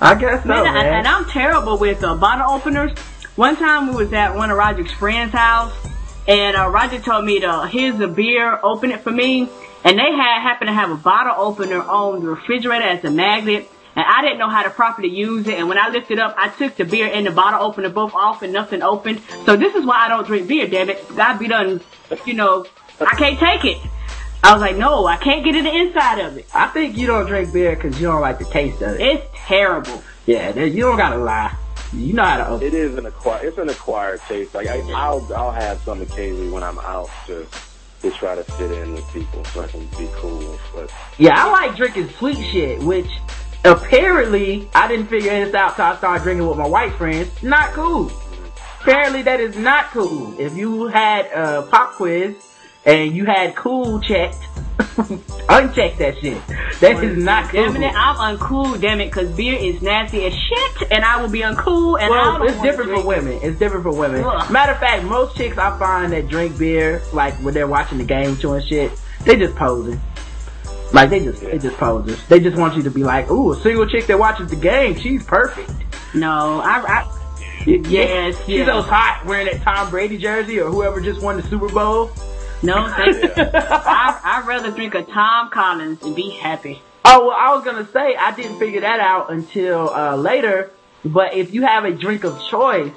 I 0.00 0.16
guess 0.16 0.42
so, 0.42 0.48
Man, 0.48 0.64
man. 0.64 0.76
I- 0.76 0.98
and 0.98 1.06
I'm 1.06 1.24
terrible 1.26 1.78
with 1.78 2.02
uh, 2.02 2.16
bottle 2.16 2.50
openers. 2.50 2.98
One 3.36 3.54
time 3.56 3.86
we 3.88 3.94
was 3.94 4.12
at 4.12 4.34
one 4.34 4.50
of 4.50 4.56
Roger's 4.58 4.90
friend's 4.90 5.32
house, 5.32 5.72
and 6.26 6.56
uh, 6.56 6.68
Roger 6.68 7.00
told 7.00 7.24
me 7.24 7.40
to 7.40 7.66
here's 7.66 7.98
a 8.00 8.08
beer, 8.08 8.58
open 8.62 8.90
it 8.90 9.00
for 9.00 9.10
me. 9.10 9.48
And 9.84 9.98
they 9.98 10.12
had 10.12 10.40
happened 10.42 10.68
to 10.68 10.74
have 10.74 10.90
a 10.90 10.96
bottle 10.96 11.34
opener 11.36 11.82
on 11.82 12.22
the 12.22 12.28
refrigerator 12.28 12.84
as 12.84 13.04
a 13.04 13.10
magnet, 13.10 13.68
and 13.96 14.04
I 14.08 14.22
didn't 14.22 14.38
know 14.38 14.48
how 14.48 14.62
to 14.62 14.70
properly 14.70 15.08
use 15.08 15.48
it. 15.48 15.54
And 15.54 15.68
when 15.68 15.76
I 15.76 15.88
lifted 15.88 16.20
up, 16.20 16.36
I 16.38 16.50
took 16.50 16.76
the 16.76 16.84
beer 16.84 17.10
and 17.12 17.26
the 17.26 17.32
bottle 17.32 17.66
opener 17.66 17.88
both 17.88 18.14
off, 18.14 18.42
and 18.42 18.52
nothing 18.52 18.80
opened. 18.82 19.20
So 19.44 19.56
this 19.56 19.74
is 19.74 19.84
why 19.84 20.04
I 20.04 20.08
don't 20.08 20.24
drink 20.24 20.46
beer. 20.46 20.68
Damn 20.68 20.88
it, 20.90 21.04
God 21.16 21.38
be 21.38 21.48
done. 21.48 21.80
You 22.24 22.34
know, 22.34 22.64
I 23.00 23.16
can't 23.16 23.38
take 23.40 23.64
it. 23.64 23.78
I 24.44 24.52
was 24.52 24.60
like, 24.60 24.76
no, 24.76 25.06
I 25.06 25.16
can't 25.16 25.44
get 25.44 25.56
in 25.56 25.64
the 25.64 25.74
inside 25.74 26.20
of 26.20 26.36
it. 26.36 26.46
I 26.54 26.68
think 26.68 26.96
you 26.96 27.06
don't 27.08 27.26
drink 27.26 27.52
beer 27.52 27.74
because 27.74 28.00
you 28.00 28.06
don't 28.06 28.20
like 28.20 28.38
the 28.38 28.44
taste 28.44 28.82
of 28.82 28.94
it. 28.94 29.00
It's 29.00 29.26
terrible. 29.34 30.02
Yeah, 30.26 30.54
you 30.54 30.82
don't 30.82 30.96
gotta 30.96 31.18
lie. 31.18 31.56
You 31.92 32.14
know 32.14 32.24
how 32.24 32.58
to. 32.58 32.64
It 32.66 32.74
is 32.74 32.96
an 32.96 33.06
acquired. 33.06 33.44
It's 33.46 33.58
an 33.58 33.68
acquired 33.68 34.20
taste. 34.22 34.54
Like 34.54 34.66
I, 34.66 34.80
I'll 34.92 35.26
I'll 35.34 35.52
have 35.52 35.80
some 35.82 36.00
occasionally 36.00 36.50
when 36.50 36.62
I'm 36.62 36.78
out 36.78 37.10
to 37.26 37.46
to 38.00 38.10
try 38.12 38.34
to 38.34 38.42
fit 38.44 38.70
in 38.72 38.94
with 38.94 39.06
people 39.12 39.44
so 39.46 39.62
I 39.62 39.68
can 39.68 39.86
be 39.98 40.08
cool. 40.14 40.58
But 40.74 40.90
Yeah, 41.18 41.34
I 41.36 41.50
like 41.50 41.76
drinking 41.76 42.08
sweet 42.10 42.38
shit, 42.50 42.80
which 42.82 43.08
apparently 43.64 44.68
I 44.74 44.88
didn't 44.88 45.06
figure 45.06 45.44
this 45.44 45.54
out 45.54 45.76
till 45.76 45.84
I 45.84 45.96
started 45.96 46.22
drinking 46.24 46.46
with 46.48 46.58
my 46.58 46.66
white 46.66 46.92
friends. 46.94 47.42
Not 47.42 47.72
cool. 47.72 48.10
apparently 48.80 49.22
that 49.22 49.40
is 49.40 49.56
not 49.56 49.86
cool. 49.90 50.34
If 50.40 50.56
you 50.56 50.86
had 50.88 51.26
a 51.26 51.62
pop 51.62 51.92
quiz 51.92 52.34
and 52.84 53.14
you 53.14 53.24
had 53.26 53.54
cool 53.54 54.00
checked, 54.00 54.38
uncheck 54.96 55.96
that 55.98 56.18
shit. 56.20 56.40
That 56.80 57.02
is 57.02 57.22
not 57.22 57.50
cool. 57.50 57.72
Damn 57.72 57.82
it, 57.82 57.94
I'm 57.94 58.36
uncool, 58.36 58.80
damn 58.80 59.00
it, 59.00 59.12
cause 59.12 59.30
beer 59.30 59.58
is 59.58 59.80
nasty 59.82 60.24
as 60.24 60.34
shit, 60.34 60.90
and 60.90 61.04
I 61.04 61.20
will 61.20 61.30
be 61.30 61.40
uncool, 61.40 62.00
and 62.00 62.10
well, 62.10 62.42
it's 62.42 62.60
different 62.62 62.90
for 62.90 63.06
women. 63.06 63.38
It's 63.42 63.58
different 63.58 63.84
for 63.84 63.94
women. 63.94 64.24
Ugh. 64.24 64.50
Matter 64.50 64.72
of 64.72 64.78
fact, 64.78 65.04
most 65.04 65.36
chicks 65.36 65.58
I 65.58 65.78
find 65.78 66.12
that 66.12 66.28
drink 66.28 66.58
beer, 66.58 67.02
like 67.12 67.34
when 67.34 67.54
they're 67.54 67.66
watching 67.66 67.98
the 67.98 68.04
game 68.04 68.36
show 68.36 68.54
and 68.54 68.66
shit, 68.66 68.92
they 69.24 69.36
just 69.36 69.56
posing. 69.56 70.00
Like 70.92 71.08
they 71.08 71.20
just, 71.20 71.40
they 71.40 71.58
just 71.58 71.76
posers. 71.76 72.22
They 72.26 72.38
just 72.38 72.56
want 72.56 72.76
you 72.76 72.82
to 72.82 72.90
be 72.90 73.02
like, 73.02 73.30
ooh, 73.30 73.52
a 73.52 73.56
single 73.62 73.86
chick 73.86 74.06
that 74.06 74.18
watches 74.18 74.50
the 74.50 74.56
game, 74.56 74.98
she's 74.98 75.24
perfect. 75.24 75.70
No, 76.14 76.60
I, 76.60 76.84
I 76.86 77.18
Yes, 77.66 77.86
yes. 77.88 78.46
She's 78.46 78.66
those 78.66 78.84
hot 78.86 79.24
wearing 79.24 79.46
that 79.46 79.62
Tom 79.62 79.88
Brady 79.90 80.18
jersey 80.18 80.58
or 80.58 80.70
whoever 80.70 81.00
just 81.00 81.22
won 81.22 81.36
the 81.36 81.42
Super 81.44 81.68
Bowl. 81.68 82.10
No, 82.62 82.88
thank 82.96 83.22
you. 83.22 83.30
I, 83.36 84.20
I'd 84.22 84.46
rather 84.46 84.70
drink 84.70 84.94
a 84.94 85.02
Tom 85.02 85.50
Collins 85.50 86.02
and 86.02 86.14
be 86.14 86.30
happy. 86.30 86.80
Oh, 87.04 87.26
well, 87.26 87.36
I 87.36 87.54
was 87.54 87.64
gonna 87.64 87.86
say 87.92 88.14
I 88.14 88.34
didn't 88.34 88.58
figure 88.58 88.80
that 88.82 89.00
out 89.00 89.32
until 89.32 89.90
uh, 89.90 90.16
later. 90.16 90.70
But 91.04 91.34
if 91.34 91.52
you 91.52 91.62
have 91.62 91.84
a 91.84 91.92
drink 91.92 92.24
of 92.24 92.40
choice, 92.48 92.92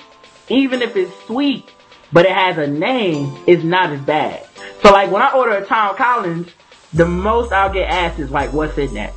even 0.48 0.82
if 0.84 0.96
it's 0.96 1.12
sweet, 1.26 1.72
but 2.14 2.26
it 2.26 2.32
has 2.32 2.58
a 2.58 2.68
name, 2.68 3.36
it's 3.48 3.64
not 3.64 3.92
as 3.92 4.02
bad. 4.02 4.48
So 4.82 4.92
like 4.92 5.10
when 5.12 5.24
I 5.24 5.32
order 5.32 5.54
a 5.54 5.66
Tom 5.66 5.96
Collins, 5.96 6.50
the 6.94 7.08
most 7.08 7.52
I'll 7.52 7.74
get 7.74 7.90
asked 7.90 8.20
is 8.20 8.30
like, 8.30 8.54
"What's 8.54 8.78
in 8.78 8.94
that?" 8.94 9.14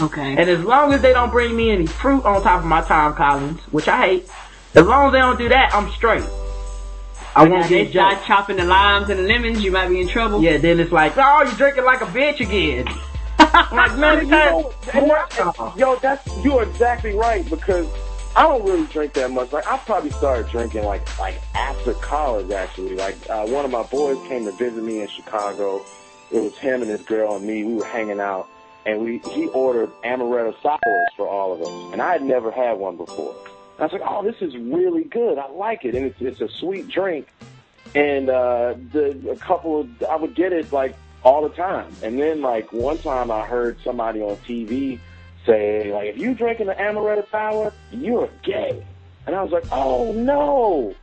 Okay. 0.00 0.36
And 0.36 0.48
as 0.48 0.62
long 0.64 0.92
as 0.92 1.02
they 1.02 1.12
don't 1.12 1.30
bring 1.30 1.54
me 1.54 1.70
any 1.70 1.86
fruit 1.86 2.24
on 2.24 2.42
top 2.42 2.60
of 2.60 2.66
my 2.66 2.80
Tom 2.80 3.14
Collins, 3.14 3.60
which 3.70 3.88
I 3.88 4.06
hate, 4.06 4.30
as 4.74 4.86
long 4.86 5.08
as 5.08 5.12
they 5.12 5.18
don't 5.18 5.38
do 5.38 5.48
that, 5.50 5.74
I'm 5.74 5.90
straight. 5.92 6.24
I 7.36 7.44
Now, 7.44 7.50
won't 7.56 7.68
they 7.68 7.84
get 7.84 7.92
start 7.92 8.14
judged. 8.14 8.26
chopping 8.26 8.56
the 8.56 8.64
limes 8.64 9.10
and 9.10 9.18
the 9.20 9.24
lemons, 9.24 9.62
you 9.62 9.70
might 9.70 9.88
be 9.88 10.00
in 10.00 10.08
trouble. 10.08 10.42
Yeah, 10.42 10.56
then 10.56 10.80
it's 10.80 10.90
like, 10.92 11.12
oh, 11.16 11.42
you're 11.44 11.52
drinking 11.54 11.84
like 11.84 12.00
a 12.00 12.06
bitch 12.06 12.40
again. 12.40 12.86
Like, 13.72 13.96
man, 13.98 14.24
You 14.24 14.30
know, 14.30 14.72
and 14.92 15.10
that- 15.10 15.72
yo, 15.76 15.96
that's 15.96 16.44
you're 16.44 16.62
exactly 16.62 17.14
right 17.14 17.48
because 17.48 17.86
I 18.34 18.42
don't 18.42 18.64
really 18.66 18.86
drink 18.86 19.14
that 19.14 19.30
much. 19.30 19.50
Like 19.52 19.66
I 19.66 19.78
probably 19.78 20.10
started 20.10 20.48
drinking 20.50 20.84
like 20.84 21.18
like 21.18 21.40
after 21.54 21.94
college 21.94 22.50
actually. 22.50 22.96
Like 22.96 23.16
uh, 23.30 23.46
one 23.46 23.64
of 23.64 23.70
my 23.70 23.82
boys 23.84 24.18
came 24.28 24.44
to 24.44 24.52
visit 24.52 24.82
me 24.82 25.00
in 25.00 25.08
Chicago. 25.08 25.82
It 26.30 26.40
was 26.42 26.56
him 26.58 26.82
and 26.82 26.90
his 26.90 27.00
girl 27.02 27.36
and 27.36 27.46
me. 27.46 27.64
We 27.64 27.74
were 27.76 27.84
hanging 27.84 28.20
out, 28.20 28.46
and 28.84 29.00
we 29.00 29.18
he 29.32 29.46
ordered 29.48 29.90
amaretto 30.02 30.54
sours 30.60 31.08
for 31.16 31.26
all 31.28 31.52
of 31.54 31.62
us, 31.62 31.92
and 31.92 32.02
I 32.02 32.12
had 32.12 32.22
never 32.22 32.50
had 32.50 32.74
one 32.78 32.96
before. 32.96 33.34
I 33.78 33.82
was 33.84 33.92
like, 33.92 34.02
oh, 34.04 34.22
this 34.22 34.36
is 34.40 34.56
really 34.56 35.04
good. 35.04 35.38
I 35.38 35.48
like 35.50 35.84
it, 35.84 35.94
and 35.94 36.06
it's 36.06 36.20
it's 36.20 36.40
a 36.40 36.48
sweet 36.58 36.88
drink. 36.88 37.28
And 37.94 38.28
uh, 38.28 38.74
the 38.92 39.30
a 39.30 39.36
couple 39.36 39.80
of 39.80 40.02
I 40.04 40.16
would 40.16 40.34
get 40.34 40.52
it 40.52 40.72
like 40.72 40.96
all 41.22 41.46
the 41.46 41.54
time. 41.54 41.92
And 42.02 42.18
then 42.18 42.40
like 42.40 42.72
one 42.72 42.98
time 42.98 43.30
I 43.30 43.46
heard 43.46 43.78
somebody 43.84 44.20
on 44.20 44.36
TV 44.38 44.98
say 45.44 45.92
like 45.92 46.08
if 46.08 46.18
you 46.18 46.34
drinking 46.34 46.68
an 46.68 46.76
amaretto 46.76 47.30
sour, 47.30 47.72
you're 47.92 48.28
gay. 48.42 48.84
And 49.26 49.34
I 49.34 49.42
was 49.42 49.52
like, 49.52 49.64
oh 49.72 50.12
no. 50.12 50.94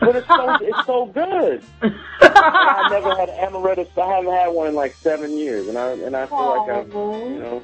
But 0.00 0.16
it's 0.16 0.26
so 0.26 0.56
it's 0.60 0.86
so 0.86 1.06
good. 1.06 1.62
I 1.82 2.88
never 2.90 3.14
had 3.16 3.28
amaretto. 3.30 3.86
I 3.98 4.16
haven't 4.16 4.32
had 4.32 4.48
one 4.48 4.68
in 4.68 4.74
like 4.74 4.94
seven 4.94 5.36
years, 5.36 5.68
and 5.68 5.78
I 5.78 5.90
and 5.90 6.16
I 6.16 6.26
feel 6.26 6.56
like 6.56 6.70
I'm, 6.70 6.90
you 6.90 7.38
know, 7.38 7.62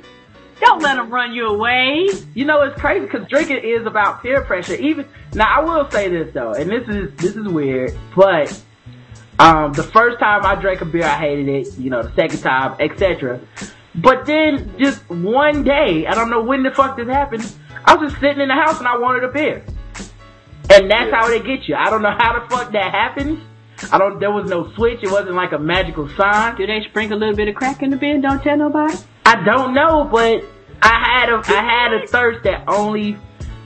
Don't 0.61 0.83
let 0.83 0.97
them 0.97 1.11
run 1.11 1.33
you 1.33 1.49
away. 1.49 2.09
You 2.35 2.45
know, 2.47 2.63
it's 2.63 2.81
crazy 2.81 3.05
because 3.05 3.29
drinking 3.29 3.61
is 3.63 3.87
about 3.87 4.23
peer 4.23 4.43
pressure. 4.43 4.75
Even 4.75 5.07
now, 5.35 5.61
I 5.61 5.61
will 5.63 5.91
say 5.91 6.09
this 6.09 6.33
though, 6.33 6.53
and 6.53 6.71
this 6.71 6.89
is 6.89 7.15
this 7.17 7.37
is 7.37 7.47
weird, 7.47 7.97
but 8.15 8.63
um, 9.39 9.75
the 9.75 9.83
first 9.83 10.19
time 10.19 10.47
I 10.47 10.55
drank 10.55 10.81
a 10.81 10.87
beer, 10.87 11.05
I 11.05 11.19
hated 11.19 11.49
it. 11.49 11.79
You 11.79 11.91
know, 11.91 12.03
the 12.03 12.15
second 12.15 12.41
time, 12.41 12.77
etc. 12.81 13.41
But 13.95 14.27
then, 14.27 14.75
just 14.79 15.09
one 15.11 15.63
day, 15.63 16.07
I 16.07 16.15
don't 16.15 16.31
know 16.31 16.43
when 16.43 16.63
the 16.63 16.71
fuck 16.71 16.97
this 16.97 17.09
happened. 17.09 17.51
I 17.85 17.95
was 17.95 18.11
just 18.11 18.21
sitting 18.21 18.41
in 18.41 18.49
the 18.49 18.55
house 18.55 18.79
and 18.79 18.89
I 18.89 18.97
wanted 18.97 19.25
a 19.25 19.29
beer, 19.29 19.63
and 20.71 20.91
that's 20.91 21.13
how 21.13 21.29
they 21.29 21.41
get 21.41 21.69
you. 21.69 21.75
I 21.75 21.91
don't 21.91 22.03
know 22.03 22.17
how 22.17 22.39
the 22.39 22.49
fuck 22.49 22.73
that 22.73 22.93
happens. 22.93 23.41
I 23.93 23.99
don't. 23.99 24.19
There 24.19 24.31
was 24.31 24.49
no 24.49 24.73
switch. 24.73 25.03
It 25.03 25.11
wasn't 25.11 25.35
like 25.35 25.53
a 25.53 25.59
magical 25.59 26.09
sign. 26.17 26.57
Do 26.57 26.67
they 26.67 26.83
sprinkle 26.89 27.19
a 27.19 27.21
little 27.21 27.37
bit 27.37 27.49
of 27.49 27.55
crack 27.55 27.83
in 27.83 27.91
the 27.91 27.97
beer? 27.99 28.19
Don't 28.19 28.43
tell 28.43 28.57
nobody. 28.57 28.97
I 29.27 29.43
don't 29.45 29.75
know, 29.75 30.05
but 30.05 30.45
I 30.83 31.21
had 31.21 31.29
a 31.31 31.43
I 31.45 31.63
had 31.63 31.93
a 31.95 32.07
thirst 32.07 32.45
that 32.45 32.63
only 32.69 33.19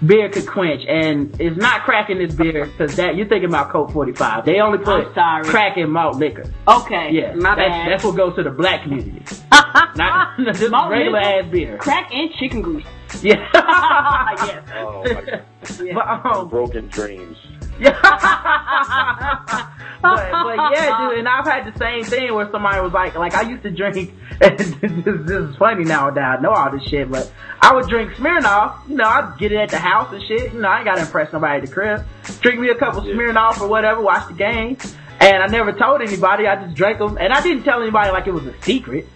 beer 0.06 0.30
could 0.30 0.46
quench, 0.46 0.82
and 0.88 1.38
it's 1.38 1.58
not 1.58 1.82
crack 1.82 2.08
in 2.08 2.16
this 2.18 2.34
beer 2.34 2.64
because 2.64 2.96
that 2.96 3.14
you're 3.14 3.28
thinking 3.28 3.50
about 3.50 3.68
Colt 3.70 3.92
45. 3.92 4.46
They 4.46 4.60
only 4.60 4.78
put 4.78 5.16
I'm 5.18 5.44
crack 5.44 5.76
in 5.76 5.90
malt 5.90 6.16
liquor. 6.16 6.50
Okay. 6.66 7.10
Yeah, 7.12 7.34
My 7.34 7.54
that's, 7.54 7.68
bad. 7.68 7.92
that's 7.92 8.04
what 8.04 8.16
goes 8.16 8.34
to 8.36 8.42
the 8.42 8.50
black 8.50 8.84
community, 8.84 9.22
not 9.96 10.38
just 10.54 10.70
Malt 10.70 10.90
regular 10.90 11.20
liquor, 11.20 11.44
ass 11.44 11.50
beer. 11.52 11.76
Crack 11.76 12.10
and 12.10 12.30
chicken 12.38 12.62
grease. 12.62 12.86
Yeah, 13.22 13.46
yes. 13.54 14.64
oh 14.76 15.02
my 15.04 15.92
but 15.92 16.36
um, 16.36 16.48
broken 16.48 16.88
dreams. 16.88 17.36
but, 20.02 20.30
but 20.30 20.56
yeah, 20.72 21.08
dude, 21.08 21.18
and 21.18 21.28
I've 21.28 21.46
had 21.46 21.72
the 21.72 21.78
same 21.78 22.04
thing 22.04 22.34
where 22.34 22.50
somebody 22.50 22.80
was 22.80 22.92
like, 22.92 23.14
like 23.14 23.34
I 23.34 23.42
used 23.42 23.62
to 23.62 23.70
drink, 23.70 24.12
and 24.40 24.58
this, 24.58 25.00
this 25.02 25.50
is 25.50 25.56
funny 25.56 25.84
now 25.84 26.10
that 26.10 26.20
I 26.22 26.40
know 26.40 26.50
all 26.50 26.70
this 26.70 26.82
shit, 26.88 27.10
but 27.10 27.32
I 27.60 27.74
would 27.74 27.88
drink 27.88 28.12
Smirnoff, 28.12 28.88
you 28.88 28.96
know, 28.96 29.04
I'd 29.04 29.36
get 29.38 29.52
it 29.52 29.56
at 29.58 29.68
the 29.70 29.78
house 29.78 30.12
and 30.12 30.22
shit, 30.26 30.52
you 30.52 30.60
know, 30.60 30.68
I 30.68 30.78
ain't 30.78 30.86
gotta 30.86 31.02
impress 31.02 31.32
nobody 31.32 31.60
at 31.60 31.66
the 31.66 31.72
crib. 31.72 32.04
Drink 32.40 32.60
me 32.60 32.70
a 32.70 32.74
couple 32.74 33.02
Smirnoff 33.02 33.60
or 33.60 33.68
whatever, 33.68 34.00
watch 34.00 34.28
the 34.28 34.34
game, 34.34 34.76
and 35.20 35.42
I 35.42 35.46
never 35.46 35.72
told 35.72 36.02
anybody, 36.02 36.46
I 36.46 36.64
just 36.64 36.76
drank 36.76 36.98
them, 36.98 37.18
and 37.18 37.32
I 37.32 37.42
didn't 37.42 37.64
tell 37.64 37.82
anybody 37.82 38.10
like 38.10 38.26
it 38.26 38.32
was 38.32 38.46
a 38.46 38.54
secret. 38.62 39.06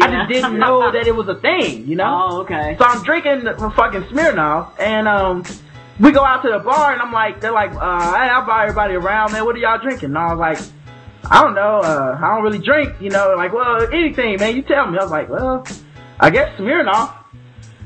I 0.00 0.10
just 0.10 0.28
didn't 0.32 0.58
know 0.58 0.90
that 0.90 1.06
it 1.06 1.14
was 1.14 1.28
a 1.28 1.36
thing, 1.36 1.86
you 1.86 1.96
know? 1.96 2.04
Oh, 2.30 2.40
okay. 2.40 2.76
So 2.78 2.84
I'm 2.84 3.02
drinking 3.04 3.44
the 3.44 3.72
fucking 3.76 4.02
Smirnoff, 4.04 4.78
and 4.80 5.06
um, 5.06 5.44
we 6.00 6.12
go 6.12 6.24
out 6.24 6.42
to 6.42 6.50
the 6.50 6.58
bar, 6.58 6.92
and 6.92 7.00
I'm 7.00 7.12
like, 7.12 7.40
they're 7.40 7.52
like, 7.52 7.70
uh, 7.72 8.12
hey, 8.14 8.28
I'll 8.30 8.46
buy 8.46 8.62
everybody 8.64 8.94
around, 8.94 9.32
man. 9.32 9.44
What 9.44 9.56
are 9.56 9.58
y'all 9.58 9.78
drinking? 9.78 10.10
And 10.10 10.18
I 10.18 10.34
was 10.34 10.38
like, 10.38 10.58
I 11.30 11.42
don't 11.42 11.54
know, 11.54 11.80
uh, 11.80 12.18
I 12.20 12.34
don't 12.34 12.42
really 12.42 12.58
drink, 12.58 12.94
you 13.00 13.10
know. 13.10 13.34
Like, 13.36 13.52
well, 13.52 13.82
anything, 13.92 14.38
man. 14.38 14.56
You 14.56 14.62
tell 14.62 14.90
me. 14.90 14.98
I 14.98 15.02
was 15.02 15.10
like, 15.10 15.28
well, 15.28 15.66
I 16.20 16.30
guess 16.30 16.58
Smirnoff. 16.58 17.16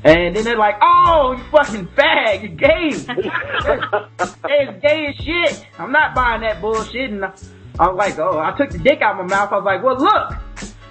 And 0.03 0.35
then 0.35 0.45
they're 0.45 0.57
like, 0.57 0.77
oh, 0.81 1.35
you 1.37 1.43
fucking 1.51 1.87
fag, 1.87 2.41
you're 2.41 2.55
gay. 2.55 2.89
it's 4.45 4.81
gay 4.81 5.07
as 5.07 5.15
shit. 5.15 5.65
I'm 5.77 5.91
not 5.91 6.15
buying 6.15 6.41
that 6.41 6.61
bullshit. 6.61 7.11
And 7.11 7.25
I 7.25 7.33
I 7.79 7.87
was 7.87 7.97
like, 7.97 8.19
oh, 8.19 8.37
I 8.37 8.51
took 8.57 8.71
the 8.71 8.77
dick 8.77 9.01
out 9.01 9.17
of 9.17 9.25
my 9.25 9.35
mouth. 9.35 9.53
I 9.53 9.55
was 9.55 9.63
like, 9.63 9.81
well, 9.81 9.97
look, 9.97 10.33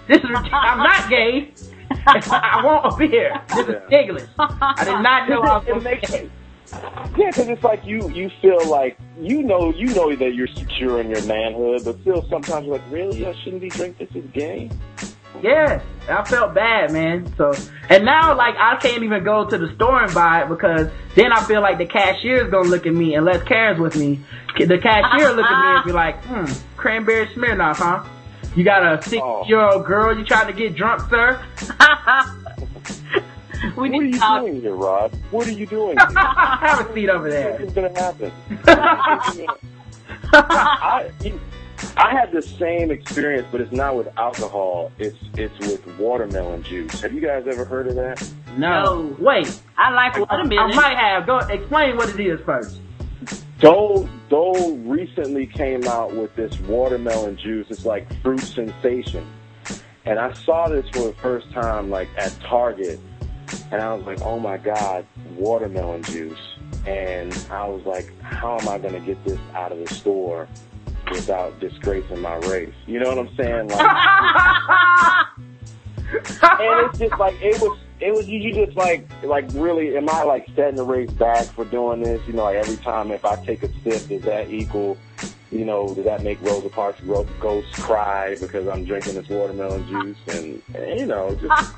this 0.09 0.16
is, 0.16 0.31
I'm 0.53 0.79
not 0.79 1.11
gay. 1.11 1.53
I 2.07 2.62
want 2.64 2.95
a 2.95 2.97
beer. 2.97 3.43
This 3.49 3.59
is 3.59 3.66
ridiculous. 3.69 4.29
I 4.39 4.85
did 4.85 5.03
not 5.03 5.29
know 5.29 5.43
I 5.43 5.59
was 5.71 5.85
gay. 5.85 6.31
Yeah, 6.73 7.31
because 7.31 7.49
it's 7.49 7.64
like 7.64 7.85
you 7.85 8.09
you 8.11 8.31
feel 8.41 8.66
like 8.69 8.99
you 9.19 9.43
know 9.43 9.73
you 9.73 9.87
know 9.95 10.14
that 10.14 10.35
you're 10.35 10.49
secure 10.49 11.01
in 11.01 11.11
your 11.11 11.23
manhood, 11.25 11.85
but 11.85 12.01
still 12.01 12.27
sometimes 12.29 12.66
you're 12.66 12.77
like, 12.77 12.91
really, 12.91 13.27
I 13.27 13.35
shouldn't 13.43 13.62
be 13.62 13.69
drinking 13.69 14.07
this 14.12 14.25
is 14.25 14.31
gay. 14.31 14.71
Yeah, 15.43 15.81
I 16.09 16.25
felt 16.25 16.55
bad, 16.55 16.93
man. 16.93 17.33
So, 17.37 17.53
and 17.89 18.05
now 18.05 18.37
like 18.37 18.57
I 18.59 18.77
can't 18.77 19.03
even 19.03 19.25
go 19.25 19.49
to 19.49 19.59
the 19.59 19.73
store 19.75 20.03
and 20.03 20.12
buy 20.12 20.43
it 20.43 20.49
because 20.49 20.89
then 21.14 21.33
I 21.33 21.43
feel 21.45 21.61
like 21.61 21.79
the 21.79 21.87
cashier's 21.87 22.51
gonna 22.51 22.69
look 22.69 22.87
at 22.87 22.93
me 22.93 23.14
unless 23.14 23.43
Karen's 23.45 23.81
with 23.81 23.97
me. 23.97 24.21
The 24.59 24.79
cashier 24.79 25.33
look 25.33 25.47
at 25.47 25.62
me 25.62 25.77
and 25.77 25.85
be 25.85 25.93
like, 25.93 26.23
"Hmm, 26.25 26.47
cranberry 26.77 27.27
Smirnoff, 27.29 27.77
huh? 27.77 28.05
You 28.57 28.64
got 28.64 28.83
a 28.83 29.03
six-year-old 29.03 29.87
girl 29.87 30.19
you 30.19 30.25
trying 30.25 30.49
to 30.49 30.53
get 30.53 30.75
drunk, 30.75 31.09
sir?" 31.09 31.41
we 33.76 33.90
what 33.90 34.00
are 34.00 34.04
you 34.04 34.18
talk- 34.18 34.42
doing 34.42 34.61
here, 34.61 34.74
Rod? 34.74 35.12
What 35.30 35.46
are 35.48 35.52
you 35.52 35.66
doing? 35.66 35.96
Have 36.16 36.88
a 36.88 36.94
seat 36.94 37.09
over 37.09 37.28
there. 37.30 37.59
What's 37.59 37.72
gonna 37.72 37.98
happen? 38.00 38.32
I, 40.32 41.11
you- 41.22 41.40
I 41.96 42.11
had 42.11 42.32
the 42.32 42.42
same 42.42 42.90
experience, 42.90 43.46
but 43.52 43.61
it's 43.61 43.70
not 43.72 43.96
with 43.96 44.09
alcohol. 44.18 44.90
It's 44.98 45.16
it's 45.34 45.56
with 45.61 45.86
watermelon 45.98 46.62
juice. 46.64 47.00
Have 47.00 47.12
you 47.12 47.20
guys 47.20 47.44
ever 47.46 47.64
heard 47.64 47.86
of 47.86 47.94
that? 47.94 48.28
No. 48.56 49.14
Wait. 49.20 49.61
I 49.76 49.90
like 49.90 50.18
watermelon. 50.18 50.72
I 50.72 50.74
might 50.74 50.96
have. 50.96 51.26
Go 51.26 51.38
explain 51.38 51.96
what 51.96 52.09
it 52.09 52.18
is 52.20 52.40
first. 52.40 52.80
Dole 53.61 54.09
Dole 54.28 54.76
recently 54.78 55.46
came 55.46 55.84
out 55.86 56.14
with 56.14 56.34
this 56.34 56.59
watermelon 56.61 57.36
juice. 57.36 57.68
It's 57.70 57.84
like 57.84 58.06
fruit 58.22 58.40
sensation, 58.40 59.26
and 60.04 60.18
I 60.18 60.32
saw 60.32 60.68
this 60.68 60.88
for 60.90 61.00
the 61.04 61.14
first 61.14 61.50
time 61.52 61.90
like 61.90 62.09
at 62.16 62.36
Target, 62.40 62.98
and 63.70 63.80
I 63.80 63.94
was 63.94 64.05
like, 64.07 64.20
oh 64.22 64.38
my 64.38 64.57
god, 64.57 65.07
watermelon 65.36 66.03
juice. 66.03 66.38
And 66.86 67.32
I 67.51 67.66
was 67.66 67.84
like, 67.84 68.18
how 68.22 68.59
am 68.59 68.68
I 68.68 68.78
gonna 68.78 69.01
get 69.01 69.22
this 69.24 69.38
out 69.55 69.72
of 69.72 69.78
the 69.78 69.94
store 69.94 70.49
without 71.11 71.59
disgracing 71.61 72.20
my 72.20 72.36
race? 72.36 72.74
You 72.86 73.01
know 73.01 73.09
what 73.09 73.18
I'm 73.18 73.36
saying? 73.36 73.68
Like, 73.68 73.80
and 76.61 76.86
it's 76.86 76.99
just 76.99 77.18
like 77.18 77.34
it 77.42 77.61
was 77.61 77.78
it 78.01 78.14
was 78.14 78.28
you, 78.28 78.38
you 78.38 78.66
just 78.66 78.76
like 78.76 79.09
like 79.24 79.46
really 79.53 79.96
am 79.96 80.09
I 80.09 80.22
like 80.22 80.49
setting 80.55 80.76
the 80.76 80.84
race 80.84 81.11
back 81.11 81.46
for 81.46 81.64
doing 81.64 82.03
this? 82.03 82.20
You 82.26 82.34
know, 82.34 82.44
like 82.44 82.57
every 82.57 82.76
time 82.76 83.11
if 83.11 83.24
I 83.24 83.36
take 83.44 83.62
a 83.62 83.68
sip, 83.82 84.09
does 84.09 84.22
that 84.22 84.51
equal? 84.51 84.96
You 85.51 85.64
know, 85.64 85.94
does 85.94 86.05
that 86.05 86.22
make 86.22 86.40
Rosa 86.42 86.68
Parks 86.68 87.01
Ro- 87.03 87.26
Ghost 87.40 87.72
cry 87.74 88.36
because 88.38 88.68
I'm 88.68 88.84
drinking 88.84 89.14
this 89.14 89.28
watermelon 89.30 89.86
juice? 89.88 90.16
And, 90.36 90.62
and 90.74 91.01
you 91.01 91.07
know, 91.07 91.34
just 91.36 91.72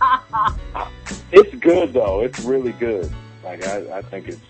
it's 1.33 1.55
good 1.57 1.93
though. 1.93 2.21
It's 2.23 2.41
really 2.41 2.73
good. 2.73 3.13
Like 3.45 3.65
I, 3.67 3.99
I 3.99 4.03
think 4.03 4.29
it's 4.29 4.41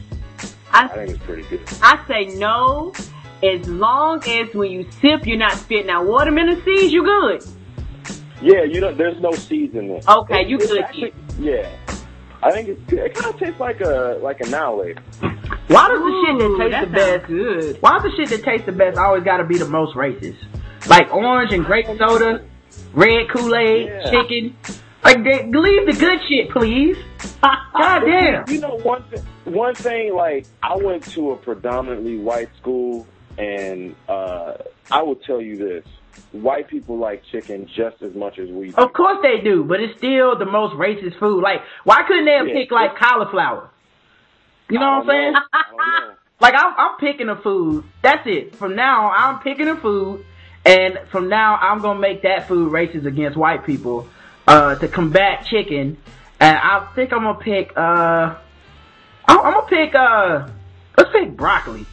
I, 0.73 0.89
think 0.89 1.11
it's 1.11 1.23
pretty 1.25 1.43
good. 1.43 1.61
I 1.83 2.03
say 2.09 2.27
no, 2.37 2.95
as 3.43 3.69
long 3.69 4.25
as 4.27 4.55
when 4.55 4.71
you 4.71 4.91
sip, 5.03 5.27
you're 5.27 5.37
not 5.37 5.53
spitting 5.53 5.91
out 5.91 6.07
watermelon 6.07 6.63
seeds, 6.65 6.93
you 6.93 7.05
good. 7.05 7.45
Yeah, 8.41 8.63
you 8.63 8.81
know, 8.81 8.95
there's 8.95 9.21
no 9.21 9.33
seeds 9.33 9.75
in 9.75 9.89
this. 9.89 10.09
Okay, 10.09 10.43
It- 10.43 10.49
you 10.49 10.59
good 10.59 10.81
actually- 10.81 11.13
Yeah, 11.39 11.69
I 12.43 12.51
think 12.53 12.69
it's. 12.69 12.93
It 12.93 13.15
kind 13.15 13.35
of 13.35 13.39
tastes 13.41 13.61
like 13.61 13.81
a 13.81 14.19
like 14.23 14.41
an 14.41 14.55
owl 14.55 14.79
Why 14.79 15.89
does 15.89 16.01
the 16.01 16.25
shit 16.27 16.39
that 16.39 16.57
tastes 16.59 16.73
that 16.73 16.89
the 16.89 16.93
best? 16.93 17.27
Good. 17.27 17.83
Why 17.83 17.99
does 17.99 18.03
the 18.05 18.13
shit 18.17 18.29
that 18.31 18.45
tastes 18.45 18.67
the 18.67 18.73
best 18.73 18.99
always 18.99 19.25
got 19.25 19.39
to 19.39 19.45
be 19.45 19.59
the 19.59 19.69
most 19.69 19.95
racist? 19.97 20.39
Like 20.89 21.13
orange 21.13 21.53
and 21.53 21.65
grape 21.65 21.87
soda, 21.99 22.45
red 22.95 23.29
Kool 23.31 23.55
Aid, 23.55 23.87
Yeah. 23.89 24.11
chicken. 24.11 24.57
Like, 25.03 25.25
they, 25.25 25.47
leave 25.47 25.87
the 25.87 25.97
good 25.99 26.19
shit, 26.29 26.51
please. 26.51 26.97
God 27.43 28.01
damn. 28.05 28.45
You 28.49 28.61
know, 28.61 28.77
one 28.83 29.03
th- 29.09 29.23
one 29.45 29.75
thing, 29.75 30.15
like 30.15 30.47
I 30.63 30.77
went 30.77 31.05
to 31.13 31.31
a 31.33 31.37
predominantly 31.37 32.19
white 32.19 32.51
school, 32.61 33.07
and 33.39 33.95
uh 34.09 34.55
I 34.91 35.03
will 35.03 35.17
tell 35.17 35.41
you 35.41 35.57
this: 35.57 35.85
white 36.33 36.69
people 36.69 36.99
like 36.99 37.23
chicken 37.31 37.69
just 37.77 38.03
as 38.03 38.15
much 38.15 38.39
as 38.39 38.49
we 38.51 38.71
do. 38.71 38.77
Of 38.77 38.93
course 38.93 39.19
they 39.23 39.41
do, 39.43 39.65
but 39.65 39.81
it's 39.81 39.97
still 39.99 40.39
the 40.39 40.47
most 40.47 40.75
racist 40.75 41.19
food. 41.19 41.43
Like, 41.43 41.61
why 41.85 42.03
couldn't 42.07 42.25
they 42.25 42.33
have 42.35 42.49
Yeah. 42.49 42.55
picked 42.55 42.73
like 42.73 42.97
cauliflower? 42.99 43.71
You 44.69 44.79
know 44.79 44.87
what 44.87 45.03
I'm 45.03 45.07
saying? 45.09 45.35
I. 45.53 46.11
Like 46.41 46.55
I'm, 46.57 46.73
I'm 46.79 46.97
picking 46.97 47.29
a 47.29 47.37
food. 47.37 47.85
That's 48.03 48.27
it. 48.27 48.57
From 48.57 48.75
now, 48.75 49.09
on, 49.11 49.15
I'm 49.15 49.43
picking 49.43 49.69
a 49.69 49.77
food, 49.77 50.25
and 50.65 50.99
from 51.13 51.29
now, 51.29 51.57
I'm 51.61 51.81
gonna 51.83 51.99
make 52.01 52.23
that 52.23 52.49
food 52.49 52.73
racist 52.73 53.05
against 53.05 53.37
white 53.37 53.67
people 53.67 54.09
uh, 54.49 54.77
to 54.77 54.89
combat 54.89 55.45
chicken. 55.51 55.99
And 56.41 56.57
I 56.57 56.91
think 56.95 57.13
I'm 57.13 57.25
gonna 57.25 57.39
pick. 57.39 57.77
Uh, 57.77 58.37
I'm, 59.29 59.39
I'm 59.39 59.53
gonna 59.53 59.67
pick. 59.67 59.95
Uh, 59.95 60.49
let's 60.97 61.11
pick 61.13 61.37
broccoli. 61.37 61.85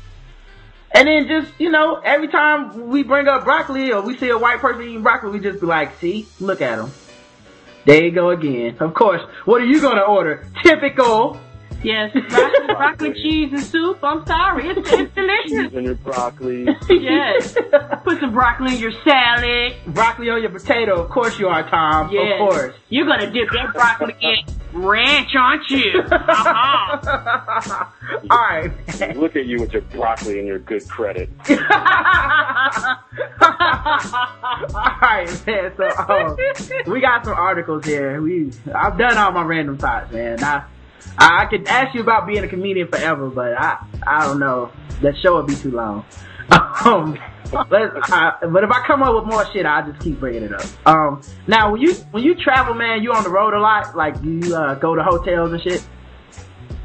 And 0.91 1.07
then 1.07 1.27
just 1.27 1.51
you 1.59 1.69
know, 1.69 1.95
every 1.95 2.27
time 2.27 2.89
we 2.89 3.03
bring 3.03 3.27
up 3.27 3.43
broccoli 3.43 3.91
or 3.91 4.01
we 4.01 4.17
see 4.17 4.29
a 4.29 4.37
white 4.37 4.59
person 4.59 4.83
eating 4.83 5.03
broccoli, 5.03 5.31
we 5.31 5.39
just 5.39 5.59
be 5.59 5.67
like, 5.67 5.99
"See, 5.99 6.27
look 6.39 6.61
at 6.61 6.77
them. 6.77 6.91
There 7.85 8.03
you 8.03 8.11
go 8.11 8.29
again." 8.29 8.77
Of 8.79 8.93
course. 8.93 9.21
What 9.45 9.61
are 9.61 9.65
you 9.65 9.81
gonna 9.81 10.01
order? 10.01 10.47
Typical. 10.63 11.39
Yes, 11.83 12.11
broccoli, 12.29 12.65
broccoli 12.67 13.13
cheese 13.13 13.53
and 13.53 13.63
soup. 13.63 13.99
I'm 14.03 14.25
sorry, 14.25 14.69
it's, 14.69 14.91
it's 14.91 15.13
delicious. 15.13 15.51
Cheese 15.51 15.73
in 15.73 15.83
your 15.85 15.95
broccoli. 15.95 16.67
Yes, 16.89 17.55
put 18.03 18.19
some 18.19 18.33
broccoli 18.33 18.75
in 18.75 18.79
your 18.79 18.91
salad. 19.03 19.75
Broccoli 19.87 20.29
on 20.29 20.41
your 20.41 20.49
potato. 20.51 21.01
Of 21.01 21.09
course 21.09 21.37
you 21.39 21.47
are, 21.47 21.67
Tom. 21.69 22.09
Yes. 22.11 22.33
Of 22.33 22.49
course. 22.49 22.75
You're 22.89 23.05
gonna 23.05 23.31
dip 23.31 23.49
that 23.51 23.73
broccoli 23.73 24.15
in 24.21 24.37
ranch, 24.73 25.35
aren't 25.35 25.69
you? 25.69 26.01
Uh-huh. 26.01 27.85
All 28.29 28.37
right. 28.37 28.71
Look 29.15 29.35
at 29.35 29.45
you 29.45 29.59
with 29.59 29.73
your 29.73 29.81
broccoli 29.83 30.39
and 30.39 30.47
your 30.47 30.59
good 30.59 30.87
credit. 30.87 31.29
all 31.49 31.57
right, 35.01 35.27
man. 35.45 35.73
So 35.77 35.89
um, 36.09 36.37
we 36.87 37.01
got 37.01 37.25
some 37.25 37.33
articles 37.33 37.85
here. 37.85 38.21
We 38.21 38.51
I've 38.73 38.97
done 38.97 39.17
all 39.17 39.31
my 39.31 39.43
random 39.43 39.77
thoughts, 39.77 40.11
man. 40.11 40.43
I 40.43 40.63
I 41.17 41.45
could 41.45 41.67
ask 41.67 41.95
you 41.95 42.01
about 42.01 42.27
being 42.27 42.43
a 42.43 42.47
comedian 42.47 42.87
forever, 42.87 43.29
but 43.29 43.53
I 43.59 43.85
I 44.05 44.25
don't 44.25 44.39
know. 44.39 44.71
That 45.01 45.15
show 45.17 45.35
would 45.35 45.47
be 45.47 45.55
too 45.55 45.71
long. 45.71 46.05
Um, 46.85 47.17
but, 47.51 48.11
uh, 48.11 48.31
but 48.41 48.63
if 48.63 48.71
I 48.71 48.85
come 48.85 49.03
up 49.03 49.15
with 49.15 49.25
more 49.25 49.45
shit, 49.51 49.65
I'll 49.65 49.89
just 49.89 50.01
keep 50.01 50.19
bringing 50.19 50.43
it 50.43 50.53
up. 50.53 50.65
Um, 50.87 51.21
now 51.47 51.71
when 51.71 51.81
you 51.81 51.93
when 52.11 52.23
you 52.23 52.35
travel, 52.35 52.73
man, 52.73 53.01
you 53.03 53.13
on 53.13 53.23
the 53.23 53.29
road 53.29 53.53
a 53.53 53.59
lot. 53.59 53.95
Like 53.95 54.15
you 54.23 54.55
uh, 54.55 54.75
go 54.75 54.95
to 54.95 55.03
hotels 55.03 55.51
and 55.51 55.61
shit. 55.61 55.85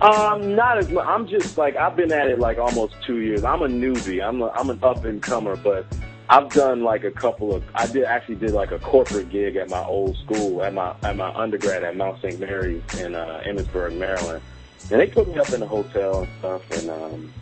Um, 0.00 0.56
not 0.56 0.78
as 0.78 0.88
much. 0.90 1.06
I'm 1.06 1.26
just 1.28 1.58
like 1.58 1.76
I've 1.76 1.96
been 1.96 2.12
at 2.12 2.28
it 2.28 2.38
like 2.38 2.58
almost 2.58 2.94
two 3.04 3.20
years. 3.20 3.44
I'm 3.44 3.62
a 3.62 3.68
newbie. 3.68 4.22
I'm 4.26 4.40
a, 4.42 4.48
I'm 4.48 4.70
an 4.70 4.78
up 4.82 5.04
and 5.04 5.22
comer, 5.22 5.56
but 5.56 5.86
I've 6.32 6.48
done 6.48 6.82
like 6.82 7.04
a 7.04 7.10
couple 7.10 7.54
of. 7.54 7.62
I 7.74 7.86
did 7.86 8.04
actually 8.04 8.36
did 8.36 8.52
like 8.52 8.70
a 8.70 8.78
corporate 8.78 9.28
gig 9.28 9.56
at 9.56 9.68
my 9.68 9.84
old 9.84 10.16
school 10.16 10.62
at 10.62 10.72
my 10.72 10.94
at 11.02 11.14
my 11.14 11.28
undergrad 11.34 11.84
at 11.84 11.94
Mount 11.94 12.22
St. 12.22 12.40
Mary's 12.40 12.82
in 12.98 13.14
uh, 13.14 13.42
Emmitsburg, 13.44 13.98
Maryland, 13.98 14.42
and 14.90 14.98
they 14.98 15.08
put 15.08 15.28
me 15.28 15.38
up 15.38 15.52
in 15.52 15.62
a 15.62 15.66
hotel 15.66 16.22
and 16.22 16.28
stuff, 16.38 16.70
and 16.70 16.88
um, 16.88 17.32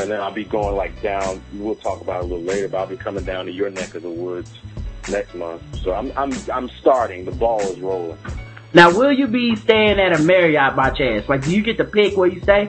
and 0.00 0.10
then 0.10 0.20
I'll 0.20 0.32
be 0.32 0.42
going 0.42 0.74
like 0.74 1.00
down. 1.00 1.40
We'll 1.54 1.76
talk 1.76 2.00
about 2.00 2.24
it 2.24 2.24
a 2.24 2.34
little 2.34 2.44
later, 2.44 2.66
but 2.66 2.78
I'll 2.78 2.86
be 2.88 2.96
coming 2.96 3.22
down 3.22 3.46
to 3.46 3.52
your 3.52 3.70
neck 3.70 3.94
of 3.94 4.02
the 4.02 4.10
woods 4.10 4.50
next 5.08 5.36
month. 5.36 5.62
So 5.84 5.94
I'm 5.94 6.10
I'm 6.16 6.32
I'm 6.52 6.68
starting. 6.80 7.26
The 7.26 7.30
ball 7.30 7.60
is 7.60 7.78
rolling. 7.78 8.18
Now, 8.74 8.90
will 8.90 9.12
you 9.12 9.28
be 9.28 9.54
staying 9.54 10.00
at 10.00 10.18
a 10.18 10.22
Marriott 10.24 10.74
by 10.74 10.90
chance? 10.90 11.28
Like, 11.28 11.44
do 11.44 11.54
you 11.54 11.62
get 11.62 11.76
to 11.76 11.84
pick 11.84 12.16
where 12.16 12.26
you 12.28 12.40
stay? 12.40 12.68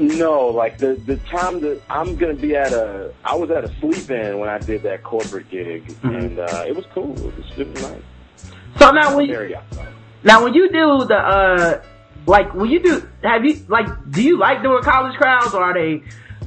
No, 0.00 0.46
like 0.46 0.78
the 0.78 0.94
the 1.06 1.16
time 1.28 1.60
that 1.60 1.80
I'm 1.90 2.14
gonna 2.16 2.34
be 2.34 2.54
at 2.54 2.72
a, 2.72 3.12
I 3.24 3.34
was 3.34 3.50
at 3.50 3.64
a 3.64 3.68
Sleep 3.80 4.08
Inn 4.10 4.38
when 4.38 4.48
I 4.48 4.58
did 4.58 4.82
that 4.84 5.02
corporate 5.02 5.50
gig, 5.50 5.92
and 6.04 6.38
uh, 6.38 6.64
it 6.66 6.76
was 6.76 6.84
cool. 6.94 7.12
It 7.18 7.36
was, 7.36 7.58
it 7.58 7.66
was 7.68 7.82
nice. 7.82 8.02
So 8.78 8.90
now, 8.92 9.16
when 9.16 9.26
you, 9.26 9.56
now 10.22 10.44
when 10.44 10.54
you 10.54 10.68
do 10.70 11.04
the 11.04 11.16
uh, 11.16 11.82
like 12.26 12.54
when 12.54 12.70
you 12.70 12.80
do, 12.80 13.08
have 13.24 13.44
you 13.44 13.64
like, 13.68 13.86
do 14.12 14.22
you 14.22 14.38
like 14.38 14.62
doing 14.62 14.82
college 14.84 15.16
crowds, 15.16 15.52
or 15.52 15.62
are 15.64 15.74
they, 15.74 16.02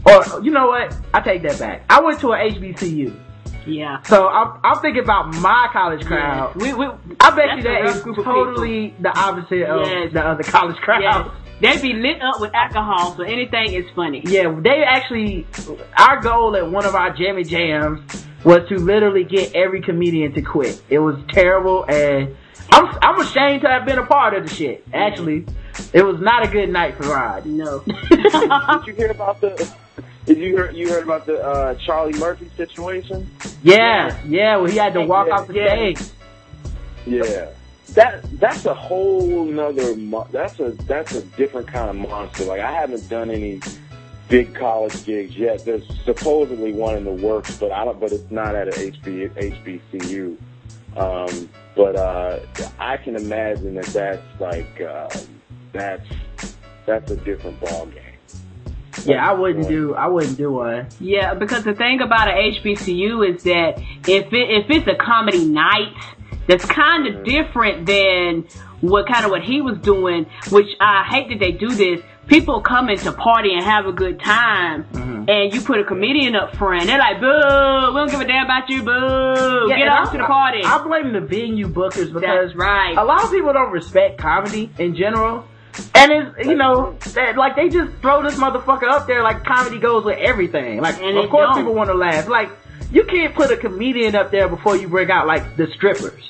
or 0.06 0.42
you 0.42 0.52
know 0.52 0.68
what? 0.68 0.96
I 1.14 1.20
take 1.20 1.42
that 1.44 1.60
back. 1.60 1.84
I 1.90 2.00
went 2.00 2.22
to 2.22 2.32
a 2.32 2.38
HBCU. 2.38 3.20
Yeah. 3.68 4.02
So 4.04 4.28
I'm, 4.28 4.60
I'm 4.64 4.80
thinking 4.82 5.04
about 5.04 5.36
my 5.36 5.68
college 5.72 6.04
crowd. 6.06 6.56
We, 6.56 6.74
we, 6.74 6.86
I 7.20 7.30
bet 7.36 7.58
you 7.58 7.62
That's 7.62 7.66
a 7.66 7.68
that 7.68 7.82
rough 7.84 7.96
is 7.98 8.02
group 8.02 8.18
of 8.18 8.26
totally 8.26 8.96
the 9.00 9.10
opposite 9.10 9.64
of 9.70 9.86
Yes. 9.88 10.14
the 10.14 10.26
other 10.26 10.44
college 10.44 10.78
crowd. 10.78 11.02
yes. 11.02 11.28
They 11.62 11.80
be 11.80 11.94
lit 11.94 12.22
up 12.22 12.42
with 12.42 12.54
alcohol, 12.56 13.16
so 13.16 13.22
anything 13.24 13.74
is 13.74 13.86
funny. 13.96 14.24
Yeah, 14.26 14.60
they 14.62 14.84
actually, 14.84 15.46
our 15.98 16.20
goal 16.20 16.56
at 16.56 16.70
one 16.70 16.86
of 16.86 16.96
our 16.96 17.12
jammy 17.16 17.44
jams 17.44 18.02
was 18.44 18.68
to 18.70 18.78
literally 18.78 19.24
get 19.24 19.54
every 19.54 19.82
comedian 19.82 20.34
to 20.34 20.42
quit. 20.42 20.82
It 20.90 20.98
was 20.98 21.16
terrible 21.30 21.86
and 21.88 22.36
I'm, 22.72 22.98
I'm 23.04 23.20
ashamed 23.22 23.62
to 23.62 23.68
have 23.68 23.86
been 23.86 24.00
a 24.00 24.06
part 24.06 24.34
of 24.34 24.48
the 24.48 24.54
shit. 24.54 24.84
Actually, 24.92 25.46
it 25.94 26.04
was 26.04 26.20
not 26.20 26.44
a 26.44 26.50
good 26.50 26.70
night 26.70 26.96
for 26.96 27.04
Rod. 27.04 27.46
No. 27.46 27.80
did 28.10 28.88
you 28.88 28.94
hear 28.96 29.12
about 29.12 29.40
the? 29.42 29.72
Did 30.26 30.38
you 30.38 30.56
hear 30.56 30.72
you 30.72 30.90
heard 30.90 31.04
about 31.04 31.26
the 31.26 31.44
uh, 31.44 31.76
Charlie 31.76 32.18
Murphy 32.18 32.50
situation? 32.56 33.30
Yeah, 33.62 34.18
yeah, 34.26 34.58
well 34.58 34.66
he 34.72 34.78
had 34.78 34.94
to 34.94 35.02
walk 35.06 35.28
Yeah, 35.28 35.34
off 35.36 35.48
the 35.48 35.54
yeah. 35.54 35.68
stage. 35.94 36.10
Yeah. 37.06 37.50
That 37.94 38.24
that's 38.40 38.66
a 38.66 38.74
whole 38.74 39.44
nother. 39.46 39.96
Mo- 39.96 40.28
that's 40.32 40.60
a 40.60 40.72
that's 40.88 41.14
a 41.14 41.22
different 41.22 41.68
kind 41.68 41.90
of 41.90 41.96
monster. 42.10 42.46
Like 42.46 42.62
I 42.62 42.72
haven't 42.72 43.08
done 43.10 43.30
any 43.30 43.60
big 44.30 44.56
college 44.56 45.06
gigs 45.06 45.36
yet. 45.36 45.66
There's 45.66 45.84
supposedly 46.06 46.74
one 46.74 46.96
in 46.96 47.04
the 47.04 47.12
works, 47.12 47.58
but 47.58 47.72
I 47.72 47.84
don't. 47.84 48.00
But 48.00 48.12
it's 48.12 48.32
not 48.32 48.56
at 48.56 48.70
a 48.70 48.72
HB, 48.72 49.92
HBCU. 49.92 50.38
Um, 50.96 51.50
but 51.76 51.96
uh, 51.96 52.40
I 52.80 52.98
can 52.98 53.16
imagine 53.16 53.76
that 53.76 53.86
that's 53.88 54.40
like 54.42 54.82
uh, 54.82 55.10
that's 55.72 56.08
that's 56.86 57.12
a 57.12 57.18
different 57.18 57.60
ball 57.60 57.86
game. 57.88 58.04
Yeah, 59.06 59.28
I 59.28 59.34
wouldn't 59.34 59.68
do, 59.68 59.96
I 59.96 60.08
wouldn't 60.08 60.38
do 60.38 60.52
one. 60.52 60.88
Yeah, 61.00 61.34
because 61.34 61.64
the 61.64 61.74
thing 61.74 62.02
about 62.02 62.28
a 62.28 62.32
HBCU 62.32 63.36
is 63.36 63.44
that 63.44 63.80
if 64.08 64.34
it 64.34 64.50
if 64.50 64.70
it's 64.70 64.88
a 64.88 64.96
comedy 64.96 65.46
night, 65.46 65.96
that's 66.48 66.66
kind 66.66 67.08
of 67.08 67.24
different 67.24 67.86
than 67.86 68.46
what 68.82 69.08
kind 69.08 69.26
of 69.26 69.32
what 69.32 69.42
he 69.44 69.62
was 69.62 69.78
doing. 69.80 70.26
Which 70.50 70.68
I 70.80 71.04
hate 71.10 71.30
that 71.30 71.40
they 71.40 71.52
do 71.52 71.70
this. 71.70 72.02
People 72.28 72.62
coming 72.62 72.98
to 73.00 73.12
party 73.12 73.54
and 73.54 73.64
have 73.64 73.88
a 73.88 73.92
good 73.92 74.20
time, 74.20 74.86
mm-hmm. 74.86 75.30
and 75.30 75.54
you 75.54 75.60
put 75.62 75.80
a 75.80 75.84
comedian 75.84 76.36
up 76.36 76.56
front. 76.56 76.86
They're 76.86 76.98
like, 77.00 77.20
"Boo! 77.20 77.26
We 77.28 78.00
don't 78.00 78.10
give 78.12 78.22
a 78.22 78.26
damn 78.26 78.46
about 78.46 78.70
you. 78.70 78.84
Boo! 78.84 79.68
Yeah, 79.70 79.78
Get 79.78 79.88
off 79.90 80.10
I- 80.10 80.12
to 80.14 80.18
the 80.20 80.24
party." 80.26 80.62
I 80.64 80.82
blame 80.84 81.12
the 81.14 81.20
venue 81.20 81.68
bookers 81.68 82.14
because 82.14 82.22
That's 82.22 82.56
right. 82.56 82.96
a 82.98 83.04
lot 83.04 83.24
of 83.24 83.32
people 83.32 83.52
don't 83.52 83.72
respect 83.72 84.18
comedy 84.18 84.70
in 84.80 84.96
general. 84.96 85.46
And 85.96 86.12
it's, 86.12 86.48
you 86.48 86.56
know, 86.56 86.96
that, 87.14 87.38
like 87.38 87.56
they 87.56 87.70
just 87.70 87.92
throw 88.02 88.22
this 88.24 88.36
motherfucker 88.36 88.90
up 88.90 89.08
there 89.08 89.24
like 89.24 89.44
comedy 89.44 89.80
goes 89.80 90.04
with 90.06 90.18
everything. 90.20 90.80
Like, 90.82 91.02
And 91.02 91.18
of 91.18 91.30
course 91.30 91.48
don't. 91.48 91.58
people 91.58 91.74
want 91.74 91.90
to 91.90 91.96
laugh. 91.96 92.28
Like, 92.28 92.50
you 92.92 93.04
can't 93.06 93.34
put 93.36 93.52
a 93.52 93.58
comedian 93.58 94.16
up 94.16 94.32
there 94.32 94.48
before 94.48 94.76
you 94.76 94.88
bring 94.88 95.10
out 95.10 95.28
like 95.28 95.58
the 95.58 95.68
strippers. 95.76 96.30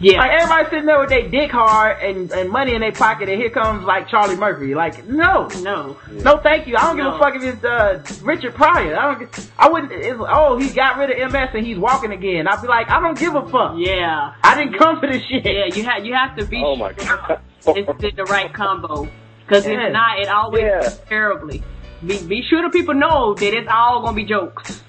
Yeah. 0.00 0.18
Like 0.18 0.30
everybody 0.30 0.64
sitting 0.70 0.86
there 0.86 1.00
with 1.00 1.08
their 1.08 1.28
dick 1.28 1.50
hard 1.50 2.00
and, 2.00 2.30
and 2.30 2.50
money 2.50 2.72
in 2.74 2.82
their 2.82 2.92
pocket 2.92 3.28
and 3.28 3.40
here 3.40 3.50
comes 3.50 3.84
like 3.84 4.08
Charlie 4.08 4.36
Murphy. 4.36 4.72
Like, 4.76 5.04
no. 5.08 5.48
No. 5.60 5.96
No, 6.12 6.36
thank 6.38 6.68
you. 6.68 6.76
I 6.76 6.82
don't 6.82 6.96
give 6.96 7.06
a 7.06 7.18
fuck 7.18 7.34
if 7.34 7.42
it's 7.42 7.64
uh, 7.64 8.00
Richard 8.24 8.54
Pryor. 8.54 8.96
I 8.96 9.14
don't. 9.18 9.50
I 9.58 9.68
wouldn't. 9.68 9.90
It's, 9.90 10.16
oh, 10.20 10.56
he 10.56 10.68
got 10.70 10.98
rid 10.98 11.10
of 11.10 11.32
MS 11.32 11.48
and 11.52 11.66
he's 11.66 11.78
walking 11.78 12.12
again. 12.12 12.46
I'd 12.46 12.62
be 12.62 12.68
like, 12.68 12.88
I 12.88 13.00
don't 13.00 13.18
give 13.18 13.34
a 13.34 13.42
fuck. 13.48 13.74
Yeah. 13.76 14.34
I 14.44 14.54
didn't 14.56 14.78
come 14.78 15.00
for 15.00 15.08
this 15.10 15.22
shit. 15.24 15.44
Yeah, 15.44 15.66
you 15.74 15.82
have 15.82 16.04
you 16.06 16.14
have 16.14 16.36
to 16.36 16.46
be. 16.46 16.62
Oh 16.64 16.76
my 16.76 16.92
god. 16.92 17.40
It's 17.66 18.00
the, 18.00 18.12
the 18.14 18.24
right 18.24 18.52
combo. 18.54 19.08
Because 19.48 19.66
Yeah. 19.66 19.88
if 19.88 19.92
not, 19.92 20.20
it 20.20 20.28
always 20.28 20.62
Yeah. 20.62 20.88
terribly. 21.08 21.64
Be, 22.06 22.22
be 22.22 22.42
sure 22.48 22.62
the 22.62 22.70
people 22.70 22.94
know 22.94 23.34
that 23.34 23.52
it's 23.52 23.68
all 23.68 24.00
gonna 24.02 24.14
be 24.14 24.24
jokes. 24.24 24.84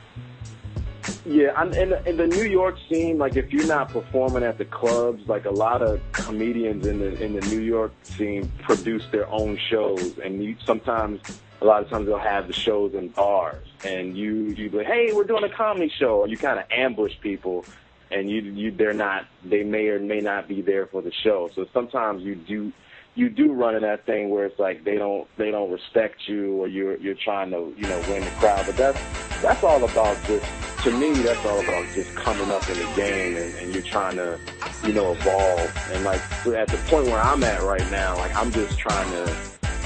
Yeah, 1.30 1.54
I'm 1.56 1.72
in 1.74 1.92
the, 1.92 2.10
in 2.10 2.18
the 2.18 2.26
New 2.26 2.46
York 2.46 2.76
scene. 2.90 3.20
Like, 3.20 3.36
if 3.36 3.54
you're 3.54 3.68
not 3.68 3.90
performing 3.90 4.42
at 4.42 4.58
the 4.58 4.66
clubs, 4.66 5.28
like 5.28 5.46
a 5.46 5.52
lot 5.52 5.84
of 5.84 6.02
comedians 6.12 6.88
in 6.88 6.98
the 6.98 7.24
in 7.24 7.34
the 7.34 7.42
New 7.42 7.62
York 7.62 7.92
scene 8.02 8.52
produce 8.64 9.06
their 9.12 9.30
own 9.30 9.56
shows, 9.70 10.18
and 10.18 10.44
you 10.44 10.56
sometimes, 10.66 11.22
a 11.62 11.66
lot 11.66 11.84
of 11.84 11.90
times, 11.90 12.08
they'll 12.08 12.18
have 12.18 12.48
the 12.48 12.54
shows 12.54 12.96
in 12.96 13.10
bars, 13.10 13.64
and 13.84 14.18
you 14.18 14.46
you 14.58 14.72
be 14.72 14.78
like, 14.80 14.88
hey, 14.88 15.12
we're 15.14 15.24
doing 15.24 15.44
a 15.44 15.50
comedy 15.50 15.94
show, 16.00 16.22
or 16.22 16.28
you 16.28 16.36
kind 16.36 16.58
of 16.58 16.66
ambush 16.72 17.14
people, 17.22 17.64
and 18.10 18.28
you 18.28 18.42
you 18.42 18.72
they're 18.72 18.92
not 18.94 19.28
they 19.46 19.64
may 19.64 19.88
or 19.90 20.00
may 20.00 20.22
not 20.22 20.48
be 20.48 20.64
there 20.64 20.88
for 20.88 21.04
the 21.04 21.12
show. 21.12 21.52
So 21.54 21.68
sometimes 21.72 22.24
you 22.24 22.34
do 22.34 22.74
you 23.16 23.30
do 23.30 23.54
run 23.54 23.76
in 23.76 23.82
that 23.82 24.06
thing 24.06 24.30
where 24.30 24.46
it's 24.46 24.60
like 24.60 24.84
they 24.84 24.96
don't 24.96 25.28
they 25.38 25.52
don't 25.52 25.72
respect 25.72 26.28
you 26.28 26.54
or 26.62 26.68
you're 26.68 26.98
you're 26.98 27.16
trying 27.16 27.52
to 27.52 27.74
you 27.78 27.88
know 27.88 28.00
win 28.10 28.24
the 28.24 28.32
crowd. 28.32 28.66
But 28.66 28.78
that's 28.78 29.00
that's 29.42 29.64
all 29.64 29.84
about 29.84 30.24
just 30.24 30.46
to 30.84 30.92
me 30.92 31.14
that's 31.14 31.46
all 31.46 31.60
about 31.60 31.86
just 31.94 32.14
coming 32.16 32.50
up 32.52 32.70
in 32.70 32.78
the 32.78 32.88
game 32.96 33.36
and, 33.36 33.56
and 33.56 33.74
you're 33.74 33.84
trying 33.84 34.16
to 34.18 34.40
you 34.86 34.94
know 34.94 35.12
evolve. 35.12 35.76
And 35.92 36.04
like 36.04 36.22
at 36.48 36.68
the 36.68 36.78
point 36.88 37.08
where 37.08 37.20
I'm 37.20 37.44
at 37.44 37.64
right 37.64 37.90
now 37.92 38.16
like 38.18 38.36
I'm 38.36 38.52
just 38.52 38.78
trying 38.78 39.12
to 39.12 39.36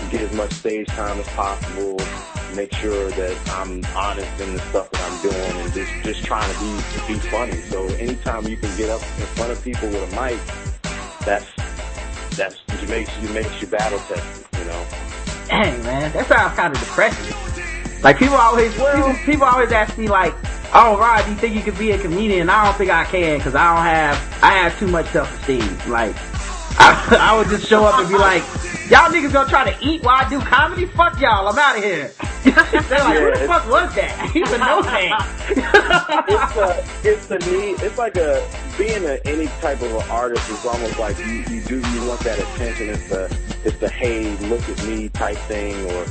get 0.09 0.21
as 0.21 0.33
much 0.33 0.51
stage 0.53 0.87
time 0.87 1.19
as 1.19 1.27
possible 1.29 1.97
make 2.55 2.71
sure 2.71 3.09
that 3.09 3.35
I'm 3.59 3.83
honest 3.95 4.39
in 4.39 4.53
the 4.53 4.59
stuff 4.69 4.91
that 4.91 5.01
I'm 5.01 5.17
doing 5.21 5.59
and 5.59 5.73
just 5.73 5.91
just 6.03 6.23
trying 6.23 6.53
to 6.53 6.59
be 6.59 6.75
be 7.07 7.19
funny. 7.29 7.61
So 7.63 7.87
anytime 7.95 8.47
you 8.47 8.57
can 8.57 8.75
get 8.77 8.89
up 8.89 9.01
in 9.01 9.25
front 9.27 9.51
of 9.51 9.63
people 9.63 9.89
with 9.89 10.13
a 10.13 10.21
mic 10.21 10.39
that's 11.25 11.47
that's 12.35 12.55
it 12.69 12.89
makes 12.89 13.11
you 13.21 13.29
makes 13.29 13.61
you 13.61 13.67
battle 13.67 13.99
tested, 13.99 14.47
you 14.59 14.65
know. 14.65 14.85
Dang, 15.47 15.83
man, 15.83 16.11
that 16.13 16.27
sounds 16.27 16.55
kind 16.55 16.73
of 16.73 16.79
depressing. 16.79 17.35
Like 18.01 18.17
people 18.17 18.35
always, 18.35 18.73
people, 18.73 19.15
people 19.25 19.43
always 19.45 19.71
ask 19.71 19.97
me 19.97 20.07
like, 20.07 20.33
"Oh, 20.73 20.97
Rod, 20.99 21.23
do 21.25 21.31
you 21.31 21.37
think 21.37 21.55
you 21.55 21.61
could 21.61 21.77
be 21.77 21.91
a 21.91 21.97
comedian?" 21.97 22.49
I 22.49 22.65
don't 22.65 22.77
think 22.77 22.91
I 22.91 23.05
can 23.05 23.37
because 23.37 23.55
I 23.55 23.75
don't 23.75 23.85
have, 23.85 24.43
I 24.43 24.53
have 24.53 24.77
too 24.79 24.87
much 24.87 25.07
self-esteem. 25.07 25.89
Like, 25.89 26.15
I, 26.79 27.17
I 27.31 27.37
would 27.37 27.47
just 27.47 27.67
show 27.67 27.85
up 27.85 27.99
and 27.99 28.09
be 28.09 28.17
like, 28.17 28.43
"Y'all 28.89 29.09
niggas 29.09 29.33
gonna 29.33 29.49
try 29.49 29.71
to 29.71 29.85
eat 29.85 30.03
while 30.03 30.25
I 30.25 30.29
do 30.29 30.39
comedy? 30.39 30.85
Fuck 30.85 31.19
y'all, 31.19 31.47
I'm 31.47 31.57
out 31.57 31.77
of 31.77 31.83
here." 31.83 32.11
They're 32.43 32.99
like, 32.99 33.17
"Who 33.17 33.31
the 33.31 33.47
fuck 33.47 33.69
was 33.69 33.95
that?" 33.95 34.29
He's 34.33 34.51
a 34.51 34.57
no 34.57 34.81
it's 36.27 36.57
a, 36.57 36.85
it's 37.03 37.27
the 37.27 37.39
need. 37.39 37.81
It's 37.81 37.97
like 37.97 38.17
a 38.17 38.45
being 38.77 39.05
a, 39.05 39.19
any 39.25 39.47
type 39.61 39.81
of 39.81 39.93
an 39.93 40.09
artist 40.09 40.49
is 40.49 40.65
almost 40.65 40.99
like 40.99 41.17
you, 41.19 41.43
you 41.49 41.61
do 41.61 41.77
you 41.77 42.07
want 42.07 42.19
that 42.21 42.39
attention. 42.39 42.89
It's 42.89 43.07
the 43.09 43.37
it's 43.63 43.77
the 43.77 43.89
hey 43.89 44.35
look 44.47 44.67
at 44.67 44.85
me 44.85 45.09
type 45.09 45.37
thing 45.37 45.89
or 45.91 46.05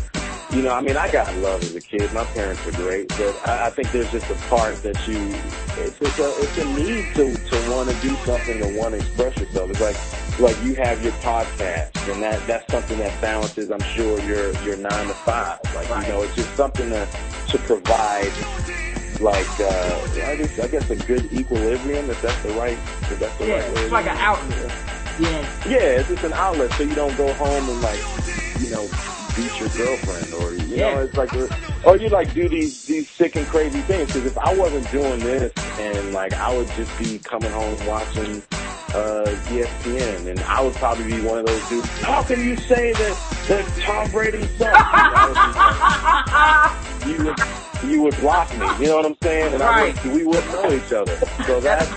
you 0.53 0.63
know 0.63 0.73
I 0.73 0.81
mean 0.83 0.97
I 0.97 1.09
got 1.11 1.37
love 1.37 1.65
as 1.65 1.75
a 1.75 1.81
kid. 1.81 2.13
My 2.13 2.25
parents 2.25 2.65
were 2.65 2.73
great, 2.73 3.17
but 3.17 3.37
I, 3.49 3.69
I 3.69 3.71
think 3.71 3.93
there's 3.93 4.11
just 4.11 4.31
a 4.31 4.37
part 4.37 4.83
that 4.83 5.07
you 5.07 5.57
it's 5.77 5.97
it's 6.01 6.19
a 6.19 6.31
it's 6.43 6.57
a 6.59 6.65
need 6.65 7.11
to 7.17 7.39
to 7.51 7.59
want 7.59 7.89
to 7.91 7.97
do 7.97 8.17
something 8.27 8.59
to 8.61 8.69
want 8.69 8.93
to 8.95 8.99
express 8.99 9.41
yourself. 9.41 9.71
It's 9.71 9.81
like 9.81 10.01
like 10.39 10.61
you 10.61 10.75
have 10.77 11.03
your 11.03 11.13
podcast 11.15 12.07
and 12.07 12.23
that 12.23 12.47
that's 12.47 12.71
something 12.71 12.99
that 12.99 13.21
balances 13.21 13.71
I'm 13.71 13.83
sure 13.83 14.21
your 14.21 14.57
your 14.59 14.77
nine 14.77 15.09
to 15.09 15.15
five. 15.15 15.61
Like 15.73 15.89
you 15.97 16.07
know 16.07 16.23
it's 16.23 16.35
just 16.37 16.55
something 16.57 16.91
to 16.91 17.11
to 17.49 17.59
provide 17.59 18.47
like 19.19 19.61
uh 19.61 20.01
I 20.27 20.37
guess 20.37 20.59
I 20.63 20.69
guess 20.69 20.91
a 20.91 20.97
good 20.97 21.33
equilibrium 21.33 22.11
if 22.11 22.21
that's 22.21 22.41
the 22.43 22.53
right 22.53 22.85
if 23.11 23.19
that's 23.19 23.37
the 23.39 23.47
Yeah, 23.47 23.55
right 23.55 23.73
way. 23.73 23.83
it's 23.85 23.93
like 23.93 24.07
an 24.07 24.17
outlet. 24.19 24.73
Yeah. 25.17 25.49
Yeah, 25.65 25.79
it's 26.01 26.09
just 26.09 26.25
an 26.25 26.33
outlet 26.35 26.73
so 26.75 26.83
you 26.83 26.95
don't 26.95 27.17
go 27.17 27.35
home 27.35 27.69
and 27.69 27.81
like 27.81 28.09
you 28.59 28.71
know 28.71 28.93
beat 29.35 29.61
your 29.61 29.71
girlfriend 29.71 30.35
or 30.35 30.55
you 30.55 30.77
Yeah. 30.77 30.91
know 30.95 30.99
it's 31.01 31.17
like 31.17 31.33
or 31.85 31.97
you 31.99 32.11
like 32.11 32.33
do 32.35 32.49
these 32.49 32.83
these 32.87 33.09
sick 33.11 33.37
and 33.37 33.49
crazy 33.49 33.83
things 33.83 34.09
because 34.13 34.27
if 34.27 34.39
I 34.39 34.55
wasn't 34.55 34.91
doing 34.91 35.23
this 35.23 35.53
and 35.79 36.13
like 36.13 36.35
I 36.35 36.53
would 36.53 36.73
just 36.73 36.97
be 36.97 37.21
coming 37.21 37.53
home 37.53 37.85
watching 37.85 38.45
uh 38.95 39.37
ESPN 39.49 40.29
and 40.31 40.45
I 40.45 40.63
would 40.63 40.79
probably 40.79 41.05
be 41.07 41.21
one 41.21 41.39
of 41.39 41.47
those 41.47 41.65
dudes. 41.67 41.89
How 42.03 42.23
can 42.25 42.41
you 42.43 42.57
say 42.57 42.95
that 42.95 43.19
that 43.49 43.75
Tom 43.77 44.11
Brady 44.11 44.49
sucks? 44.59 44.93
Like, 45.11 45.41
you 47.03 47.25
would 47.25 47.39
you 47.83 48.03
would 48.03 48.17
block 48.19 48.57
me. 48.57 48.75
You 48.75 48.89
know 48.89 48.97
what 48.97 49.07
I'm 49.07 49.17
saying? 49.23 49.55
And 49.55 49.63
I 49.63 49.73
would, 49.73 49.97
we 50.05 50.25
wouldn't 50.25 50.53
know 50.53 50.73
each 50.73 50.93
other. 50.93 51.21
So 51.47 51.61
that's 51.63 51.93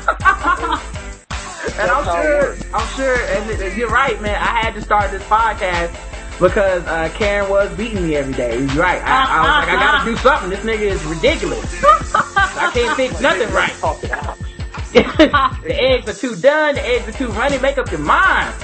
And 1.78 1.92
I'm 1.92 2.06
sure. 2.06 2.60
I'm 2.74 2.88
sure, 2.88 3.16
and 3.28 3.78
you're 3.78 3.90
right, 3.90 4.22
man. 4.22 4.36
I 4.36 4.62
had 4.62 4.76
to 4.76 4.82
start 4.82 5.12
this 5.12 5.24
podcast 5.24 5.96
because 6.40 6.84
uh, 6.86 7.10
Karen 7.16 7.50
was 7.50 7.76
beating 7.76 8.08
me 8.08 8.16
every 8.16 8.34
day. 8.34 8.60
You're 8.60 8.68
right. 8.76 9.02
I, 9.04 9.26
I 9.26 9.42
was 9.42 9.68
like, 9.68 9.70
I 9.70 9.76
gotta 9.76 10.12
do 10.12 10.18
something. 10.18 10.50
This 10.50 10.60
nigga 10.60 10.92
is 10.92 11.04
ridiculous. 11.06 11.84
I 12.14 12.72
can't 12.74 12.96
fix 12.96 13.22
nothing 13.22 13.52
right. 13.54 13.72
the 14.96 15.76
eggs 15.78 16.08
are 16.08 16.14
too 16.14 16.36
done. 16.38 16.76
The 16.76 16.86
eggs 16.86 17.08
are 17.08 17.12
too 17.12 17.28
runny. 17.30 17.58
Make 17.60 17.78
up 17.78 17.92
your 17.92 18.00
mind. 18.00 18.56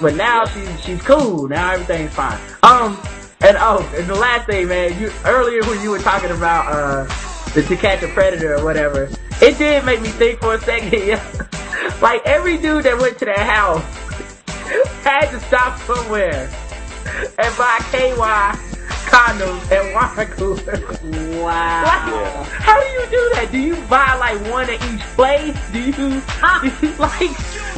But 0.00 0.14
now 0.14 0.44
she's 0.46 0.80
she's 0.82 1.02
cool. 1.02 1.48
Now 1.48 1.72
everything's 1.72 2.14
fine. 2.14 2.40
Um, 2.62 2.98
and 3.40 3.56
oh, 3.60 3.88
and 3.96 4.06
the 4.08 4.14
last 4.14 4.46
thing, 4.46 4.68
man. 4.68 4.98
You 5.00 5.12
earlier 5.24 5.62
when 5.62 5.80
you 5.82 5.90
were 5.90 5.98
talking 5.98 6.30
about 6.30 6.72
uh 6.72 7.04
the 7.54 7.62
To 7.62 7.76
Catch 7.76 8.02
a 8.02 8.08
Predator 8.08 8.56
or 8.56 8.64
whatever, 8.64 9.08
it 9.40 9.58
did 9.58 9.84
make 9.84 10.00
me 10.00 10.08
think 10.08 10.40
for 10.40 10.54
a 10.54 10.60
second. 10.60 10.92
Yeah, 11.06 11.22
like 12.02 12.22
every 12.26 12.56
dude 12.56 12.84
that 12.84 12.98
went 12.98 13.18
to 13.18 13.24
that 13.26 13.38
house 13.38 13.84
had 15.02 15.30
to 15.30 15.40
stop 15.40 15.78
somewhere 15.80 16.50
and 17.38 17.56
buy 17.56 17.78
KY 17.90 18.70
condoms 19.10 19.70
and 19.72 19.94
water 19.94 20.24
coolers. 20.26 21.02
Wow. 21.42 21.82
Like, 21.84 22.46
how 22.46 22.80
do 22.80 22.86
you 22.86 23.04
do 23.10 23.30
that? 23.34 23.48
Do 23.50 23.58
you 23.58 23.76
buy 23.88 24.14
like 24.14 24.40
one 24.52 24.70
at 24.70 24.82
each 24.92 25.00
place? 25.16 25.56
Do 25.72 25.80
you, 25.80 25.92
do 25.92 26.08
you 26.08 26.94
like, 26.98 27.30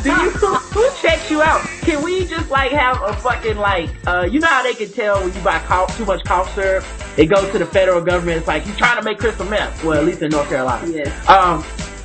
do 0.02 0.10
you, 0.10 0.30
who 0.30 0.88
checks 1.00 1.30
you 1.30 1.42
out? 1.42 1.62
Can 1.80 2.02
we 2.02 2.26
just 2.26 2.50
like 2.50 2.72
have 2.72 3.00
a 3.02 3.14
fucking 3.14 3.56
like, 3.56 3.90
uh, 4.06 4.28
you 4.30 4.40
know 4.40 4.46
how 4.46 4.62
they 4.62 4.74
can 4.74 4.90
tell 4.90 5.22
when 5.22 5.32
you 5.32 5.40
buy 5.40 5.58
cough, 5.60 5.96
too 5.96 6.04
much 6.04 6.24
cough 6.24 6.54
syrup? 6.54 6.84
It 7.16 7.26
goes 7.26 7.50
to 7.52 7.58
the 7.58 7.66
federal 7.66 8.00
government. 8.00 8.38
It's 8.38 8.48
like, 8.48 8.66
you 8.66 8.74
trying 8.74 8.98
to 8.98 9.04
make 9.04 9.18
crystal 9.18 9.46
meth. 9.46 9.82
Well, 9.84 9.98
at 9.98 10.04
least 10.04 10.22
in 10.22 10.30
North 10.30 10.48
Carolina. 10.48 10.86
Yes. 10.88 11.28
Um, 11.28 11.64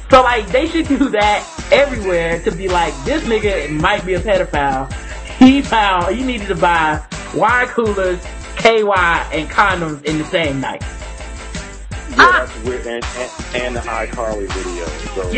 so 0.10 0.22
like 0.24 0.48
they 0.48 0.68
should 0.68 0.88
do 0.88 1.10
that 1.10 1.46
everywhere 1.72 2.42
to 2.44 2.52
be 2.52 2.70
like, 2.70 2.94
this 3.04 3.24
nigga 3.24 3.70
might 3.70 4.06
be 4.06 4.14
a 4.14 4.20
pedophile. 4.20 4.90
He 5.40 5.62
found, 5.62 6.16
he 6.16 6.24
needed 6.24 6.48
to 6.48 6.56
buy 6.56 7.04
wine 7.36 7.68
coolers, 7.68 8.20
KY, 8.58 8.82
and 9.34 9.50
condoms 9.50 10.04
in 10.06 10.18
the 10.18 10.26
same 10.26 10.60
night. 10.62 10.84
yeah, 12.10 12.16
that's 12.18 12.64
weird 12.64 12.88
and, 12.88 13.04
and 13.16 13.32
and 13.56 13.76
the 13.76 13.82
iCarly 13.82 14.48
video. 14.52 14.86
So 15.16 15.32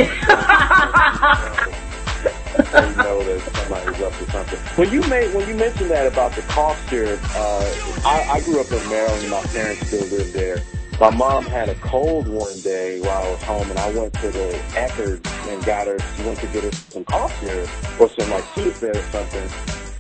so 2.71 2.85
you 2.87 2.95
know 2.95 3.23
that 3.23 3.41
somebody's 3.55 4.01
up 4.01 4.13
to 4.17 4.31
something. 4.31 4.59
When 4.77 4.91
you 4.91 5.01
made 5.09 5.33
when 5.33 5.47
you 5.47 5.55
mentioned 5.55 5.89
that 5.91 6.07
about 6.11 6.33
the 6.33 6.41
cough 6.43 6.79
syrup, 6.89 7.19
uh, 7.35 7.75
I, 8.05 8.29
I 8.35 8.41
grew 8.41 8.59
up 8.61 8.71
in 8.71 8.89
Maryland. 8.89 9.21
and 9.23 9.31
My 9.31 9.41
parents 9.43 9.87
still 9.87 10.05
live 10.07 10.31
there. 10.33 10.57
My 10.99 11.09
mom 11.11 11.45
had 11.45 11.69
a 11.69 11.75
cold 11.75 12.27
one 12.27 12.59
day 12.61 12.99
while 13.01 13.25
I 13.25 13.31
was 13.31 13.43
home, 13.43 13.69
and 13.69 13.79
I 13.79 13.91
went 13.93 14.13
to 14.15 14.29
the 14.31 14.59
Eckerd 14.71 15.25
and 15.49 15.63
got 15.65 15.87
her. 15.87 15.97
She 16.15 16.23
went 16.23 16.39
to 16.39 16.47
get 16.47 16.63
her 16.63 16.71
some 16.71 17.05
cough 17.05 17.37
syrup 17.41 17.69
or 17.99 18.09
some 18.09 18.29
like 18.29 18.43
Sudafed 18.55 18.95
or 18.95 19.01
something. 19.11 19.49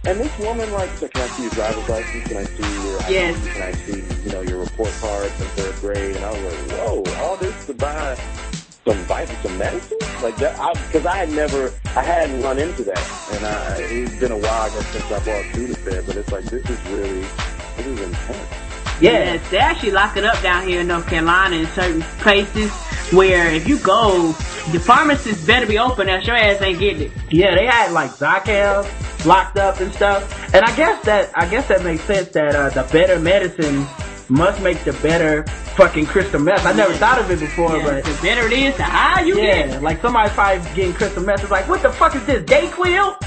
And 0.05 0.19
this 0.19 0.37
woman 0.39 0.71
like 0.71 0.89
said, 0.91 1.13
"Can 1.13 1.23
I 1.23 1.27
see 1.27 1.43
your 1.43 1.51
driver's 1.51 1.89
license? 1.89 2.27
Can 2.27 2.37
I 2.37 2.43
see 2.45 2.87
your 2.87 3.01
ID? 3.03 3.13
Yes. 3.13 3.47
Can 3.53 3.61
I 3.61 3.71
see 3.73 4.03
you 4.25 4.31
know 4.31 4.41
your 4.41 4.59
report 4.59 4.89
card 5.01 5.29
from 5.31 5.47
third 5.47 5.75
grade?" 5.81 6.15
And 6.15 6.25
I 6.25 6.31
was 6.31 6.41
like, 6.41 6.79
"Whoa, 6.79 7.03
all 7.17 7.37
this 7.37 7.65
to 7.65 7.73
buy 7.73 8.15
some 8.85 8.97
vitamin, 9.05 9.41
some 9.43 9.57
medicine 9.57 9.97
like 10.23 10.37
that?" 10.37 10.55
Because 10.87 11.05
I, 11.05 11.17
had 11.17 11.31
never, 11.31 11.73
I 11.95 12.03
hadn't 12.03 12.41
run 12.41 12.59
into 12.59 12.83
that, 12.85 13.11
and 13.33 13.45
I, 13.45 13.77
it's 13.81 14.15
been 14.15 14.31
a 14.31 14.37
while 14.37 14.67
ago 14.67 14.81
since 14.81 15.11
I 15.11 15.19
bought 15.19 15.45
Sudafed. 15.53 16.05
But 16.05 16.15
it's 16.15 16.31
like 16.31 16.45
this 16.45 16.69
is 16.69 16.81
really, 16.85 17.21
this 17.75 17.85
is 17.85 17.99
intense. 17.99 18.68
Yes, 19.01 19.49
they 19.49 19.57
actually 19.57 19.91
lock 19.91 20.17
it 20.17 20.25
up 20.25 20.41
down 20.41 20.67
here 20.67 20.81
in 20.81 20.87
North 20.87 21.07
Carolina 21.07 21.55
in 21.57 21.67
certain 21.67 22.01
places 22.19 22.71
where 23.13 23.49
if 23.49 23.67
you 23.67 23.79
go, 23.79 24.27
the 24.71 24.79
pharmacist 24.79 25.47
better 25.47 25.65
be 25.65 25.79
open 25.79 26.09
else 26.09 26.27
your 26.27 26.35
ass 26.35 26.61
ain't 26.61 26.79
getting 26.79 27.03
it. 27.03 27.11
Yeah, 27.31 27.55
they 27.55 27.65
had 27.65 27.91
like 27.91 28.11
Zycal 28.11 28.85
locked 29.25 29.57
up 29.57 29.79
and 29.79 29.91
stuff. 29.93 30.53
And 30.53 30.63
I 30.65 30.75
guess 30.75 31.03
that 31.05 31.31
I 31.35 31.47
guess 31.47 31.67
that 31.69 31.83
makes 31.83 32.03
sense 32.03 32.29
that 32.29 32.55
uh, 32.55 32.69
the 32.69 32.83
better 32.91 33.19
medicine 33.19 33.87
must 34.27 34.61
make 34.61 34.83
the 34.83 34.93
better 34.93 35.43
fucking 35.75 36.05
crystal 36.05 36.39
meth. 36.39 36.65
I 36.65 36.73
never 36.73 36.91
Yeah. 36.91 36.97
thought 36.99 37.19
of 37.19 37.31
it 37.31 37.39
before, 37.39 37.77
Yeah, 37.77 37.83
but 37.83 38.03
the 38.03 38.19
better 38.21 38.45
it 38.47 38.53
is, 38.53 38.75
the 38.77 38.83
higher 38.83 39.25
you 39.25 39.35
get. 39.35 39.43
yeah, 39.67 39.67
get. 39.73 39.81
like 39.81 40.01
somebody's 40.01 40.33
probably 40.33 40.63
getting 40.75 40.93
crystal 40.93 41.23
meth. 41.23 41.41
It's 41.41 41.51
like, 41.51 41.67
what 41.67 41.81
the 41.81 41.89
fuck 41.91 42.15
is 42.15 42.23
this? 42.25 42.43
Dayquil? 42.43 43.19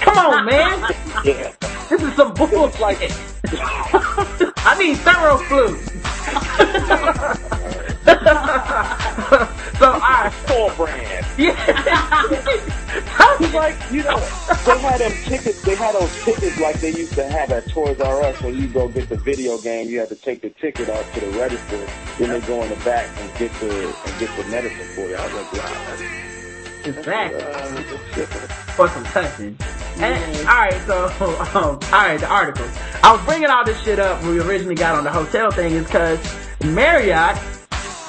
Come 0.00 0.16
on, 0.16 0.46
man. 0.50 0.94
Yeah. 1.24 1.52
This 1.90 2.02
is 2.02 2.14
some 2.14 2.32
bullshit. 2.34 2.80
like- 2.80 3.10
I 3.44 4.76
need 4.78 4.96
Theraflu. 4.98 5.78
so 9.78 9.98
I 10.02 10.30
Store 10.44 10.72
brand. 10.74 11.26
yeah. 11.36 12.24
Do 13.38 13.46
like, 13.52 13.76
you 13.92 14.02
know, 14.02 14.18
they 14.66 14.78
had 14.78 15.00
them 15.00 15.12
tickets, 15.24 15.62
they 15.62 15.76
had 15.76 15.94
those 15.94 16.24
tickets 16.24 16.58
like 16.58 16.80
they 16.80 16.90
used 16.90 17.12
to 17.14 17.28
have 17.28 17.52
at 17.52 17.68
Toys 17.68 18.00
R 18.00 18.22
Us 18.22 18.40
when 18.42 18.56
you 18.56 18.66
go 18.66 18.88
get 18.88 19.08
the 19.08 19.16
video 19.16 19.58
game, 19.58 19.88
you 19.88 20.00
had 20.00 20.08
to 20.08 20.16
take 20.16 20.42
the 20.42 20.50
ticket 20.50 20.88
out 20.88 21.04
to 21.14 21.20
the 21.20 21.30
register, 21.38 21.86
then 22.18 22.30
they 22.30 22.40
go 22.46 22.60
in 22.62 22.70
the 22.70 22.76
back 22.84 23.08
and 23.18 23.38
get 23.38 23.52
the, 23.60 23.86
and 23.86 24.18
get 24.18 24.30
the 24.36 24.44
medicine 24.50 24.86
for 24.96 25.08
you. 25.08 25.14
I 25.14 25.24
was 25.24 25.34
like, 25.34 25.52
wow, 25.52 26.27
that's, 26.92 27.06
Exactly. 27.06 27.40
that's 27.40 28.14
different. 28.14 28.52
For 28.52 28.88
some 28.88 29.04
touching. 29.04 29.56
And, 29.98 30.36
alright, 30.46 30.80
so, 30.86 31.06
um, 31.54 31.78
alright, 31.92 32.20
the 32.20 32.28
article. 32.28 32.66
I 33.02 33.12
was 33.12 33.24
bringing 33.24 33.48
all 33.50 33.64
this 33.64 33.80
shit 33.82 33.98
up 33.98 34.22
when 34.22 34.32
we 34.32 34.40
originally 34.40 34.74
got 34.74 34.94
on 34.96 35.04
the 35.04 35.10
hotel 35.10 35.50
thing 35.50 35.72
is 35.72 35.86
cause 35.88 36.18
Marriott, 36.64 37.36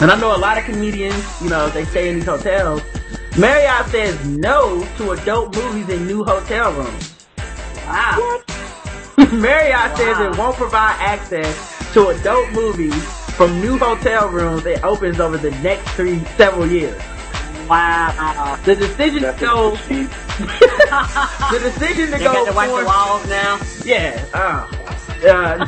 and 0.01 0.11
I 0.11 0.19
know 0.19 0.35
a 0.35 0.38
lot 0.38 0.57
of 0.57 0.65
comedians, 0.65 1.41
you 1.41 1.49
know, 1.49 1.69
they 1.69 1.85
stay 1.85 2.10
in 2.10 2.15
these 2.15 2.26
hotels, 2.26 2.81
Marriott 3.38 3.88
says 3.88 4.27
no 4.27 4.85
to 4.97 5.11
adult 5.11 5.56
movies 5.56 5.89
in 5.89 6.06
new 6.07 6.23
hotel 6.23 6.73
rooms. 6.73 7.27
Wow. 7.85 8.41
Marriott 9.31 9.97
says 9.97 10.19
it 10.19 10.38
won't 10.38 10.56
provide 10.56 10.95
access 10.99 11.93
to 11.93 12.10
adult 12.10 12.51
movies 12.51 13.03
from 13.34 13.61
new 13.61 13.77
hotel 13.77 14.30
rooms 14.30 14.65
it 14.65 14.84
opens 14.84 15.19
over 15.19 15.38
the 15.38 15.51
next 15.61 15.89
three, 15.91 16.19
several 16.35 16.68
years. 16.68 17.01
Wow. 17.70 18.58
The 18.66 18.76
decision 18.76 19.22
to 19.22 19.36
go, 19.40 19.72
the 21.52 21.60
decision 21.62 22.06
to 22.08 22.12
They 22.18 22.24
go 22.24 22.34
got 22.34 22.46
to 22.48 22.54
wipe 22.54 22.68
the 22.68 22.74
foreign- 22.74 22.86
walls 22.88 23.28
now. 23.28 23.60
Yeah. 23.86 24.26
Uh, 24.34 24.89
uh, 25.26 25.66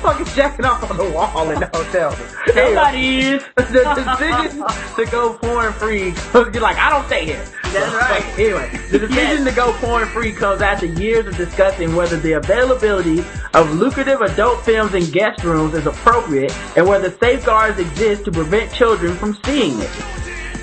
fucking 0.00 0.26
jacking 0.34 0.64
off 0.64 0.90
on 0.90 0.96
the 0.96 1.10
wall 1.10 1.50
in 1.50 1.60
the 1.60 1.66
hotel. 1.66 2.12
Somebody 2.46 3.20
is. 3.20 3.44
the 3.56 3.94
decision 4.18 4.64
to 4.96 5.10
go 5.10 5.34
porn 5.34 5.72
free, 5.72 6.14
you're 6.34 6.60
like, 6.60 6.76
I 6.76 6.90
don't 6.90 7.06
stay 7.06 7.24
here. 7.24 7.44
That's 7.64 7.94
right. 7.94 8.38
Anyway, 8.38 8.70
the 8.90 8.98
decision 8.98 9.44
to 9.44 9.52
go 9.52 9.72
porn 9.74 10.08
free 10.08 10.32
comes 10.32 10.62
after 10.62 10.86
years 10.86 11.26
of 11.26 11.36
discussing 11.36 11.94
whether 11.94 12.16
the 12.16 12.32
availability 12.32 13.24
of 13.54 13.72
lucrative 13.74 14.22
adult 14.22 14.64
films 14.64 14.94
in 14.94 15.10
guest 15.10 15.44
rooms 15.44 15.74
is 15.74 15.86
appropriate 15.86 16.52
and 16.76 16.86
whether 16.86 17.10
safeguards 17.10 17.78
exist 17.78 18.24
to 18.24 18.32
prevent 18.32 18.72
children 18.72 19.14
from 19.16 19.34
seeing 19.44 19.78
it. 19.80 19.90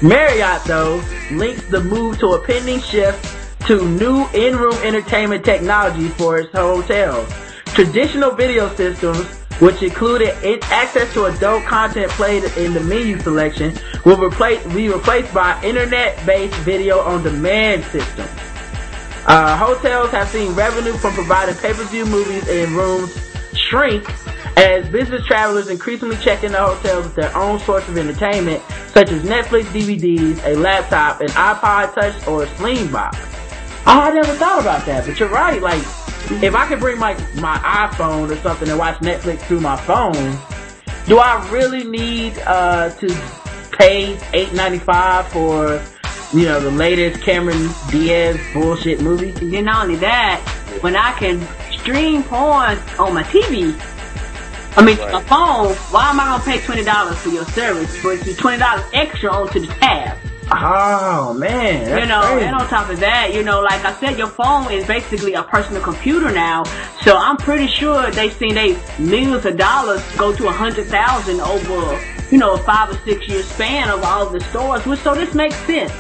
Marriott, 0.01 0.63
though, 0.65 1.03
links 1.31 1.65
the 1.69 1.81
move 1.81 2.19
to 2.19 2.29
a 2.29 2.41
pending 2.45 2.81
shift 2.81 3.44
to 3.67 3.83
new 3.89 4.27
in-room 4.27 4.75
entertainment 4.83 5.43
technology 5.43 6.09
for 6.09 6.37
its 6.37 6.51
hotels. 6.51 7.27
Traditional 7.73 8.29
video 8.29 8.73
systems, 8.75 9.25
which 9.59 9.81
included 9.81 10.29
access 10.65 11.11
to 11.13 11.25
adult 11.25 11.63
content 11.63 12.11
played 12.11 12.43
in 12.57 12.75
the 12.75 12.79
menu 12.81 13.19
selection, 13.19 13.75
will 14.05 14.17
replace, 14.17 14.63
be 14.73 14.87
replaced 14.87 15.33
by 15.33 15.59
internet-based 15.63 16.53
video 16.57 16.99
on 16.99 17.23
demand 17.23 17.83
systems. 17.85 18.29
Uh, 19.25 19.57
hotels 19.57 20.11
have 20.11 20.27
seen 20.29 20.53
revenue 20.53 20.93
from 20.93 21.13
providing 21.13 21.55
pay-per-view 21.55 22.05
movies 22.05 22.47
in 22.47 22.71
rooms 22.75 23.11
shrink 23.53 24.07
as 24.57 24.87
business 24.89 25.25
travelers 25.25 25.69
increasingly 25.69 26.17
check 26.17 26.43
into 26.43 26.57
hotels 26.57 27.05
with 27.05 27.15
their 27.15 27.35
own 27.35 27.59
source 27.59 27.87
of 27.87 27.97
entertainment, 27.97 28.61
such 28.89 29.09
as 29.11 29.23
Netflix 29.23 29.63
DVDs, 29.65 30.45
a 30.45 30.55
laptop, 30.55 31.19
an 31.21 31.29
iPod 31.29 31.95
Touch, 31.95 32.27
or 32.27 32.43
a 32.43 32.47
Slingbox. 32.47 33.34
Oh, 33.87 33.99
I 34.01 34.11
never 34.11 34.33
thought 34.33 34.61
about 34.61 34.85
that, 34.87 35.05
but 35.05 35.19
you're 35.19 35.29
right. 35.29 35.61
Like, 35.61 35.81
if 36.43 36.55
I 36.55 36.67
could 36.67 36.79
bring 36.79 36.97
my 36.97 37.13
my 37.35 37.57
iPhone 37.57 38.31
or 38.31 38.35
something 38.37 38.67
and 38.67 38.79
watch 38.79 38.97
Netflix 38.99 39.41
through 39.41 39.59
my 39.59 39.77
phone, 39.77 40.37
do 41.05 41.19
I 41.19 41.47
really 41.51 41.83
need 41.83 42.37
uh, 42.39 42.89
to 42.89 43.07
pay 43.77 44.17
eight 44.33 44.53
ninety 44.53 44.79
five 44.79 45.27
for 45.27 45.81
you 46.33 46.45
know 46.45 46.59
the 46.59 46.71
latest 46.71 47.21
Cameron 47.21 47.69
Diaz 47.91 48.39
bullshit 48.53 49.01
movie? 49.01 49.29
And 49.29 49.53
then 49.53 49.65
not 49.65 49.83
only 49.83 49.97
that, 49.97 50.41
when 50.81 50.95
I 50.95 51.11
can 51.13 51.47
stream 51.71 52.23
porn 52.23 52.79
on 52.97 53.13
my 53.13 53.23
TV, 53.23 53.79
I 54.77 54.83
mean, 54.83 54.97
my 54.97 55.21
phone, 55.23 55.75
why 55.93 56.09
am 56.09 56.19
I 56.19 56.25
gonna 56.25 56.43
pay 56.43 56.59
twenty 56.65 56.83
dollars 56.83 57.17
for 57.19 57.29
your 57.29 57.45
service? 57.45 57.95
But 58.01 58.27
it's 58.27 58.35
twenty 58.39 58.57
dollars 58.57 58.83
extra 58.93 59.31
onto 59.31 59.59
the 59.59 59.67
tab. 59.67 60.17
Oh 60.61 61.33
man, 61.33 61.99
you 61.99 62.05
know, 62.05 62.21
crazy. 62.21 62.45
and 62.45 62.55
on 62.55 62.67
top 62.67 62.89
of 62.89 62.99
that, 62.99 63.33
you 63.33 63.43
know, 63.43 63.61
like 63.61 63.83
I 63.85 63.93
said, 63.99 64.17
your 64.17 64.27
phone 64.27 64.71
is 64.71 64.85
basically 64.87 65.33
a 65.33 65.43
personal 65.43 65.81
computer 65.81 66.31
now. 66.31 66.63
So 67.01 67.17
I'm 67.17 67.37
pretty 67.37 67.67
sure 67.67 68.09
they've 68.11 68.33
seen 68.33 68.55
they 68.55 68.77
millions 68.99 69.45
of 69.45 69.57
dollars 69.57 70.01
go 70.17 70.35
to 70.35 70.47
a 70.47 70.51
hundred 70.51 70.87
thousand 70.87 71.41
over, 71.41 71.99
you 72.31 72.37
know, 72.37 72.53
a 72.53 72.57
five 72.59 72.89
or 72.89 72.97
six 73.05 73.27
year 73.27 73.43
span 73.43 73.89
of 73.89 74.03
all 74.03 74.25
the 74.27 74.39
stores. 74.41 74.85
Which 74.85 74.99
so 74.99 75.13
this 75.15 75.33
makes 75.35 75.55
sense. 75.65 75.91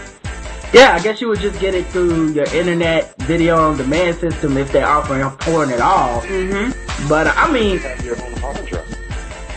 Yeah, 0.73 0.93
I 0.93 0.99
guess 1.01 1.21
you 1.21 1.29
would 1.29 1.39
just 1.39 1.59
get 1.61 1.73
it 1.73 1.85
through 1.87 2.31
your 2.31 2.45
internet 2.53 3.15
video 3.23 3.57
on 3.57 3.77
demand 3.77 4.17
system 4.17 4.57
if 4.57 4.71
they're 4.71 4.85
offering 4.87 5.29
porn 5.37 5.69
at 5.71 5.79
all. 5.79 6.21
Mm-hmm. 6.21 7.07
But 7.07 7.27
I 7.27 7.51
mean, 7.51 7.77
Have 7.79 8.03
your 8.03 8.21
own 8.21 8.33
hard 8.37 8.65
drive. 8.65 8.97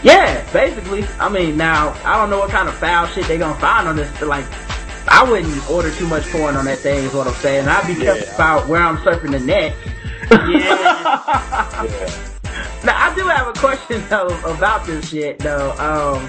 yeah, 0.02 0.52
basically. 0.52 1.04
I 1.18 1.28
mean, 1.28 1.56
now 1.56 1.92
I 2.04 2.16
don't 2.18 2.30
know 2.30 2.38
what 2.38 2.50
kind 2.50 2.68
of 2.68 2.74
foul 2.76 3.06
shit 3.08 3.26
they're 3.26 3.38
gonna 3.38 3.58
find 3.58 3.88
on 3.88 3.96
this. 3.96 4.10
But 4.20 4.28
like, 4.28 4.44
I 5.10 5.28
wouldn't 5.28 5.70
order 5.70 5.90
too 5.94 6.06
much 6.06 6.24
porn 6.30 6.56
on 6.56 6.64
that 6.66 6.78
thing. 6.78 7.05
Is 7.05 7.12
what 7.14 7.26
I'm 7.26 7.35
saying. 7.35 7.66
I'd 7.68 7.86
be 7.86 7.94
careful 7.94 8.26
Yeah. 8.26 8.35
about 8.35 8.68
where 8.68 8.82
I'm 8.82 8.97
surfing 8.98 9.32
the 9.32 9.40
net. 9.40 9.74
Yeah. 10.30 12.24
Now 12.85 13.10
I 13.10 13.14
do 13.14 13.26
have 13.26 13.48
a 13.48 13.52
question 13.55 14.02
though 14.09 14.28
about 14.44 14.86
this 14.86 15.09
shit 15.10 15.39
though. 15.40 15.72
Um, 15.78 16.28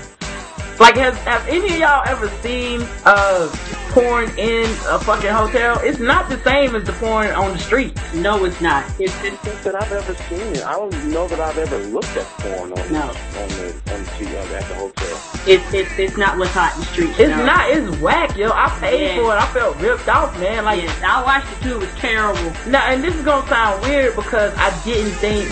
like 0.79 0.95
has 0.95 1.15
have 1.19 1.45
any 1.47 1.73
of 1.73 1.79
y'all 1.79 2.03
ever 2.07 2.29
seen 2.41 2.81
uh 3.05 3.49
porn 3.89 4.29
in 4.37 4.65
a 4.87 4.99
fucking 4.99 5.29
hotel? 5.31 5.79
It's 5.83 5.99
not 5.99 6.29
the 6.29 6.37
same 6.43 6.75
as 6.75 6.83
the 6.83 6.93
porn 6.93 7.31
on 7.31 7.53
the 7.53 7.57
street. 7.59 7.99
No, 8.13 8.45
it's 8.45 8.61
not. 8.61 8.85
It's, 8.99 9.15
I 9.19 9.29
don't 9.29 9.39
think 9.39 9.61
that 9.63 9.75
I've 9.81 9.91
ever 9.91 10.13
seen 10.25 10.41
it. 10.55 10.63
I 10.63 10.73
don't 10.73 10.93
know 11.11 11.27
that 11.27 11.39
I've 11.39 11.57
ever 11.57 11.77
looked 11.79 12.15
at 12.15 12.25
porn 12.39 12.71
on 12.73 12.91
No. 12.93 13.01
on 13.01 13.49
the 13.49 13.73
on 13.93 14.03
the 14.03 14.09
TV 14.11 14.33
at 14.35 14.67
the 14.67 14.75
hotel. 14.75 15.21
it's 15.47 15.73
it's 15.73 15.97
it's 15.99 16.17
not 16.17 16.37
what's 16.37 16.51
hot 16.51 16.73
in 16.75 16.81
the 16.81 16.85
streets. 16.87 17.19
It's 17.19 17.29
no. 17.29 17.45
not. 17.45 17.69
It's 17.71 17.97
whack, 17.99 18.37
yo. 18.37 18.51
I 18.51 18.69
paid 18.79 19.15
Yeah. 19.15 19.21
for 19.23 19.33
it. 19.35 19.41
I 19.41 19.47
felt 19.47 19.77
ripped 19.77 20.07
off, 20.07 20.39
man. 20.39 20.65
Like 20.65 20.81
Yes, 20.83 21.01
I 21.03 21.23
watched 21.23 21.51
it 21.51 21.63
too. 21.63 21.75
It 21.75 21.79
was 21.79 21.93
terrible. 21.95 22.53
now, 22.67 22.85
and 22.87 23.03
this 23.03 23.15
is 23.15 23.23
gonna 23.25 23.47
sound 23.47 23.81
weird 23.83 24.15
because 24.15 24.53
I 24.55 24.69
didn't 24.83 25.13
think 25.13 25.49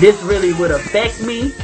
this 0.00 0.20
really 0.22 0.52
would 0.54 0.70
affect 0.72 1.22
me, 1.22 1.54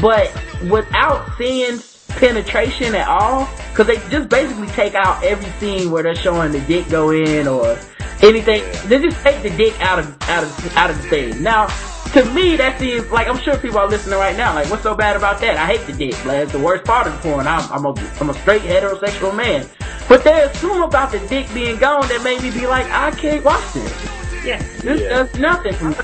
but 0.00 0.30
without 0.68 1.30
seeing 1.38 1.78
penetration 2.16 2.94
at 2.94 3.08
all, 3.08 3.48
because 3.70 3.86
they 3.86 3.96
just 4.08 4.28
basically 4.28 4.68
take 4.68 4.94
out 4.94 5.22
every 5.24 5.50
scene 5.58 5.90
where 5.90 6.02
they're 6.02 6.14
showing 6.14 6.52
the 6.52 6.60
dick 6.60 6.88
go 6.88 7.10
in 7.10 7.46
or 7.48 7.78
anything. 8.22 8.62
They 8.88 8.98
just 9.00 9.20
take 9.22 9.42
the 9.42 9.50
dick 9.50 9.78
out 9.80 9.98
of 9.98 10.16
out 10.28 10.44
of 10.44 10.76
out 10.76 10.90
of 10.90 11.02
the 11.02 11.08
thing. 11.08 11.42
Now, 11.42 11.66
to 12.12 12.24
me, 12.34 12.56
that 12.56 12.78
seems 12.78 13.10
like 13.10 13.26
I'm 13.28 13.38
sure 13.38 13.56
people 13.56 13.78
are 13.78 13.88
listening 13.88 14.18
right 14.18 14.36
now. 14.36 14.54
Like, 14.54 14.70
what's 14.70 14.82
so 14.82 14.94
bad 14.94 15.16
about 15.16 15.40
that? 15.40 15.56
I 15.56 15.66
hate 15.66 15.86
the 15.86 15.92
dick. 15.94 16.24
Like, 16.24 16.42
it's 16.44 16.52
the 16.52 16.58
worst 16.58 16.84
part 16.84 17.06
of 17.06 17.14
the 17.14 17.18
porn. 17.20 17.46
I'm, 17.46 17.70
I'm 17.72 17.84
a 17.86 17.94
I'm 18.20 18.30
a 18.30 18.34
straight 18.34 18.62
heterosexual 18.62 19.34
man, 19.34 19.66
but 20.08 20.22
they 20.22 20.42
assume 20.42 20.82
about 20.82 21.10
the 21.12 21.18
dick 21.28 21.52
being 21.54 21.78
gone 21.78 22.06
that 22.08 22.22
made 22.22 22.42
me 22.42 22.50
be 22.50 22.66
like, 22.66 22.86
I 22.90 23.10
can't 23.12 23.44
watch 23.44 23.72
this. 23.72 24.44
Yeah. 24.44 24.58
This 24.82 25.00
Yeah. 25.00 25.08
does 25.08 25.34
nothing 25.38 25.72
for 25.74 25.88
me. 25.90 25.94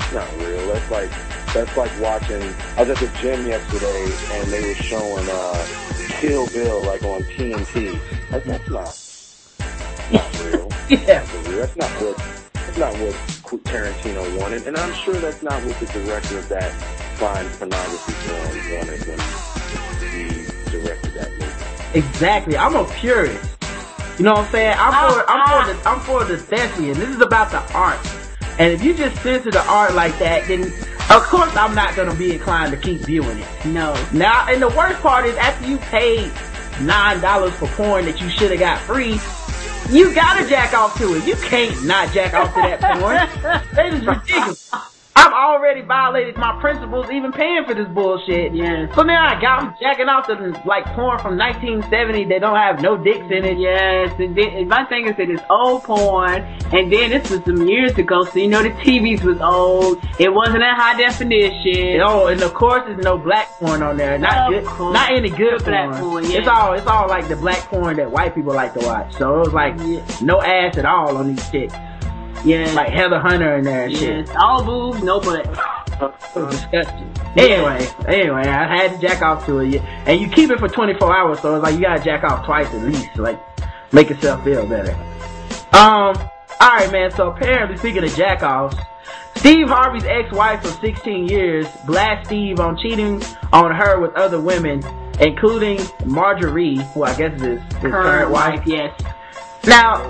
It's 0.00 0.12
not 0.12 0.28
real. 0.38 0.66
That's 0.66 0.90
like 0.90 1.10
that's 1.52 1.76
like 1.76 1.90
watching. 2.00 2.42
I 2.76 2.82
was 2.82 2.90
at 2.90 2.98
the 2.98 3.08
gym 3.20 3.46
yesterday 3.46 4.04
and 4.30 4.52
they 4.52 4.66
were 4.66 4.74
showing 4.74 5.28
uh, 5.28 5.66
Kill 6.20 6.46
Bill 6.46 6.82
like 6.82 7.02
on 7.02 7.22
TNT. 7.24 7.92
Like, 8.30 8.44
that's 8.44 8.70
not 8.70 8.96
not 10.12 10.44
real. 10.44 10.68
Yeah. 10.88 11.24
That's 11.24 11.48
real. 11.48 11.58
That's 11.58 11.76
not 11.76 11.90
what 12.02 12.16
that's 12.54 12.78
not 12.78 12.92
what 12.98 13.14
Qu- 13.44 13.58
Tarantino 13.60 14.40
wanted, 14.40 14.66
and 14.66 14.76
I'm 14.76 14.92
sure 14.92 15.14
that's 15.14 15.42
not 15.42 15.64
what 15.64 15.78
the 15.80 15.86
director 15.86 16.38
of 16.38 16.48
that 16.48 16.72
fine 17.18 17.48
pornography 17.50 18.12
film 18.12 18.76
wanted 18.76 19.06
when 19.06 19.18
he 19.98 20.46
directed 20.70 21.14
that 21.14 21.30
movie. 21.38 21.98
Exactly. 21.98 22.56
I'm 22.56 22.76
a 22.76 22.84
purist. 22.84 23.56
You 24.18 24.24
know 24.24 24.32
what 24.32 24.46
I'm 24.46 24.52
saying? 24.52 24.76
I'm 24.78 25.12
for 25.12 25.30
I'm 25.30 25.48
for 25.48 25.72
the 25.74 25.88
I'm 25.88 26.00
for 26.00 26.24
the 26.24 26.36
thespian. 26.38 26.98
This 26.98 27.08
is 27.08 27.20
about 27.22 27.50
the 27.50 27.60
art. 27.72 27.98
And 28.58 28.72
if 28.72 28.82
you 28.82 28.94
just 28.94 29.20
censor 29.22 29.50
the 29.50 29.64
art 29.66 29.94
like 29.94 30.18
that, 30.18 30.46
then 30.46 30.72
of 31.10 31.22
course 31.24 31.54
I'm 31.56 31.74
not 31.74 31.96
gonna 31.96 32.14
be 32.14 32.32
inclined 32.32 32.72
to 32.72 32.78
keep 32.78 33.00
viewing 33.00 33.38
it. 33.38 33.66
No. 33.66 33.94
Now, 34.12 34.46
and 34.48 34.62
the 34.62 34.68
worst 34.68 35.00
part 35.00 35.26
is 35.26 35.36
after 35.36 35.68
you 35.68 35.78
paid 35.78 36.30
nine 36.80 37.20
dollars 37.20 37.52
for 37.54 37.66
porn 37.68 38.04
that 38.06 38.20
you 38.20 38.28
should 38.30 38.50
have 38.50 38.60
got 38.60 38.78
free, 38.80 39.20
you 39.90 40.14
gotta 40.14 40.48
jack 40.48 40.72
off 40.72 40.96
to 40.98 41.14
it. 41.14 41.26
You 41.26 41.34
can't 41.36 41.84
not 41.84 42.12
jack 42.12 42.34
off 42.34 42.54
to 42.54 42.60
that 42.60 43.00
porn. 43.00 43.16
That 43.74 43.92
is 43.92 44.06
ridiculous. 44.06 44.70
I've 45.16 45.32
already 45.32 45.82
violated 45.82 46.36
my 46.36 46.58
principles 46.60 47.10
even 47.10 47.32
paying 47.32 47.64
for 47.64 47.74
this 47.74 47.88
bullshit. 47.88 48.54
Yes. 48.54 48.94
So 48.94 49.02
now 49.02 49.36
I 49.36 49.40
got 49.40 49.60
them 49.60 49.74
jacking 49.80 50.08
off 50.08 50.26
to 50.28 50.34
like 50.64 50.84
porn 50.94 51.18
from 51.18 51.36
1970 51.36 52.24
that 52.26 52.40
don't 52.40 52.56
have 52.56 52.80
no 52.80 52.96
dicks 52.96 53.26
in 53.30 53.44
it. 53.44 53.58
Yes, 53.58 54.14
and 54.18 54.36
then 54.36 54.48
and 54.50 54.68
my 54.68 54.84
thing 54.84 55.06
is 55.06 55.16
that 55.16 55.28
it's 55.28 55.42
old 55.50 55.84
porn, 55.84 56.42
and 56.72 56.92
then 56.92 57.10
this 57.10 57.30
was 57.30 57.44
some 57.44 57.66
years 57.68 57.96
ago, 57.98 58.24
so 58.24 58.38
you 58.38 58.48
know 58.48 58.62
the 58.62 58.70
TVs 58.70 59.22
was 59.22 59.40
old. 59.40 60.02
It 60.18 60.32
wasn't 60.32 60.62
in 60.62 60.74
high 60.74 60.96
definition. 60.96 62.00
Oh, 62.02 62.28
and 62.28 62.40
of 62.42 62.54
course 62.54 62.84
there's 62.86 63.04
no 63.04 63.18
black 63.18 63.48
porn 63.58 63.82
on 63.82 63.96
there. 63.96 64.18
Not 64.18 64.50
good, 64.50 64.64
not 64.64 65.10
any 65.12 65.30
good 65.30 65.62
porn. 65.62 65.94
porn, 65.96 66.30
yeah. 66.30 66.38
It's 66.38 66.48
all 66.48 66.72
it's 66.74 66.86
all 66.86 67.08
like 67.08 67.28
the 67.28 67.36
black 67.36 67.58
porn 67.68 67.96
that 67.96 68.10
white 68.10 68.34
people 68.34 68.54
like 68.54 68.74
to 68.74 68.86
watch. 68.86 69.12
So 69.14 69.36
it 69.36 69.38
was 69.38 69.52
like 69.52 69.76
no 70.22 70.40
ass 70.40 70.78
at 70.78 70.84
all 70.84 71.16
on 71.16 71.34
these 71.34 71.50
chicks. 71.50 71.74
Yes. 72.44 72.74
Like 72.74 72.90
Heather 72.90 73.18
Hunter 73.18 73.56
in 73.56 73.64
there 73.64 73.84
and 73.84 73.96
shit. 73.96 74.30
All 74.36 74.64
boobs, 74.64 75.02
no 75.02 75.20
butt. 75.20 75.46
It 76.02 76.50
disgusting. 76.50 77.12
Anyway, 77.36 77.86
anyway, 78.08 78.42
I 78.48 78.76
had 78.76 78.92
to 78.92 78.98
jack 79.06 79.22
off 79.22 79.44
to 79.46 79.58
it, 79.60 79.82
and 80.06 80.20
you 80.20 80.28
keep 80.28 80.50
it 80.50 80.58
for 80.58 80.68
24 80.68 81.14
hours, 81.16 81.40
so 81.40 81.54
it's 81.54 81.62
like 81.62 81.74
you 81.74 81.82
gotta 81.82 82.02
jack 82.02 82.24
off 82.24 82.44
twice 82.46 82.66
at 82.68 82.82
least, 82.82 83.16
like 83.16 83.38
make 83.92 84.08
yourself 84.08 84.42
feel 84.42 84.66
better. 84.66 84.94
Um, 85.72 86.16
all 86.60 86.74
right, 86.74 86.90
man. 86.90 87.10
So 87.10 87.30
apparently, 87.30 87.76
speaking 87.76 88.02
of 88.02 88.14
jack 88.14 88.42
offs, 88.42 88.76
Steve 89.36 89.68
Harvey's 89.68 90.04
ex-wife 90.04 90.64
of 90.64 90.72
16 90.80 91.28
years 91.28 91.66
blasts 91.86 92.28
Steve 92.28 92.60
on 92.60 92.76
cheating 92.78 93.22
on 93.52 93.74
her 93.74 94.00
with 94.00 94.12
other 94.14 94.40
women, 94.40 94.82
including 95.20 95.80
Marjorie, 96.04 96.76
who 96.94 97.04
I 97.04 97.14
guess 97.16 97.40
is 97.40 97.60
his 97.74 97.80
current, 97.80 98.30
wife. 98.30 98.62
yes. 98.66 98.98
Now, 99.66 100.02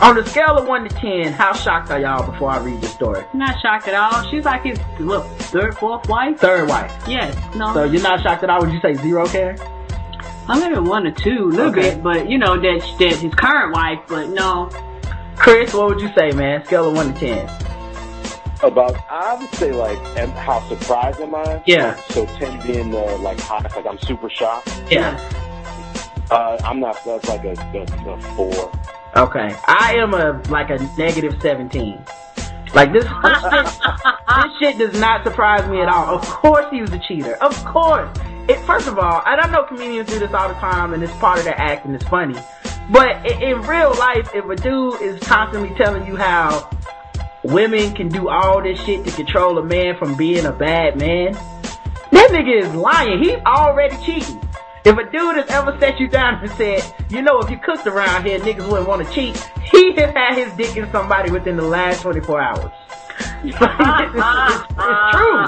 on 0.00 0.16
the 0.16 0.24
scale 0.26 0.56
of 0.58 0.66
one 0.66 0.88
to 0.88 0.94
ten, 0.94 1.32
how 1.32 1.52
shocked 1.52 1.90
are 1.90 2.00
y'all 2.00 2.30
before 2.30 2.50
I 2.50 2.58
read 2.58 2.80
the 2.80 2.86
story? 2.86 3.24
Not 3.32 3.56
shocked 3.60 3.88
at 3.88 3.94
all. 3.94 4.28
She's 4.30 4.44
like 4.44 4.62
his 4.62 4.78
what, 4.98 5.26
third, 5.42 5.76
fourth 5.78 6.08
wife. 6.08 6.38
Third 6.38 6.68
wife. 6.68 6.92
Yes. 7.06 7.34
No. 7.56 7.72
So 7.74 7.84
you're 7.84 8.02
not 8.02 8.22
shocked 8.22 8.42
at 8.44 8.50
all? 8.50 8.60
Would 8.60 8.72
you 8.72 8.80
say 8.80 8.94
zero 8.94 9.26
care? 9.26 9.56
I'm 10.48 10.60
maybe 10.60 10.78
one 10.78 11.06
or 11.06 11.10
two, 11.12 11.30
a 11.30 11.46
little 11.46 11.70
Okay. 11.70 11.94
bit, 11.94 12.02
but 12.02 12.28
you 12.28 12.38
know 12.38 12.60
that 12.60 12.96
that 12.98 13.16
his 13.16 13.34
current 13.34 13.72
wife. 13.74 14.00
But 14.08 14.28
no, 14.28 14.68
Chris, 15.36 15.72
what 15.72 15.86
would 15.86 16.00
you 16.00 16.12
say, 16.16 16.32
man? 16.32 16.64
Scale 16.66 16.88
of 16.88 16.94
one 16.96 17.14
to 17.14 17.18
ten. 17.20 17.50
About, 18.62 18.96
I 19.10 19.34
would 19.34 19.50
say 19.54 19.72
like, 19.72 19.98
and 20.16 20.32
how 20.32 20.60
surprised 20.68 21.20
am 21.20 21.34
I? 21.34 21.62
Yeah. 21.66 21.96
So 22.10 22.24
ten 22.26 22.64
being 22.66 22.94
uh, 22.94 23.18
like 23.18 23.38
hot, 23.40 23.64
like 23.76 23.86
I'm 23.86 23.98
super 23.98 24.28
shocked. 24.30 24.68
Yeah. 24.90 25.18
Uh, 26.30 26.58
I'm 26.64 26.80
not. 26.80 27.02
That's 27.04 27.28
like 27.28 27.44
a, 27.44 27.52
a, 27.52 28.12
a 28.12 28.20
four. 28.34 28.72
Okay. 29.16 29.54
I 29.66 29.94
am 29.98 30.14
a 30.14 30.42
like 30.48 30.70
a 30.70 30.78
negative 30.96 31.40
seventeen. 31.40 32.04
Like 32.74 32.92
this, 32.92 33.04
this 33.04 33.42
shit, 33.42 33.62
this 34.36 34.58
shit 34.58 34.78
does 34.78 35.00
not 35.00 35.24
surprise 35.24 35.68
me 35.68 35.80
at 35.80 35.88
all. 35.88 36.16
Of 36.16 36.22
course 36.22 36.66
he 36.70 36.80
was 36.80 36.92
a 36.92 36.98
cheater. 36.98 37.34
Of 37.36 37.64
course. 37.64 38.10
It, 38.48 38.58
first 38.66 38.88
of 38.88 38.98
all, 38.98 39.22
and 39.24 39.40
I 39.40 39.50
know 39.50 39.62
comedians 39.64 40.08
do 40.08 40.18
this 40.18 40.32
all 40.34 40.48
the 40.48 40.54
time, 40.54 40.92
and 40.92 41.02
it's 41.02 41.12
part 41.14 41.38
of 41.38 41.44
their 41.44 41.58
act 41.58 41.86
and 41.86 41.94
it's 41.94 42.04
funny. 42.04 42.38
But 42.90 43.24
in, 43.24 43.42
in 43.42 43.62
real 43.62 43.94
life, 43.94 44.28
if 44.34 44.44
a 44.44 44.56
dude 44.56 45.00
is 45.00 45.22
constantly 45.22 45.74
telling 45.76 46.06
you 46.06 46.16
how 46.16 46.68
women 47.44 47.94
can 47.94 48.08
do 48.08 48.28
all 48.28 48.62
this 48.62 48.80
shit 48.80 49.04
to 49.04 49.12
control 49.12 49.56
a 49.58 49.64
man 49.64 49.96
from 49.96 50.16
being 50.16 50.44
a 50.44 50.52
bad 50.52 50.98
man, 50.98 51.32
that 52.10 52.30
nigga 52.30 52.64
is 52.64 52.74
lying. 52.74 53.22
He's 53.22 53.38
already 53.46 53.96
cheating. 54.04 54.40
If 54.84 54.98
a 54.98 55.04
dude 55.10 55.36
has 55.36 55.48
ever 55.48 55.76
set 55.80 55.98
you 55.98 56.08
down 56.08 56.34
and 56.42 56.50
said, 56.52 56.84
you 57.08 57.22
know, 57.22 57.40
if 57.40 57.48
you 57.50 57.58
cooked 57.58 57.86
around 57.86 58.26
here, 58.26 58.38
niggas 58.38 58.68
wouldn't 58.68 58.86
want 58.86 59.06
to 59.06 59.12
cheat, 59.14 59.36
he 59.72 59.92
has 59.94 60.12
had 60.12 60.34
his 60.36 60.52
dick 60.54 60.76
in 60.76 60.90
somebody 60.92 61.30
within 61.30 61.56
the 61.56 61.62
last 61.62 62.02
24 62.02 62.40
hours. 62.40 62.70
it's, 63.42 63.56
it's- 63.60 64.66
it's 64.78 65.16
true. 65.16 65.46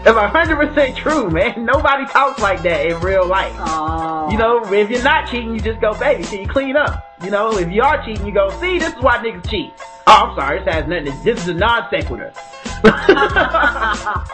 It's 0.00 0.16
a 0.16 0.28
hundred 0.28 0.56
percent 0.56 0.96
true, 0.96 1.28
man. 1.28 1.64
Nobody 1.64 2.06
talks 2.06 2.40
like 2.40 2.62
that 2.62 2.86
in 2.86 3.00
real 3.00 3.26
life. 3.26 3.52
Oh. 3.58 4.30
You 4.30 4.38
know, 4.38 4.64
if 4.72 4.88
you're 4.88 5.02
not 5.02 5.28
cheating, 5.28 5.52
you 5.52 5.60
just 5.60 5.80
go, 5.80 5.92
baby, 5.98 6.22
can 6.22 6.38
you 6.40 6.46
clean 6.48 6.76
up? 6.76 7.16
You 7.22 7.30
know, 7.30 7.58
if 7.58 7.68
you 7.70 7.82
are 7.82 8.02
cheating, 8.04 8.24
you 8.24 8.32
go, 8.32 8.48
see, 8.60 8.78
this 8.78 8.94
is 8.94 9.02
why 9.02 9.18
niggas 9.18 9.50
cheat. 9.50 9.74
Oh, 10.06 10.12
I'm 10.30 10.36
sorry, 10.38 10.60
this 10.60 10.72
has 10.72 10.86
nothing. 10.86 11.06
To, 11.06 11.24
this 11.24 11.42
is 11.42 11.48
a 11.48 11.54
non 11.54 11.88
sequitur. 11.90 12.32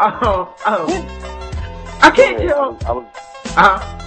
oh, 0.01 0.55
oh. 0.67 1.99
I 2.03 2.11
can't 2.15 2.39
tell. 2.47 2.77
I 2.87 2.93
was. 2.93 3.07
Uh, 3.57 4.04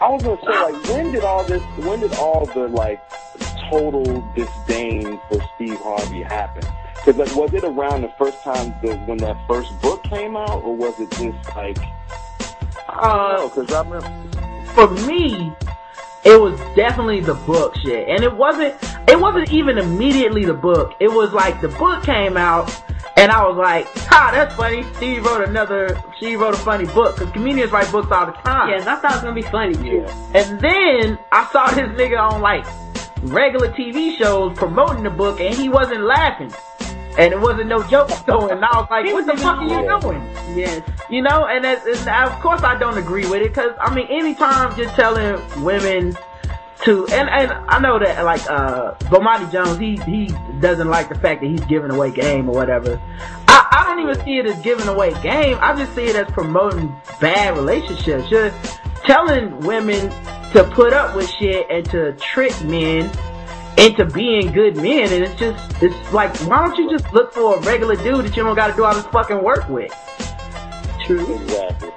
I 0.00 0.08
was 0.08 0.22
gonna 0.22 0.40
say 0.40 0.72
like, 0.72 0.84
when 0.88 1.12
did 1.12 1.22
all 1.24 1.44
this? 1.44 1.62
When 1.84 2.00
did 2.00 2.14
all 2.14 2.46
the 2.46 2.68
like 2.68 3.02
total 3.70 4.04
disdain 4.34 5.20
for 5.28 5.40
Steve 5.54 5.78
Harvey 5.80 6.22
happen? 6.22 6.64
Because 6.94 7.16
like, 7.16 7.36
was 7.36 7.52
it 7.54 7.62
around 7.64 8.02
the 8.02 8.12
first 8.18 8.42
time 8.42 8.74
the, 8.82 8.96
when 9.06 9.18
that 9.18 9.36
first 9.46 9.78
book 9.82 10.02
came 10.04 10.36
out, 10.36 10.62
or 10.64 10.74
was 10.74 10.98
it 10.98 11.10
just 11.10 11.56
like? 11.56 11.78
uh, 12.88 13.48
Because 13.48 13.72
I 13.72 13.82
remember. 13.82 14.66
for 14.74 14.88
me, 15.06 15.52
it 16.24 16.40
was 16.40 16.58
definitely 16.74 17.20
the 17.20 17.34
book 17.34 17.76
shit. 17.76 18.08
And 18.08 18.24
it 18.24 18.34
wasn't, 18.34 18.74
it 19.06 19.20
wasn't 19.20 19.52
even 19.52 19.78
immediately 19.78 20.44
the 20.44 20.54
book. 20.54 20.94
It 21.00 21.08
was 21.08 21.32
like 21.32 21.60
the 21.60 21.68
book 21.68 22.02
came 22.02 22.36
out 22.36 22.68
and 23.16 23.32
I 23.32 23.46
was 23.48 23.56
like, 23.56 23.86
ha, 24.08 24.30
that's 24.32 24.54
funny. 24.54 24.84
She 25.00 25.18
wrote 25.20 25.48
another, 25.48 26.02
she 26.20 26.36
wrote 26.36 26.54
a 26.54 26.58
funny 26.58 26.84
book. 26.86 27.16
Cause 27.16 27.30
comedians 27.30 27.72
write 27.72 27.90
books 27.90 28.10
all 28.10 28.26
the 28.26 28.32
time. 28.32 28.68
yes, 28.70 28.86
I 28.86 28.96
thought 28.96 29.10
it 29.10 29.14
was 29.14 29.22
gonna 29.22 29.34
be 29.34 29.42
funny 29.42 29.74
too. 29.74 30.06
And 30.34 30.60
then 30.60 31.18
I 31.32 31.48
saw 31.50 31.66
this 31.70 31.88
nigga 31.98 32.20
on 32.20 32.42
like 32.42 32.66
regular 33.22 33.68
TV 33.72 34.16
shows 34.18 34.56
promoting 34.56 35.02
the 35.02 35.10
book 35.10 35.40
and 35.40 35.54
he 35.54 35.68
wasn't 35.68 36.02
laughing. 36.02 36.52
And 37.18 37.32
it 37.32 37.40
wasn't 37.40 37.68
no 37.68 37.82
joke 37.84 38.10
though. 38.26 38.48
And 38.48 38.62
I 38.62 38.78
was 38.78 38.88
like, 38.90 39.06
what 39.06 39.26
the 39.26 39.36
fuck 39.38 39.58
are 39.58 39.64
you 39.64 40.00
doing? 40.00 40.20
Yes. 40.54 40.82
You 41.08 41.22
know, 41.22 41.46
and 41.46 41.64
it's, 41.64 42.06
of 42.06 42.40
course 42.40 42.62
I 42.62 42.78
don't 42.78 42.98
agree 42.98 43.26
with 43.26 43.40
it 43.40 43.48
because 43.48 43.72
I 43.80 43.94
mean, 43.94 44.08
anytime 44.08 44.78
you're 44.78 44.90
telling 44.90 45.40
women 45.64 46.14
to, 46.86 47.06
and 47.08 47.28
and 47.28 47.52
I 47.68 47.80
know 47.80 47.98
that 47.98 48.24
like 48.24 48.48
uh, 48.48 48.94
Bomani 49.10 49.50
Jones, 49.50 49.76
he 49.78 49.96
he 50.10 50.26
doesn't 50.60 50.88
like 50.88 51.08
the 51.08 51.16
fact 51.16 51.42
that 51.42 51.48
he's 51.48 51.64
giving 51.64 51.90
away 51.90 52.12
game 52.12 52.48
or 52.48 52.54
whatever. 52.54 53.00
I 53.48 53.66
I 53.70 53.84
don't 53.84 54.08
even 54.08 54.24
see 54.24 54.38
it 54.38 54.46
as 54.46 54.58
giving 54.62 54.86
away 54.86 55.12
game. 55.20 55.58
I 55.60 55.74
just 55.74 55.94
see 55.94 56.04
it 56.04 56.16
as 56.16 56.30
promoting 56.30 56.94
bad 57.20 57.56
relationships. 57.56 58.30
You're 58.30 58.52
telling 59.04 59.58
women 59.60 60.10
to 60.52 60.64
put 60.72 60.92
up 60.92 61.16
with 61.16 61.28
shit 61.28 61.66
and 61.68 61.84
to 61.90 62.12
trick 62.14 62.58
men 62.64 63.10
into 63.76 64.04
being 64.06 64.52
good 64.52 64.76
men, 64.76 65.12
and 65.12 65.24
it's 65.24 65.38
just 65.40 65.82
it's 65.82 66.12
like 66.12 66.34
why 66.48 66.64
don't 66.64 66.78
you 66.78 66.88
just 66.88 67.12
look 67.12 67.32
for 67.32 67.56
a 67.56 67.60
regular 67.62 67.96
dude 67.96 68.24
that 68.24 68.36
you 68.36 68.44
don't 68.44 68.54
got 68.54 68.68
to 68.68 68.74
do 68.74 68.84
all 68.84 68.94
this 68.94 69.06
fucking 69.06 69.42
work 69.42 69.68
with? 69.68 69.92
True. 71.04 71.34
Exactly. 71.34 71.90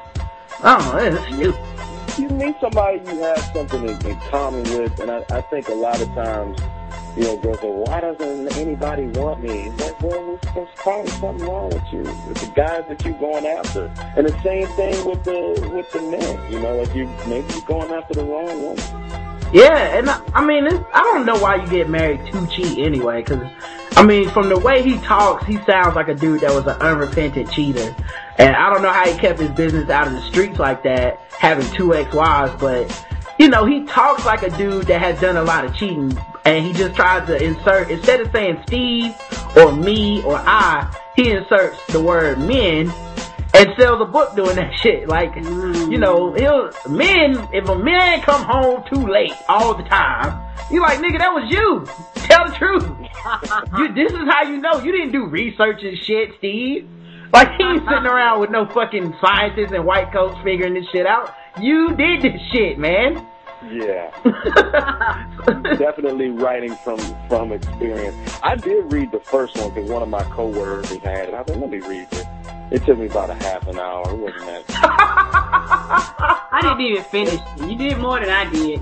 I 0.64 0.78
don't 0.78 1.14
know. 1.14 1.22
It's 1.22 1.36
stupid. 1.36 1.70
You 2.18 2.30
meet 2.30 2.56
somebody 2.60 3.00
you 3.00 3.22
have 3.22 3.40
something 3.54 3.88
in, 3.88 4.06
in 4.06 4.20
common 4.30 4.64
with, 4.64 5.00
and 5.00 5.12
I, 5.12 5.24
I 5.32 5.42
think 5.42 5.70
a 5.70 5.74
lot 5.74 6.02
of 6.02 6.08
times, 6.10 6.60
you 7.16 7.24
know, 7.24 7.38
girls 7.38 7.60
go, 7.60 7.72
"Why 7.72 8.02
doesn't 8.02 8.58
anybody 8.58 9.08
want 9.08 9.42
me?" 9.42 9.70
Well, 10.02 10.40
there's, 10.42 10.54
there's 10.56 10.70
probably 10.76 11.12
something 11.12 11.48
wrong 11.48 11.70
with 11.70 11.84
you, 11.94 12.04
with 12.28 12.38
the 12.38 12.52
guys 12.56 12.86
that 12.90 13.04
you're 13.06 13.18
going 13.20 13.46
after, 13.46 13.86
and 14.18 14.28
the 14.28 14.42
same 14.42 14.68
thing 14.70 15.06
with 15.06 15.24
the 15.24 15.70
with 15.74 15.92
the 15.92 16.02
men. 16.02 16.52
You 16.52 16.60
know, 16.60 16.76
like 16.78 16.94
you 16.96 17.06
maybe 17.28 17.54
you're 17.54 17.66
going 17.66 17.92
after 17.92 18.16
the 18.16 18.24
wrong 18.24 18.64
one. 18.64 19.29
Yeah, 19.52 19.98
and 19.98 20.10
I, 20.10 20.22
I 20.36 20.46
mean, 20.46 20.68
I 20.68 21.02
don't 21.02 21.26
know 21.26 21.38
why 21.40 21.56
you 21.56 21.68
get 21.68 21.90
married 21.90 22.24
to 22.28 22.48
cheat 22.48 22.78
anyway, 22.78 23.24
cause, 23.24 23.44
I 23.94 24.06
mean, 24.06 24.30
from 24.30 24.48
the 24.48 24.60
way 24.60 24.84
he 24.84 24.98
talks, 25.00 25.46
he 25.46 25.58
sounds 25.64 25.96
like 25.96 26.08
a 26.08 26.14
dude 26.14 26.42
that 26.42 26.54
was 26.54 26.68
an 26.68 26.80
unrepentant 26.82 27.52
cheater. 27.52 27.96
And 28.38 28.56
I 28.56 28.72
don't 28.72 28.84
know 28.84 28.92
how 28.92 29.08
he 29.08 29.18
kept 29.18 29.40
his 29.40 29.50
business 29.50 29.90
out 29.90 30.08
of 30.08 30.14
the 30.14 30.22
streets 30.22 30.60
like 30.60 30.84
that, 30.84 31.20
having 31.32 31.70
two 31.72 31.96
ex-wives, 31.96 32.54
but, 32.62 33.06
you 33.40 33.50
know, 33.50 33.66
he 33.66 33.86
talks 33.86 34.24
like 34.24 34.44
a 34.44 34.52
dude 34.52 34.86
that 34.86 35.02
has 35.02 35.20
done 35.20 35.36
a 35.36 35.44
lot 35.44 35.66
of 35.66 35.76
cheating, 35.76 36.16
and 36.46 36.64
he 36.64 36.72
just 36.72 36.96
tries 36.96 37.26
to 37.28 37.44
insert, 37.44 37.90
instead 37.90 38.22
of 38.22 38.32
saying 38.32 38.62
Steve, 38.68 39.16
or 39.58 39.72
me, 39.72 40.22
or 40.24 40.36
I, 40.38 40.96
he 41.16 41.32
inserts 41.32 41.84
the 41.88 42.02
word 42.02 42.38
men, 42.38 42.94
and 43.54 43.70
sells 43.80 44.02
a 44.02 44.06
book 44.06 44.36
doing 44.36 44.56
that 44.56 44.78
shit. 44.80 45.08
Like, 45.08 45.36
you 45.36 45.98
know, 45.98 46.32
mm. 46.32 46.40
he'll, 46.40 46.96
men, 46.96 47.50
if 47.54 47.68
a 47.68 47.78
man 47.78 48.22
come 48.22 48.44
home 48.44 48.84
too 48.94 49.08
late 49.08 49.34
all 49.48 49.76
the 49.76 49.84
time, 49.84 50.46
you 50.72 50.82
like, 50.82 51.00
nigga, 51.00 51.18
that 51.20 51.34
was 51.34 51.50
you. 51.50 51.86
Tell 52.26 52.48
the 52.48 52.56
truth. 52.56 52.84
you, 53.78 53.94
this 53.94 54.12
is 54.12 54.28
how 54.30 54.44
you 54.44 54.58
know. 54.58 54.80
You 54.80 54.92
didn't 54.92 55.12
do 55.12 55.26
research 55.26 55.82
and 55.84 55.98
shit, 55.98 56.32
Steve. 56.38 56.88
Like, 57.34 57.50
he 57.58 57.64
ain't 57.64 57.84
sitting 57.84 58.06
around 58.06 58.40
with 58.40 58.50
no 58.50 58.66
fucking 58.68 59.16
scientists 59.22 59.72
and 59.72 59.86
white 59.86 60.12
coats 60.12 60.36
figuring 60.44 60.74
this 60.74 60.86
shit 60.92 61.06
out. 61.06 61.36
You 61.60 61.96
did 61.96 62.22
this 62.22 62.42
shit, 62.52 62.78
man. 62.78 63.26
Yeah. 63.68 64.10
Definitely 65.78 66.30
writing 66.30 66.76
from 66.78 66.98
from 67.28 67.52
experience. 67.52 68.40
I 68.42 68.56
did 68.56 68.92
read 68.94 69.12
the 69.12 69.20
first 69.20 69.58
one 69.58 69.74
because 69.74 69.90
one 69.90 70.02
of 70.02 70.08
my 70.08 70.24
coworkers 70.24 70.90
had 70.98 71.30
it. 71.30 71.34
I 71.34 71.44
thought, 71.44 71.60
let 71.60 71.70
me 71.70 71.80
read 71.80 72.10
this. 72.10 72.26
It 72.72 72.86
took 72.86 73.00
me 73.00 73.08
about 73.08 73.30
a 73.30 73.36
half 73.36 73.68
an 73.68 73.80
hour. 73.80 74.10
It 74.12 74.18
wasn't 74.18 74.46
that. 74.46 74.64
I 76.52 76.60
didn't 76.62 76.82
even 76.82 77.04
finish. 77.04 77.40
You 77.68 77.76
did 77.76 77.98
more 77.98 78.20
than 78.20 78.30
I 78.30 78.50
did. 78.50 78.82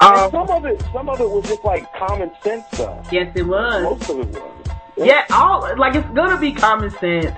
And 0.00 0.16
um, 0.16 0.30
some 0.30 0.50
of 0.50 0.64
it, 0.64 0.82
some 0.92 1.08
of 1.08 1.20
it 1.20 1.28
was 1.28 1.44
just 1.44 1.64
like 1.64 1.92
common 1.94 2.30
sense 2.42 2.64
stuff. 2.72 3.08
Yes, 3.12 3.32
it 3.36 3.46
was. 3.46 3.82
Most 3.82 4.10
of 4.10 4.20
it 4.20 4.28
was. 4.28 4.52
Yeah, 4.96 5.24
all 5.30 5.76
like 5.78 5.94
it's 5.94 6.08
gonna 6.10 6.38
be 6.38 6.52
common 6.52 6.90
sense 6.90 7.36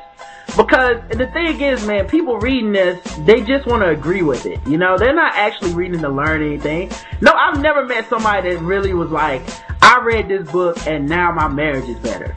because 0.56 1.02
the 1.08 1.26
thing 1.32 1.60
is, 1.60 1.84
man, 1.86 2.06
people 2.08 2.38
reading 2.38 2.72
this, 2.72 3.00
they 3.20 3.42
just 3.42 3.66
want 3.66 3.82
to 3.82 3.88
agree 3.88 4.22
with 4.22 4.46
it. 4.46 4.64
You 4.66 4.78
know, 4.78 4.96
they're 4.96 5.14
not 5.14 5.34
actually 5.34 5.72
reading 5.74 6.00
to 6.00 6.08
learn 6.08 6.42
anything. 6.42 6.90
No, 7.20 7.32
I've 7.32 7.60
never 7.60 7.84
met 7.84 8.08
somebody 8.08 8.54
that 8.54 8.60
really 8.60 8.94
was 8.94 9.10
like, 9.10 9.42
I 9.82 10.00
read 10.02 10.28
this 10.28 10.48
book 10.50 10.76
and 10.86 11.08
now 11.08 11.32
my 11.32 11.48
marriage 11.48 11.88
is 11.88 11.98
better. 11.98 12.34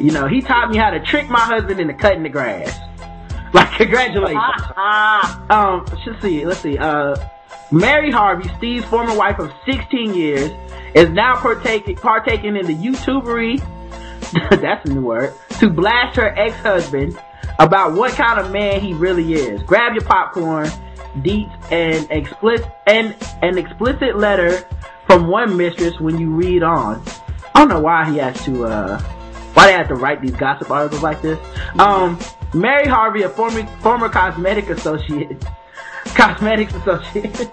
You 0.00 0.12
know, 0.12 0.26
he 0.26 0.40
taught 0.40 0.70
me 0.70 0.78
how 0.78 0.90
to 0.90 1.00
trick 1.00 1.28
my 1.28 1.40
husband 1.40 1.78
into 1.78 1.94
cutting 1.94 2.22
the 2.22 2.28
grass. 2.28 2.78
Like, 3.52 3.72
congratulations. 3.72 4.38
um, 5.50 5.84
let's 6.06 6.22
see, 6.22 6.46
let's 6.46 6.60
see, 6.60 6.78
uh, 6.78 7.16
Mary 7.72 8.12
Harvey, 8.12 8.48
Steve's 8.56 8.84
former 8.84 9.12
wife 9.12 9.40
of 9.40 9.52
16 9.66 10.14
years, 10.14 10.52
is 10.94 11.10
now 11.10 11.34
partaking, 11.34 11.96
partaking 11.96 12.54
in 12.54 12.66
the 12.66 12.76
YouTubery, 12.76 13.58
that's 14.60 14.88
a 14.88 14.92
new 14.92 15.00
word, 15.00 15.34
to 15.58 15.68
blast 15.68 16.14
her 16.14 16.28
ex-husband 16.38 17.18
about 17.58 17.94
what 17.94 18.12
kind 18.12 18.38
of 18.38 18.52
man 18.52 18.80
he 18.80 18.92
really 18.94 19.34
is. 19.34 19.60
Grab 19.64 19.94
your 19.94 20.04
popcorn, 20.04 20.68
deets, 21.16 21.72
and 21.72 22.08
explicit, 22.12 22.70
and 22.86 23.16
an 23.42 23.58
explicit 23.58 24.16
letter 24.16 24.64
from 25.08 25.26
one 25.26 25.56
mistress 25.56 25.98
when 25.98 26.20
you 26.20 26.30
read 26.30 26.62
on. 26.62 27.02
I 27.54 27.58
don't 27.60 27.68
know 27.68 27.80
why 27.80 28.08
he 28.08 28.18
has 28.18 28.44
to, 28.44 28.64
uh, 28.66 29.02
why 29.54 29.66
they 29.66 29.72
have 29.72 29.88
to 29.88 29.94
write 29.94 30.20
these 30.20 30.32
gossip 30.32 30.70
articles 30.70 31.02
like 31.02 31.22
this. 31.22 31.38
Um, 31.78 32.18
Mary 32.54 32.86
Harvey, 32.86 33.22
a 33.22 33.28
former, 33.28 33.66
former 33.80 34.08
cosmetic 34.08 34.68
associate, 34.70 35.44
cosmetics 36.14 36.74
associate. 36.74 37.24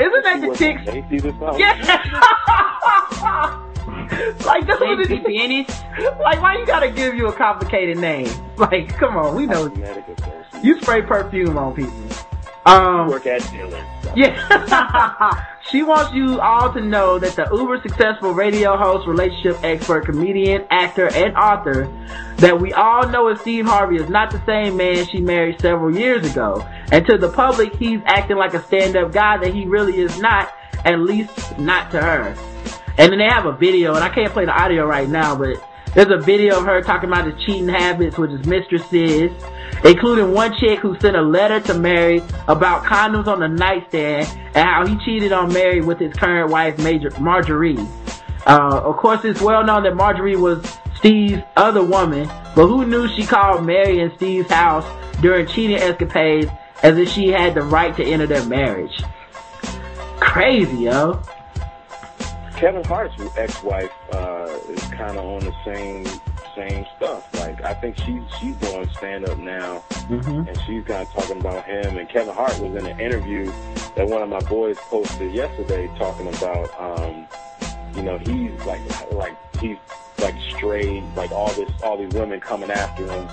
Isn't 0.00 0.24
that 0.24 0.40
the 0.40 0.54
chick? 0.56 0.78
Yeah. 1.58 1.98
like 4.46 4.66
this 4.66 4.80
was 4.80 5.08
the 5.08 6.20
Like 6.20 6.40
why 6.40 6.56
you 6.56 6.66
gotta 6.66 6.90
give 6.90 7.14
you 7.14 7.28
a 7.28 7.32
complicated 7.32 7.98
name? 7.98 8.30
Like 8.56 8.96
come 8.96 9.16
on, 9.16 9.34
we 9.34 9.46
know. 9.46 9.72
You 10.62 10.80
spray 10.80 11.02
perfume 11.02 11.58
on 11.58 11.74
people. 11.74 11.92
Um, 12.64 13.08
work 13.08 13.26
at 13.26 13.48
dealer. 13.50 13.84
yeah. 14.14 15.46
she 15.70 15.82
wants 15.82 16.12
you 16.14 16.40
all 16.40 16.72
to 16.72 16.80
know 16.80 17.18
that 17.18 17.34
the 17.34 17.48
uber 17.52 17.80
successful 17.82 18.32
radio 18.32 18.76
host, 18.76 19.08
relationship 19.08 19.62
expert, 19.64 20.04
comedian, 20.04 20.64
actor, 20.70 21.08
and 21.12 21.36
author 21.36 21.90
that 22.36 22.60
we 22.60 22.72
all 22.72 23.08
know 23.08 23.28
as 23.28 23.40
Steve 23.40 23.66
Harvey 23.66 23.96
is 23.96 24.08
not 24.08 24.30
the 24.30 24.44
same 24.46 24.76
man 24.76 25.06
she 25.06 25.20
married 25.20 25.60
several 25.60 25.96
years 25.96 26.30
ago. 26.30 26.66
And 26.92 27.04
to 27.06 27.18
the 27.18 27.30
public, 27.30 27.74
he's 27.76 28.00
acting 28.04 28.36
like 28.36 28.54
a 28.54 28.62
stand-up 28.64 29.12
guy 29.12 29.38
that 29.38 29.52
he 29.52 29.66
really 29.66 29.98
is 29.98 30.18
not, 30.20 30.52
at 30.84 31.00
least 31.00 31.58
not 31.58 31.90
to 31.92 32.00
her. 32.00 32.36
And 32.98 33.10
then 33.10 33.18
they 33.18 33.28
have 33.28 33.46
a 33.46 33.52
video, 33.52 33.94
and 33.94 34.04
I 34.04 34.08
can't 34.08 34.32
play 34.32 34.44
the 34.44 34.52
audio 34.52 34.84
right 34.86 35.08
now, 35.08 35.34
but 35.34 35.56
there's 35.94 36.10
a 36.10 36.24
video 36.24 36.58
of 36.58 36.64
her 36.64 36.80
talking 36.80 37.10
about 37.10 37.26
his 37.30 37.44
cheating 37.44 37.68
habits 37.68 38.16
with 38.16 38.30
his 38.30 38.46
mistresses, 38.46 39.30
including 39.84 40.32
one 40.32 40.54
chick 40.58 40.78
who 40.78 40.98
sent 41.00 41.16
a 41.16 41.22
letter 41.22 41.60
to 41.60 41.74
Mary 41.74 42.22
about 42.48 42.84
condoms 42.84 43.26
on 43.26 43.40
the 43.40 43.48
nightstand 43.48 44.26
and 44.54 44.68
how 44.68 44.86
he 44.86 44.96
cheated 45.04 45.32
on 45.32 45.52
Mary 45.52 45.80
with 45.80 45.98
his 45.98 46.12
current 46.14 46.50
wife, 46.50 46.78
Major 46.78 47.10
Marjorie. 47.20 47.76
Uh, 48.46 48.80
of 48.84 48.96
course, 48.96 49.24
it's 49.24 49.40
well 49.40 49.64
known 49.64 49.82
that 49.82 49.94
Marjorie 49.94 50.36
was 50.36 50.66
Steve's 50.96 51.42
other 51.56 51.84
woman, 51.84 52.26
but 52.54 52.66
who 52.66 52.86
knew 52.86 53.06
she 53.08 53.26
called 53.26 53.66
Mary 53.66 54.00
in 54.00 54.14
Steve's 54.16 54.50
house 54.50 54.86
during 55.20 55.46
cheating 55.46 55.76
escapades 55.76 56.50
as 56.82 56.96
if 56.96 57.08
she 57.08 57.28
had 57.28 57.54
the 57.54 57.62
right 57.62 57.94
to 57.96 58.04
enter 58.04 58.26
their 58.26 58.44
marriage. 58.46 59.02
Crazy, 60.20 60.84
yo. 60.84 61.22
Kevin 62.62 62.84
Hart's 62.84 63.16
ex-wife 63.36 63.90
uh, 64.12 64.48
is 64.68 64.80
kind 64.92 65.18
of 65.18 65.24
on 65.24 65.40
the 65.40 65.52
same 65.64 66.06
same 66.54 66.86
stuff. 66.96 67.28
Like 67.34 67.60
I 67.64 67.74
think 67.74 67.98
she's 67.98 68.22
she's 68.38 68.54
doing 68.58 68.88
stand 68.90 69.28
up 69.28 69.36
now, 69.36 69.82
Mhm. 70.08 70.46
and 70.46 70.56
she's 70.60 70.84
kind 70.84 71.02
of 71.02 71.12
talking 71.12 71.40
about 71.40 71.64
him. 71.64 71.98
And 71.98 72.08
Kevin 72.08 72.32
Hart 72.32 72.56
was 72.60 72.76
in 72.76 72.86
an 72.86 73.00
interview 73.00 73.50
that 73.96 74.06
one 74.06 74.22
of 74.22 74.28
my 74.28 74.38
boys 74.42 74.76
posted 74.78 75.34
yesterday, 75.34 75.90
talking 75.98 76.28
about, 76.28 76.70
um, 76.78 77.26
you 77.96 78.02
know, 78.04 78.16
he's 78.18 78.52
like 78.64 78.80
like 79.10 79.36
he's 79.56 79.78
like 80.20 80.36
strayed, 80.54 81.02
like 81.16 81.32
all 81.32 81.50
this 81.54 81.68
all 81.82 81.96
these 81.96 82.14
women 82.14 82.38
coming 82.38 82.70
after 82.70 83.04
him. 83.04 83.28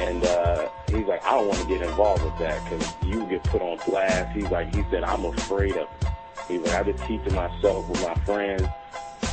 And 0.00 0.24
uh, 0.24 0.68
he's 0.88 1.06
like, 1.06 1.24
I 1.24 1.34
don't 1.34 1.46
want 1.46 1.60
to 1.60 1.68
get 1.68 1.82
involved 1.82 2.24
with 2.24 2.36
that 2.40 2.64
because 2.64 2.92
you 3.06 3.24
get 3.26 3.44
put 3.44 3.62
on 3.62 3.78
blast. 3.86 4.34
He's 4.36 4.50
like, 4.50 4.74
he 4.74 4.82
said, 4.90 5.04
I'm 5.04 5.24
afraid 5.24 5.76
of 5.76 5.82
it. 5.82 6.08
Like, 6.48 6.74
I 6.74 6.82
just 6.82 7.04
keep 7.06 7.24
to 7.24 7.30
myself 7.34 7.88
with 7.88 8.02
my 8.02 8.14
friends. 8.24 8.62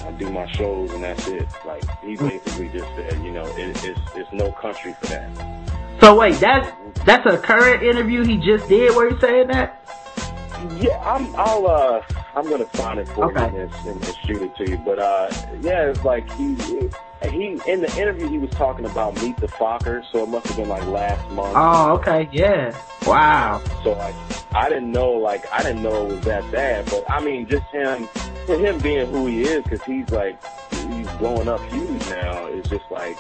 I 0.06 0.12
do 0.12 0.32
my 0.32 0.50
shows 0.54 0.92
and 0.92 1.04
that's 1.04 1.28
it. 1.28 1.48
Like 1.66 1.84
he 2.02 2.16
basically 2.16 2.70
just 2.70 2.88
said, 2.96 3.24
you 3.24 3.32
know, 3.32 3.46
it, 3.46 3.84
it's 3.84 4.00
it's 4.16 4.32
no 4.32 4.52
country 4.52 4.94
for 4.94 5.08
that. 5.08 6.00
So 6.02 6.18
wait, 6.18 6.36
that's 6.36 6.72
that's 7.06 7.26
a 7.26 7.38
current 7.38 7.84
interview 7.84 8.24
he 8.24 8.38
just 8.38 8.68
did 8.70 8.96
where 8.96 9.10
he's 9.10 9.20
saying 9.20 9.48
that? 9.48 9.82
Yeah, 10.78 10.98
I'm 11.04 11.36
I'll 11.36 11.68
uh 11.68 12.02
I'm 12.36 12.50
gonna 12.50 12.66
find 12.66 13.00
it 13.00 13.08
for 13.10 13.26
Okay. 13.26 13.56
you 13.56 13.64
and, 13.64 13.74
and, 13.88 14.04
and 14.04 14.16
shoot 14.26 14.42
it 14.42 14.56
to 14.58 14.70
you. 14.70 14.78
But 14.78 15.00
uh 15.00 15.30
yeah, 15.62 15.90
it's 15.90 16.04
like 16.04 16.30
he 16.34 16.56
he 17.24 17.60
in 17.68 17.82
the 17.82 17.94
interview 18.00 18.28
he 18.28 18.38
was 18.38 18.50
talking 18.52 18.86
about 18.86 19.22
Meet 19.22 19.38
the 19.38 19.48
Fockers, 19.48 20.06
so 20.12 20.24
it 20.24 20.30
must 20.30 20.48
have 20.48 20.58
been 20.58 20.70
like 20.70 20.86
last 20.88 21.30
month. 21.32 21.54
Oh, 21.58 21.92
okay, 21.96 22.30
yeah. 22.32 22.76
Wow. 23.06 23.62
So 23.84 23.92
like 23.94 24.16
I 24.54 24.70
didn't 24.70 24.92
know 24.92 25.12
like 25.12 25.46
I 25.52 25.62
didn't 25.64 25.84
know 25.84 26.06
it 26.06 26.16
was 26.16 26.22
that 26.26 26.50
bad, 26.52 26.86
but 26.86 27.04
I 27.10 27.20
mean 27.22 27.48
just 27.48 27.66
him 27.68 28.08
him 28.48 28.80
being 28.80 29.08
who 29.12 29.28
he 29.28 29.42
is 29.44 29.64
because 29.64 29.84
he's 29.84 30.10
like 30.12 30.42
he's 30.90 31.10
blowing 31.18 31.48
up 31.48 31.62
huge 31.72 32.10
now. 32.10 32.46
It's 32.46 32.70
just 32.70 32.90
like 32.90 33.18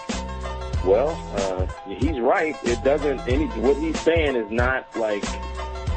well, 0.86 1.10
uh 1.36 1.68
he's 1.88 2.20
right. 2.20 2.56
It 2.64 2.84
doesn't 2.84 3.20
any 3.28 3.48
what 3.62 3.78
he's 3.78 4.00
saying 4.00 4.36
is 4.36 4.50
not 4.50 4.88
like 4.96 5.24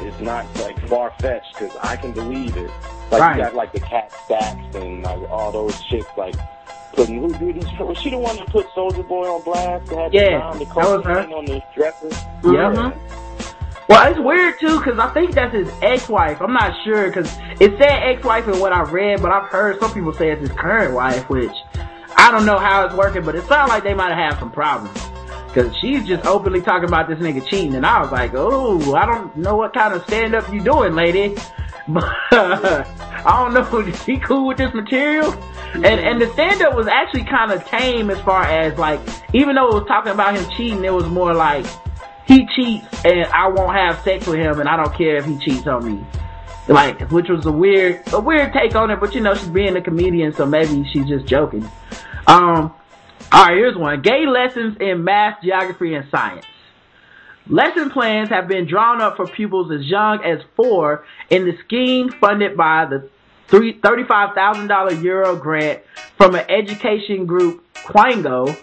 it's 0.01 0.19
not 0.19 0.45
like 0.59 0.77
far 0.87 1.11
fetched 1.19 1.53
because 1.57 1.75
I 1.81 1.95
can 1.95 2.11
believe 2.11 2.55
it. 2.57 2.69
Like 3.11 3.21
Right. 3.21 3.37
you 3.37 3.43
got 3.43 3.55
like 3.55 3.71
the 3.73 3.79
Kat 3.79 4.11
Stacks 4.25 4.75
and 4.75 5.03
like 5.03 5.29
all 5.31 5.51
those 5.51 5.79
chicks 5.83 6.07
like 6.17 6.35
putting 6.93 7.19
who 7.21 7.29
did 7.37 7.61
this? 7.61 7.71
Was 7.79 7.97
she 7.97 8.09
the 8.11 8.17
one 8.17 8.35
that 8.37 8.47
put 8.47 8.67
Soulja 8.69 9.07
Boy 9.07 9.27
on 9.27 9.41
blast? 9.43 9.85
That 9.87 9.97
had 9.97 10.13
Yeah, 10.13 10.53
the, 10.53 10.65
that 10.65 10.75
was 10.75 11.03
her. 11.05 11.19
on 11.33 11.45
the 11.45 11.61
dresser. 11.75 12.09
Yeah. 12.43 12.69
Uh-huh. 12.69 12.91
Well, 13.89 14.09
it's 14.09 14.19
weird 14.19 14.59
too, 14.59 14.79
cause 14.81 14.97
I 14.97 15.09
think 15.13 15.33
that's 15.35 15.53
his 15.53 15.69
ex-wife. 15.81 16.41
I'm 16.41 16.53
not 16.53 16.73
sure, 16.85 17.11
cause 17.11 17.29
it 17.59 17.77
said 17.77 18.03
ex-wife 18.03 18.47
in 18.47 18.59
what 18.59 18.71
I 18.71 18.83
read, 18.83 19.21
but 19.21 19.31
I've 19.31 19.49
heard 19.49 19.77
some 19.79 19.93
people 19.93 20.13
say 20.13 20.31
it's 20.31 20.39
his 20.41 20.51
current 20.51 20.93
wife, 20.93 21.29
which 21.29 21.51
I 22.15 22.31
don't 22.31 22.45
know 22.45 22.57
how 22.57 22.85
it's 22.85 22.95
working, 22.95 23.23
but 23.25 23.35
it 23.35 23.43
sounds 23.45 23.69
like 23.69 23.83
they 23.83 23.93
might 23.93 24.13
have 24.13 24.31
had 24.33 24.39
some 24.39 24.51
problems. 24.51 24.97
Cause 25.53 25.75
she's 25.81 26.03
just 26.05 26.25
openly 26.25 26.61
talking 26.61 26.87
about 26.87 27.07
this 27.09 27.19
nigga 27.19 27.45
cheating, 27.45 27.75
and 27.75 27.85
I 27.85 28.01
was 28.01 28.11
like, 28.11 28.31
oh, 28.33 28.95
I 28.95 29.05
don't 29.05 29.35
know 29.35 29.55
what 29.57 29.73
kind 29.73 29.93
of 29.93 30.01
stand-up 30.03 30.51
you 30.51 30.61
doing, 30.63 30.95
lady. 30.95 31.35
But 31.87 32.03
I 32.31 32.85
don't 33.25 33.53
know, 33.53 33.79
is 33.79 34.03
he 34.05 34.17
cool 34.17 34.47
with 34.47 34.57
this 34.57 34.73
material? 34.73 35.33
And 35.73 35.85
and 35.85 36.21
the 36.21 36.27
stand-up 36.33 36.75
was 36.75 36.87
actually 36.87 37.23
kind 37.23 37.51
of 37.51 37.65
tame 37.65 38.09
as 38.09 38.19
far 38.21 38.43
as 38.43 38.77
like, 38.77 38.99
even 39.33 39.55
though 39.55 39.69
it 39.69 39.73
was 39.73 39.87
talking 39.87 40.11
about 40.11 40.35
him 40.35 40.49
cheating, 40.51 40.83
it 40.85 40.93
was 40.93 41.07
more 41.07 41.33
like, 41.33 41.65
he 42.25 42.47
cheats 42.55 42.87
and 43.03 43.25
I 43.25 43.47
won't 43.47 43.75
have 43.75 44.01
sex 44.01 44.27
with 44.27 44.37
him 44.37 44.59
and 44.59 44.69
I 44.69 44.77
don't 44.77 44.93
care 44.93 45.17
if 45.17 45.25
he 45.25 45.37
cheats 45.39 45.67
on 45.67 45.85
me. 45.85 46.05
Like, 46.67 47.11
which 47.11 47.27
was 47.27 47.45
a 47.45 47.51
weird, 47.51 48.01
a 48.13 48.19
weird 48.21 48.53
take 48.53 48.75
on 48.75 48.89
it, 48.89 48.99
but 48.99 49.13
you 49.13 49.21
know, 49.21 49.33
she's 49.33 49.49
being 49.49 49.75
a 49.75 49.81
comedian, 49.81 50.33
so 50.33 50.45
maybe 50.45 50.87
she's 50.93 51.05
just 51.05 51.25
joking. 51.25 51.69
Um, 52.27 52.73
alright, 53.33 53.57
here's 53.57 53.75
one. 53.75 54.01
Gay 54.01 54.25
lessons 54.25 54.77
in 54.79 55.03
math, 55.03 55.41
geography, 55.43 55.93
and 55.95 56.09
science. 56.09 56.45
Lesson 57.47 57.89
plans 57.89 58.29
have 58.29 58.47
been 58.47 58.65
drawn 58.65 59.01
up 59.01 59.17
for 59.17 59.27
pupils 59.27 59.71
as 59.71 59.85
young 59.85 60.23
as 60.23 60.39
four 60.55 61.05
in 61.29 61.45
the 61.45 61.57
scheme 61.65 62.09
funded 62.09 62.55
by 62.55 62.85
the 62.85 63.09
$35,000 63.49 65.03
Euro 65.03 65.35
grant 65.35 65.81
from 66.17 66.35
an 66.35 66.45
education 66.49 67.25
group, 67.25 67.63
Quango, 67.73 68.57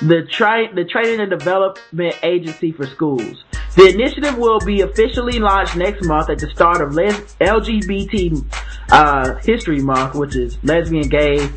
the, 0.00 0.26
tra- 0.30 0.72
the 0.72 0.84
Training 0.84 1.20
and 1.20 1.30
Development 1.30 2.14
Agency 2.22 2.72
for 2.72 2.86
Schools. 2.86 3.44
The 3.74 3.88
initiative 3.88 4.38
will 4.38 4.60
be 4.60 4.82
officially 4.82 5.38
launched 5.38 5.76
next 5.76 6.04
month 6.04 6.30
at 6.30 6.38
the 6.38 6.48
start 6.50 6.80
of 6.80 6.94
Les- 6.94 7.34
LGBT 7.40 8.44
uh, 8.92 9.34
History 9.36 9.80
Month, 9.80 10.14
which 10.14 10.36
is 10.36 10.58
lesbian, 10.62 11.08
gay. 11.08 11.48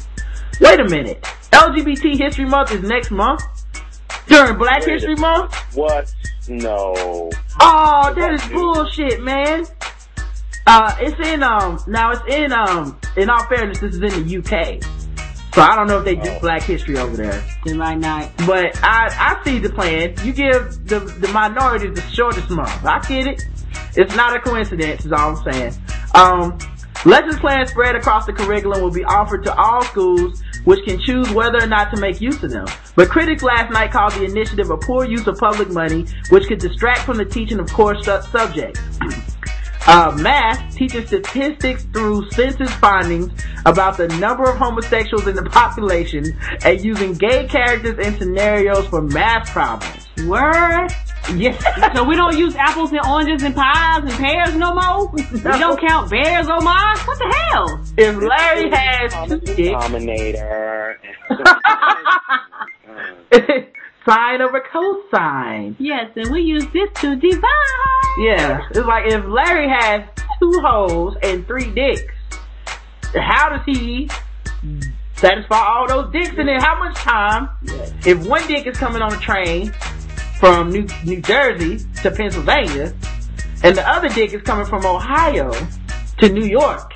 Wait 0.62 0.80
a 0.80 0.90
minute. 0.90 1.22
LGBT 1.52 2.18
History 2.18 2.46
Month 2.46 2.72
is 2.72 2.82
next 2.82 3.12
month? 3.12 3.42
During 4.28 4.58
Black 4.58 4.86
Wait 4.86 4.94
History 4.94 5.16
Month? 5.16 5.56
What? 5.76 6.14
No. 6.48 7.30
Oh, 7.60 8.14
that 8.16 8.34
is 8.34 8.48
bullshit, 8.50 9.22
man. 9.22 9.66
Uh, 10.68 10.96
it's 11.00 11.28
in, 11.28 11.44
um, 11.44 11.80
now 11.88 12.12
it's 12.12 12.22
in, 12.28 12.52
um, 12.52 13.00
in 13.18 13.30
all 13.30 13.46
fairness, 13.46 13.80
this 13.80 13.96
is 13.96 14.02
in 14.02 14.28
the 14.28 14.38
UK. 14.38 14.84
So 15.54 15.62
I 15.62 15.76
don't 15.76 15.88
know 15.88 16.00
if 16.00 16.06
they 16.06 16.16
do 16.16 16.38
Black 16.42 16.64
History 16.64 16.98
over 16.98 17.16
there. 17.16 17.42
They 17.64 17.74
might 17.74 18.00
not. 18.00 18.30
But 18.46 18.78
I, 18.84 19.08
I 19.08 19.42
see 19.46 19.60
the 19.60 19.70
plan. 19.70 20.14
You 20.24 20.34
give 20.34 20.86
the, 20.86 21.00
the 21.00 21.30
minorities 21.30 21.94
the 21.96 22.02
shortest 22.10 22.50
month. 22.50 22.84
I 22.84 23.00
get 23.08 23.28
it. 23.28 23.44
It's 23.96 24.14
not 24.16 24.36
a 24.36 24.42
coincidence 24.42 25.06
is 25.06 25.14
all 25.14 25.38
I'm 25.38 25.54
saying. 25.54 25.74
Um, 26.14 26.58
lessons 27.06 27.40
plans 27.40 27.70
spread 27.70 27.96
across 27.96 28.26
the 28.26 28.34
curriculum 28.34 28.82
will 28.82 28.92
be 28.92 29.06
offered 29.06 29.46
to 29.46 29.56
all 29.56 29.82
schools 29.84 30.44
which 30.66 30.84
can 30.86 31.00
choose 31.00 31.30
whether 31.32 31.62
or 31.62 31.68
not 31.68 31.92
to 31.96 32.02
make 32.02 32.20
use 32.22 32.42
of 32.44 32.52
them. 32.52 32.66
But 32.96 33.10
critics 33.10 33.44
last 33.44 33.72
night 33.72 33.92
called 33.92 34.14
the 34.14 34.26
initiative 34.26 34.70
a 34.70 34.78
poor 34.78 35.06
use 35.06 35.26
of 35.28 35.38
public 35.38 35.70
money, 35.70 36.06
which 36.30 36.48
could 36.48 36.60
distract 36.60 37.02
from 37.02 37.18
the 37.18 37.26
teaching 37.26 37.60
of 37.60 37.72
core 37.72 38.02
su- 38.04 38.22
subjects. 38.32 38.82
Uh, 39.88 40.12
math 40.20 40.76
teaches 40.76 41.06
statistics 41.06 41.84
through 41.94 42.28
census 42.32 42.74
findings 42.78 43.32
about 43.68 43.98
the 43.98 44.08
number 44.18 44.44
of 44.44 44.58
homosexuals 44.58 45.28
in 45.28 45.36
the 45.36 45.44
population 45.44 46.26
and 46.64 46.84
using 46.84 47.14
gay 47.14 47.46
characters 47.48 47.96
and 48.04 48.18
scenarios 48.18 48.88
for 48.88 49.04
math 49.04 49.48
problems. 49.52 50.08
Word? 50.26 50.90
Yes. 51.34 51.62
So 51.96 52.04
we 52.04 52.16
don't 52.16 52.38
use 52.38 52.56
apples 52.56 52.92
and 52.92 53.00
oranges 53.06 53.44
and 53.44 53.56
pies 53.56 54.04
and 54.04 54.12
pears 54.14 54.56
no 54.56 54.74
more? 54.74 55.12
We 55.12 55.40
don't 55.42 55.80
count 55.80 56.10
bears 56.10 56.48
on 56.48 56.64
mine? 56.64 56.98
What 57.00 57.18
the 57.18 57.36
hell? 57.50 57.84
If 57.98 58.16
Larry 58.18 58.70
has 58.72 59.30
two 59.30 59.40
dicks, 59.40 59.72
Dominator. 59.82 61.00
sine 64.06 64.42
over 64.42 64.62
cosine. 64.72 65.76
Yes, 65.80 66.12
and 66.16 66.32
we 66.32 66.42
use 66.42 66.66
this 66.74 66.90
to 67.02 67.16
divide. 67.16 68.18
Yeah, 68.20 68.62
it's 68.70 68.80
like 68.86 69.06
if 69.12 69.26
Larry 69.26 69.68
has 69.70 70.04
two 70.40 70.62
holes 70.64 71.16
and 71.24 71.46
three 71.48 71.72
dicks, 71.72 72.04
how 73.16 73.50
does 73.50 73.62
he 73.66 74.10
satisfy 75.16 75.58
all 75.58 75.88
those 75.88 76.12
dicks? 76.14 76.36
And 76.38 76.48
then 76.48 76.62
how 76.62 76.78
much 76.78 76.96
time, 76.96 77.50
if 78.06 78.26
one 78.28 78.46
dick 78.48 78.68
is 78.68 78.78
coming 78.78 79.02
on 79.02 79.14
a 79.14 79.18
train 79.18 79.74
from 80.40 80.70
New, 80.70 80.88
New 81.04 81.22
Jersey 81.22 81.86
to 82.04 82.12
Pennsylvania, 82.12 82.94
and 83.64 83.76
the 83.76 83.88
other 83.88 84.10
dick 84.10 84.34
is 84.34 84.42
coming 84.42 84.66
from 84.66 84.86
Ohio 84.86 85.52
to 86.20 86.30
New 86.30 86.46
York, 86.46 86.94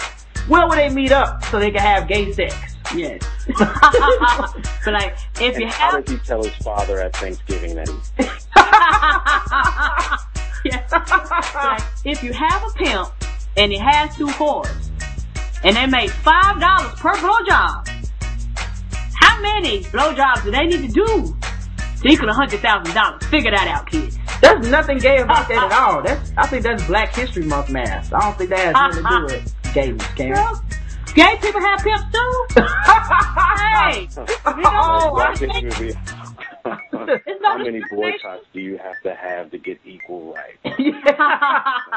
where 0.48 0.68
would 0.68 0.78
they 0.78 0.90
meet 0.90 1.12
up 1.12 1.44
so 1.46 1.60
they 1.60 1.72
can 1.72 1.82
have 1.82 2.08
gay 2.08 2.32
sex? 2.32 2.76
Yes. 2.96 3.22
but 3.58 4.94
like, 4.94 5.18
if 5.40 5.56
and 5.56 5.62
you 5.62 5.68
how 5.68 5.92
have, 5.92 6.06
does 6.06 6.16
he 6.16 6.26
tell 6.26 6.44
his 6.44 6.56
father 6.56 7.00
at 7.00 7.16
Thanksgiving 7.16 7.76
that 7.76 7.88
he 7.88 7.96
yeah. 10.70 10.84
like, 11.56 11.82
if 12.06 12.24
you 12.24 12.34
have 12.34 12.64
a 12.64 12.70
pimp 12.74 13.10
and 13.58 13.72
it 13.72 13.80
has 13.80 14.16
two 14.16 14.28
whores, 14.28 14.90
and 15.64 15.76
they 15.76 15.86
make 15.86 16.10
five 16.10 16.60
dollars 16.60 17.00
per 17.00 17.14
blowjob, 17.16 17.88
how 19.14 19.42
many 19.42 19.82
blowjobs 19.84 20.44
do 20.44 20.52
they 20.52 20.66
need 20.66 20.88
to 20.88 20.94
do 20.94 21.38
to 22.02 22.08
equal 22.08 22.30
a 22.30 22.34
hundred 22.34 22.60
thousand 22.62 22.94
dollars? 22.94 23.24
Figure 23.28 23.52
that 23.52 23.68
out, 23.68 23.90
kids. 23.90 24.18
There's 24.42 24.70
nothing 24.70 24.98
gay 25.00 25.18
about 25.20 25.48
that 25.48 25.72
at 25.72 25.72
all. 25.80 26.02
That's 26.02 26.32
I 26.38 26.48
think 26.48 26.64
that's 26.64 26.86
Black 26.88 27.14
History 27.14 27.44
Month 27.44 27.70
math. 27.70 28.14
I 28.14 28.20
don't 28.22 28.38
think 28.38 28.50
that 28.52 28.76
has 28.76 28.96
nothing 28.96 29.04
to 29.04 29.10
do 29.10 29.24
with 29.24 29.56
gayness, 29.74 30.08
Karen. 30.16 30.34
Girl, 30.36 30.64
gay 31.14 31.38
people 31.42 31.62
have 31.62 31.80
pimps 31.84 32.04
too. 32.12 32.46
hey, 33.84 34.08
you 34.58 34.64
know, 34.64 35.12
Black 35.14 35.36
history 36.66 36.88
would 36.94 37.24
be- 37.26 37.34
How 37.44 37.58
many 37.58 37.80
discrimination. 37.80 38.20
boycotts 38.24 38.46
do 38.54 38.60
you 38.62 38.78
have 38.78 39.02
to 39.04 39.14
have 39.16 39.52
to 39.52 39.58
get 39.58 39.80
equal 39.86 40.34
rights? 40.34 40.58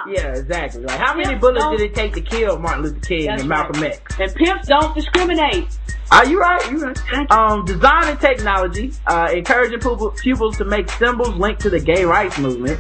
yeah, 0.09 0.29
exactly. 0.35 0.83
Like 0.85 0.99
how 0.99 1.15
many 1.15 1.35
bullets 1.37 1.67
did 1.71 1.81
it 1.81 1.95
take 1.95 2.15
to 2.15 2.21
kill 2.21 2.59
Martin 2.59 2.83
Luther 2.85 3.01
King 3.01 3.27
That's 3.27 3.43
and 3.43 3.49
Malcolm 3.49 3.83
X? 3.83 4.19
and 4.19 4.35
pimps 4.35 4.69
don't 4.69 4.95
discriminate. 4.95 5.67
Are 6.11 6.27
you 6.27 6.41
right? 6.41 6.71
You 6.71 6.79
right. 6.79 7.31
Um, 7.31 7.65
design 7.65 8.05
and 8.09 8.21
technology, 8.21 8.93
uh, 9.07 9.31
encouraging 9.33 9.81
pupil- 9.81 10.11
pupils 10.11 10.59
to 10.59 10.65
make 10.65 10.91
symbols 10.91 11.35
linked 11.37 11.61
to 11.63 11.71
the 11.71 11.81
gay 11.81 12.05
rights 12.05 12.39
movement. 12.39 12.79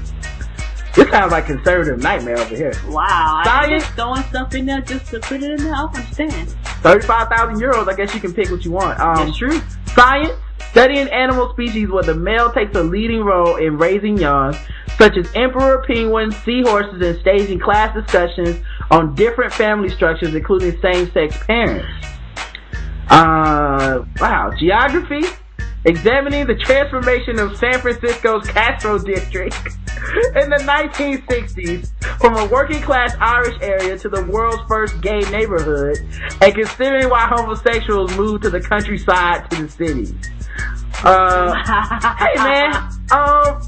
This 0.95 1.09
sounds 1.09 1.33
like 1.33 1.47
conservative 1.47 2.03
nightmare 2.03 2.39
over 2.39 2.55
here. 2.55 2.73
Wow, 2.89 3.07
I 3.07 3.45
Science. 3.65 3.83
just 3.85 3.95
throwing 3.95 4.23
stuff 4.25 4.55
in 4.55 4.67
there 4.67 4.83
just 4.83 5.07
to 5.07 5.21
put 5.21 5.43
it 5.43 5.51
in 5.53 5.57
there. 5.65 5.73
I 5.75 5.79
don't 5.79 5.95
understand. 5.97 6.49
35,000 6.83 7.55
euros, 7.63 7.89
I 7.91 7.95
guess 7.97 8.13
you 8.15 8.21
can 8.21 8.35
pick 8.35 8.51
what 8.51 8.63
you 8.67 8.73
want. 8.73 9.01
Um, 9.01 9.15
That's 9.27 9.39
true. 9.39 9.59
Science, 9.95 10.33
studying 10.73 11.07
animal 11.09 11.53
species 11.53 11.91
where 11.91 12.03
the 12.03 12.15
male 12.15 12.51
takes 12.51 12.75
a 12.75 12.83
leading 12.83 13.21
role 13.21 13.57
in 13.57 13.77
raising 13.77 14.17
young, 14.17 14.57
such 14.97 15.17
as 15.19 15.31
emperor 15.35 15.85
penguins, 15.87 16.35
seahorses, 16.39 17.01
and 17.01 17.21
staging 17.21 17.61
class 17.61 17.95
discussions 17.95 18.59
on 18.91 19.15
different 19.15 19.53
family 19.53 19.91
structures, 19.91 20.35
including 20.35 20.81
same-sex 20.81 21.37
parents. 21.47 21.87
Uh, 23.09 24.03
wow. 24.19 24.51
Geography, 24.59 25.29
examining 25.85 26.47
the 26.47 26.55
transformation 26.55 27.39
of 27.39 27.55
San 27.59 27.79
Francisco's 27.79 28.47
Castro 28.49 28.99
district 28.99 29.55
in 30.37 30.49
the 30.49 30.63
1960s 30.65 31.91
from 32.19 32.35
a 32.37 32.47
working 32.47 32.81
class 32.81 33.15
Irish 33.21 33.57
area 33.61 33.99
to 33.99 34.09
the 34.09 34.25
world's 34.25 34.63
first 34.67 34.99
gay 35.03 35.21
neighborhood 35.31 35.99
and 36.41 36.55
considering 36.55 37.11
why 37.11 37.27
homosexuals 37.27 38.17
moved 38.17 38.45
to 38.45 38.51
the 38.51 38.61
countryside 38.61 39.51
to 39.51 39.65
the 39.65 39.69
cities. 39.69 40.15
Uh, 41.05 41.55
hey 42.19 42.35
man, 42.37 42.75
um, 43.11 43.61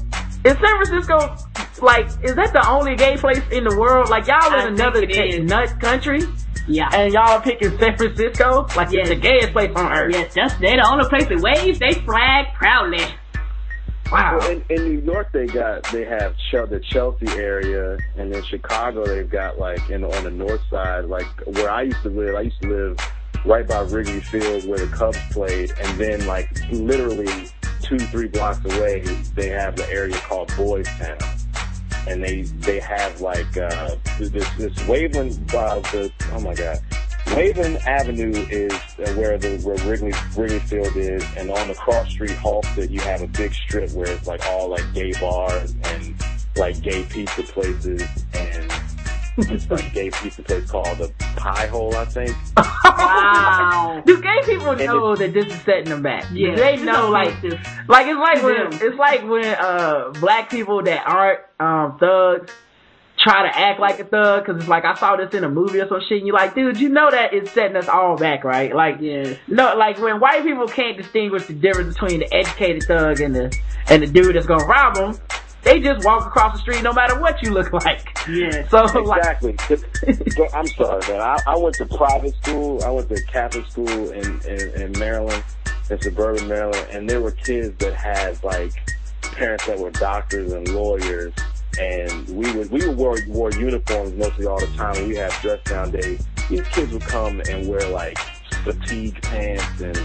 is 0.45 0.53
San 0.53 0.85
Francisco 0.85 1.35
like, 1.81 2.07
is 2.23 2.35
that 2.35 2.53
the 2.53 2.65
only 2.67 2.95
gay 2.95 3.17
place 3.17 3.41
in 3.51 3.63
the 3.65 3.77
world? 3.77 4.09
Like 4.09 4.27
y'all 4.27 4.37
I 4.41 4.67
in 4.67 4.75
think 4.77 4.79
another 4.79 5.03
it 5.03 5.13
ca- 5.13 5.39
nut 5.43 5.79
country? 5.81 6.21
Yeah. 6.67 6.89
And 6.93 7.13
y'all 7.13 7.29
are 7.37 7.41
picking 7.41 7.77
San 7.77 7.97
Francisco? 7.97 8.65
Like 8.75 8.91
Yes. 8.91 8.93
it's 8.93 9.09
the 9.09 9.15
gayest 9.17 9.51
place 9.51 9.71
on 9.75 9.91
earth. 9.91 10.13
Yes, 10.13 10.33
that's 10.33 10.53
they 10.55 10.75
the 10.75 10.87
only 10.89 11.07
place 11.09 11.27
that 11.27 11.39
waves 11.41 11.79
they 11.79 11.93
flag 11.93 12.53
proudly. 12.55 13.03
Wow. 14.11 14.37
Well, 14.39 14.49
in, 14.51 14.63
in 14.69 14.83
New 14.83 15.01
York, 15.01 15.31
they 15.33 15.47
got 15.47 15.83
they 15.91 16.05
have 16.05 16.35
Chel- 16.51 16.67
the 16.67 16.79
Chelsea 16.79 17.27
area, 17.39 17.97
and 18.17 18.33
in 18.33 18.43
Chicago, 18.45 19.03
they've 19.05 19.29
got 19.29 19.57
like 19.59 19.89
in 19.89 20.03
on 20.03 20.23
the 20.23 20.29
north 20.31 20.61
side, 20.69 21.05
like 21.05 21.25
where 21.47 21.69
I 21.71 21.81
used 21.83 22.01
to 22.03 22.09
live. 22.09 22.35
I 22.35 22.41
used 22.41 22.61
to 22.61 22.69
live 22.69 22.97
right 23.45 23.67
by 23.67 23.81
Wrigley 23.81 24.19
Field 24.19 24.67
where 24.67 24.79
the 24.79 24.87
Cubs 24.87 25.19
played, 25.31 25.71
and 25.81 25.99
then 25.99 26.25
like 26.25 26.49
literally 26.71 27.47
two 27.81 27.99
three 27.99 28.27
blocks 28.27 28.63
away, 28.65 29.01
they 29.35 29.49
have 29.49 29.75
the 29.75 29.89
area 29.91 30.15
called 30.17 30.51
Boys 30.57 30.87
Town, 30.87 31.17
and 32.07 32.23
they 32.23 32.41
they 32.41 32.79
have 32.79 33.21
like 33.21 33.57
uh, 33.57 33.95
this 34.19 34.29
this 34.29 34.73
Waveland 34.87 35.53
uh, 35.53 35.79
the 35.91 36.11
oh 36.33 36.39
my 36.39 36.53
god. 36.53 36.79
Waveland 37.27 37.83
Avenue 37.87 38.33
is 38.51 38.71
where 39.15 39.37
the 39.37 39.59
where 39.63 39.77
Wrigley 39.87 40.13
Wrigley 40.37 40.59
Field 40.59 40.95
is, 40.95 41.23
and 41.35 41.49
on 41.49 41.67
the 41.67 41.73
cross 41.73 42.09
street 42.09 42.31
Halsted, 42.31 42.89
you 42.91 42.99
have 43.01 43.21
a 43.21 43.27
big 43.27 43.53
strip 43.53 43.91
where 43.91 44.07
it's 44.07 44.27
like 44.27 44.45
all 44.47 44.69
like 44.69 44.93
gay 44.93 45.11
bars 45.19 45.75
and 45.85 46.15
like 46.55 46.79
gay 46.81 47.03
pizza 47.03 47.41
places, 47.43 48.03
and 48.35 48.71
it's 49.51 49.69
like 49.69 49.93
gay 49.93 50.09
pizza 50.09 50.41
place 50.41 50.69
called 50.69 50.97
the 50.97 51.11
Pie 51.35 51.67
Hole, 51.67 51.93
I 51.95 52.05
think. 52.05 52.35
Wow. 52.85 54.01
Do 54.05 54.21
gay 54.21 54.41
people 54.45 54.75
know 54.75 55.15
that 55.15 55.33
this 55.33 55.47
is 55.47 55.61
setting 55.61 55.89
them 55.89 56.01
back? 56.01 56.25
Yeah. 56.31 56.55
They 56.55 56.77
know 56.77 57.09
like 57.09 57.41
this. 57.41 57.53
like 57.87 58.07
it's 58.07 58.17
like 58.17 58.43
when 58.43 58.81
it's 58.81 58.97
like 58.97 59.27
when 59.27 59.45
uh 59.45 60.11
black 60.21 60.49
people 60.49 60.83
that 60.83 61.05
aren't 61.05 61.39
um 61.59 61.97
thugs 61.99 62.51
try 63.17 63.49
to 63.49 63.57
act 63.57 63.79
like 63.79 63.99
a 63.99 64.05
thug 64.05 64.45
because 64.45 64.61
it's 64.61 64.69
like 64.69 64.85
I 64.85 64.93
saw 64.95 65.15
this 65.15 65.33
in 65.33 65.43
a 65.43 65.49
movie 65.49 65.79
or 65.79 65.87
some 65.87 66.01
shit 66.07 66.19
and 66.19 66.27
you're 66.27 66.35
like, 66.35 66.55
dude, 66.55 66.79
you 66.79 66.89
know 66.89 67.09
that 67.09 67.33
it's 67.33 67.51
setting 67.51 67.75
us 67.75 67.87
all 67.87 68.15
back, 68.17 68.43
right? 68.43 68.73
Like 68.73 69.01
yeah. 69.01 69.35
no, 69.47 69.75
like 69.75 69.99
when 69.99 70.19
white 70.19 70.43
people 70.43 70.67
can't 70.67 70.97
distinguish 70.97 71.47
the 71.47 71.53
difference 71.53 71.95
between 71.95 72.19
the 72.19 72.33
educated 72.33 72.83
thug 72.83 73.19
and 73.19 73.35
the 73.35 73.57
and 73.87 74.03
the 74.03 74.07
dude 74.07 74.35
that's 74.35 74.45
gonna 74.45 74.65
rob 74.65 74.95
them, 74.95 75.19
they 75.65 75.79
just 75.79 76.05
walk 76.05 76.27
across 76.27 76.53
the 76.53 76.59
street 76.59 76.83
no 76.83 76.93
matter 76.93 77.19
what 77.19 77.41
you 77.41 77.51
look 77.51 77.73
like. 77.73 78.17
Yeah. 78.29 78.67
So 78.69 78.85
Exactly. 78.85 79.57
So, 80.35 80.47
I'm 80.53 80.67
sorry, 80.67 81.01
man. 81.07 81.21
I, 81.21 81.39
I 81.47 81.57
went 81.57 81.75
to 81.75 81.85
private 81.85 82.35
school. 82.43 82.83
I 82.83 82.91
went 82.91 83.09
to 83.09 83.21
Catholic 83.23 83.65
school 83.67 84.11
in, 84.11 84.39
in, 84.41 84.81
in 84.81 84.91
Maryland, 84.99 85.43
in 85.89 85.99
suburban 86.01 86.47
Maryland, 86.47 86.87
and 86.91 87.09
there 87.09 87.21
were 87.21 87.31
kids 87.31 87.75
that 87.79 87.93
had 87.93 88.43
like 88.43 88.71
parents 89.21 89.65
that 89.65 89.79
were 89.79 89.91
doctors 89.91 90.51
and 90.51 90.67
lawyers, 90.69 91.33
and 91.79 92.27
we 92.29 92.51
would 92.53 92.69
we 92.69 92.85
would 92.85 92.97
wore, 92.97 93.17
wore 93.27 93.51
uniforms 93.51 94.13
mostly 94.13 94.45
all 94.45 94.59
the 94.59 94.67
time. 94.75 95.07
We 95.07 95.15
had 95.15 95.31
dress 95.41 95.61
down 95.63 95.91
days. 95.91 96.25
These 96.49 96.67
kids 96.69 96.91
would 96.91 97.03
come 97.03 97.41
and 97.49 97.67
wear 97.67 97.87
like 97.89 98.17
fatigue 98.63 99.21
pants 99.21 99.81
and 99.81 99.97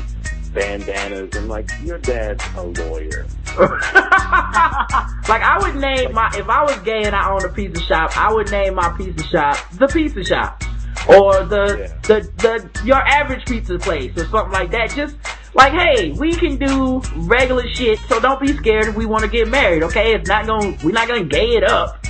bandanas, 0.53 1.35
and 1.37 1.49
like 1.49 1.71
your 1.85 1.99
dad's 1.99 2.45
a 2.57 2.63
lawyer. 2.63 3.27
like 3.59 5.43
I 5.43 5.59
would 5.61 5.77
name 5.77 6.13
my 6.13 6.31
if 6.37 6.49
I 6.49 6.63
was 6.63 6.79
gay 6.81 7.03
and 7.05 7.15
I 7.15 7.31
owned 7.31 7.45
a 7.45 7.49
pizza 7.49 7.83
shop, 7.83 8.17
I 8.17 8.33
would 8.33 8.51
name 8.51 8.75
my 8.75 8.91
pizza 8.97 9.25
shop 9.27 9.57
the 9.73 9.87
pizza 9.87 10.25
shop. 10.25 10.63
Or 11.09 11.45
the 11.45 11.77
Yeah. 11.79 11.95
the 12.03 12.31
the 12.37 12.85
your 12.85 12.99
average 12.99 13.47
pizza 13.47 13.79
place 13.79 14.13
or 14.17 14.27
something 14.27 14.53
like 14.53 14.71
that. 14.73 14.91
Just 14.95 15.17
like, 15.55 15.73
hey, 15.73 16.13
we 16.13 16.33
can 16.33 16.57
do 16.57 17.01
regular 17.17 17.67
shit, 17.75 17.99
so 18.09 18.21
don't 18.21 18.41
be 18.41 18.53
scared 18.57 18.89
if 18.89 18.97
we 18.97 19.07
want 19.07 19.25
to 19.25 19.31
get 19.31 19.49
married, 19.49 19.83
okay? 19.85 20.15
It's 20.15 20.29
not 20.29 20.47
gonna 20.47 20.77
we're 20.85 20.93
not 20.93 21.09
gonna 21.09 21.25
gay 21.25 21.57
it 21.57 21.65
up. 21.65 22.05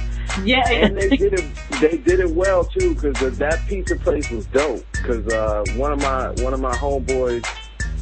Yeah. 0.45 0.69
and 0.71 0.97
they 0.97 1.09
did 1.09 1.35
it. 1.35 1.45
They 1.81 1.97
did 1.99 2.21
it 2.21 2.31
well 2.31 2.65
too, 2.65 2.95
because 2.95 3.39
that 3.39 3.67
pizza 3.69 3.97
place 3.97 4.29
was 4.31 4.47
dope. 4.47 4.85
Because 4.93 5.27
uh, 5.29 5.65
one 5.77 5.93
of 5.93 6.01
my 6.01 6.31
one 6.45 6.53
of 6.53 6.61
my 6.61 6.73
homeboys 6.75 7.47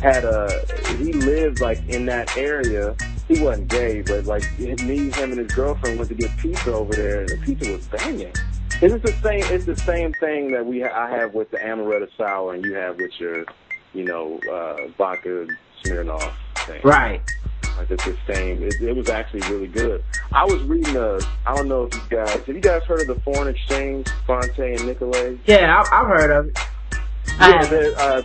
had 0.01 0.25
a 0.25 0.65
he 0.97 1.13
lived 1.13 1.61
like 1.61 1.87
in 1.89 2.07
that 2.07 2.37
area. 2.37 2.97
He 3.27 3.43
wasn't 3.43 3.69
gay, 3.69 4.03
but 4.03 4.25
like 4.25 4.43
me, 4.59 5.11
him, 5.11 5.33
and 5.33 5.39
his 5.39 5.53
girlfriend 5.53 5.99
went 5.99 6.09
to 6.11 6.15
get 6.15 6.35
pizza 6.39 6.73
over 6.73 6.95
there, 6.95 7.21
and 7.21 7.29
the 7.29 7.37
pizza 7.39 7.73
was 7.73 7.87
banging. 7.89 8.33
It's 8.81 9.03
the 9.03 9.13
same. 9.23 9.43
It's 9.53 9.65
the 9.65 9.77
same 9.77 10.13
thing 10.15 10.53
that 10.53 10.65
we 10.65 10.81
ha- 10.81 10.95
I 10.95 11.11
have 11.11 11.35
with 11.35 11.51
the 11.51 11.59
amaretto 11.59 12.09
sour, 12.17 12.55
and 12.55 12.65
you 12.65 12.75
have 12.75 12.97
with 12.97 13.13
your 13.19 13.45
you 13.95 14.05
know, 14.05 14.41
uh, 14.51 14.89
vodka 14.97 15.47
Smirnoff 15.83 16.33
thing. 16.67 16.81
Right. 16.85 17.21
Like 17.77 17.91
it's 17.91 18.05
the 18.05 18.17
same. 18.33 18.63
It, 18.63 18.75
it 18.81 18.97
was 18.97 19.09
actually 19.09 19.41
really 19.53 19.69
good. 19.69 20.03
I 20.33 20.45
was 20.45 20.61
reading 20.63 20.97
a. 20.97 21.19
I 21.47 21.55
don't 21.55 21.69
know 21.69 21.85
if 21.85 21.95
you 21.95 22.03
guys 22.09 22.31
have 22.31 22.49
you 22.49 22.61
guys 22.61 22.83
heard 22.85 23.03
of 23.03 23.07
the 23.07 23.21
foreign 23.23 23.49
exchange, 23.49 24.09
Phonte 24.27 24.59
and 24.59 24.87
Nicolay? 24.87 25.39
Yeah, 25.47 25.83
I, 25.91 26.01
I've 26.01 26.07
heard 26.07 26.31
of 26.31 26.47
it. 26.49 26.59
Yeah, 27.41 27.65
they're 27.67 27.99
uh, 27.99 28.23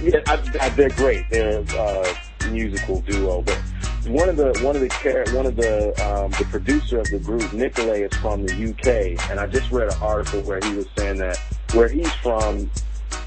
yeah, 0.00 0.20
I, 0.26 0.42
I, 0.60 0.68
they're 0.70 0.90
great. 0.90 1.28
They're 1.30 1.64
uh, 1.76 2.14
musical 2.50 3.00
duo, 3.02 3.42
but 3.42 3.58
one 4.06 4.28
of 4.28 4.36
the 4.36 4.58
one 4.62 4.76
of 4.76 4.82
the 4.82 5.32
one 5.34 5.46
of 5.46 5.56
the 5.56 5.88
um, 6.06 6.30
the 6.32 6.46
producer 6.50 7.00
of 7.00 7.06
the 7.10 7.18
group, 7.18 7.52
Nicolay, 7.52 8.02
is 8.02 8.14
from 8.18 8.46
the 8.46 8.70
UK, 8.70 9.30
and 9.30 9.38
I 9.38 9.46
just 9.46 9.70
read 9.70 9.88
an 9.88 9.98
article 10.00 10.40
where 10.42 10.60
he 10.62 10.74
was 10.74 10.86
saying 10.96 11.18
that 11.18 11.36
where 11.74 11.88
he's 11.88 12.12
from, 12.14 12.70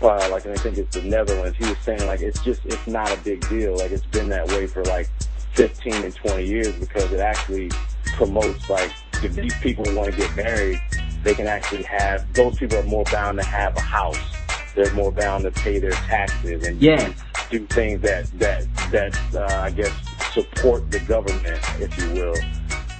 uh, 0.02 0.28
like 0.32 0.46
and 0.46 0.58
I 0.58 0.62
think 0.62 0.78
it's 0.78 0.96
the 0.96 1.04
Netherlands. 1.04 1.58
He 1.58 1.66
was 1.66 1.78
saying 1.80 2.06
like 2.08 2.22
it's 2.22 2.42
just 2.44 2.66
it's 2.66 2.88
not 2.88 3.12
a 3.12 3.18
big 3.22 3.48
deal. 3.50 3.78
Like 3.78 3.92
it's 3.92 4.06
been 4.08 4.30
that 4.30 4.48
way 4.48 4.66
for 4.66 4.84
like 4.86 5.10
15 5.54 5.94
and 5.94 6.16
20 6.16 6.46
years 6.46 6.74
because 6.76 7.12
it 7.12 7.20
actually 7.20 7.70
promotes 8.16 8.70
like 8.70 8.92
if 9.24 9.36
these 9.36 9.56
people 9.58 9.84
want 9.94 10.12
to 10.12 10.18
get 10.18 10.36
married, 10.36 10.82
they 11.24 11.36
can 11.36 11.48
actually 11.48 11.84
have 11.84 12.32
those 12.34 12.58
people 12.58 12.78
are 12.78 12.84
more 12.84 13.04
bound 13.12 13.38
to 13.40 13.46
have 13.46 13.76
a 13.78 13.82
house. 13.82 14.41
They're 14.76 14.94
more 14.94 15.12
bound 15.12 15.44
to 15.44 15.52
pay 15.52 15.80
their 15.80 15.92
taxes 15.92 16.66
and 16.68 16.82
Yes. 16.82 17.14
do, 17.50 17.66
things 17.68 18.02
that 18.02 18.26
that 18.40 18.66
that 18.92 19.20
uh, 19.36 19.62
I 19.62 19.72
guess 19.72 19.92
support 20.34 20.90
the 20.92 21.00
government, 21.02 21.60
if 21.80 21.98
you 21.98 22.12
will. 22.12 22.36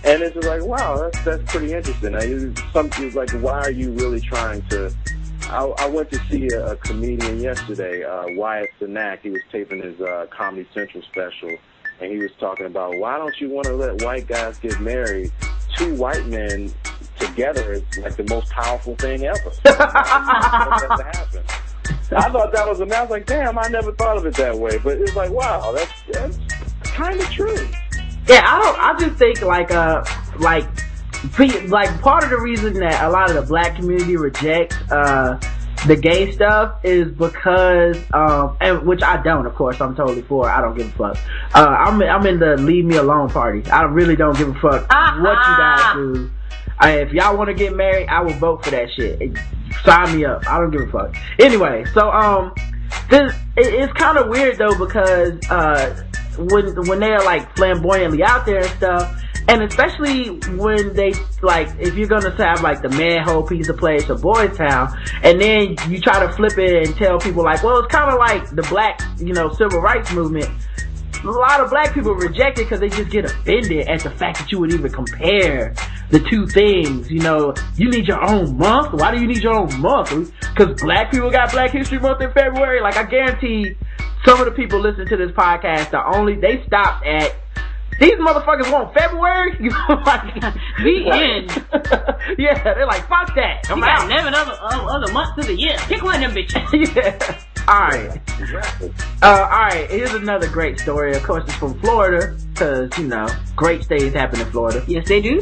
And 0.04 0.22
it's 0.24 0.34
just 0.34 0.48
like, 0.48 0.64
wow, 0.64 0.98
that's 0.98 1.24
that's 1.24 1.52
pretty 1.52 1.74
interesting. 1.74 2.16
I, 2.16 2.20
it's 2.24 2.62
something 2.74 3.14
like, 3.14 3.30
why 3.32 3.60
are 3.60 3.72
you 3.72 3.92
really 3.92 4.20
trying 4.20 4.62
to? 4.70 4.94
I, 5.44 5.66
I 5.66 5.88
went 5.88 6.10
to 6.12 6.20
see 6.30 6.48
a, 6.54 6.72
a 6.72 6.76
comedian 6.78 7.40
yesterday, 7.40 8.04
uh, 8.04 8.26
Wyatt 8.30 8.70
Cenac. 8.80 9.20
He 9.22 9.30
was 9.30 9.42
taping 9.52 9.82
his 9.82 10.00
uh, 10.02 10.28
Comedy 10.30 10.68
Central 10.74 11.04
special, 11.04 11.56
and 12.00 12.12
he 12.12 12.18
was 12.18 12.32
talking 12.40 12.66
about 12.66 12.98
why 12.98 13.18
don't 13.18 13.40
you 13.40 13.50
want 13.50 13.68
to 13.68 13.74
let 13.76 14.02
white 14.02 14.28
guys 14.28 14.58
get 14.60 14.80
married? 14.80 15.32
Two 15.78 15.96
white 15.96 16.26
men 16.28 16.74
together 17.18 17.74
is 17.74 17.84
like 18.00 18.16
the 18.16 18.26
most 18.30 18.50
powerful 18.52 18.96
thing 18.96 19.24
ever. 19.26 19.52
That 19.64 19.78
has 20.68 20.98
to 20.98 21.04
happen. 21.04 21.44
I 22.14 22.30
thought 22.30 22.52
that 22.54 22.68
was 22.68 22.82
amazing. 22.82 22.98
I 22.98 23.02
was 23.02 23.12
like, 23.12 23.26
damn, 23.26 23.58
I 23.58 23.68
never 23.70 23.94
thought 23.94 24.18
of 24.18 24.26
it 24.26 24.36
that 24.36 24.58
way. 24.58 24.78
But 24.78 24.98
it's 24.98 25.16
like, 25.16 25.32
wow, 25.32 25.72
that's 25.72 25.92
that's 26.12 26.40
kind 26.84 27.20
of 27.20 27.30
true. 27.30 27.68
Yeah, 28.28 28.44
I 28.46 28.60
don't. 28.60 28.80
I 28.80 28.96
just 29.00 29.18
think 29.18 29.42
like 29.42 29.72
uh 29.72 30.04
like 30.40 30.66
pre- 31.32 31.68
like 31.68 32.02
part 32.02 32.24
of 32.24 32.30
the 32.30 32.40
reason 32.40 32.74
that 32.76 33.04
a 33.04 33.10
lot 33.10 33.30
of 33.30 33.36
the 33.36 33.42
black 33.44 33.76
community 33.76 34.18
rejects 34.18 34.76
uh 34.92 35.40
the 35.88 35.96
gay 35.96 36.32
stuff 36.32 36.84
is 36.84 37.12
because 37.12 37.98
um 38.14 38.56
and 38.62 38.86
which 38.86 39.02
I 39.02 39.22
don't 39.22 39.46
of 39.46 39.56
course 39.56 39.82
I'm 39.82 39.96
totally 39.96 40.22
for 40.22 40.50
I 40.50 40.62
don't 40.62 40.78
give 40.78 40.88
a 40.88 40.92
fuck. 40.92 41.18
Uh 41.56 41.68
I'm 41.68 42.02
I'm 42.02 42.26
in 42.28 42.40
the 42.40 42.58
leave 42.58 42.86
me 42.86 42.98
alone 42.98 43.30
party. 43.30 43.70
I 43.70 43.84
really 43.84 44.16
don't 44.16 44.38
give 44.38 44.50
a 44.50 44.54
fuck 44.60 44.90
what 44.92 45.38
you 45.48 45.58
guys 45.58 45.94
do. 45.96 46.32
Uh, 46.84 46.88
if 46.88 47.14
y'all 47.14 47.38
want 47.38 47.48
to 47.48 47.54
get 47.54 47.76
married 47.76 48.08
I 48.08 48.22
will 48.22 48.34
vote 48.34 48.64
for 48.64 48.72
that 48.72 48.90
shit. 48.96 49.38
Sign 49.84 50.18
me 50.18 50.26
up. 50.26 50.48
I 50.48 50.60
don't 50.60 50.72
give 50.72 50.82
a 50.82 50.92
fuck. 50.92 51.16
Anyway 51.40 51.86
so 51.94 52.12
um 52.12 52.54
this 53.10 53.34
it, 53.58 53.74
it's 53.74 53.94
kind 53.94 54.18
of 54.18 54.30
weird 54.30 54.58
though 54.58 54.78
because 54.78 55.40
uh 55.50 56.04
when 56.50 56.88
when 56.88 57.00
they're 57.00 57.22
like 57.24 57.56
flamboyantly 57.56 58.24
out 58.24 58.46
there 58.46 58.60
and 58.60 58.70
stuff 58.78 59.22
and 59.48 59.64
especially 59.64 60.30
when 60.58 60.94
they 60.94 61.14
like 61.42 61.68
if 61.80 61.96
you're 61.96 62.08
gonna 62.08 62.36
have 62.38 62.62
like 62.62 62.82
the 62.82 62.90
manhole 62.90 63.44
piece 63.44 63.70
of 63.70 63.78
place 63.78 64.10
or 64.10 64.16
boys 64.16 64.56
town 64.56 64.96
and 65.24 65.42
then 65.42 65.76
you 65.90 66.00
try 66.00 66.26
to 66.26 66.32
flip 66.34 66.58
it 66.58 66.88
and 66.88 66.96
tell 66.98 67.20
people 67.20 67.44
like 67.44 67.64
well 67.64 67.80
it's 67.80 67.94
kind 67.94 68.12
of 68.12 68.18
like 68.20 68.50
the 68.56 68.64
black 68.64 69.02
you 69.18 69.34
know 69.34 69.50
civil 69.52 69.80
rights 69.82 70.12
movement 70.14 70.50
a 71.24 71.30
lot 71.30 71.60
of 71.62 71.70
black 71.70 71.94
people 71.94 72.14
reject 72.14 72.58
it 72.60 72.64
because 72.64 72.80
they 72.80 72.90
just 72.90 73.10
get 73.12 73.26
offended 73.26 73.88
at 73.88 74.02
the 74.02 74.10
fact 74.10 74.40
that 74.40 74.52
you 74.52 74.60
would 74.60 74.74
even 74.74 74.92
compare 74.92 75.74
the 76.10 76.20
two 76.20 76.48
things. 76.48 77.12
You 77.12 77.20
know, 77.20 77.54
you 77.76 77.90
need 77.90 78.08
your 78.08 78.24
own 78.28 78.58
month. 78.58 78.94
Why 78.94 79.14
do 79.14 79.22
you 79.22 79.28
need 79.28 79.44
your 79.44 79.56
own 79.56 79.80
month? 79.80 80.32
Because 80.40 80.82
black 80.82 81.12
people 81.12 81.30
got 81.30 81.52
Black 81.52 81.72
History 81.72 82.00
Month 82.00 82.22
in 82.22 82.32
February. 82.32 82.82
Like 82.82 82.98
I 82.98 83.04
guarantee, 83.04 83.76
some 84.26 84.40
of 84.40 84.46
the 84.46 84.52
people 84.52 84.80
listening 84.80 85.08
to 85.08 85.18
this 85.18 85.32
podcast 85.32 85.94
are 85.94 86.16
only 86.16 86.36
they 86.36 86.64
stopped 86.66 87.06
at. 87.06 87.36
These 88.00 88.14
motherfuckers 88.16 88.72
want 88.72 88.94
February? 88.96 89.58
Like, 89.90 90.34
The 90.84 91.12
end. 91.12 91.66
yeah, 92.40 92.64
they're 92.64 92.88
like, 92.88 93.08
fuck 93.08 93.36
that. 93.36 93.70
I'm 93.70 93.78
You 93.78 93.84
got 93.84 94.02
out. 94.02 94.12
11 94.12 94.34
other, 94.34 94.58
uh, 94.60 94.86
other 94.98 95.14
months 95.14 95.38
of 95.38 95.46
the 95.46 95.56
year. 95.56 95.76
Pick 95.82 96.02
one 96.02 96.24
of 96.24 96.34
them 96.34 96.44
bitches. 96.44 96.96
yeah. 96.96 97.40
Alright. 97.72 98.20
Uh, 99.22 99.48
alright, 99.50 99.90
here's 99.90 100.14
another 100.14 100.50
great 100.50 100.78
story. 100.78 101.16
Of 101.16 101.24
course, 101.24 101.46
it's 101.46 101.56
from 101.56 101.80
Florida, 101.80 102.38
cause, 102.56 102.90
you 102.98 103.08
know, 103.08 103.30
great 103.56 103.86
things 103.86 104.14
happen 104.14 104.42
in 104.42 104.48
Florida. 104.48 104.84
Yes, 104.90 105.08
they 105.08 105.22
do. 105.22 105.42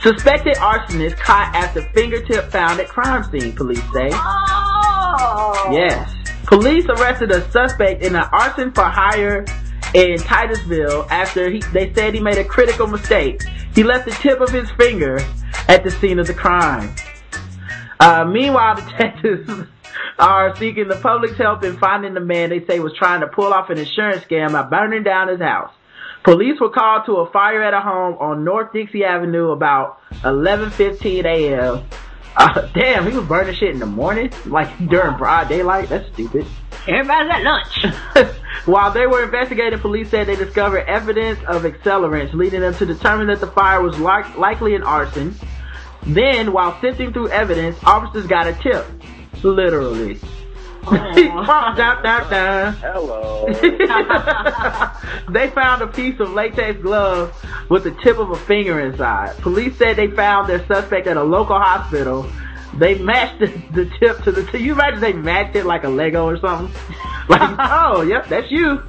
Suspected 0.00 0.54
arsonist 0.54 1.18
caught 1.18 1.54
after 1.54 1.82
fingertip 1.92 2.50
found 2.50 2.80
at 2.80 2.88
crime 2.88 3.24
scene, 3.24 3.52
police 3.54 3.82
say. 3.92 4.08
Oh. 4.10 5.68
Yes. 5.70 6.10
Police 6.46 6.86
arrested 6.86 7.30
a 7.30 7.50
suspect 7.50 8.02
in 8.02 8.16
an 8.16 8.24
arson 8.32 8.72
for 8.72 8.84
hire 8.84 9.44
in 9.92 10.16
Titusville 10.16 11.06
after 11.10 11.50
he, 11.50 11.58
they 11.74 11.92
said 11.92 12.14
he 12.14 12.20
made 12.20 12.38
a 12.38 12.44
critical 12.44 12.86
mistake. 12.86 13.42
He 13.74 13.82
left 13.82 14.06
the 14.06 14.12
tip 14.12 14.40
of 14.40 14.48
his 14.48 14.70
finger 14.78 15.18
at 15.68 15.84
the 15.84 15.90
scene 15.90 16.18
of 16.20 16.26
the 16.26 16.34
crime. 16.34 16.96
Uh, 18.00 18.24
meanwhile, 18.24 18.76
detectives 18.76 19.66
are 20.18 20.56
seeking 20.56 20.88
the 20.88 20.96
public's 20.96 21.36
help 21.36 21.64
in 21.64 21.78
finding 21.78 22.14
the 22.14 22.20
man 22.20 22.50
they 22.50 22.64
say 22.66 22.80
was 22.80 22.92
trying 22.94 23.20
to 23.20 23.26
pull 23.26 23.52
off 23.52 23.70
an 23.70 23.78
insurance 23.78 24.24
scam 24.24 24.52
by 24.52 24.62
burning 24.62 25.02
down 25.02 25.28
his 25.28 25.40
house. 25.40 25.72
Police 26.22 26.60
were 26.60 26.70
called 26.70 27.06
to 27.06 27.18
a 27.18 27.30
fire 27.30 27.62
at 27.62 27.72
a 27.72 27.80
home 27.80 28.16
on 28.18 28.44
North 28.44 28.72
Dixie 28.72 29.04
Avenue 29.04 29.50
about 29.50 30.00
11:15 30.22 31.24
a.m. 31.24 31.84
Uh, 32.36 32.68
damn, 32.74 33.08
he 33.08 33.16
was 33.16 33.26
burning 33.26 33.54
shit 33.54 33.70
in 33.70 33.78
the 33.78 33.86
morning, 33.86 34.32
like 34.44 34.68
during 34.88 35.16
broad 35.16 35.48
daylight. 35.48 35.88
That's 35.88 36.12
stupid. 36.12 36.46
Everybody's 36.88 37.32
at 37.32 37.42
lunch. 37.42 38.34
While 38.66 38.90
they 38.90 39.06
were 39.06 39.22
investigating, 39.22 39.78
police 39.78 40.10
said 40.10 40.26
they 40.26 40.34
discovered 40.34 40.86
evidence 40.88 41.38
of 41.46 41.62
accelerants, 41.62 42.34
leading 42.34 42.60
them 42.60 42.74
to 42.74 42.86
determine 42.86 43.28
that 43.28 43.38
the 43.38 43.46
fire 43.46 43.80
was 43.80 43.96
like, 43.98 44.36
likely 44.36 44.74
an 44.74 44.82
arson. 44.82 45.36
Then, 46.02 46.52
while 46.52 46.80
sifting 46.80 47.12
through 47.12 47.28
evidence, 47.28 47.78
officers 47.84 48.26
got 48.26 48.46
a 48.46 48.52
tip. 48.54 48.84
Literally. 49.42 50.18
Hello. 52.80 53.46
they 55.28 55.50
found 55.50 55.82
a 55.82 55.88
piece 55.88 56.20
of 56.20 56.30
latex 56.30 56.80
glove 56.80 57.34
with 57.68 57.82
the 57.82 57.90
tip 58.04 58.18
of 58.18 58.30
a 58.30 58.36
finger 58.36 58.78
inside. 58.78 59.36
Police 59.38 59.76
said 59.76 59.96
they 59.96 60.06
found 60.08 60.48
their 60.48 60.64
suspect 60.68 61.08
at 61.08 61.16
a 61.16 61.24
local 61.24 61.58
hospital. 61.58 62.30
They 62.78 62.98
matched 62.98 63.40
the, 63.40 63.46
the 63.72 63.90
tip 63.98 64.22
to 64.22 64.30
the. 64.30 64.44
Can 64.44 64.62
you 64.62 64.74
imagine 64.74 65.00
they 65.00 65.12
matched 65.12 65.56
it 65.56 65.66
like 65.66 65.82
a 65.82 65.88
Lego 65.88 66.24
or 66.24 66.38
something? 66.38 66.72
Like, 67.28 67.56
oh, 67.58 68.02
yep, 68.02 68.28
that's 68.28 68.52
you. 68.52 68.84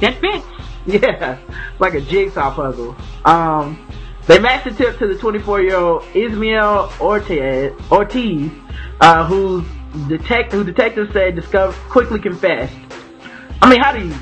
that 0.00 0.20
fits. 0.20 0.44
Yeah, 0.84 1.38
like 1.78 1.94
a 1.94 2.02
jigsaw 2.02 2.54
puzzle. 2.54 2.94
Um, 3.24 3.90
they 4.26 4.38
matched 4.38 4.64
the 4.64 4.72
tip 4.72 4.98
to 4.98 5.06
the 5.06 5.16
24 5.16 5.62
year 5.62 5.76
old 5.76 6.04
Ismael 6.14 6.92
Ortiz, 7.00 7.72
Ortiz, 7.90 8.50
uh, 9.00 9.26
who 9.26 9.64
detect 10.08 10.52
who 10.52 10.64
detectives 10.64 11.12
said 11.12 11.34
discovered 11.34 11.74
quickly 11.90 12.20
confessed. 12.20 12.74
I 13.62 13.68
mean, 13.70 13.80
how 13.80 13.92
do 13.92 14.06
you? 14.06 14.14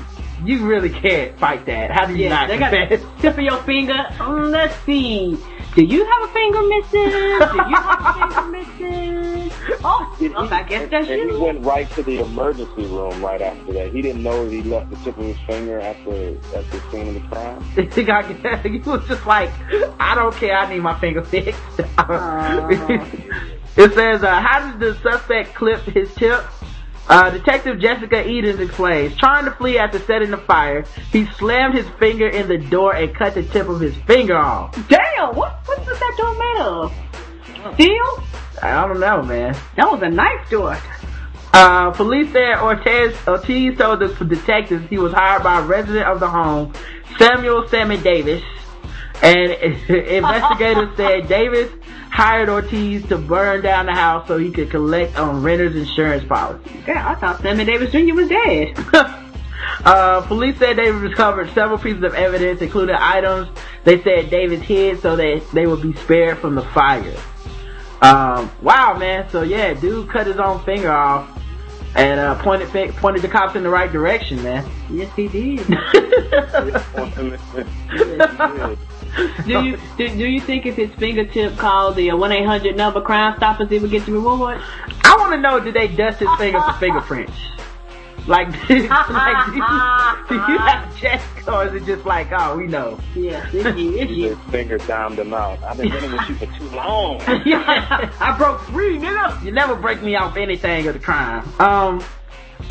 You 0.43 0.65
really 0.65 0.89
can't 0.89 1.37
fight 1.37 1.65
that. 1.65 1.91
How 1.91 2.05
do 2.05 2.13
you 2.15 2.23
Yeah, 2.23 2.29
not 2.29 2.47
they 2.47 2.57
got 2.57 2.71
confess? 2.71 3.05
tip 3.21 3.37
of 3.37 3.43
your 3.43 3.61
finger. 3.63 4.05
Um, 4.19 4.51
let's 4.51 4.73
see. 4.85 5.37
Do 5.75 5.83
you 5.83 6.03
have 6.05 6.29
a 6.29 6.33
finger 6.33 6.61
missing? 6.63 7.09
Do 7.11 7.57
you 7.69 7.75
have 7.75 7.99
a 7.99 8.13
finger 8.13 8.41
missing? 8.47 9.51
Oh, 9.83 10.17
well, 10.19 10.53
I 10.53 10.63
guess 10.63 10.89
that's 10.89 11.07
and 11.07 11.21
he 11.21 11.27
you. 11.27 11.39
went 11.41 11.63
right 11.63 11.89
to 11.91 12.03
the 12.03 12.19
emergency 12.19 12.85
room 12.85 13.23
right 13.23 13.41
after 13.41 13.73
that. 13.73 13.91
He 13.93 14.01
didn't 14.01 14.23
know 14.23 14.45
that 14.45 14.51
he 14.51 14.63
left 14.63 14.89
the 14.89 14.95
tip 14.97 15.17
of 15.17 15.25
his 15.25 15.37
finger 15.45 15.79
after 15.79 16.29
at 16.57 16.69
the 16.71 16.81
scene 16.91 17.07
of 17.09 17.13
the 17.15 17.19
crime. 17.29 17.61
he 17.93 18.03
got 18.03 18.25
he 18.65 18.79
was 18.79 19.07
just 19.07 19.25
like, 19.25 19.51
I 19.99 20.15
don't 20.15 20.33
care, 20.35 20.57
I 20.57 20.73
need 20.73 20.79
my 20.81 20.99
finger 20.99 21.23
fixed. 21.23 21.61
it 23.77 23.93
says, 23.93 24.23
uh, 24.23 24.41
how 24.41 24.71
did 24.71 24.79
the 24.79 24.95
suspect 25.01 25.55
clip 25.55 25.81
his 25.81 26.13
tip? 26.15 26.43
Uh, 27.07 27.31
Detective 27.31 27.79
Jessica 27.79 28.27
Edens 28.27 28.59
explains, 28.59 29.15
trying 29.17 29.45
to 29.45 29.51
flee 29.51 29.79
after 29.79 29.97
setting 29.97 30.29
the 30.29 30.37
fire, 30.37 30.85
he 31.11 31.25
slammed 31.37 31.73
his 31.73 31.87
finger 31.97 32.27
in 32.27 32.47
the 32.47 32.57
door 32.57 32.93
and 32.93 33.15
cut 33.15 33.33
the 33.33 33.41
tip 33.41 33.67
of 33.67 33.79
his 33.79 33.95
finger 34.05 34.37
off. 34.37 34.75
Damn, 34.87 35.35
what, 35.35 35.59
what 35.65 35.79
was 35.79 35.99
that 35.99 36.15
door 36.17 36.35
made 36.37 36.61
of? 36.61 37.73
Steel? 37.73 38.23
I 38.61 38.87
don't 38.87 38.99
know, 38.99 39.23
man. 39.23 39.55
That 39.75 39.91
was 39.91 40.01
a 40.03 40.09
knife 40.09 40.49
door. 40.51 40.77
Uh, 41.51 41.89
police 41.91 42.31
said 42.31 42.59
Ortiz, 42.59 43.15
Ortiz 43.27 43.75
told 43.75 44.01
the 44.01 44.25
detectives 44.25 44.87
he 44.87 44.99
was 44.99 45.11
hired 45.11 45.41
by 45.41 45.59
a 45.59 45.63
resident 45.63 46.05
of 46.05 46.19
the 46.19 46.27
home, 46.27 46.73
Samuel 47.17 47.67
Sammy 47.69 47.97
Davis, 47.97 48.43
And 49.21 49.51
investigators 49.89 50.95
said 50.95 51.27
Davis 51.27 51.71
hired 52.09 52.49
Ortiz 52.49 53.05
to 53.07 53.17
burn 53.17 53.61
down 53.61 53.85
the 53.85 53.93
house 53.93 54.27
so 54.27 54.37
he 54.37 54.51
could 54.51 54.69
collect 54.69 55.17
on 55.17 55.43
renters' 55.43 55.75
insurance 55.75 56.23
policy. 56.25 56.83
Yeah, 56.87 57.09
I 57.09 57.15
thought 57.15 57.41
Sammy 57.41 57.65
Davis 57.65 57.91
Jr. 57.91 58.13
was 58.13 58.29
dead. 58.29 58.77
Uh, 59.85 60.21
police 60.27 60.57
said 60.57 60.77
they 60.77 60.91
recovered 60.91 61.49
several 61.51 61.77
pieces 61.77 62.03
of 62.03 62.13
evidence, 62.13 62.61
including 62.61 62.95
items 62.95 63.47
they 63.83 64.01
said 64.03 64.29
Davis 64.29 64.61
hid 64.61 65.01
so 65.01 65.15
that 65.15 65.43
they 65.53 65.67
would 65.67 65.81
be 65.81 65.93
spared 65.93 66.37
from 66.39 66.55
the 66.55 66.61
fire. 66.61 67.15
Um, 68.01 68.51
wow, 68.61 68.97
man. 68.97 69.29
So 69.29 69.41
yeah, 69.41 69.73
dude 69.73 70.09
cut 70.09 70.27
his 70.27 70.37
own 70.37 70.63
finger 70.63 70.91
off 70.91 71.29
and 71.95 72.19
uh, 72.19 72.41
pointed 72.41 72.69
fi- 72.69 72.91
pointed 72.91 73.21
the 73.21 73.27
cops 73.27 73.55
in 73.55 73.63
the 73.63 73.69
right 73.69 73.91
direction, 73.91 74.41
man. 74.43 74.69
Yes, 74.89 75.13
he 75.15 75.27
did. 75.27 75.65
do 79.45 79.63
you 79.63 79.77
do, 79.97 80.07
do 80.07 80.27
you 80.27 80.39
think 80.41 80.65
if 80.65 80.75
his 80.75 80.91
fingertip 80.95 81.57
called 81.57 81.95
the 81.95 82.11
one 82.13 82.31
eight 82.31 82.45
hundred 82.45 82.75
number 82.75 83.01
Crime 83.01 83.35
Stoppers, 83.37 83.69
he 83.69 83.79
would 83.79 83.91
get 83.91 84.05
the 84.05 84.11
reward? 84.11 84.61
I 85.03 85.15
want 85.17 85.33
to 85.33 85.41
know, 85.41 85.59
did 85.59 85.73
they 85.73 85.87
dust 85.87 86.19
his 86.19 86.29
finger 86.37 86.61
for 86.61 86.73
fingerprints? 86.73 87.33
Like, 88.27 88.47
like 88.69 88.69
do, 88.69 88.75
you, 88.75 88.83
do 90.29 90.35
you 90.35 90.59
have 90.59 90.93
to 90.93 90.99
check, 90.99 91.21
or 91.47 91.65
is 91.65 91.73
it 91.73 91.85
just 91.85 92.05
like, 92.05 92.27
oh, 92.31 92.57
we 92.57 92.67
know? 92.67 92.99
Yeah, 93.15 93.49
it's 93.51 93.79
you, 93.79 93.97
it's 93.97 94.11
you. 94.11 94.35
His 94.35 94.51
finger 94.51 94.77
down 94.77 95.15
them 95.15 95.33
out. 95.33 95.63
I've 95.63 95.77
been 95.77 95.89
dealing 95.89 96.11
with 96.11 96.29
you 96.29 96.35
for 96.35 96.45
too 96.45 96.69
long. 96.75 97.19
yeah, 97.45 98.11
I 98.19 98.37
broke 98.37 98.61
three, 98.65 98.99
nigga. 98.99 99.43
You 99.43 99.51
never 99.51 99.75
break 99.75 100.03
me 100.03 100.15
off 100.15 100.37
anything 100.37 100.85
of 100.87 100.93
the 100.93 100.99
crime. 100.99 101.43
Um, 101.59 102.03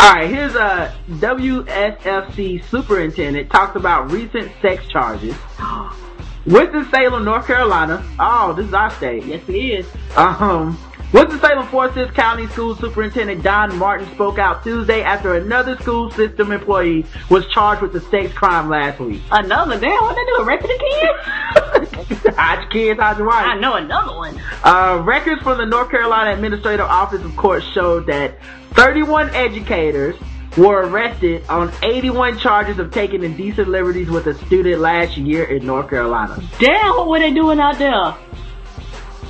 alright, 0.01 0.31
here's 0.31 0.55
a 0.55 0.97
WSFC 1.09 2.63
superintendent 2.71 3.51
talks 3.51 3.75
about 3.75 4.13
recent 4.13 4.53
sex 4.63 4.87
charges. 4.87 5.35
Winston-Salem, 6.49 7.25
North 7.25 7.47
Carolina. 7.47 8.03
Oh, 8.19 8.55
this 8.55 8.67
is 8.67 8.73
our 8.73 8.91
state. 8.91 9.25
Yes, 9.27 9.47
it 9.49 9.55
is. 9.55 9.87
Um, 10.17 10.79
Winston-Salem 11.13 11.69
Forsyth 11.69 12.15
County 12.15 12.47
School 12.49 12.75
Superintendent 12.75 13.43
Don 13.43 13.77
Martin 13.77 14.11
spoke 14.15 14.39
out 14.39 14.63
Tuesday 14.65 15.03
after 15.03 15.35
another 15.35 15.77
school 15.77 16.11
system 16.11 16.51
employee 16.51 17.05
was 17.29 17.47
charged 17.49 17.83
with 17.83 17.95
a 17.97 18.01
sex 18.01 18.33
crime 18.33 18.71
last 18.71 18.99
week. 18.99 19.21
Another? 19.31 19.79
Damn, 19.79 20.03
what 20.03 20.17
they 20.17 20.25
do? 20.25 20.45
Raping 20.45 20.69
the 20.69 21.99
kids? 22.01 22.35
hide 22.37 22.61
your 22.75 22.97
kids, 22.97 23.19
your 23.19 23.27
wife. 23.27 23.47
I 23.47 23.59
know 23.59 23.75
another 23.75 24.17
one. 24.17 24.41
Uh, 24.65 25.03
records 25.05 25.43
from 25.43 25.59
the 25.59 25.67
North 25.67 25.91
Carolina 25.91 26.33
Administrative 26.33 26.87
Office 26.87 27.23
of 27.23 27.37
Courts 27.37 27.67
showed 27.67 28.07
that 28.07 28.39
31 28.73 29.35
educators 29.35 30.17
were 30.57 30.87
arrested 30.87 31.45
on 31.49 31.73
81 31.83 32.39
charges 32.39 32.79
of 32.79 32.93
taking 32.93 33.23
indecent 33.23 33.69
liberties 33.69 34.09
with 34.09 34.27
a 34.27 34.35
student 34.47 34.81
last 34.81 35.17
year 35.17 35.45
in 35.45 35.67
North 35.67 35.91
Carolina. 35.91 36.43
Damn, 36.59 36.97
what 36.97 37.09
were 37.09 37.19
they 37.19 37.33
doing 37.33 37.61
out 37.61 37.79
there? 37.79 38.15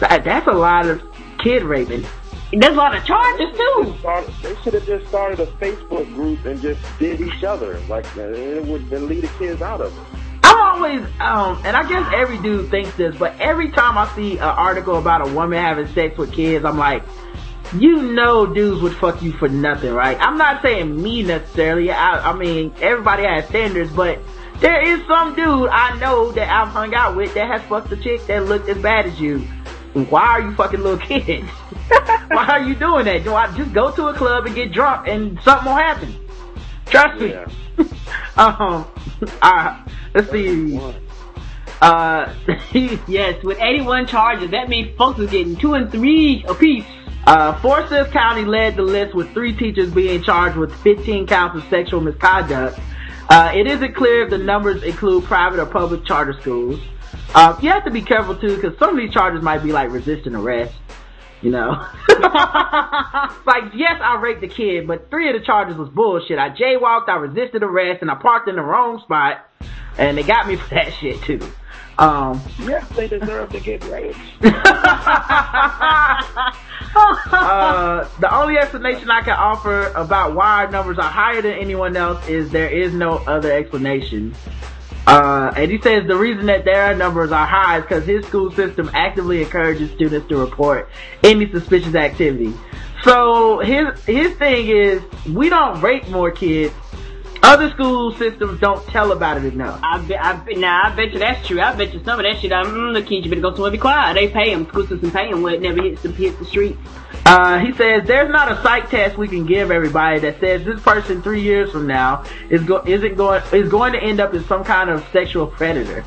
That, 0.01 0.25
that's 0.25 0.47
a 0.47 0.53
lot 0.53 0.87
of 0.87 1.03
kid 1.39 1.63
raping. 1.63 2.05
There's 2.53 2.73
a 2.73 2.77
lot 2.77 2.97
of 2.97 3.05
charges 3.05 3.51
too. 3.57 3.95
They 4.43 4.57
should 4.63 4.75
have 4.75 4.87
just 4.87 5.07
started 5.09 5.39
a 5.41 5.47
Facebook 5.47 6.07
group 6.15 6.45
and 6.47 6.61
just 6.63 6.81
did 6.99 7.21
each 7.21 7.45
other. 7.45 7.79
Like 7.89 8.07
uh, 8.17 8.23
it 8.23 8.65
would 8.65 8.89
then 8.89 9.07
lead 9.07 9.25
the 9.25 9.29
kids 9.39 9.61
out 9.61 9.83
of 9.83 9.97
it. 9.97 10.19
I'm 10.45 10.59
always, 10.59 11.03
um, 11.21 11.61
and 11.67 11.77
I 11.77 11.87
guess 11.87 12.11
every 12.15 12.39
dude 12.39 12.71
thinks 12.71 12.95
this, 12.97 13.15
but 13.17 13.39
every 13.39 13.71
time 13.71 13.99
I 13.99 14.11
see 14.15 14.39
an 14.39 14.45
article 14.45 14.97
about 14.97 15.29
a 15.29 15.35
woman 15.35 15.63
having 15.63 15.89
sex 15.89 16.17
with 16.17 16.33
kids, 16.33 16.65
I'm 16.65 16.79
like, 16.79 17.03
you 17.75 18.03
know 18.03 18.47
dudes 18.47 18.83
would 18.83 18.97
fuck 18.97 19.23
you 19.23 19.33
for 19.33 19.49
nothing, 19.49 19.93
right? 19.93 20.17
I'm 20.21 20.39
not 20.39 20.63
saying 20.63 21.01
me 21.01 21.23
necessarily. 21.23 21.91
I, 21.91 22.31
I 22.31 22.35
mean, 22.35 22.73
everybody 22.81 23.25
has 23.25 23.47
standards, 23.47 23.91
but 23.93 24.19
there 24.61 24.83
is 24.83 25.07
some 25.07 25.35
dude 25.35 25.69
I 25.69 25.99
know 25.99 26.33
that 26.33 26.49
I've 26.49 26.69
hung 26.69 26.95
out 26.95 27.17
with 27.17 27.35
that 27.35 27.49
has 27.49 27.63
fucked 27.69 27.93
a 27.93 27.97
chick 27.97 28.27
that 28.27 28.47
looked 28.47 28.69
as 28.69 28.79
bad 28.79 29.07
as 29.07 29.21
you. 29.21 29.41
Why 29.93 30.23
are 30.23 30.41
you 30.41 30.55
fucking 30.55 30.81
little 30.81 30.99
kids? 31.07 31.49
Why 32.29 32.47
are 32.49 32.63
you 32.63 32.75
doing 32.75 33.05
that? 33.07 33.25
Do 33.25 33.35
I 33.35 33.55
just 33.57 33.73
go 33.73 33.91
to 33.93 34.09
a 34.09 34.15
club 34.15 34.47
and 34.47 34.55
get 34.55 34.73
drunk 34.73 35.09
and 35.09 35.39
something 35.43 35.67
will 35.67 35.79
happen? 35.79 36.15
Trust 36.87 37.21
me. 37.21 37.35
um, 38.37 38.87
uh, 39.43 39.85
let's 40.15 40.31
see. 40.31 40.81
Uh, 41.81 42.35
yes, 43.07 43.43
with 43.45 43.59
81 43.61 44.07
charges, 44.07 44.51
that 44.51 44.69
means 44.69 44.97
folks 44.97 45.21
is 45.21 45.31
getting 45.31 45.57
two 45.57 45.75
and 45.75 45.91
three 45.91 46.45
apiece. 46.49 46.85
Uh, 47.27 47.61
Forsyth 47.61 48.11
County 48.11 48.45
led 48.45 48.77
the 48.77 48.83
list 48.83 49.15
with 49.15 49.33
three 49.35 49.55
teachers 49.55 49.93
being 49.93 50.23
charged 50.23 50.57
with 50.57 50.75
15 50.83 51.27
counts 51.27 51.63
of 51.63 51.69
sexual 51.69 52.01
misconduct. 52.01 52.79
Uh, 53.29 53.53
it 53.55 53.67
isn't 53.67 53.95
clear 53.95 54.25
if 54.25 54.31
the 54.31 54.39
numbers 54.39 54.83
include 54.83 55.25
private 55.25 55.61
or 55.61 55.67
public 55.67 56.05
charter 56.07 56.35
schools. 56.41 56.81
Uh, 57.35 57.59
you 57.61 57.69
have 57.71 57.85
to 57.85 57.91
be 57.91 58.01
careful 58.01 58.35
too, 58.35 58.57
because 58.57 58.79
some 58.79 58.91
of 58.91 58.97
these 58.97 59.13
charges 59.13 59.43
might 59.43 59.63
be 59.63 59.73
like 59.73 59.91
resisting 59.91 60.35
arrest. 60.35 60.75
You 61.41 61.53
know, 61.53 61.69
like 62.09 63.73
yes, 63.73 64.01
I 64.03 64.19
raped 64.21 64.41
the 64.41 64.49
kid, 64.49 64.89
but 64.89 65.09
three 65.09 65.29
of 65.29 65.39
the 65.39 65.47
charges 65.47 65.77
was 65.77 65.89
bullshit. 65.89 66.37
I 66.37 66.51
jaywalked, 66.51 67.09
I 67.09 67.15
resisted 67.15 67.63
arrest, 67.63 68.03
and 68.03 68.11
I 68.11 68.17
parked 68.17 68.49
in 68.49 68.57
the 68.57 68.63
wrong 68.63 69.01
spot, 69.05 69.47
and 69.99 70.19
they 70.19 70.25
got 70.25 70.49
me 70.49 70.57
for 70.57 70.75
that 70.75 70.93
shit 70.95 71.23
too. 71.23 71.39
Um, 71.99 72.41
Yes, 72.61 72.89
they 72.91 73.09
deserve 73.09 73.51
to 73.51 73.61
get 73.61 73.85
raped. 73.87 74.19
uh, 76.97 78.09
the 78.21 78.35
only 78.35 78.57
explanation 78.59 79.11
I 79.11 79.23
can 79.23 79.35
offer 79.35 79.89
about 79.89 80.35
why 80.35 80.65
our 80.65 80.71
numbers 80.71 80.99
are 80.99 81.11
higher 81.11 81.43
than 81.43 81.53
anyone 81.53 81.97
else 81.97 82.27
is 82.29 82.51
there 82.51 82.69
is 82.69 82.95
no 82.95 83.17
other 83.27 83.53
explanation. 83.53 84.35
Uh, 85.07 85.53
and 85.57 85.71
he 85.71 85.81
says 85.81 86.07
the 86.07 86.17
reason 86.17 86.47
that 86.47 86.65
their 86.65 86.95
numbers 86.95 87.33
are 87.33 87.47
high 87.47 87.79
is 87.79 87.83
because 87.83 88.05
his 88.05 88.27
school 88.27 88.51
system 88.53 88.91
actively 88.93 89.43
encourages 89.43 89.91
students 89.93 90.29
to 90.29 90.37
report 90.37 90.91
any 91.25 91.51
suspicious 91.51 91.95
activity. 91.95 92.53
So 93.05 93.61
his 93.61 94.05
his 94.05 94.37
thing 94.37 94.69
is 94.69 95.03
we 95.27 95.49
don't 95.49 95.81
rape 95.81 96.09
more 96.09 96.31
kids. 96.31 96.75
Other 97.43 97.71
school 97.71 98.13
systems 98.15 98.61
don't 98.61 98.85
tell 98.89 99.13
about 99.13 99.39
it 99.39 99.53
enough. 99.53 99.81
I 99.83 99.99
bet, 100.01 100.21
I 100.21 100.37
bet, 100.37 100.59
nah, 100.59 100.87
I 100.87 100.95
bet 100.95 101.13
you 101.13 101.19
that's 101.19 101.47
true. 101.47 101.61
I 101.61 101.75
bet 101.75 101.95
you 101.95 102.03
some 102.05 102.19
of 102.19 102.25
that 102.25 102.41
shit, 102.41 102.53
I'm, 102.53 102.67
mm, 102.67 102.95
the 102.95 103.03
kids, 103.03 103.25
you 103.25 103.31
better 103.31 103.43
go 103.43 103.53
somewhere 103.53 103.71
be 103.71 103.79
quiet. 103.79 104.15
They 104.15 104.29
pay 104.29 104.53
them, 104.53 104.67
school 104.69 104.87
system 104.87 105.11
pay 105.11 105.31
them 105.31 105.43
when 105.43 105.55
it 105.55 105.63
never 105.63 105.83
hits 105.83 106.03
the, 106.03 106.11
hits 106.11 106.39
the 106.39 106.45
streets. 106.45 106.79
Uh, 107.25 107.59
he 107.59 107.73
says 107.75 108.07
there's 108.07 108.31
not 108.31 108.51
a 108.51 108.63
psych 108.63 108.89
test 108.89 109.19
we 109.19 109.29
can 109.29 109.45
give 109.45 109.71
everybody 109.71 110.19
that 110.19 110.41
says 110.41 110.65
this 110.65 110.81
person 110.81 111.21
three 111.21 111.43
years 111.43 111.71
from 111.71 111.87
now 111.87 112.25
is 112.49 112.63
go 112.63 112.83
isn't 112.87 113.17
going 113.17 113.43
is 113.53 113.69
going 113.69 113.93
to 113.93 114.03
end 114.03 114.19
up 114.19 114.33
as 114.33 114.45
some 114.47 114.65
kind 114.65 114.89
of 114.89 115.07
sexual 115.13 115.47
predator. 115.47 116.05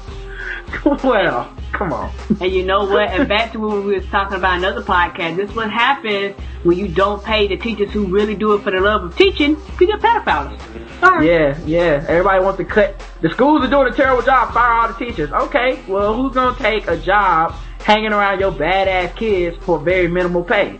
well, 1.04 1.54
come 1.72 1.94
on. 1.94 2.12
And 2.40 2.52
you 2.52 2.64
know 2.66 2.86
what? 2.86 3.10
And 3.10 3.28
back 3.28 3.52
to 3.54 3.60
when 3.60 3.86
we 3.86 3.96
was 3.96 4.06
talking 4.08 4.38
about 4.38 4.58
another 4.58 4.82
podcast, 4.82 5.36
this 5.36 5.50
is 5.50 5.56
what 5.56 5.72
happens 5.72 6.36
when 6.64 6.78
you 6.78 6.88
don't 6.88 7.24
pay 7.24 7.48
the 7.48 7.58
teachers 7.58 7.92
who 7.92 8.06
really 8.08 8.36
do 8.36 8.54
it 8.54 8.64
for 8.64 8.72
the 8.72 8.80
love 8.80 9.04
of 9.04 9.16
teaching. 9.18 9.58
You 9.80 9.88
get 9.88 10.00
pedophiles. 10.00 10.60
Sorry. 11.00 11.30
Yeah, 11.30 11.60
yeah. 11.66 12.06
Everybody 12.08 12.44
wants 12.44 12.58
to 12.58 12.66
cut. 12.66 13.02
The 13.22 13.30
schools 13.30 13.64
are 13.64 13.70
doing 13.70 13.92
a 13.92 13.96
terrible 13.96 14.22
job. 14.22 14.54
Fire 14.54 14.74
all 14.74 14.88
the 14.94 15.06
teachers. 15.06 15.32
Okay, 15.32 15.82
well, 15.88 16.14
who's 16.14 16.34
gonna 16.34 16.58
take 16.58 16.88
a 16.88 16.98
job 16.98 17.54
hanging 17.80 18.14
around 18.14 18.40
your 18.40 18.52
badass 18.52 19.16
kids 19.16 19.58
for 19.64 19.80
very 19.80 20.08
minimal 20.08 20.44
pay? 20.44 20.78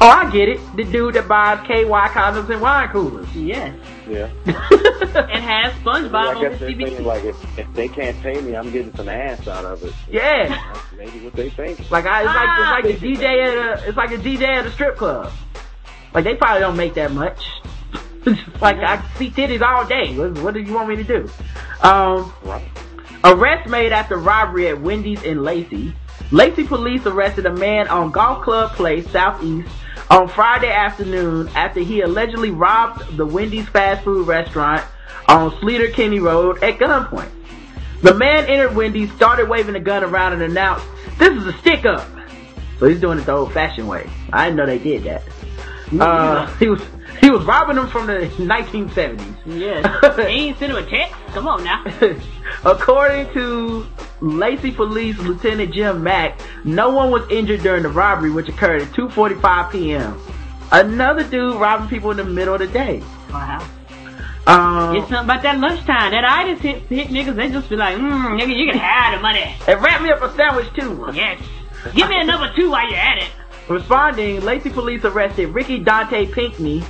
Oh, 0.00 0.08
I 0.08 0.30
get 0.30 0.48
it. 0.48 0.60
The 0.76 0.84
dude 0.84 1.14
that 1.14 1.28
buys 1.28 1.64
KY 1.66 1.84
condoms 1.84 2.50
and 2.50 2.60
wine 2.60 2.88
coolers. 2.88 3.32
Yes. 3.34 3.74
Yeah. 3.74 3.93
and 4.46 5.44
has 5.44 5.72
SpongeBob 5.74 6.14
I 6.14 6.34
on 6.34 6.42
the 6.42 6.48
they're 6.50 6.68
CBT. 6.70 7.04
like 7.04 7.24
if, 7.24 7.58
if 7.58 7.72
they 7.74 7.88
can't 7.88 8.20
pay 8.20 8.40
me, 8.40 8.56
I'm 8.56 8.70
getting 8.70 8.94
some 8.94 9.08
ass 9.08 9.46
out 9.48 9.64
of 9.64 9.82
it. 9.82 9.92
Yeah. 10.10 10.48
That's 10.48 10.92
maybe 10.96 11.24
what 11.24 11.34
they 11.34 11.50
think. 11.50 11.90
Like 11.90 12.06
I, 12.06 12.20
it's 12.20 12.26
like 12.26 12.84
it's 12.84 13.02
like 13.02 13.12
a 13.16 13.22
DJ 13.22 13.46
at 13.46 13.84
a 13.84 13.88
it's 13.88 13.96
like 13.96 14.10
a 14.10 14.18
DJ 14.18 14.42
at 14.42 14.66
a 14.66 14.70
strip 14.72 14.96
club. 14.96 15.32
Like 16.12 16.24
they 16.24 16.34
probably 16.34 16.60
don't 16.60 16.76
make 16.76 16.94
that 16.94 17.12
much. 17.12 17.44
Like 18.60 18.78
I 18.78 19.06
see 19.18 19.28
titties 19.28 19.60
all 19.60 19.84
day. 19.84 20.16
What, 20.16 20.38
what 20.38 20.54
do 20.54 20.60
you 20.60 20.72
want 20.72 20.88
me 20.88 20.96
to 20.96 21.04
do? 21.04 21.28
Um, 21.82 22.32
arrest 23.22 23.68
made 23.68 23.92
after 23.92 24.16
robbery 24.16 24.68
at 24.68 24.80
Wendy's 24.80 25.22
in 25.22 25.42
Lacey. 25.42 25.94
Lacey 26.30 26.64
police 26.64 27.04
arrested 27.04 27.44
a 27.44 27.52
man 27.52 27.88
on 27.88 28.10
Golf 28.10 28.42
Club 28.42 28.70
Place 28.72 29.06
Southeast 29.10 29.68
on 30.10 30.28
Friday 30.28 30.70
afternoon 30.70 31.48
after 31.54 31.80
he 31.80 32.02
allegedly 32.02 32.50
robbed 32.50 33.16
the 33.16 33.26
Wendy's 33.26 33.68
fast 33.68 34.04
food 34.04 34.26
restaurant 34.26 34.84
on 35.28 35.50
Sleater 35.52 35.92
Kinney 35.92 36.20
Road 36.20 36.62
at 36.62 36.78
gunpoint. 36.78 37.30
The 38.02 38.14
man 38.14 38.46
entered 38.46 38.76
Wendy's, 38.76 39.10
started 39.12 39.48
waving 39.48 39.76
a 39.76 39.80
gun 39.80 40.04
around 40.04 40.34
and 40.34 40.42
announced, 40.42 40.86
this 41.18 41.32
is 41.32 41.46
a 41.46 41.52
stick 41.58 41.86
up. 41.86 42.06
So 42.78 42.86
he's 42.86 43.00
doing 43.00 43.18
it 43.18 43.24
the 43.24 43.32
old 43.32 43.52
fashioned 43.52 43.88
way. 43.88 44.08
I 44.32 44.46
didn't 44.46 44.56
know 44.56 44.66
they 44.66 44.78
did 44.78 45.04
that. 45.04 45.22
Uh, 45.98 46.46
he 46.56 46.68
was, 46.68 46.82
he 47.24 47.30
was 47.30 47.42
robbing 47.46 47.76
them 47.76 47.88
from 47.88 48.06
the 48.06 48.26
1970s. 48.36 49.34
Yes. 49.46 50.16
he 50.28 50.48
ain't 50.48 50.58
sent 50.58 50.72
him 50.72 50.76
a 50.76 50.86
text. 50.88 51.14
Come 51.28 51.48
on 51.48 51.64
now. 51.64 51.82
According 52.64 53.32
to 53.32 53.86
Lacey 54.20 54.70
Police 54.70 55.16
Lieutenant 55.18 55.72
Jim 55.72 56.02
Mack, 56.02 56.38
no 56.64 56.90
one 56.90 57.10
was 57.10 57.26
injured 57.30 57.62
during 57.62 57.82
the 57.82 57.88
robbery, 57.88 58.30
which 58.30 58.48
occurred 58.50 58.82
at 58.82 58.88
2:45 58.88 59.72
p.m. 59.72 60.20
Another 60.70 61.24
dude 61.24 61.56
robbing 61.56 61.88
people 61.88 62.10
in 62.10 62.18
the 62.18 62.24
middle 62.24 62.52
of 62.54 62.60
the 62.60 62.66
day. 62.66 63.02
Wow. 63.32 63.66
Um, 64.46 64.96
It's 64.96 65.08
something 65.08 65.24
about 65.24 65.42
that 65.44 65.58
lunchtime. 65.58 66.10
That 66.10 66.24
itis 66.26 66.60
hit, 66.60 66.82
hit 66.82 67.08
niggas. 67.08 67.36
They 67.36 67.48
just 67.48 67.70
be 67.70 67.76
like, 67.76 67.96
mm, 67.96 68.38
nigga, 68.38 68.54
you 68.54 68.70
can 68.70 68.78
have 68.78 69.16
the 69.16 69.22
money. 69.22 69.56
and 69.66 69.82
wrap 69.82 70.02
me 70.02 70.10
up 70.10 70.20
a 70.20 70.30
sandwich 70.36 70.68
too. 70.74 71.08
Yes. 71.14 71.40
Give 71.94 72.06
me 72.08 72.20
a 72.20 72.24
number 72.24 72.52
two 72.54 72.70
while 72.70 72.86
you're 72.86 72.98
at 72.98 73.16
it. 73.18 73.28
Responding, 73.68 74.42
Lacey 74.42 74.68
police 74.68 75.02
arrested 75.06 75.48
Ricky 75.54 75.78
Dante 75.78 76.26
Pinkney. 76.26 76.84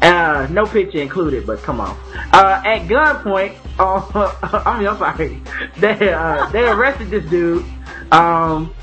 Uh, 0.00 0.46
no 0.50 0.64
picture 0.66 0.98
included, 0.98 1.46
but 1.46 1.60
come 1.62 1.80
on. 1.80 1.98
Uh, 2.32 2.62
at 2.64 2.86
gunpoint, 2.86 3.56
uh, 3.78 4.32
I 4.64 4.78
mean, 4.78 4.88
I'm 4.88 4.98
sorry. 4.98 5.42
They, 5.78 6.12
uh, 6.12 6.48
they 6.50 6.66
arrested 6.68 7.10
this 7.10 7.24
dude, 7.30 7.64
um, 8.10 8.74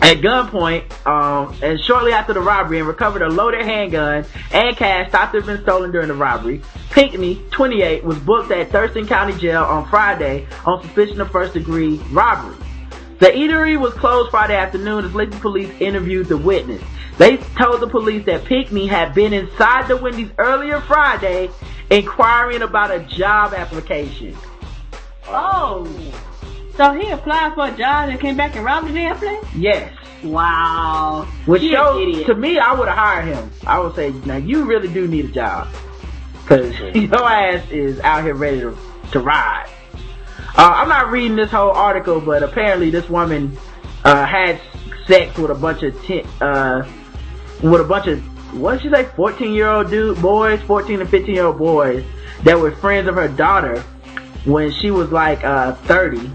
at 0.00 0.18
gunpoint, 0.18 1.06
um, 1.06 1.54
and 1.62 1.80
shortly 1.80 2.12
after 2.12 2.32
the 2.32 2.40
robbery 2.40 2.78
and 2.78 2.88
recovered 2.88 3.22
a 3.22 3.28
loaded 3.28 3.64
handgun 3.64 4.24
and 4.52 4.76
cash 4.76 5.10
thought 5.10 5.32
to 5.32 5.38
have 5.38 5.46
been 5.46 5.62
stolen 5.62 5.92
during 5.92 6.08
the 6.08 6.14
robbery. 6.14 6.62
Pinkney, 6.90 7.42
28, 7.50 8.04
was 8.04 8.18
booked 8.18 8.50
at 8.50 8.70
Thurston 8.70 9.06
County 9.06 9.36
Jail 9.38 9.62
on 9.62 9.88
Friday 9.88 10.46
on 10.66 10.82
suspicion 10.82 11.20
of 11.20 11.30
first 11.30 11.54
degree 11.54 11.96
robbery. 12.10 12.56
The 13.20 13.28
eatery 13.28 13.78
was 13.78 13.94
closed 13.94 14.32
Friday 14.32 14.56
afternoon 14.56 15.04
as 15.04 15.14
Lacey 15.14 15.38
police 15.38 15.70
interviewed 15.80 16.26
the 16.26 16.36
witness. 16.36 16.82
They 17.22 17.36
told 17.36 17.80
the 17.80 17.86
police 17.86 18.26
that 18.26 18.44
Pinkney 18.46 18.88
had 18.88 19.14
been 19.14 19.32
inside 19.32 19.86
the 19.86 19.96
Wendy's 19.96 20.30
earlier 20.38 20.80
Friday 20.80 21.50
inquiring 21.88 22.62
about 22.62 22.90
a 22.90 22.98
job 22.98 23.54
application. 23.54 24.36
Oh. 25.28 25.86
So 26.76 26.92
he 26.94 27.08
applied 27.10 27.54
for 27.54 27.68
a 27.68 27.78
job 27.78 28.08
and 28.08 28.18
came 28.18 28.36
back 28.36 28.56
and 28.56 28.64
robbed 28.64 28.88
the 28.88 28.94
damn 28.94 29.16
place? 29.18 29.44
Yes. 29.54 29.96
Wow. 30.24 31.28
Which 31.46 31.62
He 31.62 31.68
an 31.68 31.74
shows, 31.76 32.02
idiot. 32.02 32.26
to 32.26 32.34
me, 32.34 32.58
I 32.58 32.72
would 32.72 32.88
have 32.88 32.98
hired 32.98 33.26
him. 33.26 33.52
I 33.68 33.78
would 33.78 33.94
say, 33.94 34.10
now 34.26 34.38
you 34.38 34.64
really 34.64 34.88
do 34.88 35.06
need 35.06 35.26
a 35.26 35.28
job. 35.28 35.68
Cause 36.46 36.76
your 36.92 37.24
ass 37.24 37.64
is 37.70 38.00
out 38.00 38.24
here 38.24 38.34
ready 38.34 38.62
to, 38.62 38.76
to 39.12 39.20
ride. 39.20 39.68
Uh, 40.56 40.72
I'm 40.74 40.88
not 40.88 41.12
reading 41.12 41.36
this 41.36 41.52
whole 41.52 41.70
article, 41.70 42.20
but 42.20 42.42
apparently 42.42 42.90
this 42.90 43.08
woman, 43.08 43.56
uh, 44.02 44.26
had 44.26 44.60
sex 45.06 45.38
with 45.38 45.52
a 45.52 45.54
bunch 45.54 45.84
of 45.84 46.04
ten, 46.04 46.26
uh, 46.40 46.82
with 47.62 47.80
a 47.80 47.84
bunch 47.84 48.06
of, 48.08 48.20
what 48.58 48.72
did 48.74 48.82
she 48.82 48.90
say, 48.90 49.04
14 49.16 49.52
year 49.52 49.68
old 49.68 49.90
dude, 49.90 50.20
boys, 50.20 50.60
14 50.62 51.00
and 51.00 51.08
15 51.08 51.34
year 51.34 51.46
old 51.46 51.58
boys 51.58 52.04
that 52.42 52.58
were 52.58 52.72
friends 52.72 53.08
of 53.08 53.14
her 53.14 53.28
daughter 53.28 53.80
when 54.44 54.72
she 54.72 54.90
was 54.90 55.10
like, 55.12 55.44
uh, 55.44 55.74
30. 55.74 56.30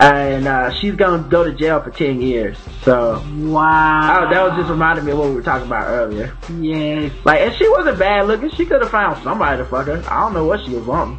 And, 0.00 0.46
uh, 0.46 0.70
she's 0.74 0.94
gonna 0.94 1.26
go 1.28 1.42
to 1.42 1.52
jail 1.52 1.80
for 1.80 1.90
10 1.90 2.20
years. 2.20 2.56
So, 2.82 3.20
Wow. 3.36 4.26
Oh, 4.26 4.32
that 4.32 4.42
was 4.44 4.56
just 4.58 4.70
reminded 4.70 5.04
me 5.04 5.12
of 5.12 5.18
what 5.18 5.28
we 5.28 5.34
were 5.34 5.42
talking 5.42 5.66
about 5.66 5.88
earlier. 5.88 6.32
Yes. 6.60 7.12
Like, 7.24 7.40
and 7.40 7.54
she 7.56 7.68
wasn't 7.68 7.98
bad 7.98 8.28
looking. 8.28 8.50
She 8.50 8.64
could 8.64 8.80
have 8.80 8.90
found 8.90 9.22
somebody 9.24 9.58
to 9.58 9.64
fuck 9.64 9.86
her. 9.86 10.02
I 10.08 10.20
don't 10.20 10.34
know 10.34 10.44
what 10.44 10.64
she 10.64 10.74
was 10.74 10.88
on. 10.88 11.18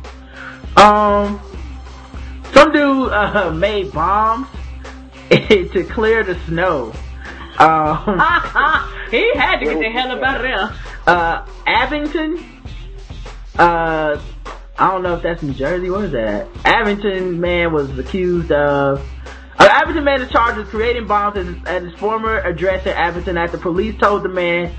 Um, 0.77 1.41
some 2.53 2.71
dude 2.71 3.11
uh, 3.11 3.51
made 3.51 3.91
bombs 3.91 4.47
to 5.29 5.83
clear 5.91 6.23
the 6.23 6.35
snow. 6.47 6.93
Um, 7.59 7.97
he 9.11 9.33
had 9.35 9.57
to 9.57 9.65
get 9.65 9.79
the 9.79 9.89
hell 9.89 10.11
up 10.11 10.23
out 10.23 10.35
of 10.37 10.41
there. 10.41 10.73
uh, 11.07 11.45
Abington. 11.67 12.61
Uh, 13.57 14.21
I 14.77 14.91
don't 14.91 15.03
know 15.03 15.15
if 15.15 15.21
that's 15.21 15.43
New 15.43 15.53
Jersey. 15.53 15.89
Where 15.89 16.05
is 16.05 16.11
that? 16.13 16.47
Abington 16.63 17.41
man 17.41 17.73
was 17.73 17.97
accused 17.99 18.51
of. 18.51 19.05
Uh, 19.59 19.67
Abington 19.69 20.05
man 20.05 20.21
is 20.21 20.31
charged 20.31 20.57
with 20.57 20.69
creating 20.69 21.05
bombs 21.05 21.35
at 21.37 21.45
his, 21.45 21.57
at 21.65 21.83
his 21.83 21.93
former 21.99 22.39
address 22.39 22.85
in 22.85 22.93
Abington 22.93 23.37
after 23.37 23.57
police 23.57 23.93
told 23.99 24.23
the 24.23 24.29
man 24.29 24.73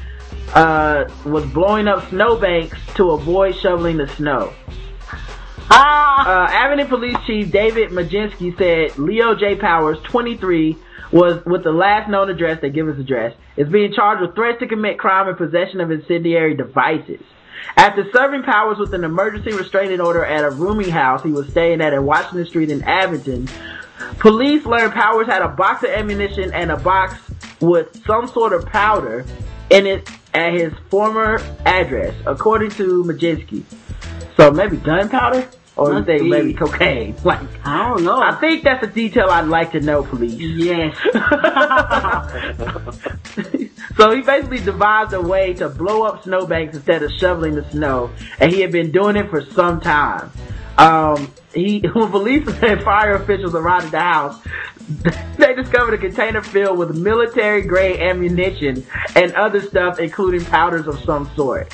uh, 0.55 1.05
was 1.27 1.45
blowing 1.47 1.87
up 1.87 2.09
snowbanks 2.09 2.79
to 2.95 3.11
avoid 3.11 3.55
shoveling 3.57 3.99
the 3.99 4.09
snow. 4.09 4.55
Uh, 5.73 6.47
Abington 6.51 6.89
Police 6.89 7.17
Chief 7.27 7.51
David 7.51 7.91
Majenski 7.91 8.57
said 8.59 8.99
Leo 8.99 9.35
J. 9.35 9.55
Powers, 9.55 9.99
23, 10.05 10.77
was 11.13 11.45
with 11.45 11.65
the 11.65 11.73
last 11.73 12.09
known 12.09 12.31
address, 12.31 12.61
they 12.61 12.71
give 12.71 12.87
his 12.87 12.99
address, 12.99 13.35
is 13.57 13.69
being 13.69 13.93
charged 13.93 14.23
with 14.23 14.35
threats 14.35 14.59
to 14.61 14.67
commit 14.67 14.99
crime 14.99 15.29
and 15.29 15.37
possession 15.37 15.81
of 15.81 15.91
incendiary 15.91 16.55
devices. 16.55 17.21
After 17.77 18.05
serving 18.13 18.43
Powers 18.43 18.79
with 18.79 18.95
an 18.95 19.05
emergency 19.05 19.53
restraining 19.53 20.01
order 20.01 20.25
at 20.25 20.45
a 20.45 20.51
rooming 20.51 20.91
house 20.91 21.23
he 21.23 21.31
was 21.31 21.49
staying 21.49 21.81
at 21.81 21.93
in 21.93 22.05
Washington 22.05 22.47
Street 22.47 22.71
in 22.71 22.83
Abington, 22.83 23.49
police 24.19 24.65
learned 24.65 24.93
Powers 24.93 25.27
had 25.27 25.43
a 25.43 25.49
box 25.49 25.83
of 25.83 25.91
ammunition 25.91 26.53
and 26.53 26.71
a 26.71 26.77
box 26.77 27.15
with 27.61 28.05
some 28.07 28.29
sort 28.29 28.53
of 28.53 28.67
powder 28.67 29.25
in 29.71 29.87
it 29.87 30.09
at 30.35 30.53
his 30.53 30.73
former 30.91 31.41
address, 31.67 32.15
according 32.27 32.71
to 32.71 33.05
Majenski. 33.05 33.65
So 34.37 34.51
maybe 34.51 34.77
gunpowder? 34.77 35.49
Or 35.81 36.03
think 36.03 36.23
be. 36.23 36.29
maybe 36.29 36.55
cocaine? 36.55 37.17
Like, 37.25 37.41
I 37.65 37.89
don't 37.89 38.05
know. 38.05 38.21
I 38.21 38.39
think 38.39 38.65
that's 38.65 38.85
a 38.85 38.87
detail 38.87 39.29
I'd 39.31 39.47
like 39.47 39.73
to 39.73 39.81
know, 39.81 40.03
police. 40.03 40.35
Yes. 40.35 40.95
so 43.97 44.11
he 44.11 44.21
basically 44.21 44.61
devised 44.61 45.15
a 45.15 45.21
way 45.21 45.55
to 45.55 45.69
blow 45.69 46.03
up 46.03 46.25
snowbanks 46.25 46.77
instead 46.77 47.03
of 47.03 47.11
shoveling 47.13 47.55
the 47.55 47.69
snow, 47.71 48.11
and 48.39 48.53
he 48.53 48.61
had 48.61 48.73
been 48.73 48.93
doing 48.93 49.17
it 49.17 49.31
for 49.31 49.43
some 49.53 49.81
time. 49.81 50.31
Um, 50.77 51.33
he, 51.55 51.81
when 51.93 52.11
police 52.11 52.47
and 52.63 52.83
fire 52.83 53.15
officials 53.15 53.55
arrived 53.55 53.87
at 53.87 53.93
the 53.93 54.01
house, 54.01 54.39
they 55.39 55.55
discovered 55.55 55.95
a 55.95 55.99
container 55.99 56.43
filled 56.43 56.79
with 56.79 56.97
military 56.97 57.63
grade 57.63 58.01
ammunition 58.01 58.85
and 59.15 59.33
other 59.33 59.61
stuff, 59.61 59.99
including 59.99 60.45
powders 60.45 60.87
of 60.87 60.99
some 61.01 61.31
sort. 61.37 61.73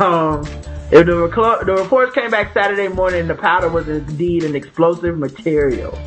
Um, 0.00 0.44
if 0.90 1.06
the, 1.06 1.12
reclo- 1.12 1.64
the 1.64 1.74
reports 1.74 2.14
came 2.14 2.30
back 2.30 2.52
Saturday 2.52 2.88
morning, 2.88 3.26
the 3.26 3.34
powder 3.34 3.68
was 3.68 3.88
indeed 3.88 4.44
an 4.44 4.54
explosive 4.54 5.18
material. 5.18 5.98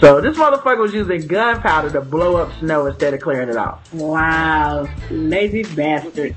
So 0.00 0.20
this 0.20 0.36
motherfucker 0.36 0.78
was 0.78 0.92
using 0.92 1.26
gunpowder 1.26 1.90
to 1.90 2.00
blow 2.00 2.36
up 2.36 2.52
snow 2.58 2.86
instead 2.86 3.14
of 3.14 3.20
clearing 3.20 3.48
it 3.48 3.56
off. 3.56 3.92
wow. 3.94 4.88
Lazy 5.10 5.62
bastard. 5.74 6.34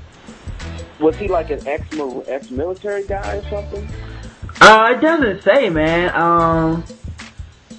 Was 1.00 1.16
he 1.16 1.28
like 1.28 1.50
an 1.50 1.66
ex 1.66 1.86
ex 2.26 2.50
military 2.50 3.04
guy 3.04 3.36
or 3.36 3.48
something? 3.50 3.88
Uh, 4.60 4.94
it 4.96 5.00
doesn't 5.00 5.42
say, 5.42 5.70
man. 5.70 6.14
Um, 6.14 6.84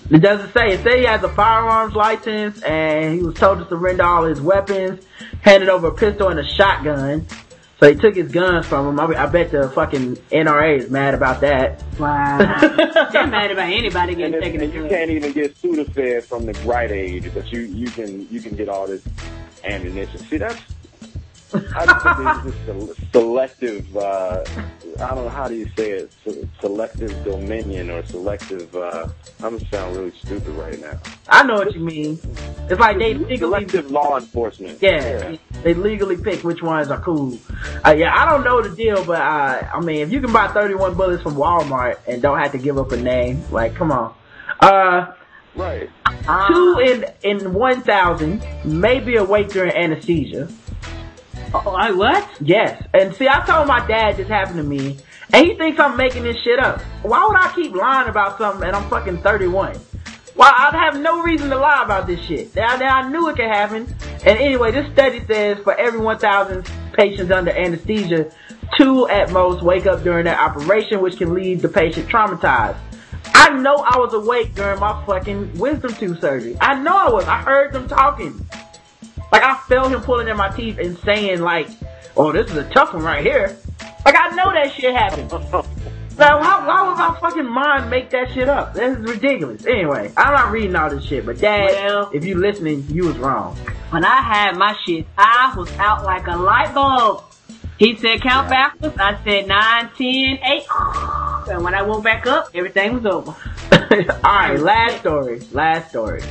it 0.09 0.19
doesn't 0.19 0.53
say. 0.53 0.73
It 0.73 0.83
says 0.83 0.95
he 0.95 1.05
has 1.05 1.23
a 1.23 1.29
firearms 1.29 1.93
license 1.95 2.61
and 2.63 3.13
he 3.13 3.21
was 3.21 3.35
told 3.35 3.59
to 3.59 3.67
surrender 3.67 4.03
all 4.03 4.23
his 4.23 4.41
weapons, 4.41 5.05
handed 5.41 5.69
over 5.69 5.87
a 5.87 5.93
pistol 5.93 6.29
and 6.29 6.39
a 6.39 6.45
shotgun. 6.45 7.27
So 7.79 7.89
he 7.89 7.95
took 7.95 8.15
his 8.15 8.29
guns 8.29 8.65
from 8.65 8.87
him. 8.87 8.99
I, 8.99 9.23
I 9.23 9.25
bet 9.27 9.51
the 9.51 9.69
fucking 9.69 10.17
NRA 10.31 10.79
is 10.79 10.89
mad 10.89 11.13
about 11.13 11.39
that. 11.41 11.81
Wow. 11.97 12.37
They're 13.11 13.27
mad 13.27 13.51
about 13.51 13.71
anybody 13.71 14.15
getting 14.15 14.33
if, 14.33 14.41
taken 14.41 14.61
and 14.61 14.73
you 14.73 14.87
can't 14.87 15.09
even 15.09 15.31
get 15.31 15.55
Sudafed 15.55 16.23
from 16.23 16.45
the 16.45 16.53
right 16.65 16.91
age, 16.91 17.33
but 17.33 17.51
you 17.53 17.61
you 17.61 17.87
can 17.87 18.27
you 18.29 18.41
can 18.41 18.55
get 18.57 18.67
all 18.67 18.85
this 18.85 19.01
ammunition. 19.63 20.19
See, 20.19 20.37
that's 20.37 20.61
I 21.53 21.85
just 21.85 22.43
think 22.43 22.55
it's 22.55 22.97
just 22.97 22.99
a 22.99 23.11
selective. 23.11 23.97
Uh, 23.97 24.43
I 24.99 25.07
don't 25.15 25.23
know 25.23 25.29
how 25.29 25.47
do 25.47 25.55
you 25.55 25.67
say 25.75 25.91
it. 25.91 26.11
Selective 26.59 27.23
dominion 27.23 27.89
or 27.89 28.05
selective. 28.05 28.75
Uh, 28.75 29.07
I'm 29.41 29.57
gonna 29.57 29.69
sound 29.69 29.95
really 29.95 30.11
stupid 30.11 30.49
right 30.49 30.79
now. 30.79 30.99
I 31.27 31.43
know 31.43 31.55
what 31.55 31.73
you 31.73 31.79
mean. 31.79 32.19
It's 32.69 32.79
like 32.79 32.99
they 32.99 33.15
legally, 33.15 33.37
Selective 33.37 33.89
law 33.89 34.17
enforcement. 34.17 34.79
yeah, 34.81 35.37
they 35.63 35.73
legally 35.73 36.17
pick 36.17 36.43
which 36.43 36.61
ones 36.61 36.89
are 36.89 36.99
cool. 37.01 37.37
Uh, 37.85 37.91
yeah, 37.91 38.13
I 38.15 38.29
don't 38.29 38.43
know 38.43 38.61
the 38.61 38.75
deal, 38.75 39.03
but 39.03 39.21
uh, 39.21 39.69
I 39.73 39.79
mean, 39.81 39.97
if 39.97 40.11
you 40.11 40.21
can 40.21 40.31
buy 40.31 40.47
31 40.47 40.95
bullets 40.95 41.23
from 41.23 41.35
Walmart 41.35 41.97
and 42.07 42.21
don't 42.21 42.39
have 42.39 42.51
to 42.53 42.57
give 42.57 42.77
up 42.77 42.91
a 42.91 42.97
name, 42.97 43.43
like, 43.51 43.75
come 43.75 43.91
on. 43.91 44.15
Uh, 44.59 45.13
Right. 45.55 45.89
two 46.47 46.79
in 46.79 47.05
in 47.23 47.53
1,000 47.53 48.45
may 48.63 48.99
be 48.99 49.15
awake 49.17 49.49
during 49.49 49.71
anesthesia. 49.71 50.47
Oh, 51.53 51.75
I 51.75 51.91
what? 51.91 52.29
Yes. 52.39 52.81
And 52.93 53.13
see, 53.15 53.27
I 53.27 53.43
told 53.45 53.67
my 53.67 53.85
dad 53.87 54.17
this 54.17 54.27
happened 54.27 54.57
to 54.57 54.63
me, 54.63 54.99
and 55.33 55.45
he 55.45 55.55
thinks 55.55 55.79
I'm 55.79 55.97
making 55.97 56.23
this 56.23 56.37
shit 56.43 56.59
up. 56.59 56.79
Why 57.01 57.25
would 57.27 57.35
I 57.35 57.51
keep 57.55 57.73
lying 57.75 58.07
about 58.07 58.37
something 58.37 58.65
and 58.65 58.75
I'm 58.75 58.87
fucking 58.89 59.21
31? 59.21 59.79
Well, 60.35 60.53
I'd 60.55 60.73
have 60.73 61.01
no 61.01 61.21
reason 61.21 61.49
to 61.49 61.57
lie 61.57 61.83
about 61.83 62.07
this 62.07 62.19
shit. 62.25 62.55
Now, 62.55 62.75
now 62.77 62.99
I 62.99 63.09
knew 63.09 63.27
it 63.29 63.35
could 63.35 63.45
happen. 63.45 63.93
And 64.25 64.37
anyway, 64.39 64.71
this 64.71 64.91
study 64.93 65.25
says 65.25 65.57
for 65.63 65.77
every 65.77 65.99
1,000 65.99 66.69
patients 66.93 67.31
under 67.31 67.51
anesthesia, 67.51 68.31
two 68.77 69.07
at 69.09 69.31
most 69.31 69.63
wake 69.63 69.85
up 69.85 70.03
during 70.03 70.25
their 70.25 70.39
operation, 70.39 71.01
which 71.01 71.17
can 71.17 71.33
leave 71.33 71.61
the 71.61 71.69
patient 71.69 72.07
traumatized. 72.07 72.77
I 73.33 73.49
know 73.57 73.75
I 73.75 73.97
was 73.97 74.13
awake 74.13 74.55
during 74.55 74.79
my 74.79 75.05
fucking 75.05 75.57
wisdom 75.57 75.93
tooth 75.93 76.21
surgery. 76.21 76.57
I 76.59 76.75
know 76.81 76.95
I 76.95 77.09
was. 77.09 77.25
I 77.25 77.41
heard 77.41 77.73
them 77.73 77.87
talking. 77.87 78.45
Like 79.31 79.43
I 79.43 79.57
felt 79.67 79.91
him 79.91 80.01
pulling 80.01 80.27
in 80.27 80.37
my 80.37 80.49
teeth 80.49 80.77
and 80.79 80.97
saying 80.99 81.41
like, 81.41 81.69
"Oh, 82.17 82.31
this 82.31 82.49
is 82.49 82.57
a 82.57 82.69
tough 82.69 82.93
one 82.93 83.03
right 83.03 83.23
here." 83.23 83.55
Like 84.05 84.15
I 84.17 84.29
know 84.35 84.51
that 84.51 84.73
shit 84.73 84.95
happened. 84.95 85.31
So 86.19 86.25
how, 86.25 86.67
why 86.67 86.85
would 86.85 86.97
my 86.97 87.17
fucking 87.21 87.49
mind 87.49 87.89
make 87.89 88.09
that 88.09 88.33
shit 88.33 88.49
up? 88.49 88.73
This 88.73 88.97
is 88.97 89.05
ridiculous. 89.05 89.65
Anyway, 89.65 90.11
I'm 90.17 90.33
not 90.33 90.51
reading 90.51 90.75
all 90.75 90.89
this 90.89 91.05
shit, 91.05 91.25
but 91.25 91.39
Dad, 91.39 91.71
Well- 91.71 92.11
if 92.13 92.25
you 92.25 92.35
listening, 92.35 92.85
you 92.89 93.05
was 93.05 93.17
wrong. 93.17 93.55
When 93.91 94.03
I 94.03 94.17
had 94.21 94.57
my 94.57 94.75
shit, 94.85 95.07
I 95.17 95.53
was 95.55 95.71
out 95.77 96.03
like 96.03 96.27
a 96.27 96.35
light 96.35 96.73
bulb. 96.73 97.23
He 97.77 97.95
said 97.95 98.21
count 98.21 98.49
backwards. 98.49 98.97
I 98.99 99.17
said 99.23 99.47
nine, 99.47 99.89
ten, 99.97 100.39
eight. 100.43 100.65
and 101.49 101.63
when 101.63 101.73
I 101.73 101.83
woke 101.83 102.03
back 102.03 102.27
up, 102.27 102.49
everything 102.53 103.01
was 103.01 103.05
over. 103.05 103.33
Alright, 103.71 104.59
last 104.59 104.99
story. 104.99 105.39
Last 105.53 105.89
story. 105.89 106.21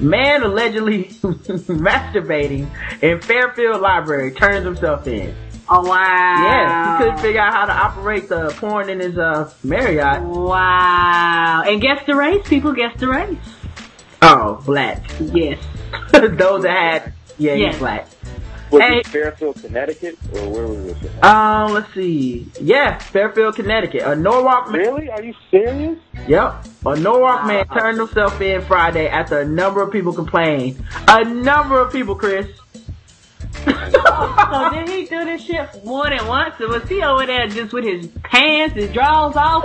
Man 0.00 0.42
allegedly 0.42 1.04
masturbating 1.22 2.68
in 3.02 3.22
Fairfield 3.22 3.80
Library 3.80 4.32
turns 4.32 4.66
himself 4.66 5.06
in. 5.06 5.34
Oh 5.68 5.88
wow. 5.88 5.96
Yeah, 5.98 6.98
he 6.98 7.04
couldn't 7.04 7.18
figure 7.20 7.40
out 7.40 7.52
how 7.54 7.64
to 7.66 7.72
operate 7.72 8.28
the 8.28 8.50
porn 8.58 8.90
in 8.90 9.00
his 9.00 9.16
uh 9.16 9.50
Marriott. 9.62 10.22
Wow. 10.22 11.62
And 11.66 11.80
guess 11.80 12.04
the 12.06 12.14
race, 12.14 12.46
people, 12.48 12.72
guess 12.72 12.98
the 13.00 13.08
race. 13.08 13.38
Oh, 14.22 14.60
black. 14.64 15.02
Yes. 15.20 15.58
Those 16.12 16.62
that 16.62 17.02
had 17.02 17.12
yeah, 17.38 17.54
Yes. 17.54 17.74
he's 17.74 17.78
black. 17.78 18.08
Was 18.70 18.82
Hey. 18.82 18.98
it 18.98 19.06
Fairfield, 19.06 19.60
Connecticut, 19.60 20.18
or 20.34 20.48
where 20.50 20.66
was 20.66 21.00
this? 21.00 21.22
Um, 21.22 21.72
let's 21.72 21.92
see. 21.94 22.48
Yeah, 22.60 22.98
Fairfield, 22.98 23.54
Connecticut. 23.56 24.02
A 24.02 24.16
Norwalk 24.16 24.70
man. 24.70 24.80
Really? 24.80 25.10
Are 25.10 25.22
you 25.22 25.34
serious? 25.50 25.98
Yep. 26.26 26.66
A 26.86 26.96
Norwalk 26.96 27.46
man 27.46 27.66
turned 27.68 27.98
himself 27.98 28.40
in 28.40 28.62
Friday 28.62 29.06
after 29.08 29.38
a 29.40 29.44
number 29.46 29.80
of 29.82 29.92
people 29.92 30.12
complained. 30.12 30.82
A 31.08 31.24
number 31.24 31.78
of 31.80 31.92
people, 31.92 32.14
Chris. 32.16 32.46
So 33.54 34.70
did 34.70 34.88
he 34.88 35.04
do 35.06 35.24
this 35.24 35.42
shit 35.44 35.84
more 35.84 36.08
than 36.08 36.26
once? 36.26 36.60
Or 36.60 36.68
was 36.68 36.88
he 36.88 37.02
over 37.02 37.26
there 37.26 37.46
just 37.48 37.72
with 37.72 37.84
his 37.84 38.06
pants, 38.22 38.74
his 38.74 38.90
drawers 38.92 39.36
off, 39.36 39.64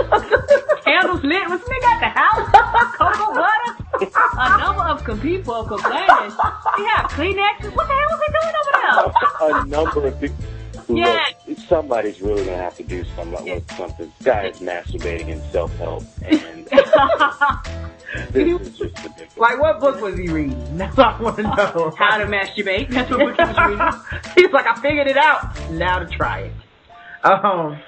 candles 0.84 1.22
lit? 1.22 1.48
Was 1.48 1.60
nigga 1.60 1.84
at 1.84 2.00
the 2.00 2.08
house? 2.08 2.48
Cocoa 2.96 3.34
butter? 3.34 3.76
A 4.38 4.58
number 4.58 4.82
of 4.82 5.20
people 5.20 5.64
complaining. 5.64 6.32
He 6.76 6.84
had 6.86 7.06
Kleenexes? 7.08 7.74
What 7.74 7.86
the 7.86 7.94
hell 7.94 8.08
was 8.10 8.20
he 8.26 8.32
doing 8.38 8.54
over 8.60 8.72
there? 8.80 9.60
a 9.60 9.66
number 9.66 10.06
of 10.06 10.20
people. 10.20 10.49
Yeah. 10.96 11.24
Look, 11.46 11.58
somebody's 11.58 12.20
really 12.20 12.44
gonna 12.44 12.56
have 12.56 12.76
to 12.76 12.82
do 12.82 13.04
something 13.16 13.44
with 13.44 13.70
something. 13.76 14.12
This 14.18 14.26
guy 14.26 14.46
is 14.46 14.58
masturbating 14.58 15.28
in 15.28 15.42
self 15.50 15.74
help, 15.76 16.04
and 16.24 16.66
this 18.32 18.62
is 18.62 18.78
just 18.78 18.80
ridiculous. 18.80 19.36
Like, 19.36 19.60
what 19.60 19.80
book 19.80 20.00
was 20.00 20.18
he 20.18 20.28
reading? 20.28 20.58
That's 20.78 20.96
what 20.96 21.06
I 21.06 21.22
want 21.22 21.36
to 21.36 21.42
know. 21.42 21.94
How 21.98 22.18
to 22.18 22.26
masturbate. 22.26 22.90
That's 22.90 23.10
what 23.10 23.18
book 23.18 23.36
he 23.36 23.42
was 23.42 23.58
reading. 23.68 24.34
He's 24.36 24.52
like, 24.52 24.66
I 24.66 24.80
figured 24.80 25.06
it 25.08 25.16
out. 25.16 25.70
Now 25.72 25.98
to 25.98 26.06
try 26.06 26.40
it. 26.40 26.52
Um, 27.24 27.78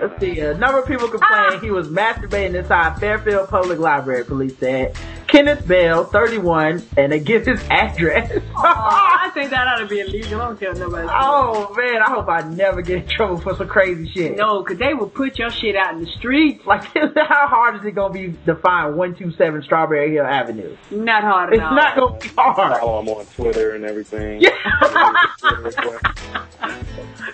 let's 0.00 0.20
see. 0.20 0.40
A 0.40 0.54
number 0.54 0.80
of 0.80 0.86
people 0.86 1.08
complained 1.08 1.62
he 1.62 1.70
was 1.70 1.88
masturbating 1.88 2.54
inside 2.54 2.98
Fairfield 3.00 3.48
Public 3.48 3.78
Library. 3.78 4.24
Police 4.24 4.56
said 4.58 4.96
Kenneth 5.28 5.68
Bell, 5.68 6.04
31, 6.04 6.82
and 6.96 7.12
they 7.12 7.20
give 7.20 7.44
his 7.46 7.62
address. 7.70 8.32
I 8.56 9.30
think 9.34 9.50
that 9.50 9.66
ought 9.68 9.78
to 9.80 9.86
be 9.86 10.00
illegal. 10.00 10.40
I 10.40 10.46
don't 10.46 10.58
tell 10.58 10.72
nobody. 10.74 11.06
oh 11.12 11.74
man, 11.76 12.02
I 12.02 12.08
hope 12.10 12.28
I 12.28 12.40
never 12.48 12.80
get 12.82 13.02
in 13.02 13.08
trouble 13.08 13.36
for 13.36 13.54
some 13.54 13.68
crazy 13.68 14.08
shit. 14.10 14.36
No, 14.38 14.62
cause 14.62 14.78
they 14.78 14.94
will 14.94 15.08
put 15.10 15.38
your 15.38 15.50
shit 15.50 15.76
out 15.76 15.92
in 15.94 16.00
the 16.04 16.10
streets. 16.12 16.64
Like, 16.66 16.84
how 16.94 17.46
hard 17.46 17.76
is 17.76 17.84
it 17.84 17.92
gonna 17.92 18.12
be 18.14 18.34
to 18.46 18.56
find 18.56 18.96
127 18.96 19.62
Strawberry 19.64 20.12
Hill 20.14 20.24
Avenue? 20.24 20.74
Not 20.90 21.22
hard 21.22 21.50
at 21.52 21.56
It's 21.56 21.62
all. 21.62 21.74
not 21.74 21.96
gonna 21.96 22.18
be 22.18 22.28
hard. 22.28 22.80
Follow 22.80 23.00
him 23.02 23.08
on 23.08 23.26
Twitter 23.26 23.74
and 23.74 23.84
everything. 23.84 24.42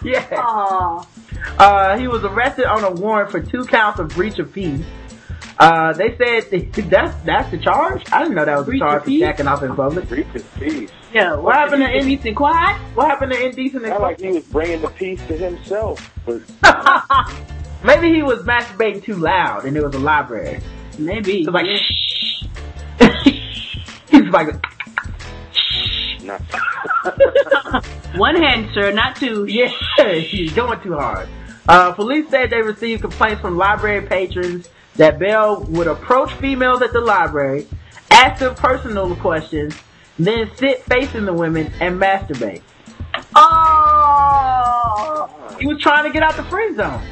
Yeah. 0.03 0.27
Aw. 0.33 1.07
Uh, 1.59 1.97
he 1.99 2.09
was 2.09 2.25
arrested 2.25 2.67
on 2.67 2.85
a 2.85 2.91
warrant 2.91 3.31
for 3.31 3.41
two 3.41 3.65
counts 3.65 3.99
of 4.01 4.09
breach 4.09 4.39
of 4.39 4.53
peace. 4.53 4.85
Uh, 5.59 5.93
they 5.93 6.17
said 6.17 6.51
that's 6.91 7.15
that's 7.25 7.51
the 7.51 7.59
charge. 7.59 8.03
I 8.13 8.21
didn't 8.21 8.35
know 8.35 8.45
that 8.45 8.57
was 8.57 8.67
the 8.67 8.71
Breach 8.73 8.83
of 8.83 8.89
charge 8.89 9.03
for 9.03 9.07
peace? 9.07 9.21
jacking 9.21 9.47
off 9.47 9.63
in 9.63 9.75
public. 9.77 10.09
Breach 10.09 10.27
of 10.35 10.55
peace. 10.59 10.91
Yeah, 11.13 11.37
What 11.37 11.55
happened 11.55 11.83
to 11.83 11.87
indecent 11.89 12.11
indecent? 12.11 12.37
quiet? 12.37 12.77
What 12.97 13.07
happened 13.09 13.33
to 13.33 13.47
indecent? 13.47 13.85
Not 13.87 14.01
like 14.01 14.21
he 14.21 14.31
was 14.33 14.45
bringing 14.47 14.81
the 14.83 14.89
peace 14.89 15.21
to 15.29 15.37
himself, 15.37 16.13
but 16.27 16.43
Maybe 17.85 18.13
he 18.15 18.23
was 18.23 18.43
masturbating 18.43 19.05
too 19.05 19.15
loud, 19.17 19.65
and 19.67 19.77
it 19.77 19.85
was 19.85 19.95
a 19.95 19.99
library. 19.99 20.61
Maybe. 20.99 21.43
It 21.43 21.47
was 21.47 21.55
like, 21.55 21.67
Yeah. 23.01 23.13
he's 24.11 24.33
like, 24.33 24.49
not. 26.23 26.41
One 28.17 28.37
hand, 28.37 28.71
sir, 28.75 28.91
not 28.93 29.17
two. 29.17 29.45
yeah, 29.47 29.69
he's 30.19 30.53
going 30.53 30.81
too 30.81 30.95
hard. 30.95 31.29
Uh, 31.69 31.93
police 31.93 32.29
said 32.31 32.51
they 32.51 32.63
received 32.63 33.03
complaints 33.03 33.41
from 33.41 33.57
library 33.57 34.07
patrons 34.07 34.69
that 34.97 35.19
Bell 35.19 35.65
would 35.65 35.87
approach 35.87 36.33
females 36.35 36.83
at 36.83 36.93
the 36.93 37.01
library, 37.01 37.67
ask 38.11 38.41
them 38.41 38.55
personal 38.55 39.15
questions, 39.17 39.75
then 40.19 40.51
sit 40.57 40.83
facing 40.85 41.25
the 41.25 41.33
women 41.33 41.73
and 41.81 42.01
masturbate. 42.01 42.63
Oh! 43.35 45.29
He 45.59 45.67
was 45.67 45.81
trying 45.81 46.05
to 46.05 46.11
get 46.11 46.23
out 46.23 46.37
the 46.37 46.45
friend 46.45 46.77
zone. 46.77 47.03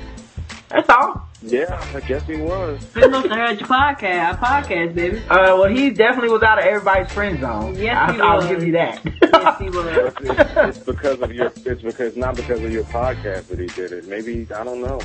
That's 0.69 0.89
all. 0.89 1.29
Yeah, 1.45 1.85
I 1.93 2.01
guess 2.01 2.25
he 2.25 2.37
was. 2.37 2.87
They 2.93 3.09
must 3.09 3.27
have 3.29 3.37
heard 3.37 3.59
your 3.61 3.69
podcast, 3.69 4.41
our 4.41 4.63
podcast, 4.63 4.95
baby. 4.95 5.19
Uh, 5.29 5.57
well, 5.57 5.65
he 5.69 5.91
definitely 5.91 6.31
was 6.31 6.43
out 6.43 6.61
of 6.61 6.65
everybody's 6.65 7.11
friend 7.13 7.41
zone. 7.41 7.75
Yes, 7.75 7.97
I, 8.11 8.13
he 8.15 8.21
I'll 8.21 8.37
was. 8.37 8.47
give 8.47 8.63
you 8.65 8.73
that. 8.73 9.03
Yes, 9.05 9.59
he 9.59 9.69
was. 9.71 9.87
It's, 9.89 10.17
it's 10.57 10.79
because 10.79 11.21
of 11.21 11.33
your. 11.33 11.53
It's 11.67 11.83
because 11.83 12.17
not 12.17 12.37
because 12.37 12.63
of 12.63 12.71
your 12.73 12.85
podcast 12.85 13.49
that 13.49 13.59
he 13.59 13.67
did 13.67 13.91
it. 13.91 14.07
Maybe 14.07 14.47
I 14.55 14.63
don't 14.63 14.81
know, 14.83 15.01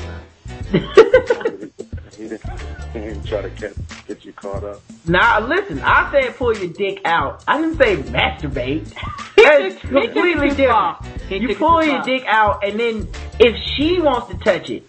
man. 0.71 1.71
he, 2.17 2.27
didn't, 2.27 2.41
he 2.93 3.27
try 3.29 3.41
to 3.41 3.49
get 3.49 3.73
get 4.07 4.25
you 4.25 4.33
caught 4.33 4.63
up. 4.63 4.81
Now, 5.07 5.39
listen, 5.39 5.79
I 5.81 6.11
said 6.11 6.35
pull 6.35 6.57
your 6.57 6.71
dick 6.73 7.01
out. 7.05 7.43
I 7.47 7.61
didn't 7.61 7.77
say 7.77 7.97
masturbate. 7.97 8.93
That's 9.35 9.75
took- 9.81 9.83
he 9.83 9.89
took 9.89 10.03
it 10.03 10.13
completely 10.13 10.49
different. 10.55 10.97
You 11.29 11.55
pull 11.55 11.83
your 11.83 12.01
dick 12.03 12.23
out, 12.27 12.63
and 12.63 12.79
then 12.79 13.07
if 13.39 13.55
she 13.75 14.01
wants 14.01 14.29
to 14.31 14.37
touch 14.39 14.69
it, 14.69 14.83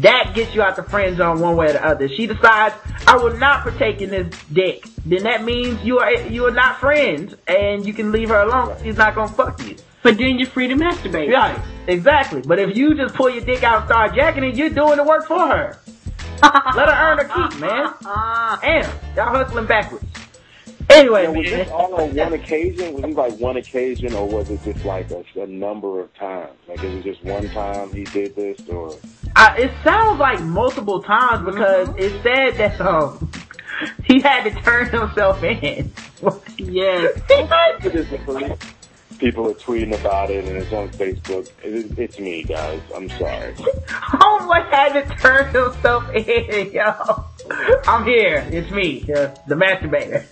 that 0.00 0.32
gets 0.34 0.54
you 0.54 0.60
out 0.62 0.76
the 0.76 0.82
friend 0.82 1.16
zone 1.16 1.40
one 1.40 1.56
way 1.56 1.66
or 1.70 1.72
the 1.72 1.84
other. 1.84 2.04
If 2.04 2.12
She 2.12 2.26
decides 2.26 2.74
I 3.06 3.16
will 3.16 3.36
not 3.38 3.62
partake 3.62 4.02
in 4.02 4.10
this 4.10 4.26
dick. 4.52 4.86
Then 5.06 5.22
that 5.22 5.42
means 5.44 5.82
you 5.84 5.98
are 6.00 6.12
you 6.12 6.44
are 6.46 6.50
not 6.50 6.80
friends, 6.80 7.34
and 7.46 7.86
you 7.86 7.94
can 7.94 8.12
leave 8.12 8.28
her 8.28 8.40
alone. 8.40 8.76
She's 8.82 8.96
not 8.96 9.14
gonna 9.14 9.32
fuck 9.32 9.64
you. 9.64 9.76
But 10.02 10.18
then 10.18 10.38
you're 10.38 10.48
free 10.48 10.68
to 10.68 10.74
masturbate. 10.74 11.32
Right, 11.32 11.58
exactly. 11.88 12.40
But 12.42 12.58
if 12.60 12.76
you 12.76 12.94
just 12.94 13.14
pull 13.14 13.30
your 13.30 13.44
dick 13.44 13.62
out 13.64 13.78
and 13.78 13.86
start 13.86 14.14
jacking 14.14 14.44
it, 14.44 14.54
you're 14.54 14.70
doing 14.70 14.98
the 14.98 15.04
work 15.04 15.26
for 15.26 15.48
her. 15.48 15.78
Let 16.76 16.88
her 16.88 16.94
earn 17.12 17.18
her 17.18 17.24
keep, 17.50 17.60
man. 17.60 17.94
Ah. 18.04 18.58
Damn, 18.62 18.90
y'all 19.16 19.28
hustling 19.44 19.66
backwards. 19.66 20.04
Anyway, 20.88 21.24
Now, 21.24 21.32
was 21.32 21.50
man. 21.50 21.58
this 21.58 21.68
all 21.70 21.94
on 21.94 22.14
one 22.14 22.32
occasion? 22.32 22.94
Was 22.94 23.04
it 23.04 23.14
like 23.16 23.38
one 23.38 23.56
occasion, 23.56 24.14
or 24.14 24.28
was 24.28 24.48
it 24.50 24.62
just 24.62 24.84
like 24.84 25.10
a, 25.10 25.24
a 25.40 25.46
number 25.46 26.00
of 26.00 26.14
times? 26.14 26.52
Like 26.68 26.82
it 26.82 26.94
was 26.94 27.02
just 27.04 27.24
one 27.24 27.48
time 27.50 27.90
he 27.92 28.04
did 28.04 28.36
this, 28.36 28.58
or 28.68 28.96
I, 29.34 29.56
it 29.58 29.72
sounds 29.82 30.20
like 30.20 30.40
multiple 30.42 31.02
times 31.02 31.44
because 31.44 31.88
Mm-hmm. 31.88 31.98
it 31.98 32.22
said 32.22 32.56
that 32.58 32.80
um 32.80 33.30
he 34.04 34.20
had 34.20 34.44
to 34.44 34.50
turn 34.62 34.88
himself 34.90 35.42
in. 35.42 35.92
Yes. 36.58 37.20
It 39.20 39.28
is 39.28 39.34
the 39.34 39.40
police. 39.40 39.46
People 39.46 39.50
are 39.50 39.54
tweeting 39.54 40.00
about 40.00 40.30
it, 40.30 40.44
and 40.44 40.56
it's 40.56 40.72
on 40.72 40.88
Facebook. 40.90 41.50
It, 41.62 41.98
it's 41.98 42.18
me, 42.18 42.42
guys. 42.42 42.80
I'm 42.94 43.08
sorry. 43.10 43.52
Homeboy 43.54 44.70
had 44.70 44.92
to 44.92 45.14
turn 45.16 45.52
himself 45.52 46.08
in, 46.14 46.72
yo. 46.72 47.24
I'm 47.86 48.04
here. 48.04 48.46
It's 48.50 48.70
me, 48.70 49.02
uh, 49.02 49.34
the 49.46 49.54
masturbator. 49.54 50.24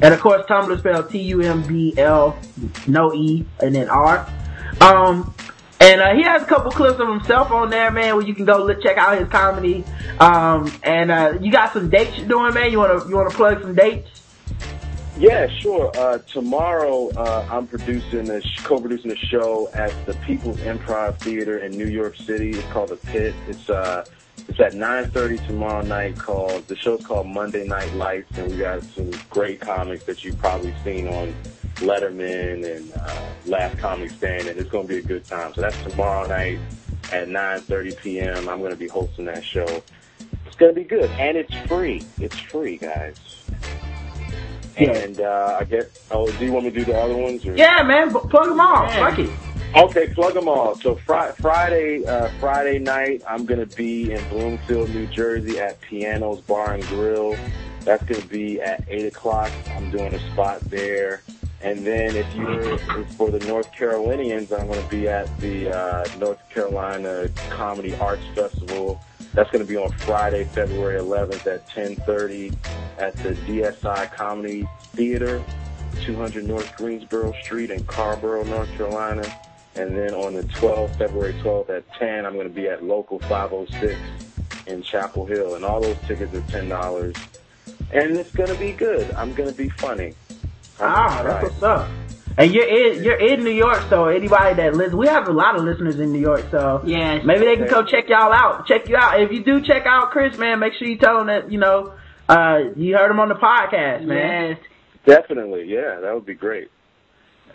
And 0.00 0.14
of 0.14 0.20
course, 0.20 0.46
Tumblr 0.46 0.78
spelled 0.78 1.10
T-U-M-B-L, 1.10 2.38
no 2.86 3.12
E, 3.12 3.44
and 3.60 3.74
then 3.74 3.88
R. 3.88 4.28
Um, 4.80 5.34
and 5.80 6.00
uh, 6.00 6.14
he 6.14 6.22
has 6.22 6.42
a 6.42 6.46
couple 6.46 6.70
clips 6.70 7.00
of 7.00 7.08
himself 7.08 7.50
on 7.50 7.70
there, 7.70 7.90
man, 7.90 8.14
where 8.16 8.24
you 8.24 8.32
can 8.34 8.44
go 8.44 8.64
look, 8.64 8.80
check 8.82 8.96
out 8.96 9.18
his 9.18 9.28
comedy. 9.28 9.84
Um, 10.20 10.72
and 10.82 11.10
uh, 11.10 11.38
you 11.40 11.50
got 11.50 11.72
some 11.72 11.90
dates 11.90 12.16
you're 12.18 12.28
doing, 12.28 12.54
man. 12.54 12.70
You 12.70 12.78
wanna 12.78 13.08
you 13.08 13.16
wanna 13.16 13.30
plug 13.30 13.60
some 13.62 13.74
dates? 13.74 14.22
Yeah, 15.18 15.48
sure. 15.48 15.90
Uh, 15.96 16.18
tomorrow, 16.18 17.10
uh, 17.16 17.48
I'm 17.50 17.66
producing 17.66 18.30
a 18.30 18.40
sh- 18.40 18.60
co-producing 18.62 19.10
a 19.10 19.16
show 19.16 19.68
at 19.74 19.92
the 20.06 20.14
People's 20.14 20.58
Improv 20.58 21.18
Theater 21.18 21.58
in 21.58 21.72
New 21.72 21.88
York 21.88 22.14
City. 22.16 22.50
It's 22.50 22.68
called 22.68 22.90
The 22.90 22.96
Pit. 22.96 23.34
It's 23.48 23.68
uh, 23.68 24.04
it's 24.48 24.60
at 24.60 24.72
9:30 24.72 25.46
tomorrow 25.46 25.82
night. 25.82 26.18
Called 26.18 26.66
the 26.68 26.76
show's 26.76 27.04
called 27.04 27.26
Monday 27.26 27.66
Night 27.66 27.92
Lights, 27.94 28.36
and 28.38 28.50
we 28.50 28.58
got 28.58 28.82
some 28.82 29.10
great 29.30 29.60
comics 29.60 30.04
that 30.04 30.24
you've 30.24 30.38
probably 30.38 30.74
seen 30.84 31.08
on 31.08 31.34
Letterman 31.76 32.76
and 32.76 32.92
uh, 32.94 33.28
Last 33.46 33.78
Comic 33.78 34.10
Stand, 34.10 34.48
and 34.48 34.58
it's 34.58 34.70
going 34.70 34.86
to 34.86 34.94
be 34.94 34.98
a 34.98 35.02
good 35.02 35.24
time. 35.24 35.54
So 35.54 35.60
that's 35.60 35.80
tomorrow 35.82 36.26
night 36.28 36.58
at 37.12 37.28
9:30 37.28 37.96
p.m. 37.98 38.48
I'm 38.48 38.58
going 38.58 38.70
to 38.70 38.76
be 38.76 38.88
hosting 38.88 39.24
that 39.26 39.44
show. 39.44 39.82
It's 40.46 40.56
going 40.56 40.74
to 40.74 40.80
be 40.80 40.84
good, 40.86 41.10
and 41.12 41.36
it's 41.36 41.54
free. 41.68 42.02
It's 42.18 42.38
free, 42.38 42.76
guys. 42.76 43.16
Yeah. 44.78 44.92
And 44.92 45.20
uh, 45.20 45.58
I 45.60 45.64
guess. 45.64 45.86
Oh, 46.10 46.30
do 46.30 46.44
you 46.44 46.52
want 46.52 46.66
me 46.66 46.70
to 46.70 46.78
do 46.78 46.84
the 46.84 46.98
other 46.98 47.16
ones? 47.16 47.44
Or? 47.46 47.54
Yeah, 47.56 47.82
man, 47.82 48.10
plug 48.10 48.30
them 48.30 48.60
all. 48.60 48.84
Yeah. 48.84 49.10
Fuck 49.10 49.18
it. 49.18 49.30
Okay, 49.76 50.08
plug 50.08 50.34
them 50.34 50.48
all. 50.48 50.74
So 50.76 50.96
fri- 50.96 51.32
Friday, 51.40 52.04
uh, 52.04 52.28
Friday 52.40 52.78
night, 52.78 53.22
I'm 53.28 53.44
gonna 53.44 53.66
be 53.66 54.12
in 54.12 54.28
Bloomfield, 54.28 54.88
New 54.90 55.06
Jersey, 55.06 55.60
at 55.60 55.80
Pianos 55.82 56.40
Bar 56.40 56.74
and 56.74 56.84
Grill. 56.84 57.36
That's 57.84 58.02
gonna 58.04 58.24
be 58.26 58.60
at 58.60 58.82
eight 58.88 59.06
o'clock. 59.06 59.50
I'm 59.76 59.90
doing 59.90 60.14
a 60.14 60.18
spot 60.32 60.60
there. 60.62 61.22
And 61.60 61.84
then 61.86 62.16
if 62.16 62.34
you're 62.34 62.78
for 63.16 63.30
the 63.30 63.40
North 63.46 63.70
Carolinians, 63.72 64.52
I'm 64.52 64.68
gonna 64.68 64.80
be 64.88 65.06
at 65.08 65.38
the 65.38 65.70
uh, 65.70 66.04
North 66.18 66.40
Carolina 66.50 67.28
Comedy 67.50 67.94
Arts 67.96 68.24
Festival. 68.34 69.00
That's 69.34 69.50
gonna 69.50 69.64
be 69.64 69.76
on 69.76 69.90
Friday, 69.92 70.44
February 70.44 70.98
11th 70.98 71.46
at 71.46 71.68
10:30 71.68 72.54
at 72.98 73.14
the 73.16 73.34
DSI 73.34 74.06
Comedy 74.14 74.66
Theater. 74.94 75.42
200 76.04 76.44
North 76.46 76.74
Greensboro 76.76 77.32
Street 77.42 77.70
in 77.70 77.84
Carrboro, 77.84 78.44
North 78.44 78.70
Carolina. 78.76 79.24
And 79.78 79.96
then 79.96 80.12
on 80.12 80.34
the 80.34 80.42
12th, 80.42 80.96
February 80.98 81.34
12th 81.34 81.70
at 81.70 81.84
10, 81.94 82.26
I'm 82.26 82.34
going 82.34 82.48
to 82.48 82.52
be 82.54 82.66
at 82.66 82.82
Local 82.82 83.20
506 83.20 83.96
in 84.66 84.82
Chapel 84.82 85.24
Hill. 85.24 85.54
And 85.54 85.64
all 85.64 85.80
those 85.80 85.96
tickets 86.06 86.34
are 86.34 86.40
$10. 86.40 87.16
And 87.92 88.16
it's 88.18 88.32
going 88.32 88.48
to 88.50 88.58
be 88.58 88.72
good. 88.72 89.10
I'm 89.12 89.32
going 89.34 89.48
to 89.50 89.56
be 89.56 89.68
funny. 89.68 90.14
I'm 90.80 90.90
Ah, 90.90 91.22
that's 91.22 91.22
try. 91.22 91.42
what's 91.42 91.62
up. 91.62 91.88
And 92.36 92.52
you're 92.54 92.68
in 92.68 93.02
you're 93.02 93.16
in 93.18 93.42
New 93.42 93.50
York, 93.50 93.82
so 93.90 94.06
anybody 94.06 94.54
that 94.54 94.72
listens, 94.76 94.94
we 94.94 95.08
have 95.08 95.26
a 95.26 95.32
lot 95.32 95.56
of 95.56 95.64
listeners 95.64 95.98
in 95.98 96.12
New 96.12 96.20
York, 96.20 96.44
so 96.52 96.80
Yes. 96.86 97.24
maybe 97.24 97.44
they 97.44 97.56
can 97.56 97.66
come 97.66 97.84
check 97.84 98.08
y'all 98.08 98.32
out. 98.32 98.64
Check 98.68 98.88
you 98.88 98.96
out. 98.96 99.20
If 99.20 99.32
you 99.32 99.42
do 99.42 99.60
check 99.60 99.86
out 99.86 100.12
Chris, 100.12 100.38
man, 100.38 100.60
make 100.60 100.74
sure 100.74 100.86
you 100.86 100.98
tell 100.98 101.20
him 101.20 101.26
that 101.26 101.50
you 101.50 101.58
know 101.58 101.94
uh 102.28 102.60
you 102.76 102.96
heard 102.96 103.10
him 103.10 103.18
on 103.18 103.28
the 103.28 103.34
podcast, 103.34 104.04
man. 104.04 104.50
Yes. 104.50 104.58
Definitely. 105.04 105.64
Yeah, 105.64 105.98
that 105.98 106.14
would 106.14 106.26
be 106.26 106.34
great. 106.34 106.70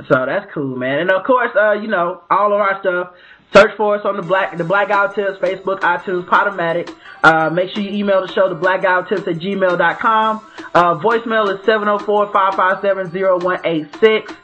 So 0.07 0.25
that's 0.25 0.51
cool, 0.53 0.75
man. 0.75 0.99
And 0.99 1.11
of 1.11 1.23
course, 1.23 1.51
uh, 1.55 1.73
you 1.73 1.87
know, 1.87 2.21
all 2.29 2.53
of 2.53 2.59
our 2.59 2.79
stuff. 2.79 3.13
Search 3.53 3.75
for 3.77 3.95
us 3.95 4.03
on 4.03 4.17
the 4.17 4.23
Black 4.23 4.57
the 4.57 4.63
Black 4.63 4.87
Guy 4.87 5.05
Who 5.07 5.13
Tips, 5.13 5.37
Facebook, 5.37 5.81
iTunes, 5.81 6.25
Podomatic. 6.25 6.91
Uh, 7.23 7.51
make 7.51 7.69
sure 7.69 7.83
you 7.83 7.91
email 7.91 8.25
the 8.25 8.33
show 8.33 8.49
to 8.49 8.55
blackguywhotips 8.55 9.27
at 9.27 9.35
gmail.com. 9.35 10.41
Uh, 10.73 10.95
voicemail 10.95 11.53
is 11.53 11.59
704-557-0186. 11.65 14.35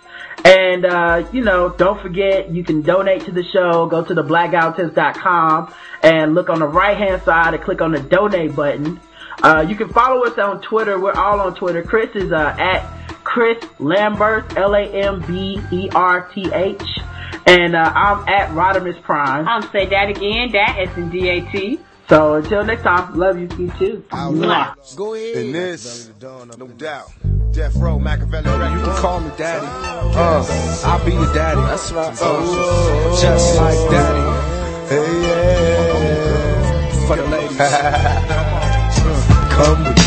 And, 0.46 0.86
uh, 0.86 1.28
you 1.34 1.44
know, 1.44 1.70
don't 1.70 2.00
forget, 2.02 2.52
you 2.52 2.64
can 2.64 2.84
donate 2.84 3.26
to 3.26 3.32
the 3.32 3.44
show. 3.44 3.88
Go 3.88 4.06
to 4.06 4.14
the 4.14 4.24
blackguywhotips.com 4.24 5.74
and 6.04 6.36
look 6.36 6.50
on 6.50 6.60
the 6.60 6.68
right 6.68 6.96
hand 6.96 7.24
side 7.24 7.56
and 7.56 7.64
click 7.64 7.82
on 7.82 7.92
the 7.92 8.00
donate 8.00 8.56
button. 8.56 9.00
Uh, 9.42 9.66
you 9.68 9.76
can 9.76 9.90
follow 9.90 10.24
us 10.26 10.38
on 10.38 10.62
Twitter. 10.62 11.00
We're 11.00 11.14
all 11.14 11.42
on 11.42 11.56
Twitter. 11.56 11.82
Chris 11.82 12.16
is, 12.16 12.32
uh, 12.32 12.56
at 12.60 12.99
Chris 13.40 13.64
Lamberth, 13.80 14.58
L-A-M-B-E-R-T-H. 14.58 15.22
And, 17.48 17.74
uh, 17.74 17.94
I'm 17.96 18.28
at 18.28 18.50
Rodimus 18.50 19.02
Prime. 19.02 19.48
I'm 19.48 19.62
say 19.72 19.86
that 19.86 20.10
again. 20.10 20.52
That 20.52 20.76
S 20.78 20.90
and 20.98 21.10
D 21.10 21.30
A 21.30 21.40
T. 21.50 21.80
So 22.10 22.34
until 22.34 22.66
next 22.66 22.82
time, 22.84 23.18
love 23.18 23.40
you, 23.40 23.48
you 23.58 23.72
too. 23.80 24.04
Mwah. 24.10 24.76
Go 24.98 25.14
ahead. 25.14 25.38
In 25.38 25.54
this, 25.54 26.12
no 26.22 26.68
doubt. 26.76 27.14
Death 27.54 27.78
Row, 27.78 27.98
Machiavelli. 27.98 28.74
You 28.74 28.82
can 28.84 28.96
call 28.98 29.22
me 29.22 29.32
daddy. 29.38 29.66
Uh, 29.66 30.46
I'll 30.84 31.06
be 31.06 31.14
your 31.14 31.34
daddy. 31.34 31.62
That's 31.62 31.94
right. 31.94 32.18
Uh, 32.22 33.22
just 33.22 33.56
like 33.56 33.90
daddy. 33.90 34.20
Hey, 34.90 35.22
yeah. 35.22 37.08
For 37.08 37.16
the 37.16 37.24
ladies. 37.24 37.58
Come 39.56 39.86
with 39.86 39.99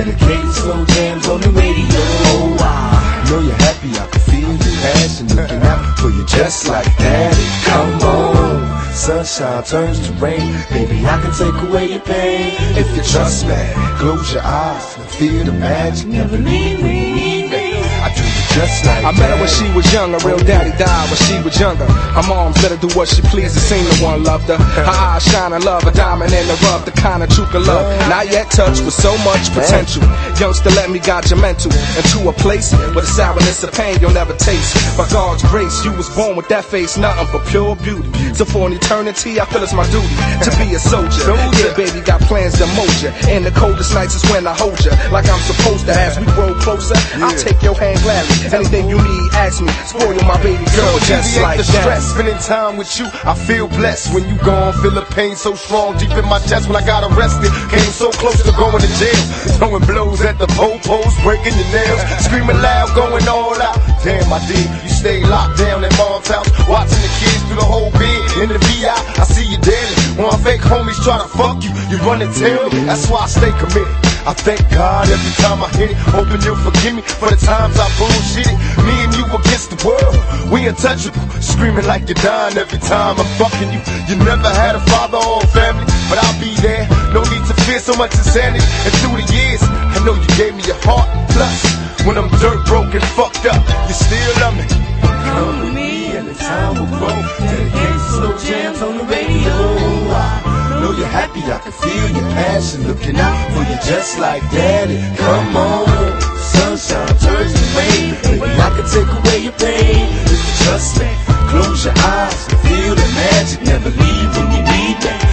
Dedicated 0.00 0.52
slow 0.54 0.82
jams 0.86 1.28
on 1.28 1.42
the 1.42 1.50
radio. 1.50 2.00
Oh, 2.32 2.56
I 2.58 3.28
know 3.28 3.40
you're 3.40 3.52
happy. 3.52 3.90
I 4.00 4.06
can 4.08 4.20
feel 4.32 4.48
your 4.48 4.80
passion 4.80 5.28
looking 5.28 5.60
out 5.60 5.98
for 5.98 6.08
you 6.08 6.24
just 6.24 6.66
like 6.68 6.86
daddy. 6.96 7.44
Come 7.68 8.00
on. 8.08 8.94
Sunshine 8.94 9.62
turns 9.62 10.00
to 10.06 10.12
rain. 10.14 10.56
Baby, 10.70 11.04
I 11.04 11.20
can 11.20 11.32
take 11.32 11.68
away 11.68 11.90
your 11.90 12.00
pain. 12.00 12.56
If 12.78 12.88
you 12.96 13.02
trust 13.12 13.46
me, 13.46 13.60
close 13.98 14.32
your 14.32 14.42
eyes 14.42 14.96
and 14.96 15.06
feel 15.06 15.44
the 15.44 15.52
magic. 15.52 16.06
Never 16.06 16.38
leave 16.38 16.82
me. 16.82 17.39
I 18.50 18.66
just 18.66 18.84
like 18.84 19.04
I 19.04 19.12
met 19.14 19.30
her 19.30 19.38
when 19.38 19.48
she 19.48 19.70
was 19.78 19.86
young, 19.94 20.10
her 20.10 20.18
real 20.26 20.38
daddy 20.42 20.74
died 20.74 21.06
when 21.06 21.20
she 21.22 21.38
was 21.38 21.54
younger. 21.54 21.86
Her 21.86 22.26
mom's 22.26 22.58
let 22.62 22.74
her 22.74 22.80
do 22.82 22.90
what 22.98 23.06
she 23.06 23.22
pleases, 23.22 23.62
seen 23.62 23.84
the 23.86 23.94
one 24.02 24.24
loved 24.24 24.50
her. 24.50 24.58
Her 24.58 24.90
eyes 24.90 25.22
shine 25.22 25.52
and 25.52 25.62
love, 25.62 25.86
a 25.86 25.92
diamond 25.92 26.32
in 26.32 26.46
the 26.48 26.58
rough, 26.66 26.84
the 26.84 26.90
kind 26.90 27.22
of 27.22 27.30
true 27.30 27.46
can 27.46 27.64
love. 27.64 27.86
Not 28.10 28.26
yet 28.26 28.50
touched 28.50 28.82
with 28.82 28.94
so 28.94 29.16
much 29.22 29.54
potential. 29.54 30.02
Youngster, 30.34 30.70
let 30.70 30.90
me 30.90 30.98
guide 30.98 31.30
your 31.30 31.38
mental 31.38 31.70
into 31.94 32.28
a 32.28 32.32
place 32.32 32.74
where 32.90 33.06
the 33.06 33.06
sourness 33.06 33.62
of 33.62 33.70
pain 33.70 33.98
you'll 34.00 34.10
never 34.10 34.34
taste. 34.34 34.74
By 34.98 35.06
God's 35.10 35.46
grace, 35.46 35.84
you 35.84 35.92
was 35.94 36.10
born 36.10 36.34
with 36.34 36.48
that 36.48 36.64
face, 36.64 36.98
nothing 36.98 37.28
but 37.30 37.46
pure 37.46 37.76
beauty. 37.76 38.10
So 38.34 38.44
for 38.44 38.66
an 38.66 38.72
eternity, 38.74 39.38
I 39.38 39.46
feel 39.46 39.62
it's 39.62 39.72
my 39.72 39.86
duty 39.94 40.10
to 40.42 40.50
be 40.58 40.74
a 40.74 40.80
soldier. 40.82 41.22
Yeah, 41.54 41.70
baby, 41.78 42.02
got 42.02 42.20
plans 42.26 42.58
to 42.58 42.66
mold 42.74 42.90
you. 42.98 43.14
And 43.30 43.46
the 43.46 43.54
coldest 43.54 43.94
nights 43.94 44.18
is 44.18 44.26
when 44.30 44.46
I 44.46 44.54
hold 44.58 44.82
you, 44.82 44.90
like 45.14 45.30
I'm 45.30 45.40
supposed 45.46 45.86
to. 45.86 45.94
As 45.94 46.18
we 46.18 46.26
grow 46.34 46.50
closer, 46.58 46.98
I'll 47.22 47.38
take 47.38 47.62
your 47.62 47.78
hand 47.78 48.00
gladly. 48.02 48.39
Anything 48.48 48.88
you 48.88 48.96
need, 48.96 49.28
ask 49.34 49.60
me. 49.60 49.72
Spoil 49.84 50.16
my 50.24 50.40
baby 50.42 50.64
girl 50.76 50.98
just 51.04 51.36
like 51.40 51.58
the 51.58 51.64
that. 51.64 51.82
stress. 51.82 52.12
Spending 52.12 52.38
time 52.38 52.76
with 52.76 52.90
you, 52.98 53.06
I 53.24 53.34
feel 53.34 53.68
blessed. 53.68 54.14
When 54.14 54.28
you 54.28 54.36
gone, 54.38 54.72
feel 54.80 54.92
the 54.92 55.04
pain 55.12 55.36
so 55.36 55.54
strong 55.54 55.98
deep 55.98 56.12
in 56.12 56.24
my 56.24 56.38
chest. 56.48 56.68
When 56.68 56.76
I 56.76 56.84
got 56.84 57.04
arrested, 57.04 57.52
came 57.70 57.90
so 57.92 58.10
close 58.10 58.42
to 58.42 58.52
going 58.52 58.80
to 58.80 58.90
jail. 58.98 59.22
Throwing 59.60 59.84
blows 59.84 60.20
at 60.22 60.38
the 60.38 60.48
post, 60.56 61.20
breaking 61.22 61.54
your 61.54 61.70
nails, 61.70 62.00
screaming 62.24 62.58
loud, 62.58 62.94
going 62.94 63.26
all 63.28 63.60
out. 63.60 63.78
Damn, 64.02 64.32
I 64.32 64.40
did. 64.48 64.64
You 64.82 64.88
stay 64.88 65.20
locked 65.28 65.58
down 65.58 65.84
in 65.84 65.92
mom's 66.00 66.28
house, 66.28 66.48
watching 66.64 67.02
the 67.04 67.12
kids 67.20 67.42
through 67.44 67.60
the 67.60 67.68
whole 67.68 67.92
bed. 67.92 68.20
In 68.40 68.48
the 68.48 68.56
VI, 68.56 68.96
I 69.20 69.24
see 69.28 69.44
you 69.44 69.60
daily. 69.60 69.96
When 70.16 70.26
my 70.32 70.40
fake 70.40 70.64
homies 70.64 70.96
try 71.04 71.20
to 71.20 71.28
fuck 71.28 71.60
you, 71.60 71.68
you 71.92 72.00
run 72.08 72.22
and 72.22 72.32
tell 72.32 72.70
me. 72.72 72.80
That's 72.88 73.08
why 73.12 73.24
I 73.24 73.28
stay 73.28 73.52
committed. 73.60 73.92
I 74.24 74.32
thank 74.32 74.60
God 74.72 75.08
every 75.08 75.34
time 75.40 75.60
I 75.60 75.68
hit 75.76 75.92
it. 75.92 75.96
Hoping 76.16 76.40
you'll 76.40 76.56
forgive 76.60 76.96
me 76.96 77.02
for 77.20 77.28
the 77.28 77.40
times 77.40 77.76
I 77.76 77.88
bullshitted. 78.00 78.56
Me 78.84 78.94
and 79.04 79.12
you 79.16 79.24
against 79.36 79.72
the 79.72 79.78
world. 79.84 80.16
We 80.52 80.64
untouchable. 80.64 81.20
Screaming 81.40 81.84
like 81.84 82.08
you're 82.08 82.20
dying 82.24 82.56
every 82.56 82.80
time 82.80 83.20
I'm 83.20 83.28
fucking 83.36 83.68
you. 83.68 83.80
You 84.08 84.16
never 84.24 84.48
had 84.48 84.76
a 84.76 84.82
father 84.88 85.20
or 85.20 85.44
a 85.44 85.48
family, 85.52 85.84
but 86.08 86.16
I'll 86.20 86.40
be 86.40 86.56
there. 86.64 86.88
No 87.12 87.20
need 87.28 87.44
to 87.48 87.56
fear 87.68 87.80
so 87.80 87.92
much 88.00 88.16
insanity. 88.16 88.64
And 88.84 88.92
through 89.00 89.20
the 89.20 89.28
years, 89.28 89.60
I 89.64 90.00
know 90.04 90.16
you 90.16 90.28
gave 90.40 90.56
me 90.56 90.64
your 90.64 90.80
heart. 90.84 91.08
Plus, 91.32 91.52
when 92.06 92.16
I'm 92.16 92.28
dirt 92.40 92.64
broke 92.66 92.94
and 92.94 93.04
fucked 93.16 93.46
up, 93.46 93.60
you 93.88 93.94
still 93.94 94.32
love 94.40 94.56
me. 94.56 94.66
Come 95.02 95.60
with 95.60 95.74
me 95.74 96.16
and 96.16 96.28
the 96.28 96.34
time 96.34 96.74
will 96.78 96.90
grow. 96.98 97.16
Dedicated 97.38 98.00
slow 98.14 98.38
jams 98.38 98.82
on 98.82 98.98
the 98.98 99.04
radio. 99.04 99.52
I 100.12 100.80
know 100.80 100.92
you're 100.92 101.06
happy, 101.06 101.42
I 101.44 101.58
can 101.58 101.72
feel 101.72 102.08
your 102.10 102.28
passion 102.32 102.86
looking 102.86 103.16
out 103.16 103.38
for 103.52 103.62
you 103.70 103.76
just 103.84 104.18
like 104.18 104.42
daddy. 104.50 105.00
Come 105.16 105.56
on, 105.56 106.20
sunshine 106.38 107.16
turns 107.18 107.52
to 107.52 107.64
rain. 107.76 108.14
Baby, 108.22 108.48
I 108.48 108.70
can 108.76 108.86
take 108.88 109.10
away 109.18 109.38
your 109.44 109.56
pain 109.60 110.08
if 110.24 110.40
you 110.40 110.64
trust 110.64 111.00
me. 111.00 111.10
Close 111.50 111.84
your 111.84 111.94
eyes 111.98 112.48
and 112.48 112.60
feel 112.60 112.94
the 112.94 113.08
magic. 113.14 113.62
Never 113.62 113.90
leave 113.90 114.30
when 114.36 114.48
you 114.52 114.62
need 114.62 114.96
me. 115.04 115.29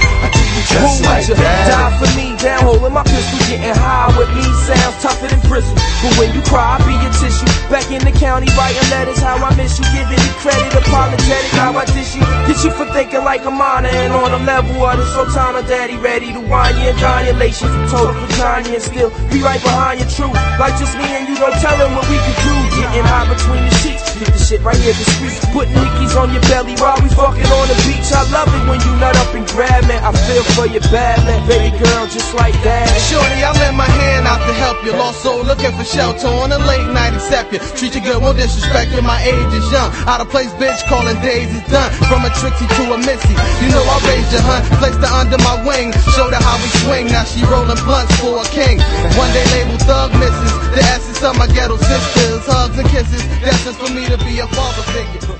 You 0.77 0.85
just 0.85 1.01
Who 1.01 1.09
like 1.09 1.27
you 1.27 1.35
that. 1.35 1.73
die 1.73 1.93
for 1.97 2.09
me? 2.13 2.37
Down 2.37 2.61
holding 2.69 2.93
my 2.93 3.01
pistol, 3.01 3.39
getting 3.49 3.73
high 3.73 4.13
with 4.13 4.29
me 4.37 4.45
sounds 4.69 4.93
tougher 5.01 5.25
than 5.25 5.41
bristle. 5.49 5.73
But 6.05 6.13
when 6.21 6.29
you 6.37 6.41
cry, 6.45 6.77
I 6.77 6.85
be 6.85 6.93
your 7.01 7.09
tissue. 7.17 7.49
Back 7.73 7.89
in 7.89 8.05
the 8.05 8.13
county, 8.13 8.45
writing 8.53 8.85
letters, 8.93 9.17
how 9.17 9.41
I 9.41 9.49
miss 9.57 9.73
you, 9.81 9.85
giving 9.89 10.21
me 10.21 10.31
credit, 10.37 10.69
apologetic, 10.77 11.49
how 11.57 11.73
I 11.73 11.81
dish 11.89 12.13
you. 12.13 12.21
Get 12.45 12.61
you 12.61 12.69
for 12.77 12.85
thinking 12.93 13.25
like 13.25 13.41
a 13.49 13.51
minor, 13.51 13.89
and 13.89 14.13
on 14.13 14.29
the 14.29 14.41
level 14.45 14.77
of 14.85 15.01
the 15.01 15.05
Sultana 15.17 15.65
Daddy, 15.65 15.97
ready 15.97 16.29
to 16.31 16.41
wine 16.45 16.77
you 16.77 16.93
and 16.93 16.97
dine 17.01 17.25
your 17.25 17.37
lation 17.41 17.73
from 17.73 17.89
total 17.89 18.13
vagina 18.29 18.77
and 18.77 18.83
still 18.85 19.09
be 19.33 19.41
right 19.41 19.61
behind 19.65 19.97
your 19.97 20.09
truth. 20.13 20.37
Like 20.61 20.77
just 20.77 20.93
me 20.93 21.09
and 21.17 21.25
you 21.25 21.41
don't 21.41 21.57
tell 21.57 21.73
him 21.73 21.97
what 21.97 22.05
we 22.05 22.21
can 22.21 22.37
do. 22.45 22.53
Getting 22.77 23.01
high 23.09 23.25
between 23.25 23.65
the 23.65 23.73
sheets, 23.81 24.05
get 24.21 24.29
the 24.29 24.37
shit 24.37 24.61
right 24.61 24.77
here 24.77 24.93
discreet. 24.93 25.41
Putting 25.49 25.73
Nickies 25.73 26.13
on 26.13 26.29
your 26.29 26.45
belly 26.45 26.77
while 26.77 27.01
we 27.01 27.09
fucking 27.17 27.49
on 27.49 27.65
the 27.65 27.77
beach. 27.89 28.13
I 28.13 28.21
love 28.29 28.45
it 28.53 28.63
when 28.69 28.77
you 28.85 28.93
nut 29.01 29.17
up 29.17 29.33
and 29.33 29.45
grab 29.49 29.81
me. 29.89 29.97
I 29.97 30.13
feel 30.29 30.45
for 30.53 30.66
bad 30.91 31.23
man, 31.23 31.39
baby 31.47 31.71
girl, 31.79 32.03
just 32.11 32.35
like 32.35 32.55
that. 32.67 32.87
Shorty, 33.07 33.39
I 33.39 33.51
lend 33.55 33.77
my 33.77 33.87
hand 33.87 34.27
out 34.27 34.43
to 34.43 34.53
help 34.59 34.83
you. 34.83 34.91
Lost 34.91 35.23
soul 35.23 35.43
looking 35.43 35.71
for 35.71 35.87
shelter 35.87 36.27
on 36.27 36.51
a 36.51 36.59
late 36.67 36.87
night 36.91 37.15
accept 37.15 37.53
you. 37.53 37.59
Treat 37.79 37.95
you 37.95 38.03
good, 38.03 38.19
won't 38.21 38.37
disrespect 38.37 38.91
you. 38.91 39.01
My 39.01 39.21
age 39.23 39.51
is 39.55 39.63
young. 39.71 39.89
Out 40.07 40.19
of 40.19 40.29
place, 40.29 40.51
bitch, 40.59 40.83
calling 40.91 41.15
days 41.23 41.47
is 41.47 41.63
done. 41.71 41.91
From 42.11 42.27
a 42.27 42.31
Trixie 42.39 42.67
to 42.67 42.83
a 42.91 42.97
Missy. 42.99 43.35
You 43.63 43.71
know 43.71 43.83
I 43.83 43.97
raised 44.07 44.31
your 44.35 44.43
hun, 44.43 44.61
placed 44.79 44.99
her 44.99 45.11
under 45.11 45.39
my 45.39 45.55
wing. 45.63 45.95
Showed 46.15 46.35
her 46.35 46.43
how 46.43 46.59
we 46.59 46.69
swing. 46.83 47.07
Now 47.07 47.23
she 47.23 47.43
rolling 47.47 47.79
blunts 47.87 48.11
for 48.19 48.43
a 48.43 48.45
king. 48.51 48.79
One 49.15 49.31
day 49.31 49.45
label 49.55 49.79
thug 49.87 50.11
misses. 50.19 50.53
The 50.75 50.83
essence 50.83 51.23
of 51.23 51.37
my 51.37 51.47
ghetto 51.47 51.77
sisters. 51.77 52.43
Hugs 52.43 52.77
and 52.77 52.87
kisses. 52.89 53.23
That's 53.39 53.63
just 53.63 53.79
for 53.79 53.91
me 53.93 54.03
to 54.11 54.17
be 54.25 54.39
a 54.39 54.47
father 54.51 54.83
figure. 54.91 55.36